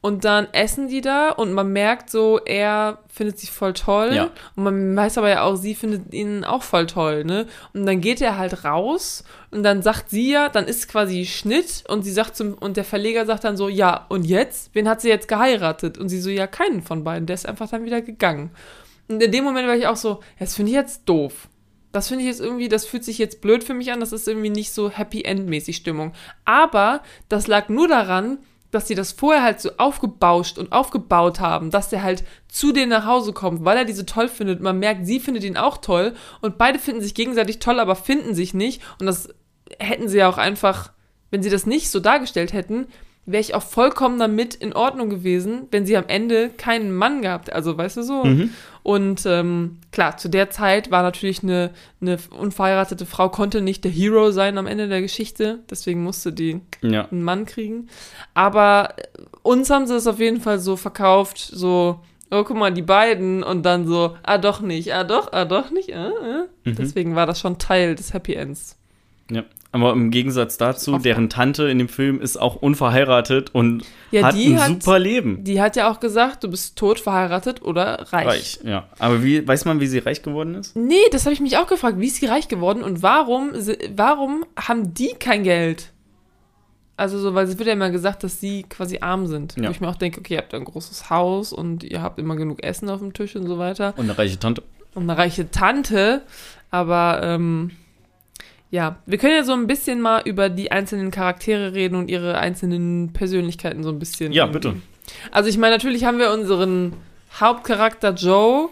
und 0.01 0.23
dann 0.23 0.47
essen 0.53 0.87
die 0.87 1.01
da 1.01 1.29
und 1.29 1.51
man 1.51 1.73
merkt 1.73 2.09
so, 2.09 2.39
er 2.45 2.99
findet 3.09 3.37
sie 3.37 3.47
voll 3.47 3.73
toll. 3.73 4.13
Ja. 4.13 4.31
Und 4.55 4.63
man 4.63 4.95
weiß 4.95 5.17
aber 5.17 5.29
ja 5.29 5.41
auch, 5.43 5.57
sie 5.57 5.75
findet 5.75 6.13
ihn 6.13 6.45
auch 6.45 6.63
voll 6.63 6.85
toll, 6.85 7.25
ne? 7.25 7.47
Und 7.73 7.85
dann 7.85 7.99
geht 7.99 8.21
er 8.21 8.37
halt 8.37 8.63
raus 8.63 9.25
und 9.51 9.63
dann 9.63 9.81
sagt 9.81 10.09
sie 10.09 10.31
ja, 10.31 10.47
dann 10.47 10.65
ist 10.65 10.87
quasi 10.87 11.25
Schnitt 11.25 11.83
und 11.89 12.03
sie 12.03 12.11
sagt 12.11 12.37
zum, 12.37 12.53
und 12.53 12.77
der 12.77 12.85
Verleger 12.85 13.25
sagt 13.25 13.43
dann 13.43 13.57
so, 13.57 13.67
ja, 13.67 14.05
und 14.07 14.23
jetzt? 14.23 14.69
Wen 14.73 14.87
hat 14.87 15.01
sie 15.01 15.09
jetzt 15.09 15.27
geheiratet? 15.27 15.97
Und 15.97 16.07
sie 16.07 16.21
so, 16.21 16.29
ja, 16.29 16.47
keinen 16.47 16.81
von 16.81 17.03
beiden. 17.03 17.25
Der 17.25 17.33
ist 17.33 17.47
einfach 17.47 17.69
dann 17.69 17.83
wieder 17.83 18.01
gegangen. 18.01 18.51
Und 19.09 19.21
in 19.21 19.31
dem 19.31 19.43
Moment 19.43 19.67
war 19.67 19.75
ich 19.75 19.87
auch 19.87 19.97
so, 19.97 20.21
das 20.39 20.55
finde 20.55 20.71
ich 20.71 20.75
jetzt 20.75 21.09
doof. 21.09 21.49
Das 21.91 22.07
finde 22.07 22.23
ich 22.23 22.29
jetzt 22.29 22.39
irgendwie, 22.39 22.69
das 22.69 22.85
fühlt 22.85 23.03
sich 23.03 23.17
jetzt 23.17 23.41
blöd 23.41 23.63
für 23.63 23.73
mich 23.73 23.91
an, 23.91 23.99
das 23.99 24.11
ist 24.11 24.27
irgendwie 24.27 24.51
nicht 24.51 24.71
so 24.71 24.91
Happy 24.91 25.23
End-mäßig 25.23 25.75
Stimmung. 25.75 26.13
Aber 26.45 27.01
das 27.27 27.47
lag 27.47 27.67
nur 27.67 27.87
daran, 27.87 28.37
dass 28.71 28.87
sie 28.87 28.95
das 28.95 29.11
vorher 29.11 29.43
halt 29.43 29.59
so 29.59 29.71
aufgebauscht 29.77 30.57
und 30.57 30.71
aufgebaut 30.71 31.39
haben, 31.39 31.71
dass 31.71 31.89
der 31.89 32.03
halt 32.03 32.23
zu 32.47 32.71
denen 32.71 32.89
nach 32.89 33.05
Hause 33.05 33.33
kommt, 33.33 33.65
weil 33.65 33.77
er 33.77 33.85
diese 33.85 34.05
toll 34.05 34.27
findet. 34.27 34.61
Man 34.61 34.79
merkt, 34.79 35.07
sie 35.07 35.19
findet 35.19 35.43
ihn 35.43 35.57
auch 35.57 35.77
toll 35.77 36.13
und 36.41 36.57
beide 36.57 36.79
finden 36.79 37.01
sich 37.01 37.15
gegenseitig 37.15 37.59
toll, 37.59 37.79
aber 37.79 37.95
finden 37.95 38.35
sich 38.35 38.53
nicht. 38.53 38.81
Und 38.99 39.07
das 39.07 39.29
hätten 39.79 40.07
sie 40.07 40.17
ja 40.17 40.29
auch 40.29 40.37
einfach, 40.37 40.91
wenn 41.31 41.43
sie 41.43 41.49
das 41.49 41.65
nicht 41.65 41.89
so 41.89 41.99
dargestellt 41.99 42.53
hätten, 42.53 42.87
wäre 43.25 43.41
ich 43.41 43.53
auch 43.53 43.63
vollkommen 43.63 44.17
damit 44.17 44.55
in 44.55 44.73
Ordnung 44.73 45.09
gewesen, 45.09 45.67
wenn 45.71 45.85
sie 45.85 45.97
am 45.97 46.07
Ende 46.07 46.49
keinen 46.49 46.91
Mann 46.95 47.21
gehabt, 47.21 47.51
also 47.53 47.77
weißt 47.77 47.97
du 47.97 48.03
so. 48.03 48.23
Und 48.83 49.25
ähm, 49.25 49.77
klar, 49.91 50.17
zu 50.17 50.29
der 50.29 50.49
Zeit 50.49 50.91
war 50.91 51.03
natürlich 51.03 51.43
eine, 51.43 51.71
eine 52.01 52.17
unverheiratete 52.37 53.05
Frau 53.05 53.29
konnte 53.29 53.61
nicht 53.61 53.83
der 53.83 53.91
Hero 53.91 54.31
sein 54.31 54.57
am 54.57 54.67
Ende 54.67 54.87
der 54.87 55.01
Geschichte, 55.01 55.59
deswegen 55.69 56.03
musste 56.03 56.31
die 56.31 56.61
ja. 56.81 57.07
einen 57.09 57.23
Mann 57.23 57.45
kriegen. 57.45 57.87
Aber 58.33 58.95
äh, 58.97 59.03
uns 59.43 59.69
haben 59.69 59.87
sie 59.87 59.95
es 59.95 60.07
auf 60.07 60.19
jeden 60.19 60.41
Fall 60.41 60.59
so 60.59 60.75
verkauft, 60.75 61.37
so, 61.37 61.99
oh, 62.31 62.43
guck 62.43 62.57
mal, 62.57 62.73
die 62.73 62.81
beiden 62.81 63.43
und 63.43 63.63
dann 63.63 63.87
so, 63.87 64.15
ah, 64.23 64.37
doch 64.37 64.61
nicht, 64.61 64.93
ah, 64.93 65.03
doch, 65.03 65.33
ah, 65.33 65.45
doch 65.45 65.71
nicht, 65.71 65.93
ah, 65.93 66.11
ah. 66.21 66.45
Mhm. 66.63 66.75
Deswegen 66.75 67.15
war 67.15 67.25
das 67.25 67.39
schon 67.39 67.57
Teil 67.57 67.95
des 67.95 68.13
Happy 68.13 68.33
Ends. 68.33 68.77
ja. 69.29 69.43
Aber 69.71 69.91
im 69.93 70.09
Gegensatz 70.09 70.57
dazu, 70.57 70.97
deren 70.97 71.29
Tante 71.29 71.69
in 71.69 71.77
dem 71.77 71.89
Film 71.89 72.19
ist 72.21 72.37
auch 72.37 72.55
unverheiratet 72.55 73.53
und 73.53 73.83
Ja, 74.09 74.23
hat 74.23 74.33
ein 74.35 74.59
hat- 74.59 74.67
super 74.67 74.97
Leben. 74.97 75.43
Die 75.43 75.61
hat 75.61 75.75
ja 75.75 75.91
auch 75.91 75.99
gesagt, 75.99 76.43
du 76.43 76.49
bist 76.49 76.75
tot, 76.75 76.99
verheiratet 76.99 77.61
oder 77.61 78.07
reich. 78.11 78.25
Reich, 78.27 78.59
ja. 78.63 78.87
Aber 78.97 79.23
wie, 79.23 79.47
weiß 79.47 79.65
man, 79.65 79.79
wie 79.79 79.85
sie 79.85 79.99
reich 79.99 80.23
geworden 80.23 80.55
ist? 80.55 80.75
Nee, 80.75 80.95
das 81.11 81.25
habe 81.25 81.33
ich 81.33 81.39
mich 81.39 81.57
auch 81.57 81.67
gefragt. 81.67 81.99
Wie 81.99 82.07
ist 82.07 82.15
sie 82.15 82.25
reich 82.25 82.47
geworden 82.47 82.81
und 82.83 83.03
warum, 83.03 83.51
warum 83.95 84.43
haben 84.57 84.95
die 84.95 85.13
kein 85.19 85.43
Geld? 85.43 85.91
Also 86.97 87.19
so, 87.19 87.35
weil 87.35 87.45
es 87.47 87.57
wird 87.59 87.67
ja 87.67 87.73
immer 87.73 87.91
gesagt, 87.91 88.23
dass 88.23 88.41
sie 88.41 88.63
quasi 88.63 88.97
arm 89.01 89.27
sind. 89.27 89.55
Ja. 89.55 89.67
Wo 89.67 89.71
ich 89.71 89.79
mir 89.81 89.87
auch 89.87 89.95
denke, 89.95 90.19
okay, 90.19 90.33
ihr 90.33 90.39
habt 90.39 90.53
ein 90.55 90.65
großes 90.65 91.11
Haus 91.11 91.53
und 91.53 91.83
ihr 91.83 92.01
habt 92.01 92.17
immer 92.19 92.35
genug 92.35 92.63
Essen 92.63 92.89
auf 92.89 92.99
dem 92.99 93.13
Tisch 93.13 93.35
und 93.35 93.45
so 93.45 93.59
weiter. 93.59 93.93
Und 93.97 94.05
eine 94.09 94.17
reiche 94.17 94.39
Tante. 94.39 94.63
Und 94.95 95.03
eine 95.03 95.15
reiche 95.17 95.49
Tante. 95.51 96.23
Aber 96.71 97.21
ähm, 97.23 97.71
ja, 98.71 98.97
wir 99.05 99.17
können 99.17 99.35
ja 99.35 99.43
so 99.43 99.53
ein 99.53 99.67
bisschen 99.67 99.99
mal 99.99 100.21
über 100.25 100.49
die 100.49 100.71
einzelnen 100.71 101.11
Charaktere 101.11 101.73
reden 101.73 101.95
und 101.95 102.09
ihre 102.09 102.37
einzelnen 102.37 103.13
Persönlichkeiten 103.13 103.83
so 103.83 103.89
ein 103.89 103.99
bisschen. 103.99 104.31
Ja, 104.31 104.45
bitte. 104.45 104.75
Also 105.31 105.49
ich 105.49 105.57
meine, 105.57 105.75
natürlich 105.75 106.03
haben 106.05 106.19
wir 106.19 106.31
unseren 106.31 106.93
Hauptcharakter 107.39 108.13
Joe, 108.13 108.69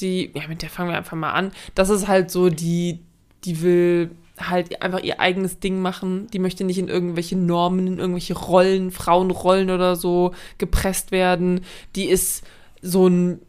die, 0.00 0.30
ja, 0.34 0.46
mit 0.48 0.62
der 0.62 0.70
fangen 0.70 0.90
wir 0.90 0.96
einfach 0.96 1.16
mal 1.16 1.32
an. 1.32 1.52
Das 1.74 1.90
ist 1.90 2.06
halt 2.06 2.30
so 2.30 2.50
die, 2.50 3.00
die 3.44 3.62
will 3.62 4.10
halt 4.38 4.80
einfach 4.82 5.02
ihr 5.02 5.20
eigenes 5.20 5.60
Ding 5.60 5.80
machen. 5.80 6.28
Die 6.32 6.38
möchte 6.38 6.64
nicht 6.64 6.78
in 6.78 6.88
irgendwelche 6.88 7.36
Normen, 7.36 7.86
in 7.86 7.98
irgendwelche 7.98 8.34
Rollen, 8.34 8.90
Frauenrollen 8.90 9.70
oder 9.70 9.96
so 9.96 10.34
gepresst 10.58 11.12
werden. 11.12 11.60
Die 11.94 12.06
ist 12.06 12.44
so 12.80 13.08
ein, 13.08 13.40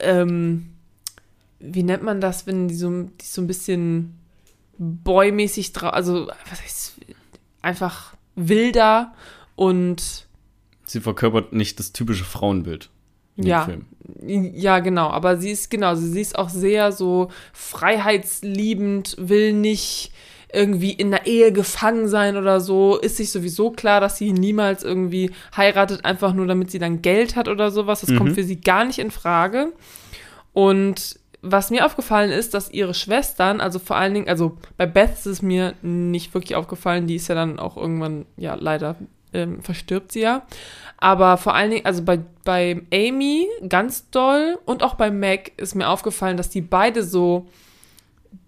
ähm, 0.00 0.70
wie 1.58 1.82
nennt 1.82 2.02
man 2.02 2.20
das, 2.20 2.46
wenn 2.46 2.68
die 2.68 2.74
so, 2.74 3.02
die 3.02 3.26
so 3.26 3.40
ein 3.40 3.46
bisschen 3.46 4.19
boymäßig 4.82 5.72
drauf, 5.74 5.92
also 5.92 6.26
was 6.48 6.62
heißt, 6.62 6.94
einfach 7.62 8.14
wilder 8.34 9.12
und 9.54 10.26
Sie 10.84 11.00
verkörpert 11.00 11.52
nicht 11.52 11.78
das 11.78 11.92
typische 11.92 12.24
Frauenbild. 12.24 12.88
in 13.36 13.44
dem 13.44 13.48
ja, 13.50 13.64
Film. 13.64 13.86
ja, 14.56 14.80
genau. 14.80 15.10
Aber 15.10 15.36
sie 15.36 15.50
ist 15.50 15.70
genau, 15.70 15.94
sie 15.94 16.20
ist 16.20 16.36
auch 16.36 16.48
sehr 16.48 16.90
so 16.92 17.28
freiheitsliebend, 17.52 19.16
will 19.18 19.52
nicht 19.52 20.12
irgendwie 20.52 20.90
in 20.90 21.12
der 21.12 21.26
Ehe 21.26 21.52
gefangen 21.52 22.08
sein 22.08 22.36
oder 22.36 22.60
so. 22.60 22.96
Ist 22.98 23.18
sich 23.18 23.30
sowieso 23.30 23.70
klar, 23.70 24.00
dass 24.00 24.18
sie 24.18 24.32
niemals 24.32 24.82
irgendwie 24.82 25.30
heiratet, 25.56 26.04
einfach 26.04 26.34
nur 26.34 26.46
damit 26.48 26.70
sie 26.72 26.80
dann 26.80 27.02
Geld 27.02 27.36
hat 27.36 27.46
oder 27.46 27.70
sowas. 27.70 28.00
Das 28.00 28.16
kommt 28.16 28.30
Mhm. 28.30 28.34
für 28.34 28.42
sie 28.44 28.60
gar 28.60 28.84
nicht 28.84 28.98
in 28.98 29.12
Frage. 29.12 29.72
Und 30.52 31.20
was 31.42 31.70
mir 31.70 31.86
aufgefallen 31.86 32.30
ist, 32.30 32.54
dass 32.54 32.70
ihre 32.70 32.94
Schwestern, 32.94 33.60
also 33.60 33.78
vor 33.78 33.96
allen 33.96 34.14
Dingen, 34.14 34.28
also 34.28 34.58
bei 34.76 34.86
Beth 34.86 35.12
ist 35.12 35.26
es 35.26 35.42
mir 35.42 35.74
nicht 35.82 36.34
wirklich 36.34 36.54
aufgefallen, 36.54 37.06
die 37.06 37.16
ist 37.16 37.28
ja 37.28 37.34
dann 37.34 37.58
auch 37.58 37.76
irgendwann, 37.76 38.26
ja, 38.36 38.54
leider 38.54 38.96
ähm, 39.32 39.62
verstirbt 39.62 40.12
sie 40.12 40.20
ja. 40.20 40.46
Aber 40.98 41.38
vor 41.38 41.54
allen 41.54 41.70
Dingen, 41.70 41.86
also 41.86 42.02
bei, 42.02 42.20
bei 42.44 42.82
Amy 42.92 43.46
ganz 43.68 44.10
doll 44.10 44.58
und 44.66 44.82
auch 44.82 44.94
bei 44.94 45.10
Meg 45.10 45.52
ist 45.56 45.74
mir 45.74 45.88
aufgefallen, 45.88 46.36
dass 46.36 46.50
die 46.50 46.60
beide 46.60 47.02
so 47.02 47.46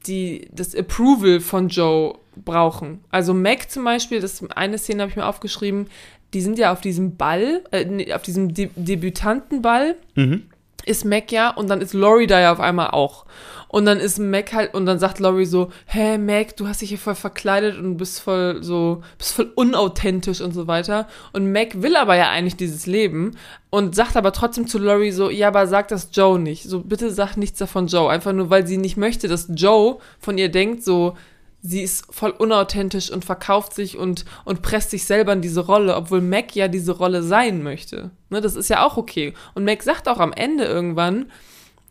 die, 0.06 0.48
das 0.52 0.74
Approval 0.74 1.40
von 1.40 1.68
Joe 1.68 2.18
brauchen. 2.36 3.02
Also 3.10 3.32
Meg 3.32 3.70
zum 3.70 3.84
Beispiel, 3.84 4.20
das 4.20 4.44
eine 4.50 4.76
Szene 4.76 5.02
habe 5.02 5.10
ich 5.10 5.16
mir 5.16 5.26
aufgeschrieben, 5.26 5.86
die 6.34 6.40
sind 6.40 6.58
ja 6.58 6.72
auf 6.72 6.80
diesem 6.80 7.16
Ball, 7.16 7.62
äh, 7.70 8.12
auf 8.12 8.22
diesem 8.22 8.52
De 8.54 8.70
Debütantenball 8.76 9.96
Mhm. 10.14 10.44
Ist 10.84 11.04
Mac 11.04 11.32
ja 11.32 11.50
und 11.50 11.68
dann 11.68 11.80
ist 11.80 11.94
Lori 11.94 12.26
da 12.26 12.40
ja 12.40 12.52
auf 12.52 12.60
einmal 12.60 12.90
auch. 12.90 13.24
Und 13.72 13.86
dann 13.86 14.00
ist 14.00 14.18
Mac 14.18 14.52
halt, 14.52 14.74
und 14.74 14.84
dann 14.84 14.98
sagt 14.98 15.18
Lori 15.18 15.46
so, 15.46 15.70
hä, 15.86 16.18
Mac, 16.18 16.56
du 16.58 16.68
hast 16.68 16.82
dich 16.82 16.90
hier 16.90 16.98
voll 16.98 17.14
verkleidet 17.14 17.78
und 17.78 17.96
bist 17.96 18.20
voll 18.20 18.62
so, 18.62 19.02
bist 19.16 19.32
voll 19.32 19.50
unauthentisch 19.54 20.42
und 20.42 20.52
so 20.52 20.66
weiter. 20.66 21.08
Und 21.32 21.50
Mac 21.52 21.80
will 21.80 21.96
aber 21.96 22.14
ja 22.16 22.28
eigentlich 22.28 22.56
dieses 22.56 22.84
Leben 22.84 23.38
und 23.70 23.94
sagt 23.94 24.18
aber 24.18 24.32
trotzdem 24.32 24.66
zu 24.66 24.78
Lori 24.78 25.10
so, 25.10 25.30
ja, 25.30 25.48
aber 25.48 25.66
sag 25.66 25.88
das 25.88 26.10
Joe 26.12 26.38
nicht. 26.38 26.64
So, 26.64 26.80
bitte 26.80 27.10
sag 27.10 27.36
nichts 27.36 27.58
davon 27.58 27.86
Joe. 27.86 28.10
Einfach 28.10 28.34
nur, 28.34 28.50
weil 28.50 28.66
sie 28.66 28.76
nicht 28.76 28.98
möchte, 28.98 29.26
dass 29.26 29.48
Joe 29.54 29.96
von 30.18 30.36
ihr 30.36 30.50
denkt, 30.50 30.84
so, 30.84 31.16
sie 31.62 31.82
ist 31.82 32.12
voll 32.12 32.30
unauthentisch 32.30 33.10
und 33.10 33.24
verkauft 33.24 33.72
sich 33.72 33.96
und, 33.96 34.24
und 34.44 34.62
presst 34.62 34.90
sich 34.90 35.04
selber 35.04 35.32
in 35.32 35.42
diese 35.42 35.60
Rolle, 35.60 35.94
obwohl 35.96 36.20
Mac 36.20 36.54
ja 36.56 36.66
diese 36.68 36.92
Rolle 36.92 37.22
sein 37.22 37.62
möchte. 37.62 38.10
Ne, 38.30 38.40
das 38.40 38.56
ist 38.56 38.68
ja 38.68 38.84
auch 38.84 38.96
okay. 38.96 39.32
Und 39.54 39.64
Mac 39.64 39.82
sagt 39.82 40.08
auch 40.08 40.18
am 40.18 40.32
Ende 40.32 40.64
irgendwann, 40.64 41.30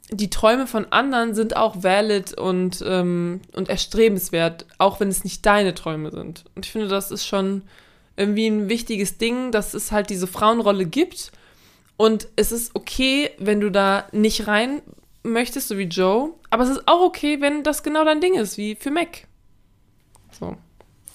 die 0.09 0.29
Träume 0.29 0.67
von 0.67 0.91
anderen 0.91 1.33
sind 1.33 1.55
auch 1.55 1.83
valid 1.83 2.37
und, 2.37 2.83
ähm, 2.85 3.39
und 3.53 3.69
erstrebenswert, 3.69 4.65
auch 4.77 4.99
wenn 4.99 5.07
es 5.07 5.23
nicht 5.23 5.45
deine 5.45 5.73
Träume 5.73 6.11
sind. 6.11 6.43
Und 6.53 6.65
ich 6.65 6.71
finde, 6.71 6.89
das 6.89 7.11
ist 7.11 7.25
schon 7.25 7.63
irgendwie 8.17 8.47
ein 8.47 8.67
wichtiges 8.67 9.17
Ding, 9.17 9.53
dass 9.53 9.73
es 9.73 9.93
halt 9.93 10.09
diese 10.09 10.27
Frauenrolle 10.27 10.85
gibt. 10.85 11.31
Und 11.95 12.27
es 12.35 12.51
ist 12.51 12.75
okay, 12.75 13.29
wenn 13.37 13.61
du 13.61 13.71
da 13.71 14.05
nicht 14.11 14.47
rein 14.47 14.81
möchtest, 15.23 15.69
so 15.69 15.77
wie 15.77 15.83
Joe. 15.83 16.33
Aber 16.49 16.63
es 16.63 16.69
ist 16.69 16.87
auch 16.87 17.01
okay, 17.01 17.39
wenn 17.39 17.63
das 17.63 17.81
genau 17.81 18.03
dein 18.03 18.19
Ding 18.19 18.35
ist, 18.35 18.57
wie 18.57 18.75
für 18.75 18.91
Mac. 18.91 19.27
So. 20.41 20.57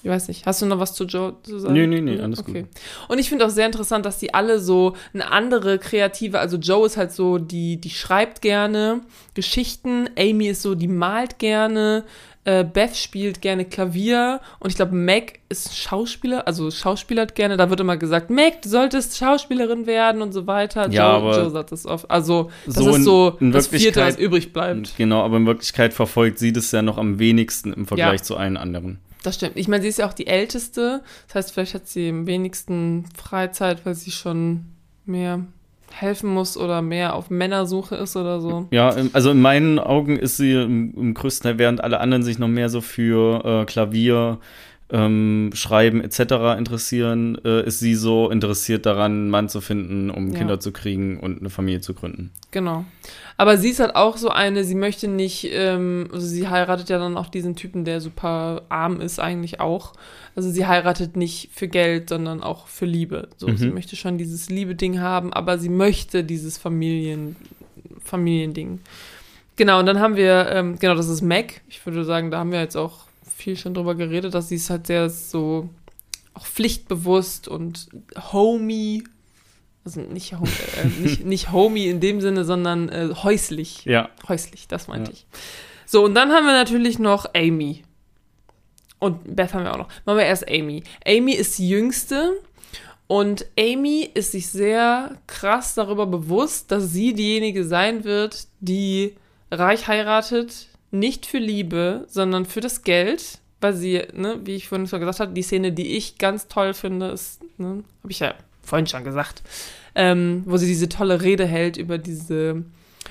Ich 0.03 0.09
weiß 0.09 0.27
nicht. 0.29 0.45
Hast 0.45 0.61
du 0.61 0.67
noch 0.67 0.79
was 0.79 0.93
zu 0.93 1.03
Joe 1.05 1.35
zu 1.43 1.59
sagen? 1.59 1.73
Nee, 1.73 1.85
nee, 1.87 1.99
nee, 2.01 2.19
alles 2.21 2.39
okay. 2.39 2.61
gut. 2.61 2.69
Und 3.09 3.17
ich 3.19 3.29
finde 3.29 3.45
auch 3.45 3.49
sehr 3.49 3.65
interessant, 3.65 4.05
dass 4.05 4.19
die 4.19 4.33
alle 4.33 4.59
so 4.59 4.93
eine 5.13 5.31
andere 5.31 5.79
kreative, 5.79 6.39
also 6.39 6.55
Joe 6.57 6.85
ist 6.85 6.97
halt 6.97 7.11
so, 7.11 7.39
die, 7.39 7.77
die 7.81 7.89
schreibt 7.89 8.41
gerne 8.41 9.01
Geschichten, 9.33 10.07
Amy 10.17 10.47
ist 10.49 10.61
so, 10.61 10.75
die 10.75 10.87
malt 10.87 11.39
gerne, 11.39 12.03
äh, 12.45 12.63
Beth 12.63 12.95
spielt 12.95 13.41
gerne 13.41 13.65
Klavier 13.65 14.39
und 14.59 14.69
ich 14.69 14.75
glaube, 14.77 14.95
Meg 14.95 15.39
ist 15.49 15.75
Schauspieler, 15.75 16.47
also 16.47 16.71
schauspielert 16.71 17.35
gerne. 17.35 17.57
Da 17.57 17.69
wird 17.69 17.79
immer 17.81 17.97
gesagt, 17.97 18.29
Meg, 18.29 18.61
du 18.61 18.69
solltest 18.69 19.17
Schauspielerin 19.17 19.87
werden 19.87 20.21
und 20.21 20.31
so 20.31 20.47
weiter. 20.47 20.89
Ja, 20.89 21.17
Joe, 21.17 21.17
aber 21.17 21.37
Joe 21.41 21.49
sagt 21.49 21.71
das 21.71 21.85
oft. 21.85 22.09
Also, 22.09 22.49
das 22.67 22.75
so 22.75 22.89
ist 22.91 22.95
in- 22.97 23.03
so 23.03 23.37
in 23.41 23.51
das 23.51 23.67
Vierte, 23.67 24.01
was 24.01 24.15
übrig 24.17 24.53
bleibt. 24.53 24.95
Genau, 24.95 25.23
aber 25.23 25.37
in 25.37 25.45
Wirklichkeit 25.47 25.93
verfolgt 25.93 26.39
sie 26.39 26.53
das 26.53 26.71
ja 26.71 26.81
noch 26.83 26.97
am 26.99 27.19
wenigsten 27.19 27.73
im 27.73 27.85
Vergleich 27.87 28.19
Ja. 28.19 28.23
zu 28.23 28.37
allen 28.37 28.55
anderen. 28.55 28.99
Das 29.27 29.35
stimmt. 29.35 29.57
Ich 29.57 29.67
meine, 29.67 29.81
sie 29.81 29.89
ist 29.89 29.99
ja 29.99 30.07
auch 30.07 30.13
die 30.13 30.27
Älteste. 30.27 31.03
Das 31.27 31.35
heißt, 31.35 31.51
vielleicht 31.51 31.73
hat 31.73 31.85
sie 31.85 32.07
am 32.07 32.27
wenigsten 32.27 33.03
Freizeit, 33.13 33.85
weil 33.85 33.93
sie 33.93 34.11
schon 34.11 34.67
mehr 35.05 35.45
helfen 35.91 36.29
muss 36.29 36.55
oder 36.55 36.81
mehr 36.81 37.13
auf 37.13 37.29
Männersuche 37.29 37.95
ist 37.97 38.15
oder 38.15 38.39
so. 38.39 38.69
Ja, 38.71 38.95
also 39.11 39.31
in 39.31 39.41
meinen 39.41 39.79
Augen 39.79 40.17
ist 40.17 40.37
sie 40.37 40.53
im, 40.53 40.93
im 40.95 41.13
größten 41.13 41.43
Teil, 41.43 41.59
während 41.59 41.83
alle 41.83 41.99
anderen 41.99 42.23
sich 42.23 42.39
noch 42.39 42.47
mehr 42.47 42.69
so 42.69 42.79
für 42.79 43.43
äh, 43.43 43.65
Klavier, 43.65 44.39
ähm, 44.89 45.49
Schreiben 45.53 46.01
etc. 46.01 46.57
interessieren, 46.57 47.37
äh, 47.43 47.65
ist 47.65 47.79
sie 47.79 47.93
so 47.95 48.29
interessiert 48.29 48.85
daran, 48.85 49.11
einen 49.11 49.29
Mann 49.29 49.49
zu 49.49 49.59
finden, 49.59 50.09
um 50.09 50.31
Ja. 50.31 50.37
Kinder 50.37 50.59
zu 50.61 50.71
kriegen 50.71 51.19
und 51.19 51.39
eine 51.39 51.49
Familie 51.49 51.81
zu 51.81 51.93
gründen. 51.93 52.31
Genau. 52.51 52.85
Aber 53.35 53.57
sie 53.57 53.69
ist 53.69 53.79
halt 53.81 53.95
auch 53.95 54.15
so 54.17 54.29
eine, 54.29 54.63
sie 54.63 54.75
möchte 54.75 55.07
nicht, 55.09 55.49
ähm, 55.51 56.07
also 56.13 56.25
sie 56.25 56.47
heiratet 56.47 56.89
ja 56.89 56.99
dann 56.99 57.17
auch 57.17 57.27
diesen 57.27 57.55
Typen, 57.55 57.83
der 57.85 57.99
super 58.01 58.63
arm 58.69 59.01
ist, 59.01 59.19
eigentlich 59.19 59.59
auch. 59.59 59.93
Also 60.35 60.49
sie 60.49 60.65
heiratet 60.65 61.17
nicht 61.17 61.49
für 61.53 61.67
Geld, 61.67 62.09
sondern 62.09 62.41
auch 62.41 62.67
für 62.67 62.85
Liebe. 62.85 63.27
So, 63.37 63.47
Mhm. 63.49 63.57
sie 63.57 63.67
möchte 63.71 63.95
schon 63.97 64.17
dieses 64.17 64.49
Liebe-Ding 64.49 64.99
haben, 65.01 65.33
aber 65.33 65.59
sie 65.59 65.69
möchte 65.69 66.23
dieses 66.23 66.57
Familien, 66.57 67.35
Familiending. 68.03 68.79
Genau, 69.55 69.79
und 69.79 69.85
dann 69.85 69.99
haben 69.99 70.15
wir, 70.15 70.47
ähm, 70.51 70.77
genau, 70.79 70.95
das 70.95 71.09
ist 71.09 71.21
Mac. 71.21 71.61
Ich 71.67 71.85
würde 71.85 72.05
sagen, 72.05 72.31
da 72.31 72.39
haben 72.39 72.51
wir 72.51 72.61
jetzt 72.61 72.75
auch 72.77 73.06
viel 73.35 73.57
schon 73.57 73.73
drüber 73.73 73.95
geredet, 73.95 74.33
dass 74.33 74.49
sie 74.49 74.55
ist 74.55 74.69
halt 74.69 74.87
sehr 74.87 75.09
so 75.09 75.69
auch 76.33 76.45
pflichtbewusst 76.45 77.47
und 77.47 77.87
homey. 78.31 79.03
Also 79.85 80.01
nicht, 80.01 80.33
äh, 80.33 80.37
nicht, 81.01 81.25
nicht 81.25 81.51
homey 81.51 81.87
in 81.87 81.99
dem 81.99 82.21
Sinne, 82.21 82.43
sondern 82.45 82.89
äh, 82.89 83.09
häuslich. 83.23 83.85
Ja. 83.85 84.09
Häuslich, 84.27 84.67
das 84.67 84.87
meinte 84.87 85.11
Ja. 85.11 85.17
ich. 85.17 85.25
So, 85.85 86.03
und 86.03 86.15
dann 86.15 86.31
haben 86.31 86.45
wir 86.45 86.53
natürlich 86.53 86.99
noch 86.99 87.33
Amy. 87.33 87.83
Und 88.99 89.35
Beth 89.35 89.53
haben 89.53 89.63
wir 89.63 89.73
auch 89.73 89.77
noch. 89.77 89.89
Machen 90.05 90.17
wir 90.17 90.25
erst 90.25 90.49
Amy. 90.49 90.83
Amy 91.05 91.33
ist 91.33 91.57
die 91.59 91.69
jüngste 91.69 92.33
und 93.07 93.45
Amy 93.57 94.09
ist 94.13 94.31
sich 94.33 94.49
sehr 94.49 95.17
krass 95.27 95.75
darüber 95.75 96.05
bewusst, 96.07 96.71
dass 96.71 96.91
sie 96.91 97.13
diejenige 97.13 97.63
sein 97.63 98.03
wird, 98.03 98.47
die 98.59 99.15
reich 99.49 99.87
heiratet, 99.87 100.67
nicht 100.91 101.25
für 101.25 101.37
Liebe, 101.37 102.05
sondern 102.07 102.45
für 102.45 102.61
das 102.61 102.83
Geld. 102.83 103.39
Weil 103.59 103.73
sie, 103.73 104.03
ne, 104.13 104.39
wie 104.43 104.55
ich 104.55 104.67
vorhin 104.67 104.85
schon 104.85 104.99
gesagt 104.99 105.19
habe, 105.19 105.33
die 105.33 105.41
Szene, 105.41 105.71
die 105.71 105.97
ich 105.97 106.19
ganz 106.19 106.47
toll 106.47 106.75
finde, 106.75 107.07
ist, 107.07 107.41
ne, 107.57 107.83
habe 108.03 108.11
ich 108.11 108.19
ja 108.19 108.35
vorhin 108.61 108.85
schon 108.85 109.03
gesagt, 109.03 109.41
ähm, 109.95 110.43
wo 110.45 110.57
sie 110.57 110.67
diese 110.67 110.89
tolle 110.89 111.21
Rede 111.21 111.47
hält 111.47 111.77
über 111.77 111.97
diese 111.97 112.63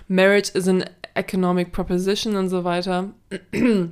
Marriage 0.06 0.52
is 0.54 0.68
an 0.68 0.84
economic 1.14 1.72
proposition 1.72 2.36
und 2.36 2.48
so 2.48 2.62
weiter. 2.62 3.10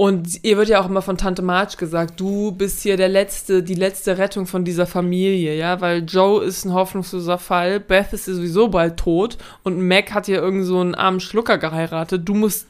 Und 0.00 0.44
ihr 0.44 0.56
wird 0.56 0.70
ja 0.70 0.80
auch 0.80 0.88
immer 0.88 1.02
von 1.02 1.18
Tante 1.18 1.42
Marge 1.42 1.76
gesagt, 1.76 2.18
du 2.18 2.52
bist 2.52 2.80
hier 2.80 2.96
der 2.96 3.10
letzte, 3.10 3.62
die 3.62 3.74
letzte 3.74 4.16
Rettung 4.16 4.46
von 4.46 4.64
dieser 4.64 4.86
Familie, 4.86 5.54
ja, 5.54 5.82
weil 5.82 6.04
Joe 6.04 6.42
ist 6.42 6.64
ein 6.64 6.72
hoffnungsloser 6.72 7.36
Fall, 7.36 7.80
Beth 7.80 8.14
ist 8.14 8.24
sowieso 8.24 8.68
bald 8.68 8.96
tot 8.96 9.36
und 9.62 9.86
Mac 9.86 10.14
hat 10.14 10.24
hier 10.24 10.38
irgend 10.38 10.64
so 10.64 10.80
einen 10.80 10.94
armen 10.94 11.20
Schlucker 11.20 11.58
geheiratet. 11.58 12.26
Du 12.26 12.32
musst 12.32 12.66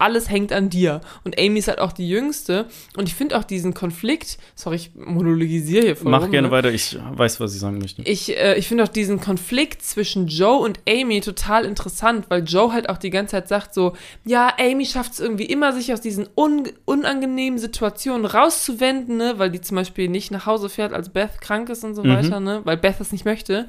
alles 0.00 0.28
hängt 0.28 0.52
an 0.52 0.70
dir. 0.70 1.00
Und 1.24 1.38
Amy 1.38 1.60
ist 1.60 1.68
halt 1.68 1.78
auch 1.78 1.92
die 1.92 2.08
Jüngste. 2.08 2.66
Und 2.96 3.08
ich 3.08 3.14
finde 3.14 3.38
auch 3.38 3.44
diesen 3.44 3.74
Konflikt, 3.74 4.38
sorry, 4.56 4.76
ich 4.76 4.90
monologisiere 4.96 5.84
hier 5.84 5.96
voll 5.96 6.10
Mach 6.10 6.22
rum, 6.22 6.30
gerne 6.32 6.48
ne? 6.48 6.52
weiter, 6.52 6.72
ich 6.72 6.98
weiß, 7.12 7.38
was 7.38 7.54
ich 7.54 7.60
sagen 7.60 7.78
möchte. 7.78 8.02
Ich, 8.02 8.36
äh, 8.36 8.56
ich 8.58 8.66
finde 8.66 8.82
auch 8.84 8.88
diesen 8.88 9.20
Konflikt 9.20 9.82
zwischen 9.82 10.26
Joe 10.26 10.58
und 10.58 10.80
Amy 10.88 11.20
total 11.20 11.64
interessant, 11.64 12.26
weil 12.28 12.42
Joe 12.44 12.72
halt 12.72 12.88
auch 12.88 12.98
die 12.98 13.10
ganze 13.10 13.32
Zeit 13.32 13.48
sagt 13.48 13.72
so, 13.74 13.94
ja, 14.24 14.52
Amy 14.58 14.84
schafft 14.84 15.12
es 15.12 15.20
irgendwie 15.20 15.46
immer, 15.46 15.72
sich 15.72 15.92
aus 15.92 16.00
diesen 16.00 16.28
un 16.36 16.68
unangenehmen 16.84 17.58
Situationen 17.58 18.26
rauszuwenden, 18.26 19.16
ne, 19.16 19.34
weil 19.38 19.50
die 19.50 19.60
zum 19.60 19.76
Beispiel 19.76 20.08
nicht 20.08 20.30
nach 20.32 20.46
Hause 20.46 20.68
fährt, 20.68 20.92
als 20.92 21.08
Beth 21.10 21.40
krank 21.40 21.68
ist 21.68 21.84
und 21.84 21.94
so 21.94 22.02
Mhm. 22.02 22.08
weiter, 22.08 22.40
ne, 22.40 22.62
weil 22.64 22.76
Beth 22.76 23.00
es 23.00 23.12
nicht 23.12 23.24
möchte. 23.24 23.68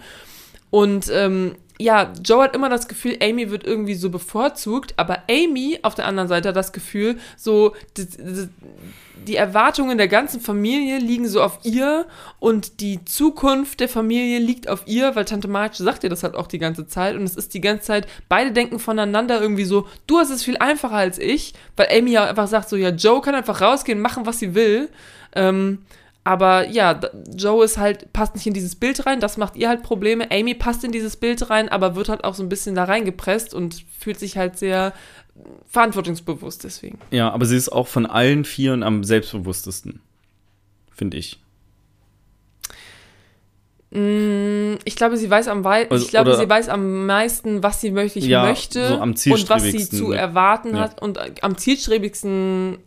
Und 0.72 1.10
ähm, 1.14 1.56
ja, 1.82 2.12
Joe 2.24 2.44
hat 2.44 2.56
immer 2.56 2.68
das 2.68 2.90
Gefühl, 2.90 3.18
Amy 3.22 3.50
wird 3.52 3.66
irgendwie 3.66 3.96
so 3.96 4.10
bevorzugt, 4.10 4.94
aber 4.98 5.24
Amy 5.30 5.80
auf 5.82 5.96
der 5.96 6.08
anderen 6.08 6.28
Seite 6.28 6.50
hat 6.50 6.56
das 6.58 6.74
Gefühl, 6.74 7.18
so 7.38 7.74
die, 7.96 8.06
die 9.26 9.36
Erwartungen 9.38 9.98
der 9.98 10.10
ganzen 10.10 10.42
Familie 10.42 10.98
liegen 10.98 11.28
so 11.30 11.42
auf 11.42 11.60
ihr 11.64 12.06
und 12.40 12.82
die 12.82 13.04
Zukunft 13.06 13.80
der 13.80 13.88
Familie 13.88 14.40
liegt 14.40 14.68
auf 14.68 14.84
ihr, 14.88 15.16
weil 15.16 15.24
Tante 15.24 15.48
Marge 15.48 15.78
sagt 15.78 16.04
ihr 16.04 16.10
das 16.10 16.24
halt 16.24 16.36
auch 16.36 16.48
die 16.48 16.60
ganze 16.60 16.86
Zeit 16.86 17.16
und 17.16 17.24
es 17.24 17.38
ist 17.38 17.54
die 17.54 17.62
ganze 17.62 17.86
Zeit, 17.86 18.08
beide 18.28 18.52
denken 18.52 18.80
voneinander 18.80 19.42
irgendwie 19.42 19.66
so, 19.66 19.88
du 20.06 20.18
hast 20.18 20.32
es 20.32 20.44
viel 20.44 20.58
einfacher 20.58 20.98
als 20.98 21.18
ich, 21.18 21.54
weil 21.78 21.88
Amy 21.98 22.12
ja 22.12 22.26
einfach 22.26 22.48
sagt 22.48 22.68
so, 22.68 22.76
ja, 22.76 22.90
Joe 22.90 23.22
kann 23.22 23.36
einfach 23.36 23.62
rausgehen, 23.62 24.02
machen, 24.02 24.26
was 24.26 24.40
sie 24.40 24.54
will. 24.54 24.90
Ähm, 25.34 25.80
aber 26.24 26.68
ja, 26.68 27.00
Joe 27.34 27.64
ist 27.64 27.78
halt, 27.78 28.12
passt 28.14 28.36
nicht 28.36 28.46
in 28.46 28.54
dieses 28.54 28.76
Bild 28.76 29.06
rein, 29.06 29.20
das 29.20 29.38
macht 29.38 29.56
ihr 29.56 29.70
halt 29.70 29.84
Probleme. 29.84 30.30
Amy 30.32 30.54
passt 30.54 30.84
in 30.84 30.92
dieses 30.92 31.16
Bild 31.16 31.50
rein, 31.50 31.70
aber 31.70 31.96
wird 31.96 32.10
halt 32.10 32.24
auch 32.24 32.36
so 32.36 32.44
ein 32.44 32.50
bisschen 32.50 32.76
da 32.76 32.84
reingepresst 32.84 33.54
und 33.54 33.86
fühlt 33.98 34.20
sich 34.20 34.38
halt 34.38 34.58
sehr 34.58 34.94
verantwortungsbewusst 35.68 36.64
deswegen. 36.64 37.00
Ja, 37.12 37.32
aber 37.32 37.46
sie 37.46 37.56
ist 37.56 37.70
auch 37.70 37.88
von 37.88 38.06
allen 38.06 38.44
Vieren 38.46 38.84
am 38.84 39.04
selbstbewusstesten, 39.04 40.02
finde 40.92 41.18
ich. 41.18 41.40
Mm, 43.92 44.76
ich 44.86 44.96
glaube, 44.96 45.18
sie 45.18 45.30
weiß 45.30 45.48
am 45.48 45.64
wei 45.64 45.90
also, 45.90 46.06
ich 46.06 46.12
glaube, 46.12 46.36
sie 46.36 46.48
weiß 46.48 46.70
am 46.70 47.08
meisten, 47.08 47.64
was 47.64 47.82
sie 47.82 47.96
wirklich 47.96 48.26
ja, 48.26 48.44
möchte 48.44 48.88
so 48.88 49.02
und 49.02 49.50
was 49.50 49.64
sie 49.64 49.90
zu 49.90 50.12
erwarten 50.12 50.76
ja. 50.76 50.82
hat. 50.82 51.02
Und 51.02 51.18
am 51.44 51.58
zielstrebigsten 51.58 52.78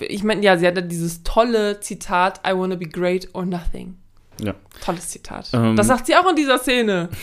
ich 0.00 0.22
meine, 0.22 0.42
ja, 0.42 0.56
sie 0.56 0.66
hatte 0.66 0.82
dieses 0.82 1.22
tolle 1.22 1.80
Zitat, 1.80 2.40
I 2.46 2.52
wanna 2.52 2.76
be 2.76 2.86
great 2.86 3.28
or 3.34 3.44
nothing. 3.44 3.96
Ja. 4.40 4.54
Tolles 4.84 5.08
Zitat. 5.08 5.50
Ähm, 5.52 5.76
das 5.76 5.88
sagt 5.88 6.06
sie 6.06 6.14
auch 6.14 6.28
in 6.28 6.36
dieser 6.36 6.58
Szene. 6.58 7.08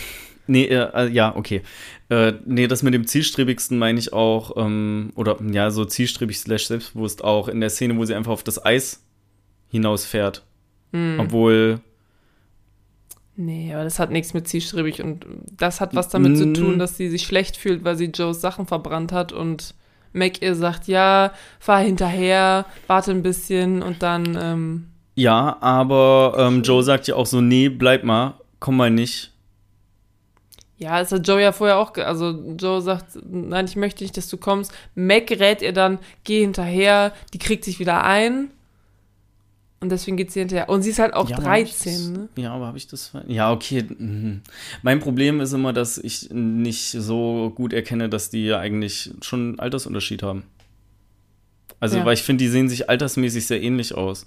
Nee, 0.47 0.65
äh, 0.65 0.89
äh, 0.93 1.09
ja, 1.09 1.35
okay. 1.35 1.63
Äh, 2.09 2.33
nee, 2.45 2.67
das 2.67 2.83
mit 2.83 2.93
dem 2.93 3.07
zielstrebigsten 3.07 3.79
meine 3.79 3.97
ich 3.97 4.13
auch, 4.13 4.55
ähm, 4.57 5.11
oder 5.15 5.37
ja, 5.41 5.71
so 5.71 5.85
zielstrebig 5.85 6.37
slash 6.37 6.67
selbstbewusst 6.67 7.23
auch 7.23 7.47
in 7.47 7.61
der 7.61 7.71
Szene, 7.71 7.97
wo 7.97 8.05
sie 8.05 8.13
einfach 8.13 8.31
auf 8.31 8.43
das 8.43 8.63
Eis 8.63 9.03
hinausfährt. 9.69 10.45
Mm. 10.91 11.19
Obwohl. 11.19 11.79
Nee, 13.35 13.73
aber 13.73 13.83
das 13.83 13.97
hat 13.97 14.11
nichts 14.11 14.33
mit 14.33 14.47
zielstrebig 14.47 15.01
und 15.01 15.25
das 15.57 15.81
hat 15.81 15.95
was 15.95 16.09
damit 16.09 16.37
zu 16.37 16.53
tun, 16.53 16.79
dass 16.79 16.95
sie 16.95 17.09
sich 17.09 17.23
schlecht 17.23 17.57
fühlt, 17.57 17.83
weil 17.83 17.97
sie 17.97 18.05
Joes 18.05 18.39
Sachen 18.39 18.67
verbrannt 18.67 19.11
hat 19.11 19.33
und 19.33 19.73
Mac 20.15 20.41
ihr 20.41 20.55
sagt, 20.55 20.87
ja, 20.87 21.31
fahr 21.59 21.79
hinterher, 21.79 22.65
warte 22.87 23.11
ein 23.11 23.21
bisschen 23.21 23.81
und 23.81 24.01
dann. 24.01 24.37
Ähm, 24.41 24.87
ja, 25.15 25.57
aber 25.61 26.35
ähm, 26.37 26.63
Joe 26.63 26.83
sagt 26.83 27.07
ja 27.07 27.15
auch 27.15 27.25
so, 27.25 27.41
nee, 27.41 27.69
bleib 27.69 28.03
mal, 28.03 28.35
komm 28.59 28.77
mal 28.77 28.89
nicht. 28.89 29.31
Ja, 30.77 30.99
das 30.99 31.11
hat 31.11 31.25
Joe 31.27 31.41
ja 31.41 31.51
vorher 31.53 31.77
auch, 31.77 31.95
also 31.97 32.31
Joe 32.57 32.81
sagt, 32.81 33.17
nein, 33.23 33.65
ich 33.65 33.77
möchte 33.77 34.03
nicht, 34.03 34.17
dass 34.17 34.27
du 34.27 34.37
kommst. 34.37 34.73
Mac 34.93 35.31
rät 35.31 35.61
ihr 35.61 35.71
dann, 35.71 35.99
geh 36.25 36.41
hinterher, 36.41 37.13
die 37.33 37.39
kriegt 37.39 37.63
sich 37.63 37.79
wieder 37.79 38.03
ein. 38.03 38.51
Und 39.85 39.89
deswegen 39.91 40.17
geht 40.17 40.31
sie 40.31 40.39
hinterher. 40.39 40.67
Und 40.67 40.81
sie 40.81 40.89
ist 40.89 40.97
halt 40.97 41.13
auch 41.13 41.29
ja, 41.29 41.37
13, 41.37 41.93
das, 41.93 42.09
ne? 42.09 42.29
Ja, 42.37 42.53
aber 42.53 42.65
habe 42.65 42.77
ich 42.77 42.87
das. 42.87 43.13
Ja, 43.27 43.51
okay. 43.51 43.83
Mhm. 43.83 44.41
Mein 44.81 44.99
Problem 44.99 45.39
ist 45.41 45.53
immer, 45.53 45.73
dass 45.73 45.99
ich 45.99 46.31
nicht 46.31 46.89
so 46.89 47.53
gut 47.53 47.71
erkenne, 47.71 48.09
dass 48.09 48.31
die 48.31 48.45
ja 48.45 48.57
eigentlich 48.57 49.11
schon 49.21 49.41
einen 49.41 49.59
Altersunterschied 49.59 50.23
haben. 50.23 50.43
Also, 51.79 51.97
ja. 51.97 52.05
weil 52.05 52.15
ich 52.15 52.23
finde, 52.23 52.43
die 52.43 52.49
sehen 52.49 52.67
sich 52.67 52.89
altersmäßig 52.89 53.45
sehr 53.45 53.61
ähnlich 53.61 53.93
aus. 53.93 54.25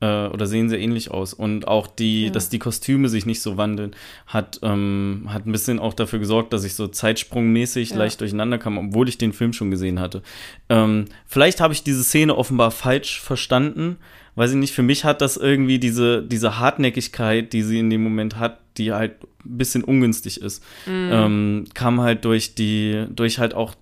Äh, 0.00 0.26
oder 0.26 0.46
sehen 0.46 0.68
sehr 0.68 0.78
ähnlich 0.78 1.10
aus. 1.10 1.32
Und 1.32 1.66
auch 1.66 1.86
die, 1.86 2.26
ja. 2.26 2.30
dass 2.30 2.50
die 2.50 2.58
Kostüme 2.58 3.08
sich 3.08 3.24
nicht 3.24 3.40
so 3.40 3.56
wandeln, 3.56 3.96
hat, 4.26 4.60
ähm, 4.62 5.28
hat 5.28 5.46
ein 5.46 5.52
bisschen 5.52 5.78
auch 5.78 5.94
dafür 5.94 6.18
gesorgt, 6.18 6.52
dass 6.52 6.64
ich 6.64 6.74
so 6.74 6.86
zeitsprungmäßig 6.86 7.90
ja. 7.90 7.96
leicht 7.96 8.20
durcheinander 8.20 8.58
kam, 8.58 8.76
obwohl 8.76 9.08
ich 9.08 9.16
den 9.16 9.32
Film 9.32 9.54
schon 9.54 9.70
gesehen 9.70 10.00
hatte. 10.00 10.22
Ähm, 10.68 11.06
vielleicht 11.26 11.62
habe 11.62 11.72
ich 11.72 11.82
diese 11.82 12.04
Szene 12.04 12.36
offenbar 12.36 12.70
falsch 12.70 13.20
verstanden 13.20 13.96
weiß 14.38 14.52
ich 14.52 14.56
nicht, 14.56 14.72
für 14.72 14.82
mich 14.82 15.04
hat 15.04 15.20
das 15.20 15.36
irgendwie 15.36 15.78
diese, 15.78 16.22
diese 16.22 16.58
Hartnäckigkeit, 16.58 17.52
die 17.52 17.62
sie 17.62 17.80
in 17.80 17.90
dem 17.90 18.02
Moment 18.02 18.38
hat, 18.38 18.60
die 18.76 18.92
halt 18.92 19.16
ein 19.44 19.58
bisschen 19.58 19.82
ungünstig 19.82 20.40
ist, 20.40 20.62
mm. 20.86 21.10
ähm, 21.10 21.64
kam 21.74 22.00
halt 22.00 22.24
durch 22.24 22.54
die, 22.54 23.06
durch 23.10 23.38
halt 23.38 23.54
auch 23.54 23.74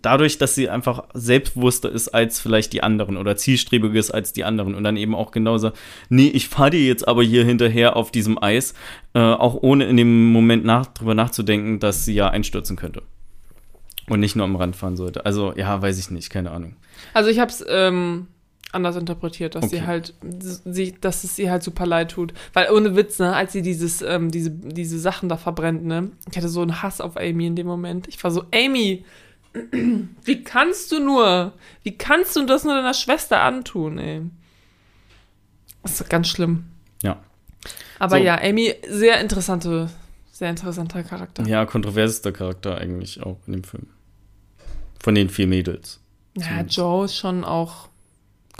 dadurch, 0.00 0.38
dass 0.38 0.54
sie 0.54 0.68
einfach 0.68 1.04
selbstbewusster 1.14 1.90
ist 1.90 2.08
als 2.08 2.40
vielleicht 2.40 2.72
die 2.72 2.82
anderen 2.82 3.16
oder 3.16 3.36
zielstrebiger 3.36 3.98
ist 3.98 4.12
als 4.12 4.32
die 4.32 4.44
anderen 4.44 4.74
und 4.74 4.84
dann 4.84 4.96
eben 4.96 5.14
auch 5.14 5.32
genauso, 5.32 5.72
nee, 6.08 6.28
ich 6.28 6.48
fahre 6.48 6.70
dir 6.70 6.84
jetzt 6.84 7.08
aber 7.08 7.22
hier 7.22 7.44
hinterher 7.44 7.96
auf 7.96 8.12
diesem 8.12 8.42
Eis, 8.42 8.74
äh, 9.14 9.20
auch 9.20 9.54
ohne 9.62 9.86
in 9.86 9.96
dem 9.96 10.32
Moment 10.32 10.64
nach, 10.64 10.86
drüber 10.86 11.14
nachzudenken, 11.14 11.80
dass 11.80 12.04
sie 12.04 12.14
ja 12.14 12.28
einstürzen 12.28 12.76
könnte. 12.76 13.02
Und 14.08 14.20
nicht 14.20 14.36
nur 14.36 14.44
am 14.44 14.56
Rand 14.56 14.74
fahren 14.76 14.96
sollte. 14.96 15.24
Also, 15.24 15.54
ja, 15.56 15.80
weiß 15.80 15.98
ich 15.98 16.10
nicht, 16.10 16.28
keine 16.28 16.50
Ahnung. 16.50 16.76
Also 17.14 17.30
ich 17.30 17.38
hab's, 17.38 17.64
ähm, 17.68 18.26
anders 18.72 18.96
interpretiert, 18.96 19.54
dass 19.54 19.64
okay. 19.64 19.76
sie 19.76 19.86
halt, 19.86 20.14
sie, 20.64 20.94
dass 21.00 21.24
es 21.24 21.38
ihr 21.38 21.50
halt 21.50 21.62
super 21.62 21.86
leid 21.86 22.12
tut. 22.12 22.32
Weil 22.52 22.70
ohne 22.70 22.96
Witz, 22.96 23.18
ne, 23.18 23.34
als 23.34 23.52
sie 23.52 23.62
dieses, 23.62 24.02
ähm, 24.02 24.30
diese, 24.30 24.50
diese 24.50 24.98
Sachen 24.98 25.28
da 25.28 25.36
verbrennt, 25.36 25.84
ne, 25.84 26.10
ich 26.30 26.36
hatte 26.36 26.48
so 26.48 26.62
einen 26.62 26.82
Hass 26.82 27.00
auf 27.00 27.16
Amy 27.16 27.46
in 27.46 27.56
dem 27.56 27.66
Moment. 27.66 28.08
Ich 28.08 28.22
war 28.24 28.30
so, 28.30 28.44
Amy, 28.54 29.04
wie 30.24 30.42
kannst 30.42 30.90
du 30.90 31.00
nur, 31.00 31.52
wie 31.82 31.96
kannst 31.96 32.34
du 32.36 32.46
das 32.46 32.64
nur 32.64 32.74
deiner 32.74 32.94
Schwester 32.94 33.42
antun, 33.42 33.98
ey? 33.98 34.22
Das 35.82 36.00
ist 36.00 36.08
ganz 36.08 36.28
schlimm. 36.28 36.64
Ja. 37.02 37.20
Aber 37.98 38.18
so. 38.18 38.24
ja, 38.24 38.40
Amy, 38.40 38.74
sehr 38.88 39.20
interessante, 39.20 39.90
sehr 40.30 40.48
interessanter 40.48 41.02
Charakter. 41.02 41.44
Ja, 41.46 41.66
kontroversester 41.66 42.32
Charakter 42.32 42.78
eigentlich 42.78 43.22
auch 43.22 43.38
in 43.46 43.52
dem 43.52 43.64
Film. 43.64 43.88
Von 45.02 45.14
den 45.14 45.28
vier 45.28 45.46
Mädels. 45.46 46.00
Ja, 46.36 46.62
Joe 46.62 47.04
ist 47.04 47.16
schon 47.16 47.44
auch 47.44 47.88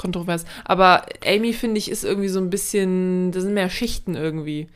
kontrovers. 0.03 0.45
Aber 0.65 1.07
Amy, 1.25 1.53
finde 1.53 1.79
ich, 1.79 1.91
ist 1.91 2.05
irgendwie 2.05 2.29
so 2.29 2.41
ein 2.41 2.51
bisschen, 2.51 3.33
das 3.33 3.45
sind 3.45 3.55
mehr 3.55 3.71
Schichten 3.71 4.15
irgendwie. 4.15 4.69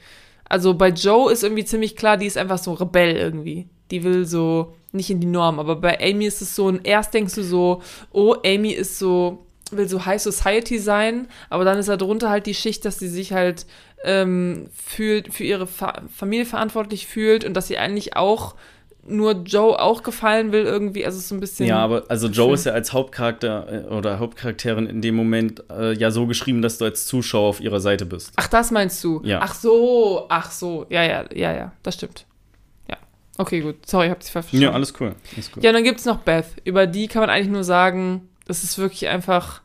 Also 0.49 0.75
bei 0.75 0.89
Joe 0.89 1.31
ist 1.31 1.43
irgendwie 1.43 1.65
ziemlich 1.65 1.97
klar, 1.97 2.17
die 2.17 2.27
ist 2.27 2.39
einfach 2.39 2.59
so 2.59 2.73
Rebell 2.73 3.17
irgendwie. 3.17 3.67
Die 3.91 4.05
will 4.05 4.25
so 4.25 4.75
nicht 4.93 5.11
in 5.11 5.21
die 5.21 5.27
Norm. 5.27 5.59
Aber 5.59 5.77
bei 5.77 6.01
Amy 6.01 6.27
ist 6.27 6.41
es 6.41 6.55
so, 6.57 6.67
und 6.67 6.87
erst 6.87 7.13
denkst 7.13 7.35
du 7.35 7.43
so, 7.43 7.83
oh, 8.13 8.37
Amy 8.45 8.71
ist 8.71 8.99
so, 8.99 9.47
will 9.71 9.89
so 9.89 10.07
High 10.07 10.23
Society 10.23 10.79
sein, 10.79 11.29
aber 11.51 11.65
dann 11.65 11.79
ist 11.79 11.89
da 11.89 11.97
drunter 11.97 12.31
halt 12.31 12.47
die 12.47 12.55
Schicht, 12.55 12.85
dass 12.85 12.99
sie 12.99 13.09
sich 13.09 13.33
halt 13.33 13.67
ähm, 14.05 14.69
fühlt, 14.73 15.35
für 15.35 15.45
ihre 15.45 15.67
Fa 15.67 16.03
Familie 16.15 16.47
verantwortlich 16.47 17.07
fühlt 17.07 17.45
und 17.45 17.55
dass 17.55 17.67
sie 17.67 17.79
eigentlich 17.79 18.17
auch 18.17 18.55
nur 19.09 19.33
Joe 19.33 19.79
auch 19.81 20.03
gefallen 20.03 20.53
will 20.53 20.65
irgendwie. 20.65 21.05
Also 21.05 21.19
so 21.19 21.35
ein 21.35 21.41
bisschen. 21.41 21.67
Ja, 21.67 21.79
aber 21.79 22.05
also 22.09 22.29
Joe 22.29 22.55
ist 22.55 22.67
ja 22.67 22.73
als 22.73 22.93
Hauptcharakter 22.93 23.87
äh, 23.87 23.89
oder 23.89 24.19
Hauptcharakterin 24.19 24.87
in 24.87 25.03
dem 25.03 25.15
Moment 25.15 25.63
äh, 25.71 25.95
ja 25.95 26.11
so 26.11 26.27
geschrieben, 26.27 26.63
dass 26.63 26.79
du 26.79 26.85
als 26.85 27.07
Zuschauer 27.07 27.49
auf 27.49 27.61
ihrer 27.61 27.81
Seite 27.81 28.07
bist. 28.07 28.33
Ach, 28.37 28.49
das 28.49 28.71
meinst 28.71 29.03
du? 29.05 29.21
Ja. 29.25 29.41
Ach 29.43 29.55
so, 29.55 30.27
ach 30.29 30.51
so. 30.51 30.87
Ja, 30.89 31.03
ja, 31.03 31.25
ja, 31.35 31.53
ja, 31.55 31.73
das 31.83 31.95
stimmt. 31.95 32.27
Ja. 32.89 32.97
Okay, 33.39 33.61
gut. 33.61 33.87
Sorry, 33.87 34.07
ich 34.07 34.11
hab 34.11 34.21
dich 34.21 34.31
verstanden. 34.31 34.63
Ja, 34.63 34.73
alles 34.73 34.93
cool. 35.01 35.15
alles 35.35 35.51
cool. 35.57 35.63
Ja, 35.63 35.73
dann 35.73 35.85
gibt 35.85 36.01
es 36.01 36.07
noch 36.07 36.19
Beth. 36.19 36.47
Über 36.65 36.87
die 36.87 37.09
kann 37.09 37.21
man 37.21 37.31
eigentlich 37.31 37.53
nur 37.53 37.65
sagen, 37.65 38.29
das 38.47 38.65
ist 38.65 38.79
wirklich 38.79 39.09
einfach. 39.09 39.63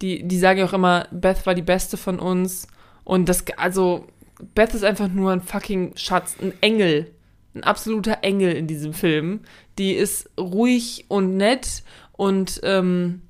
Die, 0.00 0.22
die 0.22 0.38
sagen 0.38 0.60
ja 0.60 0.64
auch 0.66 0.72
immer, 0.72 1.08
Beth 1.10 1.44
war 1.44 1.54
die 1.54 1.62
beste 1.62 1.96
von 1.96 2.20
uns. 2.20 2.68
Und 3.02 3.28
das, 3.28 3.44
also, 3.56 4.06
Beth 4.54 4.72
ist 4.74 4.84
einfach 4.84 5.08
nur 5.08 5.32
ein 5.32 5.40
fucking 5.40 5.96
Schatz, 5.96 6.36
ein 6.40 6.52
Engel 6.60 7.10
ein 7.54 7.64
absoluter 7.64 8.18
Engel 8.22 8.52
in 8.52 8.66
diesem 8.66 8.92
Film. 8.92 9.40
Die 9.78 9.92
ist 9.92 10.30
ruhig 10.38 11.06
und 11.08 11.36
nett 11.36 11.82
und 12.12 12.60
ähm, 12.62 13.22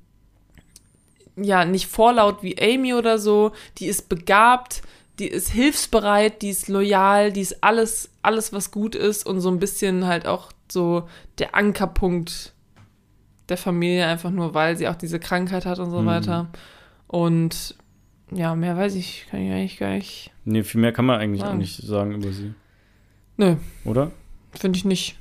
ja, 1.35 1.65
nicht 1.65 1.87
vorlaut 1.87 2.43
wie 2.43 2.59
Amy 2.61 2.93
oder 2.93 3.17
so. 3.17 3.51
Die 3.77 3.87
ist 3.87 4.09
begabt, 4.09 4.81
die 5.19 5.27
ist 5.27 5.49
hilfsbereit, 5.49 6.41
die 6.41 6.49
ist 6.49 6.67
loyal, 6.67 7.31
die 7.31 7.41
ist 7.41 7.63
alles, 7.63 8.09
alles, 8.21 8.53
was 8.53 8.71
gut 8.71 8.95
ist 8.95 9.25
und 9.25 9.41
so 9.41 9.49
ein 9.49 9.59
bisschen 9.59 10.07
halt 10.07 10.25
auch 10.25 10.51
so 10.71 11.07
der 11.37 11.55
Ankerpunkt 11.55 12.53
der 13.49 13.57
Familie, 13.57 14.05
einfach 14.05 14.31
nur 14.31 14.53
weil 14.53 14.77
sie 14.77 14.87
auch 14.87 14.95
diese 14.95 15.19
Krankheit 15.19 15.65
hat 15.65 15.79
und 15.79 15.91
so 15.91 16.01
mhm. 16.01 16.05
weiter. 16.05 16.47
Und 17.07 17.75
ja, 18.31 18.55
mehr 18.55 18.77
weiß 18.77 18.95
ich, 18.95 19.25
kann 19.29 19.41
ich 19.41 19.51
eigentlich 19.51 19.79
gar 19.79 19.89
nicht. 19.89 20.31
Nee, 20.45 20.63
viel 20.63 20.81
mehr 20.81 20.93
kann 20.93 21.05
man 21.05 21.19
eigentlich 21.19 21.41
sagen. 21.41 21.53
auch 21.53 21.57
nicht 21.57 21.75
sagen 21.75 22.13
über 22.13 22.31
sie. 22.31 22.53
Nö. 23.39 23.55
Oder? 23.85 24.11
Finde 24.51 24.77
ich 24.77 24.83
nicht. 24.83 25.15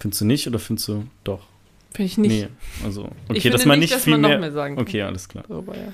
Findest 0.00 0.22
du 0.22 0.24
nicht 0.24 0.46
oder 0.46 0.58
findest 0.58 0.88
du 0.88 1.04
doch? 1.24 1.42
Finde 1.92 2.06
ich 2.06 2.16
nicht. 2.16 2.30
Nee, 2.30 2.48
also, 2.86 3.10
okay, 3.28 3.50
dass 3.50 3.66
man 3.66 3.78
nicht, 3.78 3.92
dass 3.92 4.04
viel 4.04 4.16
man 4.16 4.22
mehr, 4.22 4.38
mehr 4.38 4.50
sagen 4.50 4.76
kann. 4.76 4.82
Okay, 4.82 5.02
alles 5.02 5.28
klar. 5.28 5.44
Darüber, 5.46 5.76
ja. 5.76 5.92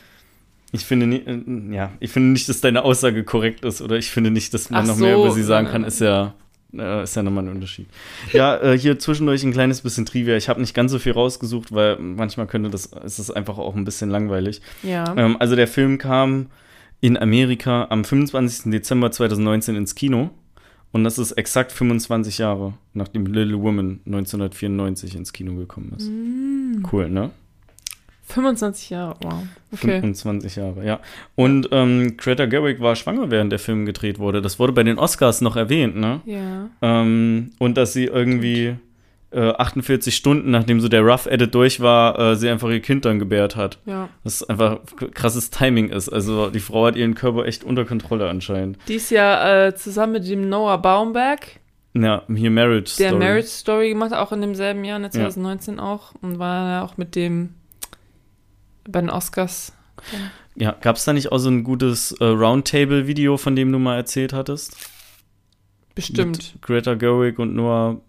Ich 0.70 0.84
finde 0.84 1.08
nicht, 1.08 1.26
äh, 1.26 1.40
ja, 1.72 1.90
ich 1.98 2.12
finde 2.12 2.28
nicht, 2.28 2.48
dass 2.48 2.60
deine 2.60 2.84
Aussage 2.84 3.24
korrekt 3.24 3.64
ist 3.64 3.82
oder 3.82 3.96
ich 3.96 4.12
finde 4.12 4.30
nicht, 4.30 4.54
dass 4.54 4.70
man 4.70 4.84
Ach 4.84 4.86
noch 4.86 4.94
so, 4.94 5.04
mehr 5.04 5.16
über 5.16 5.32
sie 5.32 5.42
sagen 5.42 5.64
nein, 5.64 5.72
kann, 5.72 5.84
ist 5.84 6.00
ja, 6.00 6.34
äh, 6.72 7.02
ist 7.02 7.16
ja 7.16 7.24
nochmal 7.24 7.44
ein 7.44 7.50
Unterschied. 7.50 7.88
ja, 8.32 8.56
äh, 8.58 8.78
hier 8.78 8.96
zwischendurch 9.00 9.42
ein 9.42 9.52
kleines 9.52 9.80
bisschen 9.80 10.06
Trivia. 10.06 10.36
Ich 10.36 10.48
habe 10.48 10.60
nicht 10.60 10.72
ganz 10.72 10.92
so 10.92 11.00
viel 11.00 11.12
rausgesucht, 11.12 11.74
weil 11.74 11.98
manchmal 11.98 12.46
könnte 12.46 12.70
das, 12.70 12.86
ist 12.86 13.18
es 13.18 13.32
einfach 13.32 13.58
auch 13.58 13.74
ein 13.74 13.84
bisschen 13.84 14.08
langweilig. 14.08 14.60
Ja. 14.84 15.16
Ähm, 15.16 15.36
also 15.40 15.56
der 15.56 15.66
Film 15.66 15.98
kam 15.98 16.46
in 17.00 17.16
Amerika 17.16 17.86
am 17.90 18.04
25. 18.04 18.70
Dezember 18.70 19.10
2019 19.10 19.76
ins 19.76 19.94
Kino 19.94 20.30
Und 20.92 21.04
das 21.04 21.18
ist 21.18 21.32
exakt 21.32 21.72
25 21.72 22.38
Jahre, 22.38 22.74
nachdem 22.94 23.26
Little 23.26 23.60
Woman 23.60 24.00
1994 24.06 25.16
ins 25.16 25.32
Kino 25.32 25.54
gekommen 25.54 25.92
ist. 25.96 26.08
Mm. 26.10 26.84
Cool, 26.90 27.10
ne? 27.10 27.30
25 28.28 28.90
Jahre, 28.90 29.16
wow. 29.22 29.42
Okay. 29.72 30.00
25 30.00 30.56
Jahre, 30.56 30.84
ja. 30.84 31.00
Und 31.34 31.68
ähm, 31.72 32.16
Greta 32.18 32.44
Gerwig 32.46 32.80
war 32.80 32.94
schwanger, 32.94 33.30
während 33.30 33.52
der 33.52 33.58
Film 33.58 33.86
gedreht 33.86 34.18
wurde. 34.18 34.42
Das 34.42 34.58
wurde 34.58 34.72
bei 34.72 34.82
den 34.82 34.98
Oscars 34.98 35.40
noch 35.40 35.56
erwähnt, 35.56 35.96
ne? 35.96 36.20
Ja. 36.26 36.68
Ähm, 36.82 37.52
und 37.58 37.76
dass 37.76 37.94
sie 37.94 38.04
irgendwie 38.04 38.76
äh, 39.30 39.50
48 39.50 40.14
Stunden, 40.16 40.50
nachdem 40.50 40.80
so 40.80 40.88
der 40.88 41.02
Rough 41.02 41.26
Edit 41.26 41.54
durch 41.54 41.80
war, 41.80 42.18
äh, 42.18 42.36
sie 42.36 42.48
einfach 42.48 42.68
ihr 42.70 42.80
Kind 42.80 43.04
dann 43.04 43.18
gebärt 43.18 43.56
hat. 43.56 43.78
Ja. 43.84 44.08
Was 44.24 44.42
einfach 44.42 44.78
krasses 45.14 45.50
Timing 45.50 45.90
ist. 45.90 46.08
Also 46.08 46.48
die 46.50 46.60
Frau 46.60 46.86
hat 46.86 46.96
ihren 46.96 47.14
Körper 47.14 47.44
echt 47.44 47.62
unter 47.64 47.84
Kontrolle 47.84 48.28
anscheinend. 48.28 48.78
Die 48.88 48.94
ist 48.94 49.10
ja 49.10 49.66
äh, 49.66 49.74
zusammen 49.74 50.14
mit 50.14 50.28
dem 50.28 50.48
Noah 50.48 50.78
Baumberg, 50.78 51.60
Ja, 51.94 52.22
hier 52.34 52.50
Marriage 52.50 52.96
der 52.98 53.08
Story. 53.10 53.18
Marriage 53.24 53.48
Story 53.48 53.88
gemacht, 53.90 54.14
auch 54.14 54.32
in 54.32 54.40
demselben 54.40 54.84
Jahr, 54.84 54.98
ne, 54.98 55.06
Ja. 55.06 55.10
2019 55.12 55.78
auch. 55.80 56.12
Und 56.22 56.38
war 56.38 56.70
ja 56.70 56.82
auch 56.84 56.96
mit 56.96 57.14
dem 57.14 57.54
bei 58.88 59.00
den 59.00 59.10
Oscars. 59.10 59.74
Ja, 60.56 60.72
gab 60.80 60.96
es 60.96 61.04
da 61.04 61.12
nicht 61.12 61.30
auch 61.30 61.38
so 61.38 61.50
ein 61.50 61.62
gutes 61.64 62.12
äh, 62.12 62.24
Roundtable-Video, 62.24 63.36
von 63.36 63.54
dem 63.54 63.70
du 63.70 63.78
mal 63.78 63.96
erzählt 63.96 64.32
hattest? 64.32 64.74
Bestimmt. 65.94 66.36
Mit 66.54 66.62
Greta 66.62 66.94
Gerwig 66.94 67.38
und 67.38 67.54
Noah, 67.54 68.00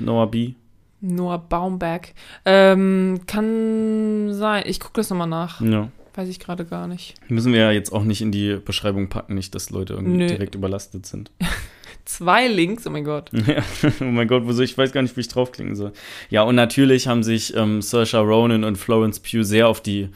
Noah 0.00 0.30
B. 0.30 0.54
Noah 1.00 1.38
Baumberg. 1.38 2.12
Ähm, 2.44 3.20
kann 3.26 4.32
sein. 4.32 4.64
Ich 4.66 4.80
gucke 4.80 4.94
das 4.94 5.10
nochmal 5.10 5.28
nach. 5.28 5.60
Ja. 5.60 5.90
Weiß 6.14 6.28
ich 6.28 6.40
gerade 6.40 6.64
gar 6.64 6.88
nicht. 6.88 7.14
Müssen 7.30 7.52
wir 7.52 7.60
ja 7.60 7.70
jetzt 7.70 7.92
auch 7.92 8.02
nicht 8.02 8.20
in 8.20 8.32
die 8.32 8.56
Beschreibung 8.56 9.08
packen, 9.08 9.34
nicht, 9.34 9.54
dass 9.54 9.70
Leute 9.70 9.92
irgendwie 9.92 10.16
Nö. 10.16 10.26
direkt 10.26 10.56
überlastet 10.56 11.06
sind. 11.06 11.30
Zwei 12.04 12.48
Links, 12.48 12.86
oh 12.86 12.90
mein 12.90 13.04
Gott. 13.04 13.30
Ja, 13.46 13.62
oh 14.00 14.04
mein 14.04 14.26
Gott, 14.26 14.44
wo 14.44 14.52
soll 14.52 14.64
ich, 14.64 14.72
ich 14.72 14.78
weiß 14.78 14.92
gar 14.92 15.02
nicht, 15.02 15.16
wie 15.16 15.20
ich 15.20 15.28
draufklicken 15.28 15.76
soll. 15.76 15.92
Ja, 16.30 16.42
und 16.42 16.56
natürlich 16.56 17.06
haben 17.06 17.22
sich 17.22 17.54
ähm, 17.54 17.82
Saoirse 17.82 18.18
Ronan 18.18 18.64
und 18.64 18.76
Florence 18.76 19.20
Pugh 19.20 19.44
sehr 19.44 19.68
auf 19.68 19.80
die, 19.80 20.08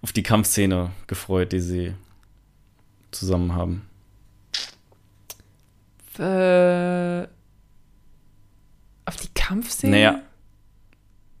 auf 0.00 0.12
die 0.12 0.22
Kampfszene 0.22 0.92
gefreut, 1.08 1.52
die 1.52 1.60
sie 1.60 1.92
zusammen 3.10 3.54
haben. 3.54 3.82
Äh, 6.18 7.26
auf 9.44 9.48
die 9.48 9.54
Kampfszene? 9.54 9.92
Naja. 9.92 10.22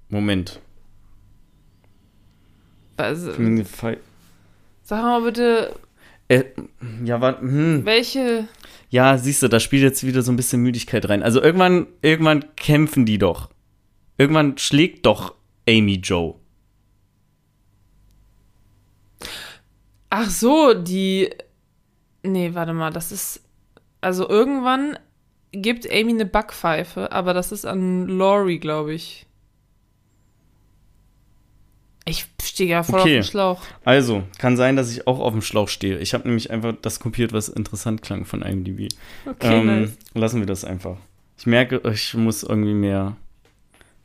Moment. 0.08 0.60
Also, 2.96 3.32
Äh, 3.32 3.64
sag 4.82 5.02
mal 5.02 5.22
bitte, 5.22 5.74
ja, 7.04 7.20
warte. 7.20 7.42
Hm. 7.42 7.84
welche. 7.84 8.48
Ja, 8.90 9.18
siehst 9.18 9.42
du, 9.42 9.48
da 9.48 9.60
spielt 9.60 9.82
jetzt 9.82 10.06
wieder 10.06 10.22
so 10.22 10.32
ein 10.32 10.36
bisschen 10.36 10.62
Müdigkeit 10.62 11.08
rein. 11.08 11.22
Also 11.22 11.42
irgendwann, 11.42 11.86
irgendwann 12.00 12.54
kämpfen 12.56 13.04
die 13.04 13.18
doch. 13.18 13.50
Irgendwann 14.18 14.56
schlägt 14.58 15.04
doch 15.06 15.34
Amy 15.68 15.96
Joe. 15.96 16.36
Ach 20.10 20.30
so, 20.30 20.74
die. 20.74 21.30
Nee, 22.22 22.54
warte 22.54 22.72
mal, 22.72 22.90
das 22.90 23.10
ist. 23.10 23.42
Also 24.00 24.28
irgendwann 24.28 24.98
gibt 25.62 25.90
Amy 25.90 26.12
eine 26.12 26.26
Backpfeife, 26.26 27.12
aber 27.12 27.34
das 27.34 27.52
ist 27.52 27.64
an 27.64 28.06
Laurie, 28.08 28.58
glaube 28.58 28.94
ich. 28.94 29.26
Ich 32.06 32.26
stehe 32.42 32.68
ja 32.68 32.82
voll 32.82 33.00
Okay. 33.00 33.18
auf 33.20 33.24
dem 33.26 33.30
Schlauch. 33.30 33.62
Also, 33.84 34.24
kann 34.38 34.58
sein, 34.58 34.76
dass 34.76 34.92
ich 34.92 35.06
auch 35.06 35.20
auf 35.20 35.32
dem 35.32 35.40
Schlauch 35.40 35.68
stehe. 35.68 35.98
Ich 35.98 36.12
habe 36.12 36.26
nämlich 36.28 36.50
einfach 36.50 36.74
das 36.82 37.00
kopiert, 37.00 37.32
was 37.32 37.48
interessant 37.48 38.02
klang 38.02 38.26
von 38.26 38.42
IMDb. 38.42 38.92
Okay, 39.26 39.60
ähm, 39.60 39.66
nice. 39.66 39.96
Lassen 40.12 40.40
wir 40.40 40.46
das 40.46 40.64
einfach. 40.64 40.98
Ich 41.38 41.46
merke, 41.46 41.80
ich 41.90 42.12
muss 42.14 42.42
irgendwie 42.42 42.74
mehr, 42.74 43.16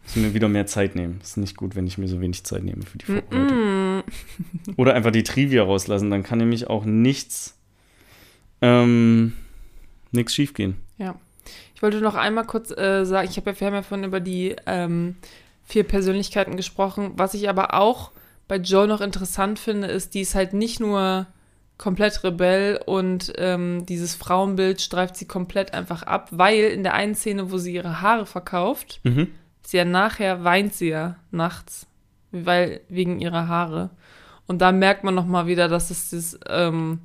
muss 0.04 0.16
mir 0.16 0.34
wieder 0.34 0.48
mehr 0.48 0.66
Zeit 0.66 0.96
nehmen. 0.96 1.20
Ist 1.22 1.36
nicht 1.36 1.58
gut, 1.58 1.76
wenn 1.76 1.88
ich 1.88 1.98
mir 1.98 2.08
so 2.08 2.22
wenig 2.22 2.44
Zeit 2.46 2.64
nehme 2.64 2.84
für 2.84 2.98
die 2.98 3.06
Vorbereitung. 3.06 4.04
Oder 4.78 4.94
einfach 4.94 5.12
die 5.12 5.24
Trivia 5.24 5.64
rauslassen, 5.64 6.10
dann 6.10 6.24
kann 6.24 6.38
nämlich 6.38 6.68
auch 6.68 6.86
nichts, 6.86 7.58
ähm, 8.62 9.34
nichts 10.12 10.34
schiefgehen. 10.34 10.78
Ich 11.80 11.84
wollte 11.84 12.02
noch 12.02 12.16
einmal 12.16 12.44
kurz 12.44 12.78
äh, 12.78 13.06
sagen, 13.06 13.30
ich 13.32 13.38
habe 13.38 13.56
ja, 13.58 13.70
ja 13.72 13.82
vorhin 13.84 14.06
über 14.06 14.20
die 14.20 14.54
ähm, 14.66 15.16
vier 15.64 15.86
Persönlichkeiten 15.86 16.58
gesprochen. 16.58 17.14
Was 17.16 17.34
ich 17.34 17.48
aber 17.48 17.74
auch 17.74 18.12
bei 18.50 18.58
Joe 18.58 18.86
noch 18.86 19.00
interessant 19.00 19.60
finde, 19.60 19.88
ist, 19.88 20.14
die 20.14 20.20
ist 20.20 20.36
halt 20.36 20.52
nicht 20.52 20.82
nur 20.82 21.28
komplett 21.78 22.22
Rebell 22.26 22.82
und 22.86 23.32
ähm, 23.38 23.86
dieses 23.86 24.14
Frauenbild 24.14 24.82
streift 24.82 25.16
sie 25.16 25.26
komplett 25.26 25.74
einfach 25.74 26.04
ab, 26.04 26.28
weil 26.32 26.66
in 26.66 26.84
der 26.84 26.96
einen 26.96 27.16
Szene, 27.16 27.50
wo 27.50 27.58
sie 27.58 27.74
ihre 27.76 28.02
Haare 28.02 28.26
verkauft, 28.26 29.00
Mhm. 29.06 29.30
sie 29.66 29.78
ja 29.78 29.86
nachher 29.86 30.44
weint 30.44 30.74
sie 30.74 30.90
ja 30.90 31.16
nachts, 31.32 31.88
weil 32.34 32.82
wegen 32.90 33.22
ihrer 33.22 33.48
Haare. 33.48 33.90
Und 34.48 34.60
da 34.62 34.74
merkt 34.74 35.06
man 35.06 35.16
noch 35.16 35.28
mal 35.28 35.48
wieder, 35.48 35.70
dass 35.70 35.92
es 35.92 36.10
das, 36.10 36.40
ähm, 36.50 37.00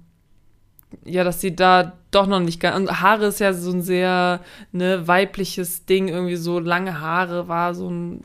ja, 1.04 1.24
dass 1.24 1.40
sie 1.40 1.54
da 1.54 1.92
doch 2.10 2.26
noch 2.26 2.40
nicht 2.40 2.60
ganz. 2.60 2.90
Haare 2.90 3.26
ist 3.26 3.40
ja 3.40 3.52
so 3.52 3.72
ein 3.72 3.82
sehr 3.82 4.40
ne, 4.72 5.06
weibliches 5.06 5.84
Ding, 5.84 6.08
irgendwie 6.08 6.36
so 6.36 6.58
lange 6.58 7.00
Haare 7.00 7.48
war 7.48 7.74
so 7.74 7.90
ein. 7.90 8.22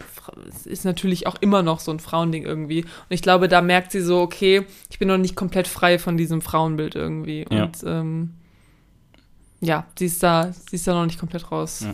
Ist 0.65 0.85
natürlich 0.85 1.27
auch 1.27 1.35
immer 1.41 1.63
noch 1.63 1.79
so 1.79 1.91
ein 1.91 1.99
Frauending 1.99 2.43
irgendwie. 2.43 2.83
Und 2.83 2.89
ich 3.09 3.21
glaube, 3.21 3.47
da 3.47 3.61
merkt 3.61 3.91
sie 3.91 4.01
so, 4.01 4.21
okay, 4.21 4.65
ich 4.89 4.99
bin 4.99 5.07
noch 5.07 5.17
nicht 5.17 5.35
komplett 5.35 5.67
frei 5.67 5.99
von 5.99 6.17
diesem 6.17 6.41
Frauenbild 6.41 6.95
irgendwie. 6.95 7.45
Ja. 7.49 7.63
Und 7.63 7.77
ähm, 7.85 8.29
ja, 9.61 9.85
sie 9.97 10.05
ist 10.05 10.23
da, 10.23 10.51
sie 10.53 10.75
ist 10.75 10.87
da 10.87 10.93
noch 10.93 11.05
nicht 11.05 11.19
komplett 11.19 11.51
raus. 11.51 11.81
Ja. 11.83 11.93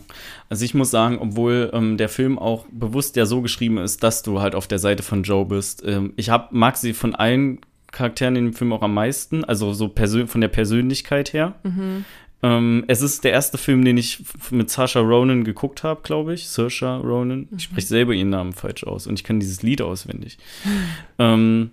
Also 0.50 0.66
ich 0.66 0.74
muss 0.74 0.92
sagen, 0.92 1.18
obwohl 1.20 1.72
ähm, 1.74 1.98
der 1.98 2.10
Film 2.10 2.38
auch 2.38 2.66
bewusst 2.72 3.16
ja 3.16 3.26
so 3.26 3.42
geschrieben 3.42 3.78
ist, 3.78 4.04
dass 4.04 4.22
du 4.22 4.40
halt 4.40 4.54
auf 4.54 4.68
der 4.68 4.80
Seite 4.80 5.02
von 5.02 5.24
Joe 5.24 5.46
bist. 5.46 5.84
Ähm, 5.86 6.14
ich 6.16 6.30
hab, 6.30 6.52
mag 6.52 6.78
sie 6.78 6.94
von 6.94 7.16
allen 7.16 7.60
Charakteren 7.96 8.36
in 8.36 8.46
dem 8.46 8.54
Film 8.54 8.74
auch 8.74 8.82
am 8.82 8.94
meisten, 8.94 9.44
also 9.46 9.74
so 9.74 9.92
von 10.28 10.42
der 10.42 10.50
Persönlichkeit 10.50 11.32
her. 11.32 11.56
Ähm, 12.44 12.84
es 12.88 13.02
ist 13.02 13.24
der 13.24 13.32
erste 13.32 13.58
Film, 13.58 13.86
den 13.86 13.98
ich 13.98 14.22
mit 14.52 14.70
Saoirse 14.70 15.00
Ronan 15.00 15.46
geguckt 15.46 15.84
habe, 15.84 16.02
glaube 16.04 16.34
ich. 16.34 16.50
Saoirse 16.50 16.98
Ronan. 16.98 17.48
Ich 17.56 17.64
spreche 17.64 17.88
selber 17.88 18.14
ihren 18.14 18.30
Namen 18.30 18.54
falsch 18.54 18.84
aus 18.84 19.08
und 19.08 19.18
ich 19.18 19.24
kann 19.24 19.40
dieses 19.40 19.64
Lied 19.64 19.82
auswendig. 19.82 20.38
ähm, 21.18 21.72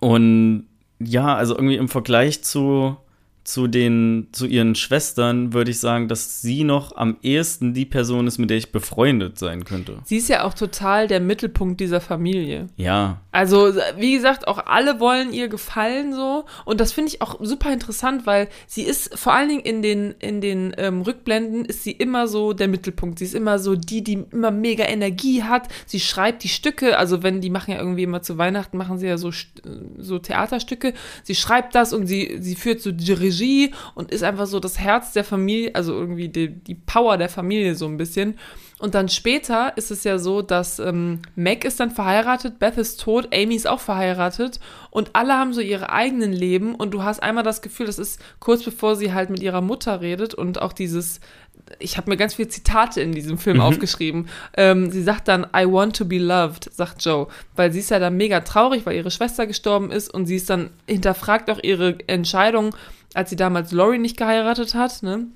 und 0.00 0.66
ja, 1.00 1.34
also 1.34 1.56
irgendwie 1.56 1.76
im 1.76 1.88
Vergleich 1.88 2.42
zu, 2.42 2.96
zu 3.44 3.66
den, 3.66 4.28
zu 4.32 4.46
ihren 4.46 4.74
Schwestern 4.74 5.52
würde 5.52 5.70
ich 5.70 5.78
sagen, 5.78 6.08
dass 6.08 6.40
sie 6.40 6.64
noch 6.64 6.96
am 6.96 7.18
ehesten 7.22 7.74
die 7.74 7.84
Person 7.84 8.26
ist, 8.26 8.38
mit 8.38 8.48
der 8.50 8.56
ich 8.56 8.72
befreundet 8.72 9.38
sein 9.38 9.64
könnte. 9.64 9.98
Sie 10.04 10.16
ist 10.16 10.28
ja 10.28 10.44
auch 10.44 10.54
total 10.54 11.08
der 11.08 11.20
Mittelpunkt 11.20 11.78
dieser 11.80 12.00
Familie. 12.00 12.68
Ja, 12.76 13.20
Also, 13.32 13.72
wie 13.98 14.14
gesagt, 14.14 14.48
auch 14.48 14.64
alle 14.66 14.98
wollen 14.98 15.32
ihr 15.32 15.48
gefallen 15.48 16.14
so. 16.14 16.44
Und 16.64 16.80
das 16.80 16.92
finde 16.92 17.08
ich 17.12 17.20
auch 17.20 17.38
super 17.42 17.72
interessant, 17.72 18.26
weil 18.26 18.48
sie 18.66 18.82
ist 18.82 19.18
vor 19.18 19.34
allen 19.34 19.48
Dingen 19.50 19.60
in 19.62 19.82
den, 19.82 20.14
in 20.20 20.40
den 20.40 20.74
ähm, 20.78 21.02
Rückblenden 21.02 21.64
ist 21.66 21.82
sie 21.84 21.92
immer 21.92 22.26
so 22.28 22.54
der 22.54 22.68
Mittelpunkt. 22.68 23.18
Sie 23.18 23.26
ist 23.26 23.34
immer 23.34 23.58
so 23.58 23.74
die, 23.76 24.02
die 24.02 24.24
immer 24.32 24.50
mega 24.50 24.84
Energie 24.84 25.42
hat. 25.42 25.68
Sie 25.86 26.00
schreibt 26.00 26.44
die 26.44 26.48
Stücke, 26.48 26.96
also 26.98 27.22
wenn 27.22 27.40
die 27.40 27.50
machen 27.50 27.72
ja 27.72 27.78
irgendwie 27.78 28.04
immer 28.04 28.22
zu 28.22 28.38
Weihnachten, 28.38 28.78
machen 28.78 28.98
sie 28.98 29.06
ja 29.06 29.18
so, 29.18 29.28
St- 29.28 29.60
so 29.98 30.18
Theaterstücke. 30.18 30.94
Sie 31.24 31.34
schreibt 31.34 31.74
das 31.74 31.92
und 31.92 32.06
sie, 32.06 32.38
sie 32.40 32.54
führt 32.54 32.80
so 32.80 32.90
die 32.90 33.12
Regie 33.34 33.72
und 33.94 34.10
ist 34.10 34.22
einfach 34.22 34.46
so 34.46 34.60
das 34.60 34.78
Herz 34.78 35.12
der 35.12 35.24
Familie, 35.24 35.74
also 35.74 35.92
irgendwie 35.92 36.28
die, 36.28 36.48
die 36.48 36.74
Power 36.74 37.16
der 37.16 37.28
Familie 37.28 37.74
so 37.74 37.86
ein 37.86 37.96
bisschen. 37.96 38.38
Und 38.80 38.94
dann 38.94 39.08
später 39.08 39.76
ist 39.76 39.90
es 39.90 40.04
ja 40.04 40.18
so, 40.18 40.42
dass 40.42 40.78
ähm, 40.78 41.22
Meg 41.36 41.64
ist 41.64 41.80
dann 41.80 41.90
verheiratet, 41.90 42.58
Beth 42.58 42.76
ist 42.76 43.00
tot, 43.00 43.28
Amy 43.32 43.54
ist 43.54 43.68
auch 43.68 43.80
verheiratet 43.80 44.60
und 44.90 45.10
alle 45.14 45.34
haben 45.34 45.54
so 45.54 45.60
ihre 45.60 45.90
eigenen 45.90 46.32
Leben 46.32 46.74
und 46.74 46.92
du 46.92 47.02
hast 47.02 47.22
einmal 47.22 47.44
das 47.44 47.62
Gefühl, 47.62 47.86
das 47.86 47.98
ist 47.98 48.20
kurz 48.40 48.62
bevor 48.62 48.96
sie 48.96 49.14
halt 49.14 49.30
mit 49.30 49.42
ihrer 49.42 49.60
Mutter 49.60 50.00
redet 50.00 50.34
und 50.34 50.60
auch 50.60 50.72
dieses, 50.72 51.20
ich 51.78 51.96
habe 51.96 52.10
mir 52.10 52.16
ganz 52.16 52.34
viele 52.34 52.48
Zitate 52.48 53.00
in 53.00 53.12
diesem 53.12 53.38
Film 53.38 53.60
aufgeschrieben. 53.60 54.28
Ähm, 54.56 54.90
sie 54.90 55.02
sagt 55.02 55.28
dann, 55.28 55.46
I 55.56 55.66
want 55.66 55.96
to 55.96 56.04
be 56.04 56.18
loved, 56.18 56.68
sagt 56.72 57.04
Joe, 57.04 57.28
weil 57.54 57.72
sie 57.72 57.78
ist 57.78 57.90
ja 57.90 58.00
dann 58.00 58.16
mega 58.16 58.40
traurig, 58.40 58.84
weil 58.84 58.96
ihre 58.96 59.12
Schwester 59.12 59.46
gestorben 59.46 59.92
ist 59.92 60.12
und 60.12 60.26
sie 60.26 60.36
ist 60.36 60.50
dann 60.50 60.70
hinterfragt 60.86 61.48
auch 61.48 61.60
ihre 61.62 61.96
Entscheidung, 62.08 62.74
als 63.14 63.30
sie 63.30 63.36
damals 63.36 63.72
Laurie 63.72 63.98
nicht 63.98 64.16
geheiratet 64.16 64.74
hat, 64.74 65.02
ne? 65.02 65.28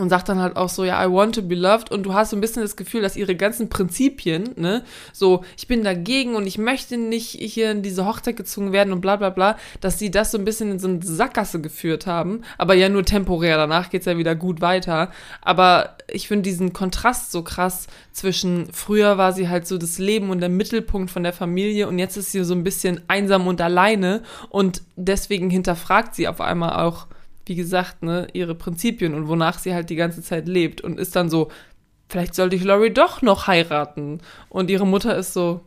Und 0.00 0.08
sagt 0.08 0.28
dann 0.28 0.40
halt 0.40 0.56
auch 0.56 0.68
so, 0.68 0.84
ja, 0.84 1.04
I 1.04 1.10
want 1.10 1.34
to 1.34 1.42
be 1.42 1.54
loved. 1.54 1.90
Und 1.90 2.04
du 2.04 2.14
hast 2.14 2.30
so 2.30 2.36
ein 2.36 2.40
bisschen 2.40 2.62
das 2.62 2.76
Gefühl, 2.76 3.02
dass 3.02 3.16
ihre 3.16 3.36
ganzen 3.36 3.68
Prinzipien, 3.68 4.50
ne, 4.56 4.82
so, 5.12 5.44
ich 5.56 5.68
bin 5.68 5.84
dagegen 5.84 6.34
und 6.34 6.46
ich 6.46 6.58
möchte 6.58 6.96
nicht 6.96 7.30
hier 7.30 7.70
in 7.70 7.82
diese 7.82 8.06
Hochzeit 8.06 8.36
gezwungen 8.36 8.72
werden 8.72 8.92
und 8.92 9.00
bla 9.00 9.16
bla 9.16 9.30
bla, 9.30 9.56
dass 9.80 9.98
sie 9.98 10.10
das 10.10 10.30
so 10.30 10.38
ein 10.38 10.44
bisschen 10.44 10.72
in 10.72 10.78
so 10.78 10.88
eine 10.88 11.02
Sackgasse 11.02 11.60
geführt 11.60 12.06
haben, 12.06 12.42
aber 12.58 12.74
ja 12.74 12.88
nur 12.88 13.04
temporär, 13.04 13.56
danach 13.56 13.90
geht's 13.90 14.06
ja 14.06 14.18
wieder 14.18 14.34
gut 14.34 14.60
weiter, 14.60 15.10
aber 15.42 15.96
ich 16.08 16.28
finde 16.28 16.42
diesen 16.42 16.72
Kontrast 16.72 17.32
so 17.32 17.42
krass 17.42 17.86
zwischen, 18.12 18.68
früher 18.72 19.18
war 19.18 19.32
sie 19.32 19.48
halt 19.48 19.66
so 19.66 19.78
das 19.78 19.98
Leben 19.98 20.30
und 20.30 20.40
der 20.40 20.48
Mittelpunkt 20.48 21.10
von 21.10 21.22
der 21.22 21.32
Familie 21.32 21.88
und 21.88 21.98
jetzt 21.98 22.16
ist 22.16 22.32
sie 22.32 22.44
so 22.44 22.54
ein 22.54 22.64
bisschen 22.64 23.00
einsam 23.08 23.46
und 23.46 23.60
alleine 23.60 24.22
und 24.48 24.82
deswegen 24.96 25.50
hinterfragt 25.50 26.14
sie 26.14 26.28
auf 26.28 26.40
einmal 26.40 26.84
auch 26.84 27.06
wie 27.46 27.54
gesagt, 27.54 28.02
ne, 28.02 28.28
ihre 28.32 28.54
Prinzipien 28.54 29.14
und 29.14 29.28
wonach 29.28 29.58
sie 29.58 29.74
halt 29.74 29.90
die 29.90 29.96
ganze 29.96 30.22
Zeit 30.22 30.46
lebt 30.46 30.80
und 30.80 30.98
ist 30.98 31.16
dann 31.16 31.30
so, 31.30 31.50
vielleicht 32.08 32.34
sollte 32.34 32.56
ich 32.56 32.64
Laurie 32.64 32.90
doch 32.90 33.22
noch 33.22 33.46
heiraten. 33.46 34.20
Und 34.48 34.70
ihre 34.70 34.86
Mutter 34.86 35.16
ist 35.16 35.32
so, 35.32 35.60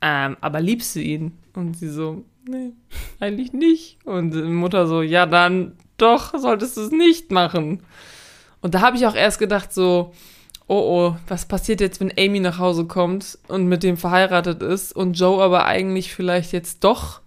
ähm, 0.00 0.36
aber 0.40 0.60
liebst 0.60 0.94
du 0.96 1.00
ihn? 1.00 1.38
Und 1.54 1.76
sie 1.76 1.88
so, 1.88 2.24
nee, 2.48 2.72
eigentlich 3.20 3.52
nicht. 3.52 3.98
Und 4.04 4.32
die 4.32 4.42
Mutter 4.42 4.86
so, 4.86 5.02
ja, 5.02 5.26
dann 5.26 5.76
doch, 5.96 6.38
solltest 6.38 6.76
du 6.76 6.82
es 6.82 6.90
nicht 6.90 7.30
machen. 7.30 7.82
Und 8.60 8.74
da 8.74 8.80
habe 8.80 8.96
ich 8.96 9.06
auch 9.06 9.14
erst 9.14 9.38
gedacht, 9.38 9.72
so, 9.72 10.12
oh 10.66 10.74
oh, 10.74 11.16
was 11.28 11.46
passiert 11.46 11.80
jetzt, 11.80 12.00
wenn 12.00 12.12
Amy 12.18 12.40
nach 12.40 12.58
Hause 12.58 12.86
kommt 12.86 13.38
und 13.48 13.66
mit 13.66 13.82
dem 13.82 13.96
verheiratet 13.96 14.62
ist 14.62 14.94
und 14.94 15.18
Joe 15.18 15.42
aber 15.42 15.66
eigentlich 15.66 16.14
vielleicht 16.14 16.52
jetzt 16.52 16.84
doch 16.84 17.20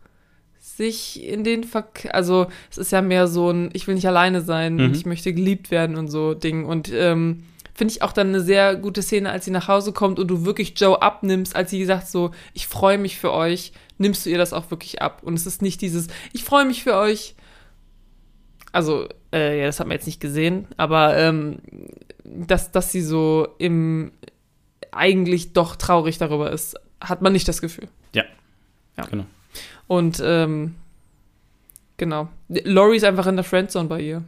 sich 0.77 1.23
in 1.23 1.43
den 1.43 1.63
Verk 1.63 2.07
also 2.11 2.47
es 2.69 2.77
ist 2.77 2.91
ja 2.91 3.01
mehr 3.01 3.27
so 3.27 3.49
ein 3.49 3.69
ich 3.73 3.87
will 3.87 3.95
nicht 3.95 4.07
alleine 4.07 4.41
sein 4.41 4.75
Mhm. 4.75 4.85
und 4.85 4.95
ich 4.95 5.05
möchte 5.05 5.33
geliebt 5.33 5.71
werden 5.71 5.95
und 5.95 6.07
so 6.09 6.33
Ding 6.33 6.65
und 6.65 6.91
ähm, 6.93 7.43
finde 7.73 7.91
ich 7.93 8.01
auch 8.01 8.13
dann 8.13 8.29
eine 8.29 8.39
sehr 8.41 8.75
gute 8.77 9.01
Szene, 9.01 9.29
als 9.31 9.43
sie 9.45 9.51
nach 9.51 9.67
Hause 9.67 9.91
kommt 9.91 10.17
und 10.19 10.27
du 10.29 10.45
wirklich 10.45 10.79
Joe 10.79 11.01
abnimmst, 11.01 11.55
als 11.55 11.71
sie 11.71 11.83
sagt 11.83 12.07
so, 12.07 12.31
ich 12.53 12.67
freue 12.67 12.97
mich 12.97 13.17
für 13.17 13.33
euch, 13.33 13.73
nimmst 13.97 14.25
du 14.25 14.29
ihr 14.29 14.37
das 14.37 14.53
auch 14.53 14.71
wirklich 14.71 15.01
ab 15.01 15.21
und 15.23 15.33
es 15.33 15.45
ist 15.45 15.61
nicht 15.61 15.81
dieses, 15.81 16.07
ich 16.31 16.43
freue 16.45 16.63
mich 16.65 16.83
für 16.83 16.95
euch, 16.95 17.35
also, 18.71 19.07
äh, 19.33 19.59
ja, 19.59 19.65
das 19.65 19.79
hat 19.79 19.87
man 19.87 19.95
jetzt 19.95 20.05
nicht 20.05 20.19
gesehen, 20.21 20.67
aber 20.77 21.17
ähm, 21.17 21.59
dass, 22.23 22.71
dass 22.71 22.91
sie 22.91 23.01
so 23.01 23.47
im 23.57 24.11
eigentlich 24.91 25.51
doch 25.53 25.75
traurig 25.75 26.17
darüber 26.17 26.51
ist, 26.51 26.75
hat 27.01 27.21
man 27.21 27.33
nicht 27.33 27.47
das 27.47 27.61
Gefühl. 27.61 27.87
Genau. 29.09 29.25
Und 29.87 30.21
ähm, 30.23 30.75
genau. 31.97 32.29
Lori 32.47 32.97
ist 32.97 33.03
einfach 33.03 33.27
in 33.27 33.35
der 33.35 33.43
Friendzone 33.43 33.87
bei 33.87 34.01
ihr. 34.01 34.23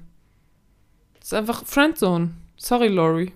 ist 1.21 1.33
einfach 1.33 1.63
Friendzone. 1.65 2.31
Sorry, 2.57 2.87
Lori. 2.87 3.31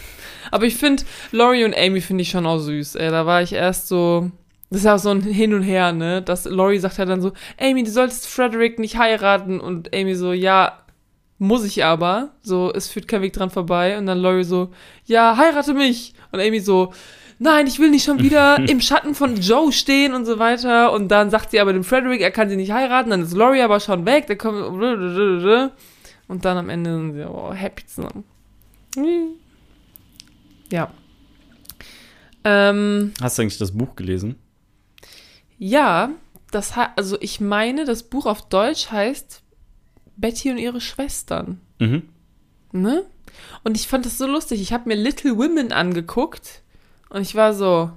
Aber 0.50 0.64
ich 0.64 0.76
finde, 0.76 1.04
Lori 1.30 1.64
und 1.64 1.76
Amy 1.76 2.00
finde 2.00 2.22
ich 2.22 2.30
schon 2.30 2.46
auch 2.46 2.58
süß. 2.58 2.96
Ey, 2.96 3.10
da 3.10 3.26
war 3.26 3.42
ich 3.42 3.52
erst 3.52 3.88
so. 3.88 4.30
Das 4.70 4.78
ist 4.78 4.84
ja 4.86 4.94
auch 4.94 4.98
so 4.98 5.10
ein 5.10 5.20
Hin 5.20 5.52
und 5.52 5.62
Her, 5.62 5.92
ne? 5.92 6.22
Dass 6.22 6.46
Lori 6.46 6.78
sagt 6.78 6.96
ja 6.96 7.04
dann 7.04 7.20
so, 7.20 7.32
Amy, 7.60 7.84
du 7.84 7.90
solltest 7.90 8.26
Frederick 8.26 8.78
nicht 8.78 8.96
heiraten. 8.96 9.60
Und 9.60 9.94
Amy 9.94 10.14
so, 10.14 10.32
ja, 10.32 10.78
muss 11.38 11.64
ich 11.64 11.84
aber. 11.84 12.30
So, 12.40 12.72
es 12.72 12.88
führt 12.88 13.06
kein 13.06 13.20
Weg 13.20 13.34
dran 13.34 13.50
vorbei. 13.50 13.98
Und 13.98 14.06
dann 14.06 14.18
Lori 14.18 14.44
so, 14.44 14.70
ja, 15.04 15.36
heirate 15.36 15.74
mich. 15.74 16.14
Und 16.30 16.40
Amy 16.40 16.60
so, 16.60 16.92
nein, 17.42 17.66
ich 17.66 17.78
will 17.78 17.90
nicht 17.90 18.04
schon 18.04 18.20
wieder 18.20 18.58
im 18.68 18.80
Schatten 18.80 19.14
von 19.14 19.36
Joe 19.36 19.72
stehen 19.72 20.14
und 20.14 20.24
so 20.24 20.38
weiter. 20.38 20.92
Und 20.92 21.08
dann 21.08 21.30
sagt 21.30 21.50
sie 21.50 21.60
aber 21.60 21.72
dem 21.72 21.84
Frederick, 21.84 22.20
er 22.20 22.30
kann 22.30 22.48
sie 22.48 22.56
nicht 22.56 22.72
heiraten. 22.72 23.10
Dann 23.10 23.22
ist 23.22 23.34
Lori 23.34 23.60
aber 23.60 23.80
schon 23.80 24.06
weg. 24.06 24.26
Dann 24.26 24.38
kommt 24.38 24.62
und 26.28 26.44
dann 26.44 26.56
am 26.56 26.70
Ende 26.70 26.94
sind 26.94 27.14
sie 27.14 27.28
oh, 27.28 27.52
happy 27.52 27.84
zusammen. 27.86 28.24
Ja. 30.70 30.90
Ähm, 32.44 33.12
Hast 33.20 33.38
du 33.38 33.42
eigentlich 33.42 33.58
das 33.58 33.72
Buch 33.72 33.94
gelesen? 33.96 34.36
ja, 35.58 36.10
das 36.50 36.72
also 36.96 37.16
ich 37.20 37.40
meine, 37.40 37.84
das 37.84 38.02
Buch 38.02 38.26
auf 38.26 38.48
Deutsch 38.48 38.90
heißt 38.90 39.42
Betty 40.16 40.50
und 40.50 40.58
ihre 40.58 40.80
Schwestern. 40.80 41.60
Mhm. 41.78 42.08
Ne? 42.72 43.04
Und 43.62 43.76
ich 43.76 43.86
fand 43.86 44.06
das 44.06 44.18
so 44.18 44.26
lustig. 44.26 44.60
Ich 44.60 44.72
habe 44.72 44.88
mir 44.88 44.96
Little 44.96 45.36
Women 45.36 45.70
angeguckt 45.70 46.62
und 47.12 47.20
ich 47.22 47.34
war 47.34 47.52
so, 47.52 47.90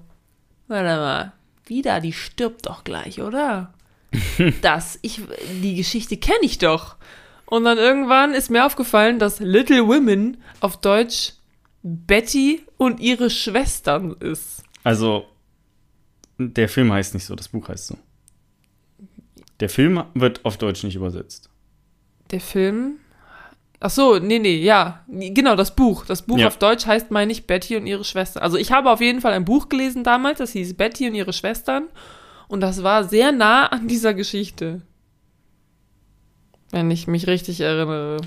warte 0.68 0.84
mal, 0.84 1.34
wieder, 1.66 2.02
die 2.02 2.12
stirbt 2.12 2.66
doch 2.66 2.84
gleich, 2.84 3.22
oder? 3.22 3.74
das, 4.62 5.00
ich, 5.04 5.22
die 5.62 5.76
Geschichte 5.76 6.18
kenne 6.18 6.40
ich 6.42 6.58
doch. 6.58 6.98
Und 7.46 7.64
dann 7.64 7.78
irgendwann 7.78 8.34
ist 8.34 8.52
mir 8.52 8.66
aufgefallen, 8.66 9.18
dass 9.18 9.40
Little 9.40 9.88
Women 9.88 10.38
auf 10.60 10.82
Deutsch 10.82 11.34
Betty 11.82 12.62
und 12.78 13.00
ihre 13.00 13.30
Schwestern 13.30 14.12
ist. 14.20 14.64
Also, 14.84 15.28
der 16.38 16.68
Film 16.68 16.92
heißt 16.92 17.14
nicht 17.14 17.26
so, 17.26 17.36
das 17.36 17.48
Buch 17.48 17.70
heißt 17.70 17.88
so. 17.88 17.98
Der 19.62 19.70
Film 19.70 20.04
wird 20.14 20.44
auf 20.44 20.58
Deutsch 20.58 20.84
nicht 20.84 20.96
übersetzt. 20.96 21.50
Der 22.32 22.42
Film. 22.42 22.98
Ach 23.80 23.90
so, 23.90 24.20
nee, 24.20 24.40
nee, 24.40 24.58
ja. 24.58 25.04
Genau, 25.08 25.56
das 25.56 25.76
Buch. 25.76 26.06
Das 26.06 26.22
Buch 26.24 26.38
Ja. 26.38 26.48
auf 26.48 26.58
Deutsch 26.58 26.86
heißt, 26.86 27.12
meine 27.12 27.32
ich, 27.32 27.46
Betty 27.46 27.76
und 27.76 27.86
ihre 27.88 28.04
Schwestern. 28.04 28.42
Also 28.44 28.58
ich 28.58 28.72
habe 28.72 28.90
auf 28.92 29.02
jeden 29.02 29.22
Fall 29.22 29.34
ein 29.34 29.46
Buch 29.46 29.70
gelesen 29.70 30.04
damals, 30.04 30.40
das 30.40 30.52
hieß 30.54 30.76
Betty 30.76 31.08
und 31.10 31.16
ihre 31.16 31.34
Schwestern. 31.34 31.84
Und 32.48 32.62
das 32.62 32.84
war 32.84 33.04
sehr 33.04 33.32
nah 33.32 33.66
an 33.68 33.88
dieser 33.88 34.14
Geschichte. 34.14 34.82
Wenn 36.72 36.90
ich 36.92 37.08
mich 37.08 37.28
richtig 37.28 37.62
erinnere. 37.62 38.18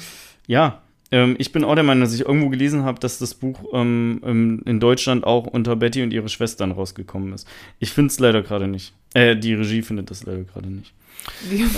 Ja, 0.46 0.82
ähm, 1.10 1.36
ich 1.38 1.52
bin 1.52 1.64
auch 1.64 1.74
der 1.74 1.84
Meinung, 1.84 2.02
dass 2.02 2.14
ich 2.14 2.20
irgendwo 2.26 2.48
gelesen 2.50 2.84
habe, 2.84 2.98
dass 3.00 3.18
das 3.18 3.34
Buch 3.34 3.58
ähm, 3.72 4.20
ähm, 4.24 4.62
in 4.66 4.80
Deutschland 4.80 5.24
auch 5.24 5.46
unter 5.46 5.76
Betty 5.76 6.02
und 6.02 6.12
ihre 6.12 6.28
Schwestern 6.28 6.72
rausgekommen 6.72 7.32
ist. 7.32 7.46
Ich 7.78 7.90
finde 7.90 8.08
es 8.12 8.18
leider 8.20 8.42
gerade 8.42 8.68
nicht. 8.68 8.92
Äh, 9.14 9.36
die 9.36 9.54
Regie 9.54 9.82
findet 9.82 10.10
das 10.10 10.24
leider 10.24 10.44
gerade 10.44 10.68
nicht. 10.68 10.92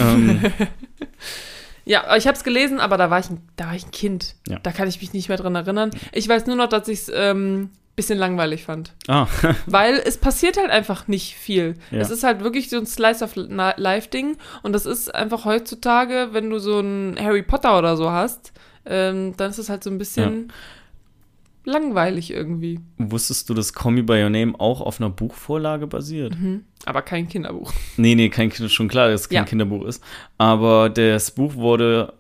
Ähm, 0.01 0.40
Ja, 1.91 2.15
ich 2.17 2.27
habe 2.27 2.37
es 2.37 2.45
gelesen, 2.45 2.79
aber 2.79 2.97
da 2.97 3.11
war 3.11 3.19
ich, 3.19 3.31
ein- 3.31 3.41
da 3.57 3.67
war 3.67 3.75
ich 3.75 3.85
ein 3.87 3.91
Kind. 3.91 4.37
Ja. 4.49 4.59
Da 4.62 4.71
kann 4.71 4.87
ich 4.89 5.01
mich 5.01 5.12
nicht 5.12 5.29
mehr 5.29 5.39
dran 5.39 5.55
erinnern. 5.57 5.91
Ich 6.12 6.29
weiß 6.29 6.47
nur 6.47 6.55
noch, 6.57 6.69
dass 6.69 6.87
ich 6.89 7.01
es 7.01 7.12
ähm, 7.12 7.71
bisschen 7.97 8.17
langweilig 8.19 8.62
fand. 8.65 8.93
ah, 9.09 9.27
Weil 9.67 9.95
es 10.05 10.17
passiert 10.17 10.57
halt 10.57 10.71
einfach 10.71 11.09
nicht 11.09 11.35
viel. 11.35 11.75
Ja. 11.91 11.99
Es 11.99 12.11
ist 12.11 12.23
halt 12.23 12.43
wirklich 12.45 12.71
so 12.71 12.77
ein 12.79 12.87
Slice 12.87 13.25
of 13.25 13.33
Life-Ding. 13.35 14.37
Und 14.62 14.73
das 14.73 14.87
ist 14.87 15.12
einfach 15.15 15.45
heutzutage, 15.45 16.29
wenn 16.33 16.49
du 16.49 16.59
so 16.61 16.79
ein 16.81 17.17
Harry 17.21 17.43
Potter 17.43 17.77
oder 17.79 17.97
so 17.97 18.11
hast, 18.11 18.53
ähm, 18.87 19.35
dann 19.37 19.51
ist 19.51 19.59
es 19.59 19.69
halt 19.69 19.83
so 19.85 19.91
ein 19.91 19.99
bisschen 19.99 20.53
langweilig 21.65 22.31
irgendwie. 22.31 22.81
wusstest 22.99 23.49
du, 23.51 23.55
dass 23.55 23.73
Call 23.73 23.93
Me 23.93 24.03
By 24.03 24.23
Your 24.23 24.31
Name 24.31 24.55
auch 24.59 24.81
auf 24.81 25.01
einer 25.01 25.11
Buchvorlage 25.11 25.87
basiert? 25.87 26.39
Mhm. 26.39 26.65
Aber 26.87 27.03
kein 27.03 27.28
Kinderbuch. 27.28 27.73
Nee, 27.97 28.15
nee, 28.15 28.28
kein 28.31 28.49
Kind, 28.51 28.70
schon 28.70 28.89
klar, 28.89 29.09
dass 29.09 29.23
es 29.23 29.28
kein 29.28 29.37
Ja. 29.37 29.45
Kinderbuch 29.45 29.85
ist. 29.85 30.03
Aber 30.39 30.89
das 30.89 31.31
Buch 31.32 31.55
wurde, 31.55 32.15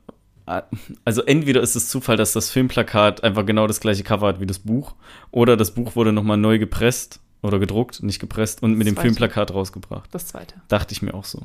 äh, 0.46 0.62
also 1.04 1.22
entweder 1.22 1.60
ist 1.62 1.74
es 1.76 1.88
Zufall, 1.88 2.16
dass 2.16 2.32
das 2.32 2.50
Filmplakat 2.50 3.24
einfach 3.24 3.46
genau 3.46 3.66
das 3.66 3.80
gleiche 3.80 4.02
Cover 4.02 4.26
hat 4.28 4.40
wie 4.40 4.46
das 4.46 4.58
Buch, 4.58 4.94
oder 5.30 5.56
das 5.56 5.72
Buch 5.74 5.96
wurde 5.96 6.12
nochmal 6.12 6.36
neu 6.36 6.58
gepresst 6.58 7.20
oder 7.42 7.58
gedruckt, 7.58 8.02
nicht 8.02 8.18
gepresst 8.20 8.62
und 8.62 8.74
mit 8.74 8.86
dem 8.86 8.94
Zweite. 8.94 9.06
Filmplakat 9.08 9.54
rausgebracht. 9.54 10.08
Das 10.12 10.26
zweite. 10.26 10.56
Dachte 10.68 10.92
ich 10.92 11.00
mir 11.00 11.14
auch 11.14 11.24
so. 11.24 11.40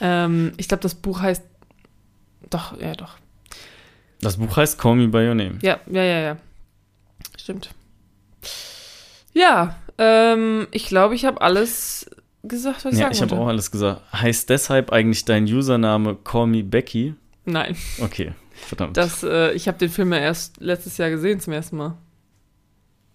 Ähm, 0.00 0.52
ich 0.56 0.68
glaube, 0.68 0.82
das 0.82 0.94
Buch 0.94 1.20
heißt. 1.20 1.42
Doch, 2.50 2.80
ja, 2.80 2.94
doch. 2.94 3.16
Das 4.20 4.36
Buch 4.36 4.56
heißt 4.56 4.78
Call 4.78 4.96
Me 4.96 5.08
By 5.08 5.28
Your 5.28 5.34
Name. 5.34 5.58
Ja, 5.62 5.78
ja, 5.90 6.02
ja, 6.02 6.20
ja. 6.20 6.36
Stimmt. 7.38 7.70
Ja, 9.32 9.76
ähm, 9.98 10.66
ich 10.70 10.86
glaube, 10.86 11.14
ich 11.14 11.24
habe 11.24 11.40
alles 11.40 12.08
gesagt, 12.42 12.84
was 12.84 12.94
ich 12.94 12.98
Ja, 13.00 13.06
sagen 13.06 13.14
ich 13.14 13.22
habe 13.22 13.36
auch 13.40 13.46
alles 13.48 13.70
gesagt. 13.70 14.02
Heißt 14.12 14.48
deshalb 14.50 14.90
eigentlich 14.92 15.24
dein 15.24 15.44
Username 15.44 16.16
Call 16.24 16.46
Me 16.46 16.62
Becky? 16.64 17.14
Nein, 17.44 17.76
Okay, 18.00 18.32
verdammt. 18.66 18.96
das, 18.96 19.22
äh, 19.22 19.52
ich 19.52 19.68
habe 19.68 19.78
den 19.78 19.88
Film 19.88 20.12
ja 20.12 20.18
erst 20.18 20.60
letztes 20.60 20.98
Jahr 20.98 21.10
gesehen 21.10 21.40
zum 21.40 21.52
ersten 21.54 21.76
Mal. 21.76 21.96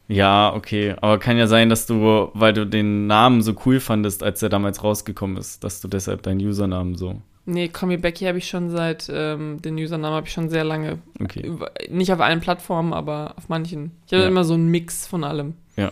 ja, 0.08 0.54
okay. 0.54 0.96
Aber 1.02 1.20
kann 1.20 1.38
ja 1.38 1.48
sein, 1.48 1.70
dass 1.70 1.86
du, 1.86 2.30
weil 2.34 2.54
du 2.54 2.66
den 2.66 3.08
Namen 3.08 3.42
so 3.42 3.56
cool 3.66 3.80
fandest, 3.80 4.24
als 4.24 4.42
er 4.42 4.50
damals 4.50 4.84
rausgekommen 4.84 5.38
ist, 5.38 5.64
dass 5.64 5.82
du 5.82 5.88
deshalb 5.88 6.24
deinen 6.24 6.40
Usernamen 6.42 6.96
so. 6.96 7.22
Nee, 7.46 7.68
Call 7.68 7.98
Becky 7.98 8.26
habe 8.26 8.38
ich 8.38 8.48
schon 8.48 8.70
seit, 8.70 9.10
ähm, 9.14 9.62
den 9.62 9.76
Usernamen 9.76 10.16
habe 10.16 10.28
ich 10.28 10.34
schon 10.34 10.50
sehr 10.50 10.64
lange. 10.64 11.00
Okay. 11.20 11.52
Nicht 11.90 12.12
auf 12.14 12.22
allen 12.22 12.40
Plattformen, 12.40 12.94
aber 12.94 13.34
auf 13.38 13.50
manchen. 13.50 13.92
Ich 14.08 14.14
habe 14.14 14.24
Ja. 14.24 14.30
immer 14.30 14.46
so 14.46 14.54
einen 14.54 14.68
Mix 14.68 15.06
von 15.08 15.24
allem. 15.26 15.56
Ja, 15.76 15.92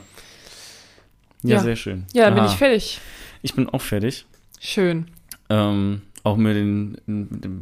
Ja. 1.44 1.60
sehr 1.60 1.76
schön. 1.76 2.06
Ja, 2.14 2.26
dann 2.26 2.36
bin 2.36 2.46
ich 2.46 2.52
fertig. 2.52 3.02
Ich 3.42 3.54
bin 3.54 3.68
auch 3.68 3.82
fertig. 3.82 4.26
Schön. 4.62 5.08
Ähm, 5.50 6.04
auch 6.24 6.38
mit, 6.38 6.56
den, 6.56 6.98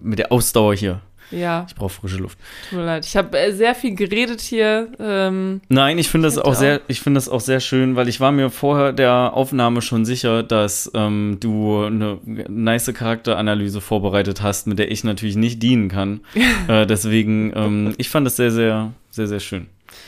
mit 0.03 0.19
der 0.19 0.31
Ausdauer 0.31 0.75
hier. 0.75 1.01
Ja, 1.31 1.65
Ich 1.69 1.75
brauche 1.75 1.89
frische 1.93 2.17
Luft. 2.17 2.39
tut 2.69 2.79
mir 2.79 2.85
leid. 2.85 3.05
Ich 3.05 3.15
habe 3.15 3.37
äh, 3.37 3.51
sehr 3.53 3.75
viel 3.75 3.95
geredet 3.95 4.41
hier. 4.41 4.91
Ähm, 4.99 5.61
Nein, 5.69 5.97
ich 5.99 6.09
finde 6.09 6.27
das 6.27 6.37
auch 6.37 6.45
auch. 6.51 6.53
sehr, 6.55 6.81
ich 6.87 7.01
finde 7.01 7.17
das 7.17 7.29
auch 7.29 7.41
sehr 7.41 7.59
schön, 7.59 7.95
weil 7.95 8.07
ich 8.07 8.19
war 8.19 8.31
mir 8.31 8.49
vorher 8.49 8.93
der 8.93 9.33
Aufnahme 9.33 9.81
schon 9.81 10.05
sicher, 10.05 10.41
dass 10.43 10.89
ähm, 10.95 11.37
du 11.39 11.83
eine 11.83 12.17
nice 12.25 12.91
Charakteranalyse 12.93 13.81
vorbereitet 13.81 14.41
hast, 14.41 14.65
mit 14.67 14.79
der 14.79 14.91
ich 14.91 15.03
natürlich 15.03 15.35
nicht 15.35 15.61
dienen 15.61 15.87
kann. 15.89 16.21
äh, 16.67 16.85
deswegen, 16.87 17.53
ähm, 17.55 17.93
ich 17.97 18.09
fand 18.09 18.25
das 18.25 18.35
sehr, 18.35 18.51
sehr, 18.51 18.91
sehr, 19.11 19.27
sehr 19.27 19.39
schön. 19.39 19.67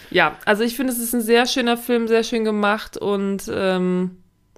Ja, 0.10 0.38
also 0.45 0.64
ich 0.64 0.76
finde, 0.76 0.93
es 0.93 0.99
ist 0.99 1.14
ein 1.14 1.22
sehr 1.22 1.45
schöner 1.45 1.77
Film, 1.77 2.07
sehr 2.07 2.23
schön 2.23 2.43
gemacht 2.45 2.98
und 2.98 3.43
ähm, 3.53 4.11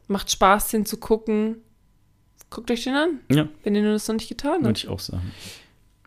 macht 0.07 0.31
Spaß, 0.31 0.69
den 0.69 0.85
zu 0.85 0.97
gucken. 0.97 1.57
Guckt 2.49 2.69
euch 2.71 2.83
den 2.83 2.93
an, 2.95 3.19
Ja, 3.31 3.47
wenn 3.63 3.73
ihr 3.75 3.83
das 3.91 4.07
noch 4.07 4.15
nicht 4.15 4.29
getan 4.29 4.57
würde 4.61 4.67
habt. 4.69 4.77
ich 4.79 4.87
auch 4.87 4.99
sagen. 4.99 5.31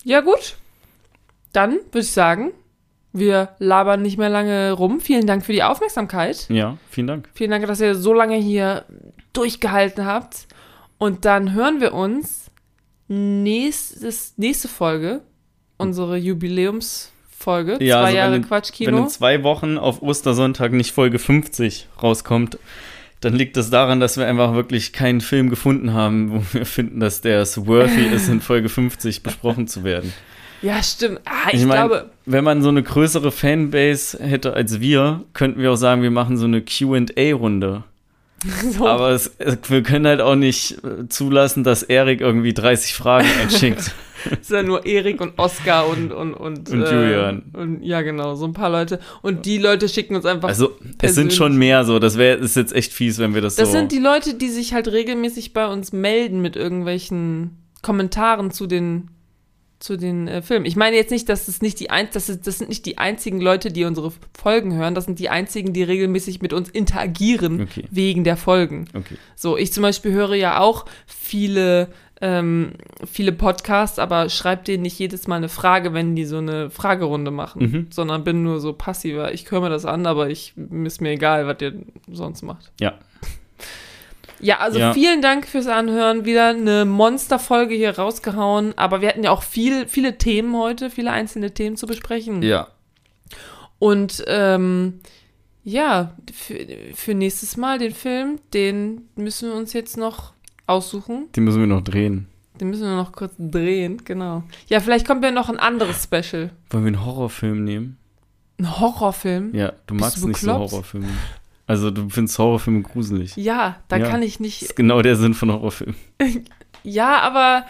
Ja, 0.06 0.20
gut. 0.20 0.54
Dann 1.52 1.72
würde 1.90 1.98
ich 2.00 2.12
sagen, 2.12 2.52
wir 3.12 3.48
labern 3.58 4.02
nicht 4.02 4.18
mehr 4.18 4.28
lange 4.28 4.70
rum. 4.70 5.00
Vielen 5.00 5.26
Dank 5.26 5.44
für 5.44 5.52
die 5.52 5.64
Aufmerksamkeit. 5.64 6.46
Ja, 6.48 6.76
vielen 6.90 7.08
Dank. 7.08 7.28
Vielen 7.34 7.50
Dank, 7.50 7.66
dass 7.66 7.80
ihr 7.80 7.96
so 7.96 8.12
lange 8.12 8.36
hier 8.36 8.84
durchgehalten 9.32 10.06
habt. 10.06 10.46
Und 10.98 11.24
dann 11.24 11.54
hören 11.54 11.80
wir 11.80 11.92
uns 11.92 12.52
nächstes, 13.08 14.34
nächste 14.36 14.68
Folge, 14.68 15.22
unsere 15.76 16.16
Jubiläumsfolge, 16.16 17.78
Ja, 17.82 17.96
zwei 18.00 18.04
also 18.04 18.16
Jahre 18.16 18.36
in- 18.36 18.42
Wenn 18.42 18.48
Quatschkino. 18.48 18.98
in 18.98 19.08
zwei 19.08 19.42
Wochen 19.42 19.76
auf 19.76 20.02
Ostersonntag 20.02 20.72
nicht 20.72 20.92
Folge 20.92 21.18
50 21.18 21.88
rauskommt, 22.02 22.58
dann 23.20 23.34
liegt 23.34 23.56
das 23.56 23.70
daran, 23.70 24.00
dass 24.00 24.16
wir 24.16 24.26
einfach 24.26 24.54
wirklich 24.54 24.92
keinen 24.92 25.20
Film 25.20 25.50
gefunden 25.50 25.92
haben, 25.92 26.32
wo 26.32 26.42
wir 26.52 26.66
finden, 26.66 27.00
dass 27.00 27.20
der 27.20 27.40
es 27.40 27.66
worthy 27.66 28.06
ist, 28.06 28.28
in 28.28 28.40
Folge 28.40 28.68
50 28.68 29.22
besprochen 29.22 29.66
zu 29.68 29.84
werden. 29.84 30.12
Ja, 30.62 30.82
stimmt. 30.82 31.20
Ah, 31.24 31.48
ich, 31.48 31.60
Ich 31.60 31.66
mein, 31.66 31.76
glaube, 31.76 32.10
Wenn 32.24 32.44
man 32.44 32.62
so 32.62 32.68
eine 32.68 32.82
größere 32.82 33.30
Fanbase 33.30 34.18
hätte 34.22 34.54
als 34.54 34.80
wir, 34.80 35.24
könnten 35.32 35.60
wir 35.60 35.72
auch 35.72 35.76
sagen, 35.76 36.02
wir 36.02 36.10
machen 36.10 36.36
so 36.36 36.46
eine 36.46 36.62
QA-Runde. 36.62 37.84
so, 38.76 38.86
Aber 38.86 39.10
es, 39.10 39.32
wir 39.68 39.82
können 39.82 40.06
halt 40.06 40.20
auch 40.20 40.34
nicht 40.34 40.84
äh, 40.84 41.08
zulassen, 41.08 41.64
dass 41.64 41.82
Erik 41.82 42.20
irgendwie 42.20 42.52
30 42.52 42.94
Fragen 42.94 43.28
einschickt. 43.42 43.92
ist 44.40 44.50
ja 44.50 44.62
nur 44.62 44.84
Erik 44.86 45.20
und 45.20 45.38
Oskar 45.38 45.88
und 45.88 46.12
und 46.12 46.34
und, 46.34 46.68
Und 46.70 46.82
äh, 46.82 46.94
Julian. 46.94 47.42
Und 47.52 47.82
ja, 47.82 48.02
genau, 48.02 48.34
so 48.34 48.44
ein 48.46 48.52
paar 48.52 48.70
Leute. 48.70 49.00
Und 49.22 49.46
die 49.46 49.58
Leute 49.58 49.88
schicken 49.88 50.16
uns 50.16 50.24
einfach. 50.24 50.48
Also, 50.48 50.72
es 51.00 51.14
sind 51.14 51.32
schon 51.32 51.56
mehr 51.56 51.84
so. 51.84 51.98
Das 51.98 52.18
wäre 52.18 52.38
ist 52.38 52.56
jetzt 52.56 52.74
echt 52.74 52.92
fies, 52.92 53.18
wenn 53.18 53.34
wir 53.34 53.42
das, 53.42 53.56
das 53.56 53.68
so. 53.68 53.78
sind 53.78 53.92
die 53.92 53.98
Leute, 53.98 54.34
die 54.34 54.48
sich 54.48 54.74
halt 54.74 54.88
regelmäßig 54.88 55.52
bei 55.52 55.66
uns 55.66 55.92
melden 55.92 56.40
mit 56.42 56.56
irgendwelchen 56.56 57.58
Kommentaren 57.82 58.50
zu 58.50 58.66
den 58.66 59.10
zu 59.78 59.96
den 59.98 60.26
äh, 60.26 60.40
Filmen. 60.40 60.64
Ich 60.64 60.74
meine 60.76 60.96
jetzt 60.96 61.10
nicht, 61.10 61.28
dass 61.28 61.48
es 61.48 61.60
nicht 61.60 61.78
die 61.80 61.90
ein, 61.90 62.08
das, 62.12 62.28
ist, 62.30 62.46
das 62.46 62.58
sind 62.58 62.68
nicht 62.68 62.86
die 62.86 62.96
einzigen 62.96 63.40
Leute, 63.40 63.70
die 63.70 63.84
unsere 63.84 64.10
Folgen 64.36 64.74
hören. 64.74 64.94
Das 64.94 65.04
sind 65.04 65.18
die 65.18 65.28
einzigen, 65.28 65.74
die 65.74 65.82
regelmäßig 65.82 66.40
mit 66.40 66.52
uns 66.54 66.70
interagieren 66.70 67.60
Okay. 67.60 67.84
wegen 67.90 68.24
der 68.24 68.38
Folgen. 68.38 68.88
okay. 68.94 69.16
So, 69.34 69.56
ich 69.58 69.72
zum 69.72 69.82
Beispiel 69.82 70.12
höre 70.12 70.34
ja 70.34 70.60
auch 70.60 70.86
viele, 71.06 71.88
ähm, 72.20 72.72
viele 73.04 73.32
Podcasts, 73.32 73.98
aber 73.98 74.28
schreibe 74.30 74.64
denen 74.64 74.82
nicht 74.84 74.98
jedes 74.98 75.26
Mal 75.26 75.36
eine 75.36 75.48
Frage, 75.50 75.92
wenn 75.92 76.16
die 76.16 76.24
so 76.24 76.38
eine 76.38 76.70
Fragerunde 76.70 77.30
machen, 77.30 77.62
Mhm. 77.62 77.86
sondern 77.90 78.24
bin 78.24 78.42
nur 78.42 78.60
so 78.60 78.72
passiver. 78.72 79.32
Ich 79.34 79.50
höre 79.50 79.60
mir 79.60 79.68
das 79.68 79.84
an, 79.84 80.06
aber 80.06 80.30
ich 80.30 80.54
ist 80.84 81.00
mir 81.00 81.10
egal, 81.10 81.46
was 81.46 81.56
ihr 81.60 81.74
sonst 82.10 82.42
macht. 82.42 82.72
Ja. 82.80 82.94
Ja, 84.40 84.58
also 84.58 84.78
Ja. 84.78 84.92
vielen 84.92 85.22
Dank 85.22 85.46
fürs 85.46 85.66
Anhören. 85.66 86.24
Wieder 86.26 86.48
eine 86.48 86.84
Monsterfolge 86.84 87.74
hier 87.74 87.96
rausgehauen. 87.98 88.74
Aber 88.76 89.00
wir 89.00 89.08
hatten 89.08 89.24
ja 89.24 89.30
auch 89.30 89.42
viel, 89.42 89.88
viele 89.88 90.18
Themen 90.18 90.54
heute, 90.56 90.90
viele 90.90 91.10
einzelne 91.10 91.52
Themen 91.54 91.76
zu 91.76 91.86
besprechen. 91.86 92.42
Ja. 92.42 92.68
Und 93.78 94.24
ähm, 94.26 95.00
ja, 95.64 96.14
für, 96.32 96.66
für 96.94 97.14
nächstes 97.14 97.56
Mal 97.56 97.78
den 97.78 97.92
Film, 97.94 98.38
den 98.52 99.08
müssen 99.16 99.48
wir 99.50 99.56
uns 99.56 99.72
jetzt 99.72 99.96
noch 99.96 100.32
aussuchen. 100.66 101.26
Die 101.34 101.40
müssen 101.40 101.60
wir 101.60 101.66
noch 101.66 101.82
drehen. 101.82 102.28
Den 102.60 102.70
müssen 102.70 102.84
wir 102.84 102.96
noch 102.96 103.12
kurz 103.12 103.34
drehen, 103.38 104.02
genau. 104.04 104.42
Ja, 104.68 104.80
vielleicht 104.80 105.06
kommt 105.06 105.22
ja 105.24 105.30
noch 105.30 105.48
ein 105.50 105.58
anderes 105.58 106.02
Special. 106.04 106.50
Wollen 106.70 106.84
wir 106.84 106.88
einen 106.88 107.04
Horrorfilm 107.04 107.64
nehmen? 107.64 107.98
Ein 108.58 108.80
Horrorfilm. 108.80 109.54
Ja, 109.54 109.72
du 109.86 109.94
Bist 109.94 110.00
magst 110.00 110.22
du 110.22 110.28
nicht 110.28 110.38
so? 110.40 110.52
Horrorfilme. 110.54 111.08
Also 111.66 111.90
du 111.90 112.08
findest 112.08 112.38
Horrorfilme 112.38 112.82
gruselig. 112.82 113.36
Ja, 113.36 113.76
da 113.88 113.96
Ja. 113.98 114.08
kann 114.08 114.22
ich 114.22 114.34
Das 114.34 114.40
nicht. 114.40 114.62
ist 114.62 114.76
genau 114.76 115.02
der 115.02 115.16
Sinn 115.16 115.34
von 115.34 115.50
Horrorfilmen. 115.52 115.96
Ja, 116.82 117.18
aber 117.22 117.66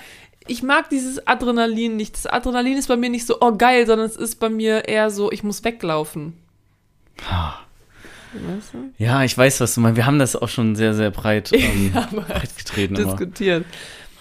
ich 0.47 0.63
mag 0.63 0.91
dieses 0.91 1.27
Adrenalin 1.27 1.97
nicht. 1.97 2.15
Das 2.15 2.27
Adrenalin 2.27 2.77
ist 2.77 2.87
bei 2.89 2.97
mir 2.99 3.09
nicht 3.09 3.25
so, 3.27 3.39
oh 3.41 3.57
geil, 3.57 3.87
sondern 3.87 4.07
es 4.07 4.17
ist 4.17 4.39
bei 4.39 4.51
mir 4.51 4.87
eher 4.89 5.09
so, 5.11 5.33
ich 5.33 5.43
muss 5.43 5.65
weglaufen. 5.65 6.35
Weißt 8.49 8.75
du? 8.75 8.79
Ja, 8.99 9.23
ich 9.25 9.37
weiß, 9.37 9.61
was 9.61 9.75
du 9.75 9.81
meinst. 9.81 9.97
Wir 9.97 10.07
haben 10.07 10.19
das 10.19 10.37
auch 10.37 10.49
schon 10.49 10.77
sehr, 10.77 10.95
sehr 10.95 11.11
breit, 11.11 11.53
ähm, 11.55 11.93
breit 11.93 12.57
getreten. 12.57 12.95
Diskutiert. 12.95 13.65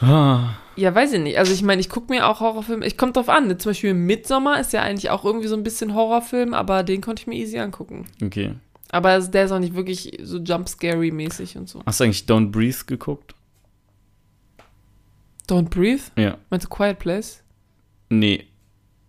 Ah, 0.02 0.56
Ja, 0.76 0.94
weiß 0.94 1.14
ich 1.14 1.22
nicht. 1.22 1.38
Also 1.40 1.54
ich 1.54 1.62
meine, 1.64 1.80
ich 1.80 1.90
gucke 1.90 2.12
mir 2.12 2.28
auch 2.28 2.40
Horrorfilme, 2.42 2.86
ich 2.86 2.98
komme 2.98 3.14
drauf 3.14 3.30
an. 3.30 3.48
Zum 3.60 3.70
Beispiel 3.72 3.94
Midsommar 3.94 4.60
ist 4.60 4.74
ja 4.74 4.82
eigentlich 4.82 5.10
auch 5.10 5.24
irgendwie 5.24 5.48
so 5.48 5.56
ein 5.56 5.64
bisschen 5.64 5.94
Horrorfilm, 5.96 6.54
aber 6.54 6.84
den 6.84 7.02
konnte 7.02 7.22
ich 7.22 7.28
mir 7.28 7.36
easy 7.36 7.58
angucken. 7.60 8.06
okay. 8.24 8.54
Aber 8.92 9.20
der 9.20 9.46
ist 9.46 9.52
auch 9.52 9.60
nicht 9.60 9.74
wirklich 9.76 10.20
so 10.22 10.38
Jumpscary-mäßig 10.38 11.58
und 11.58 11.68
so. 11.68 11.82
Hast 11.86 12.00
du 12.00 12.04
eigentlich 12.06 12.24
Don't 12.26 12.52
Breathe 12.52 12.78
geguckt? 12.86 13.34
Don't 15.50 15.70
Breathe? 15.70 16.04
Ja. 16.18 16.38
Meinst 16.50 16.66
du 16.66 16.70
Quiet 16.70 17.00
Place? 17.00 17.44
Nee, 18.10 18.46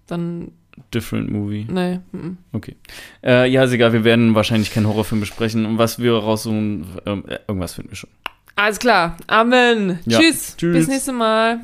Dann, 0.07 0.53
Different 0.95 1.31
Movie. 1.31 1.67
nee. 1.69 2.01
mhm. 2.13 2.39
Okay. 2.53 2.77
Äh, 3.25 3.51
ja, 3.51 3.65
ist 3.65 3.73
egal, 3.73 3.93
wir 3.93 4.05
werden 4.05 4.35
wahrscheinlich 4.35 4.73
keinen 4.73 4.87
Horrorfilm 4.87 5.21
besprechen. 5.21 5.67
Und 5.67 5.79
was 5.79 5.99
wir 5.99 6.13
raussuchen, 6.15 6.87
ähm, 7.07 7.25
äh, 7.27 7.39
irgendwas 7.49 7.75
finden 7.75 7.91
wir 7.91 7.97
schon. 7.97 8.11
Alles 8.55 8.79
klar. 8.79 9.17
Amen. 9.27 9.99
Ja. 10.07 10.19
Tschüss. 10.19 10.57
Tschüss. 10.57 10.77
Bis 10.77 10.89
nächstes 10.89 11.15
Mal. 11.15 11.61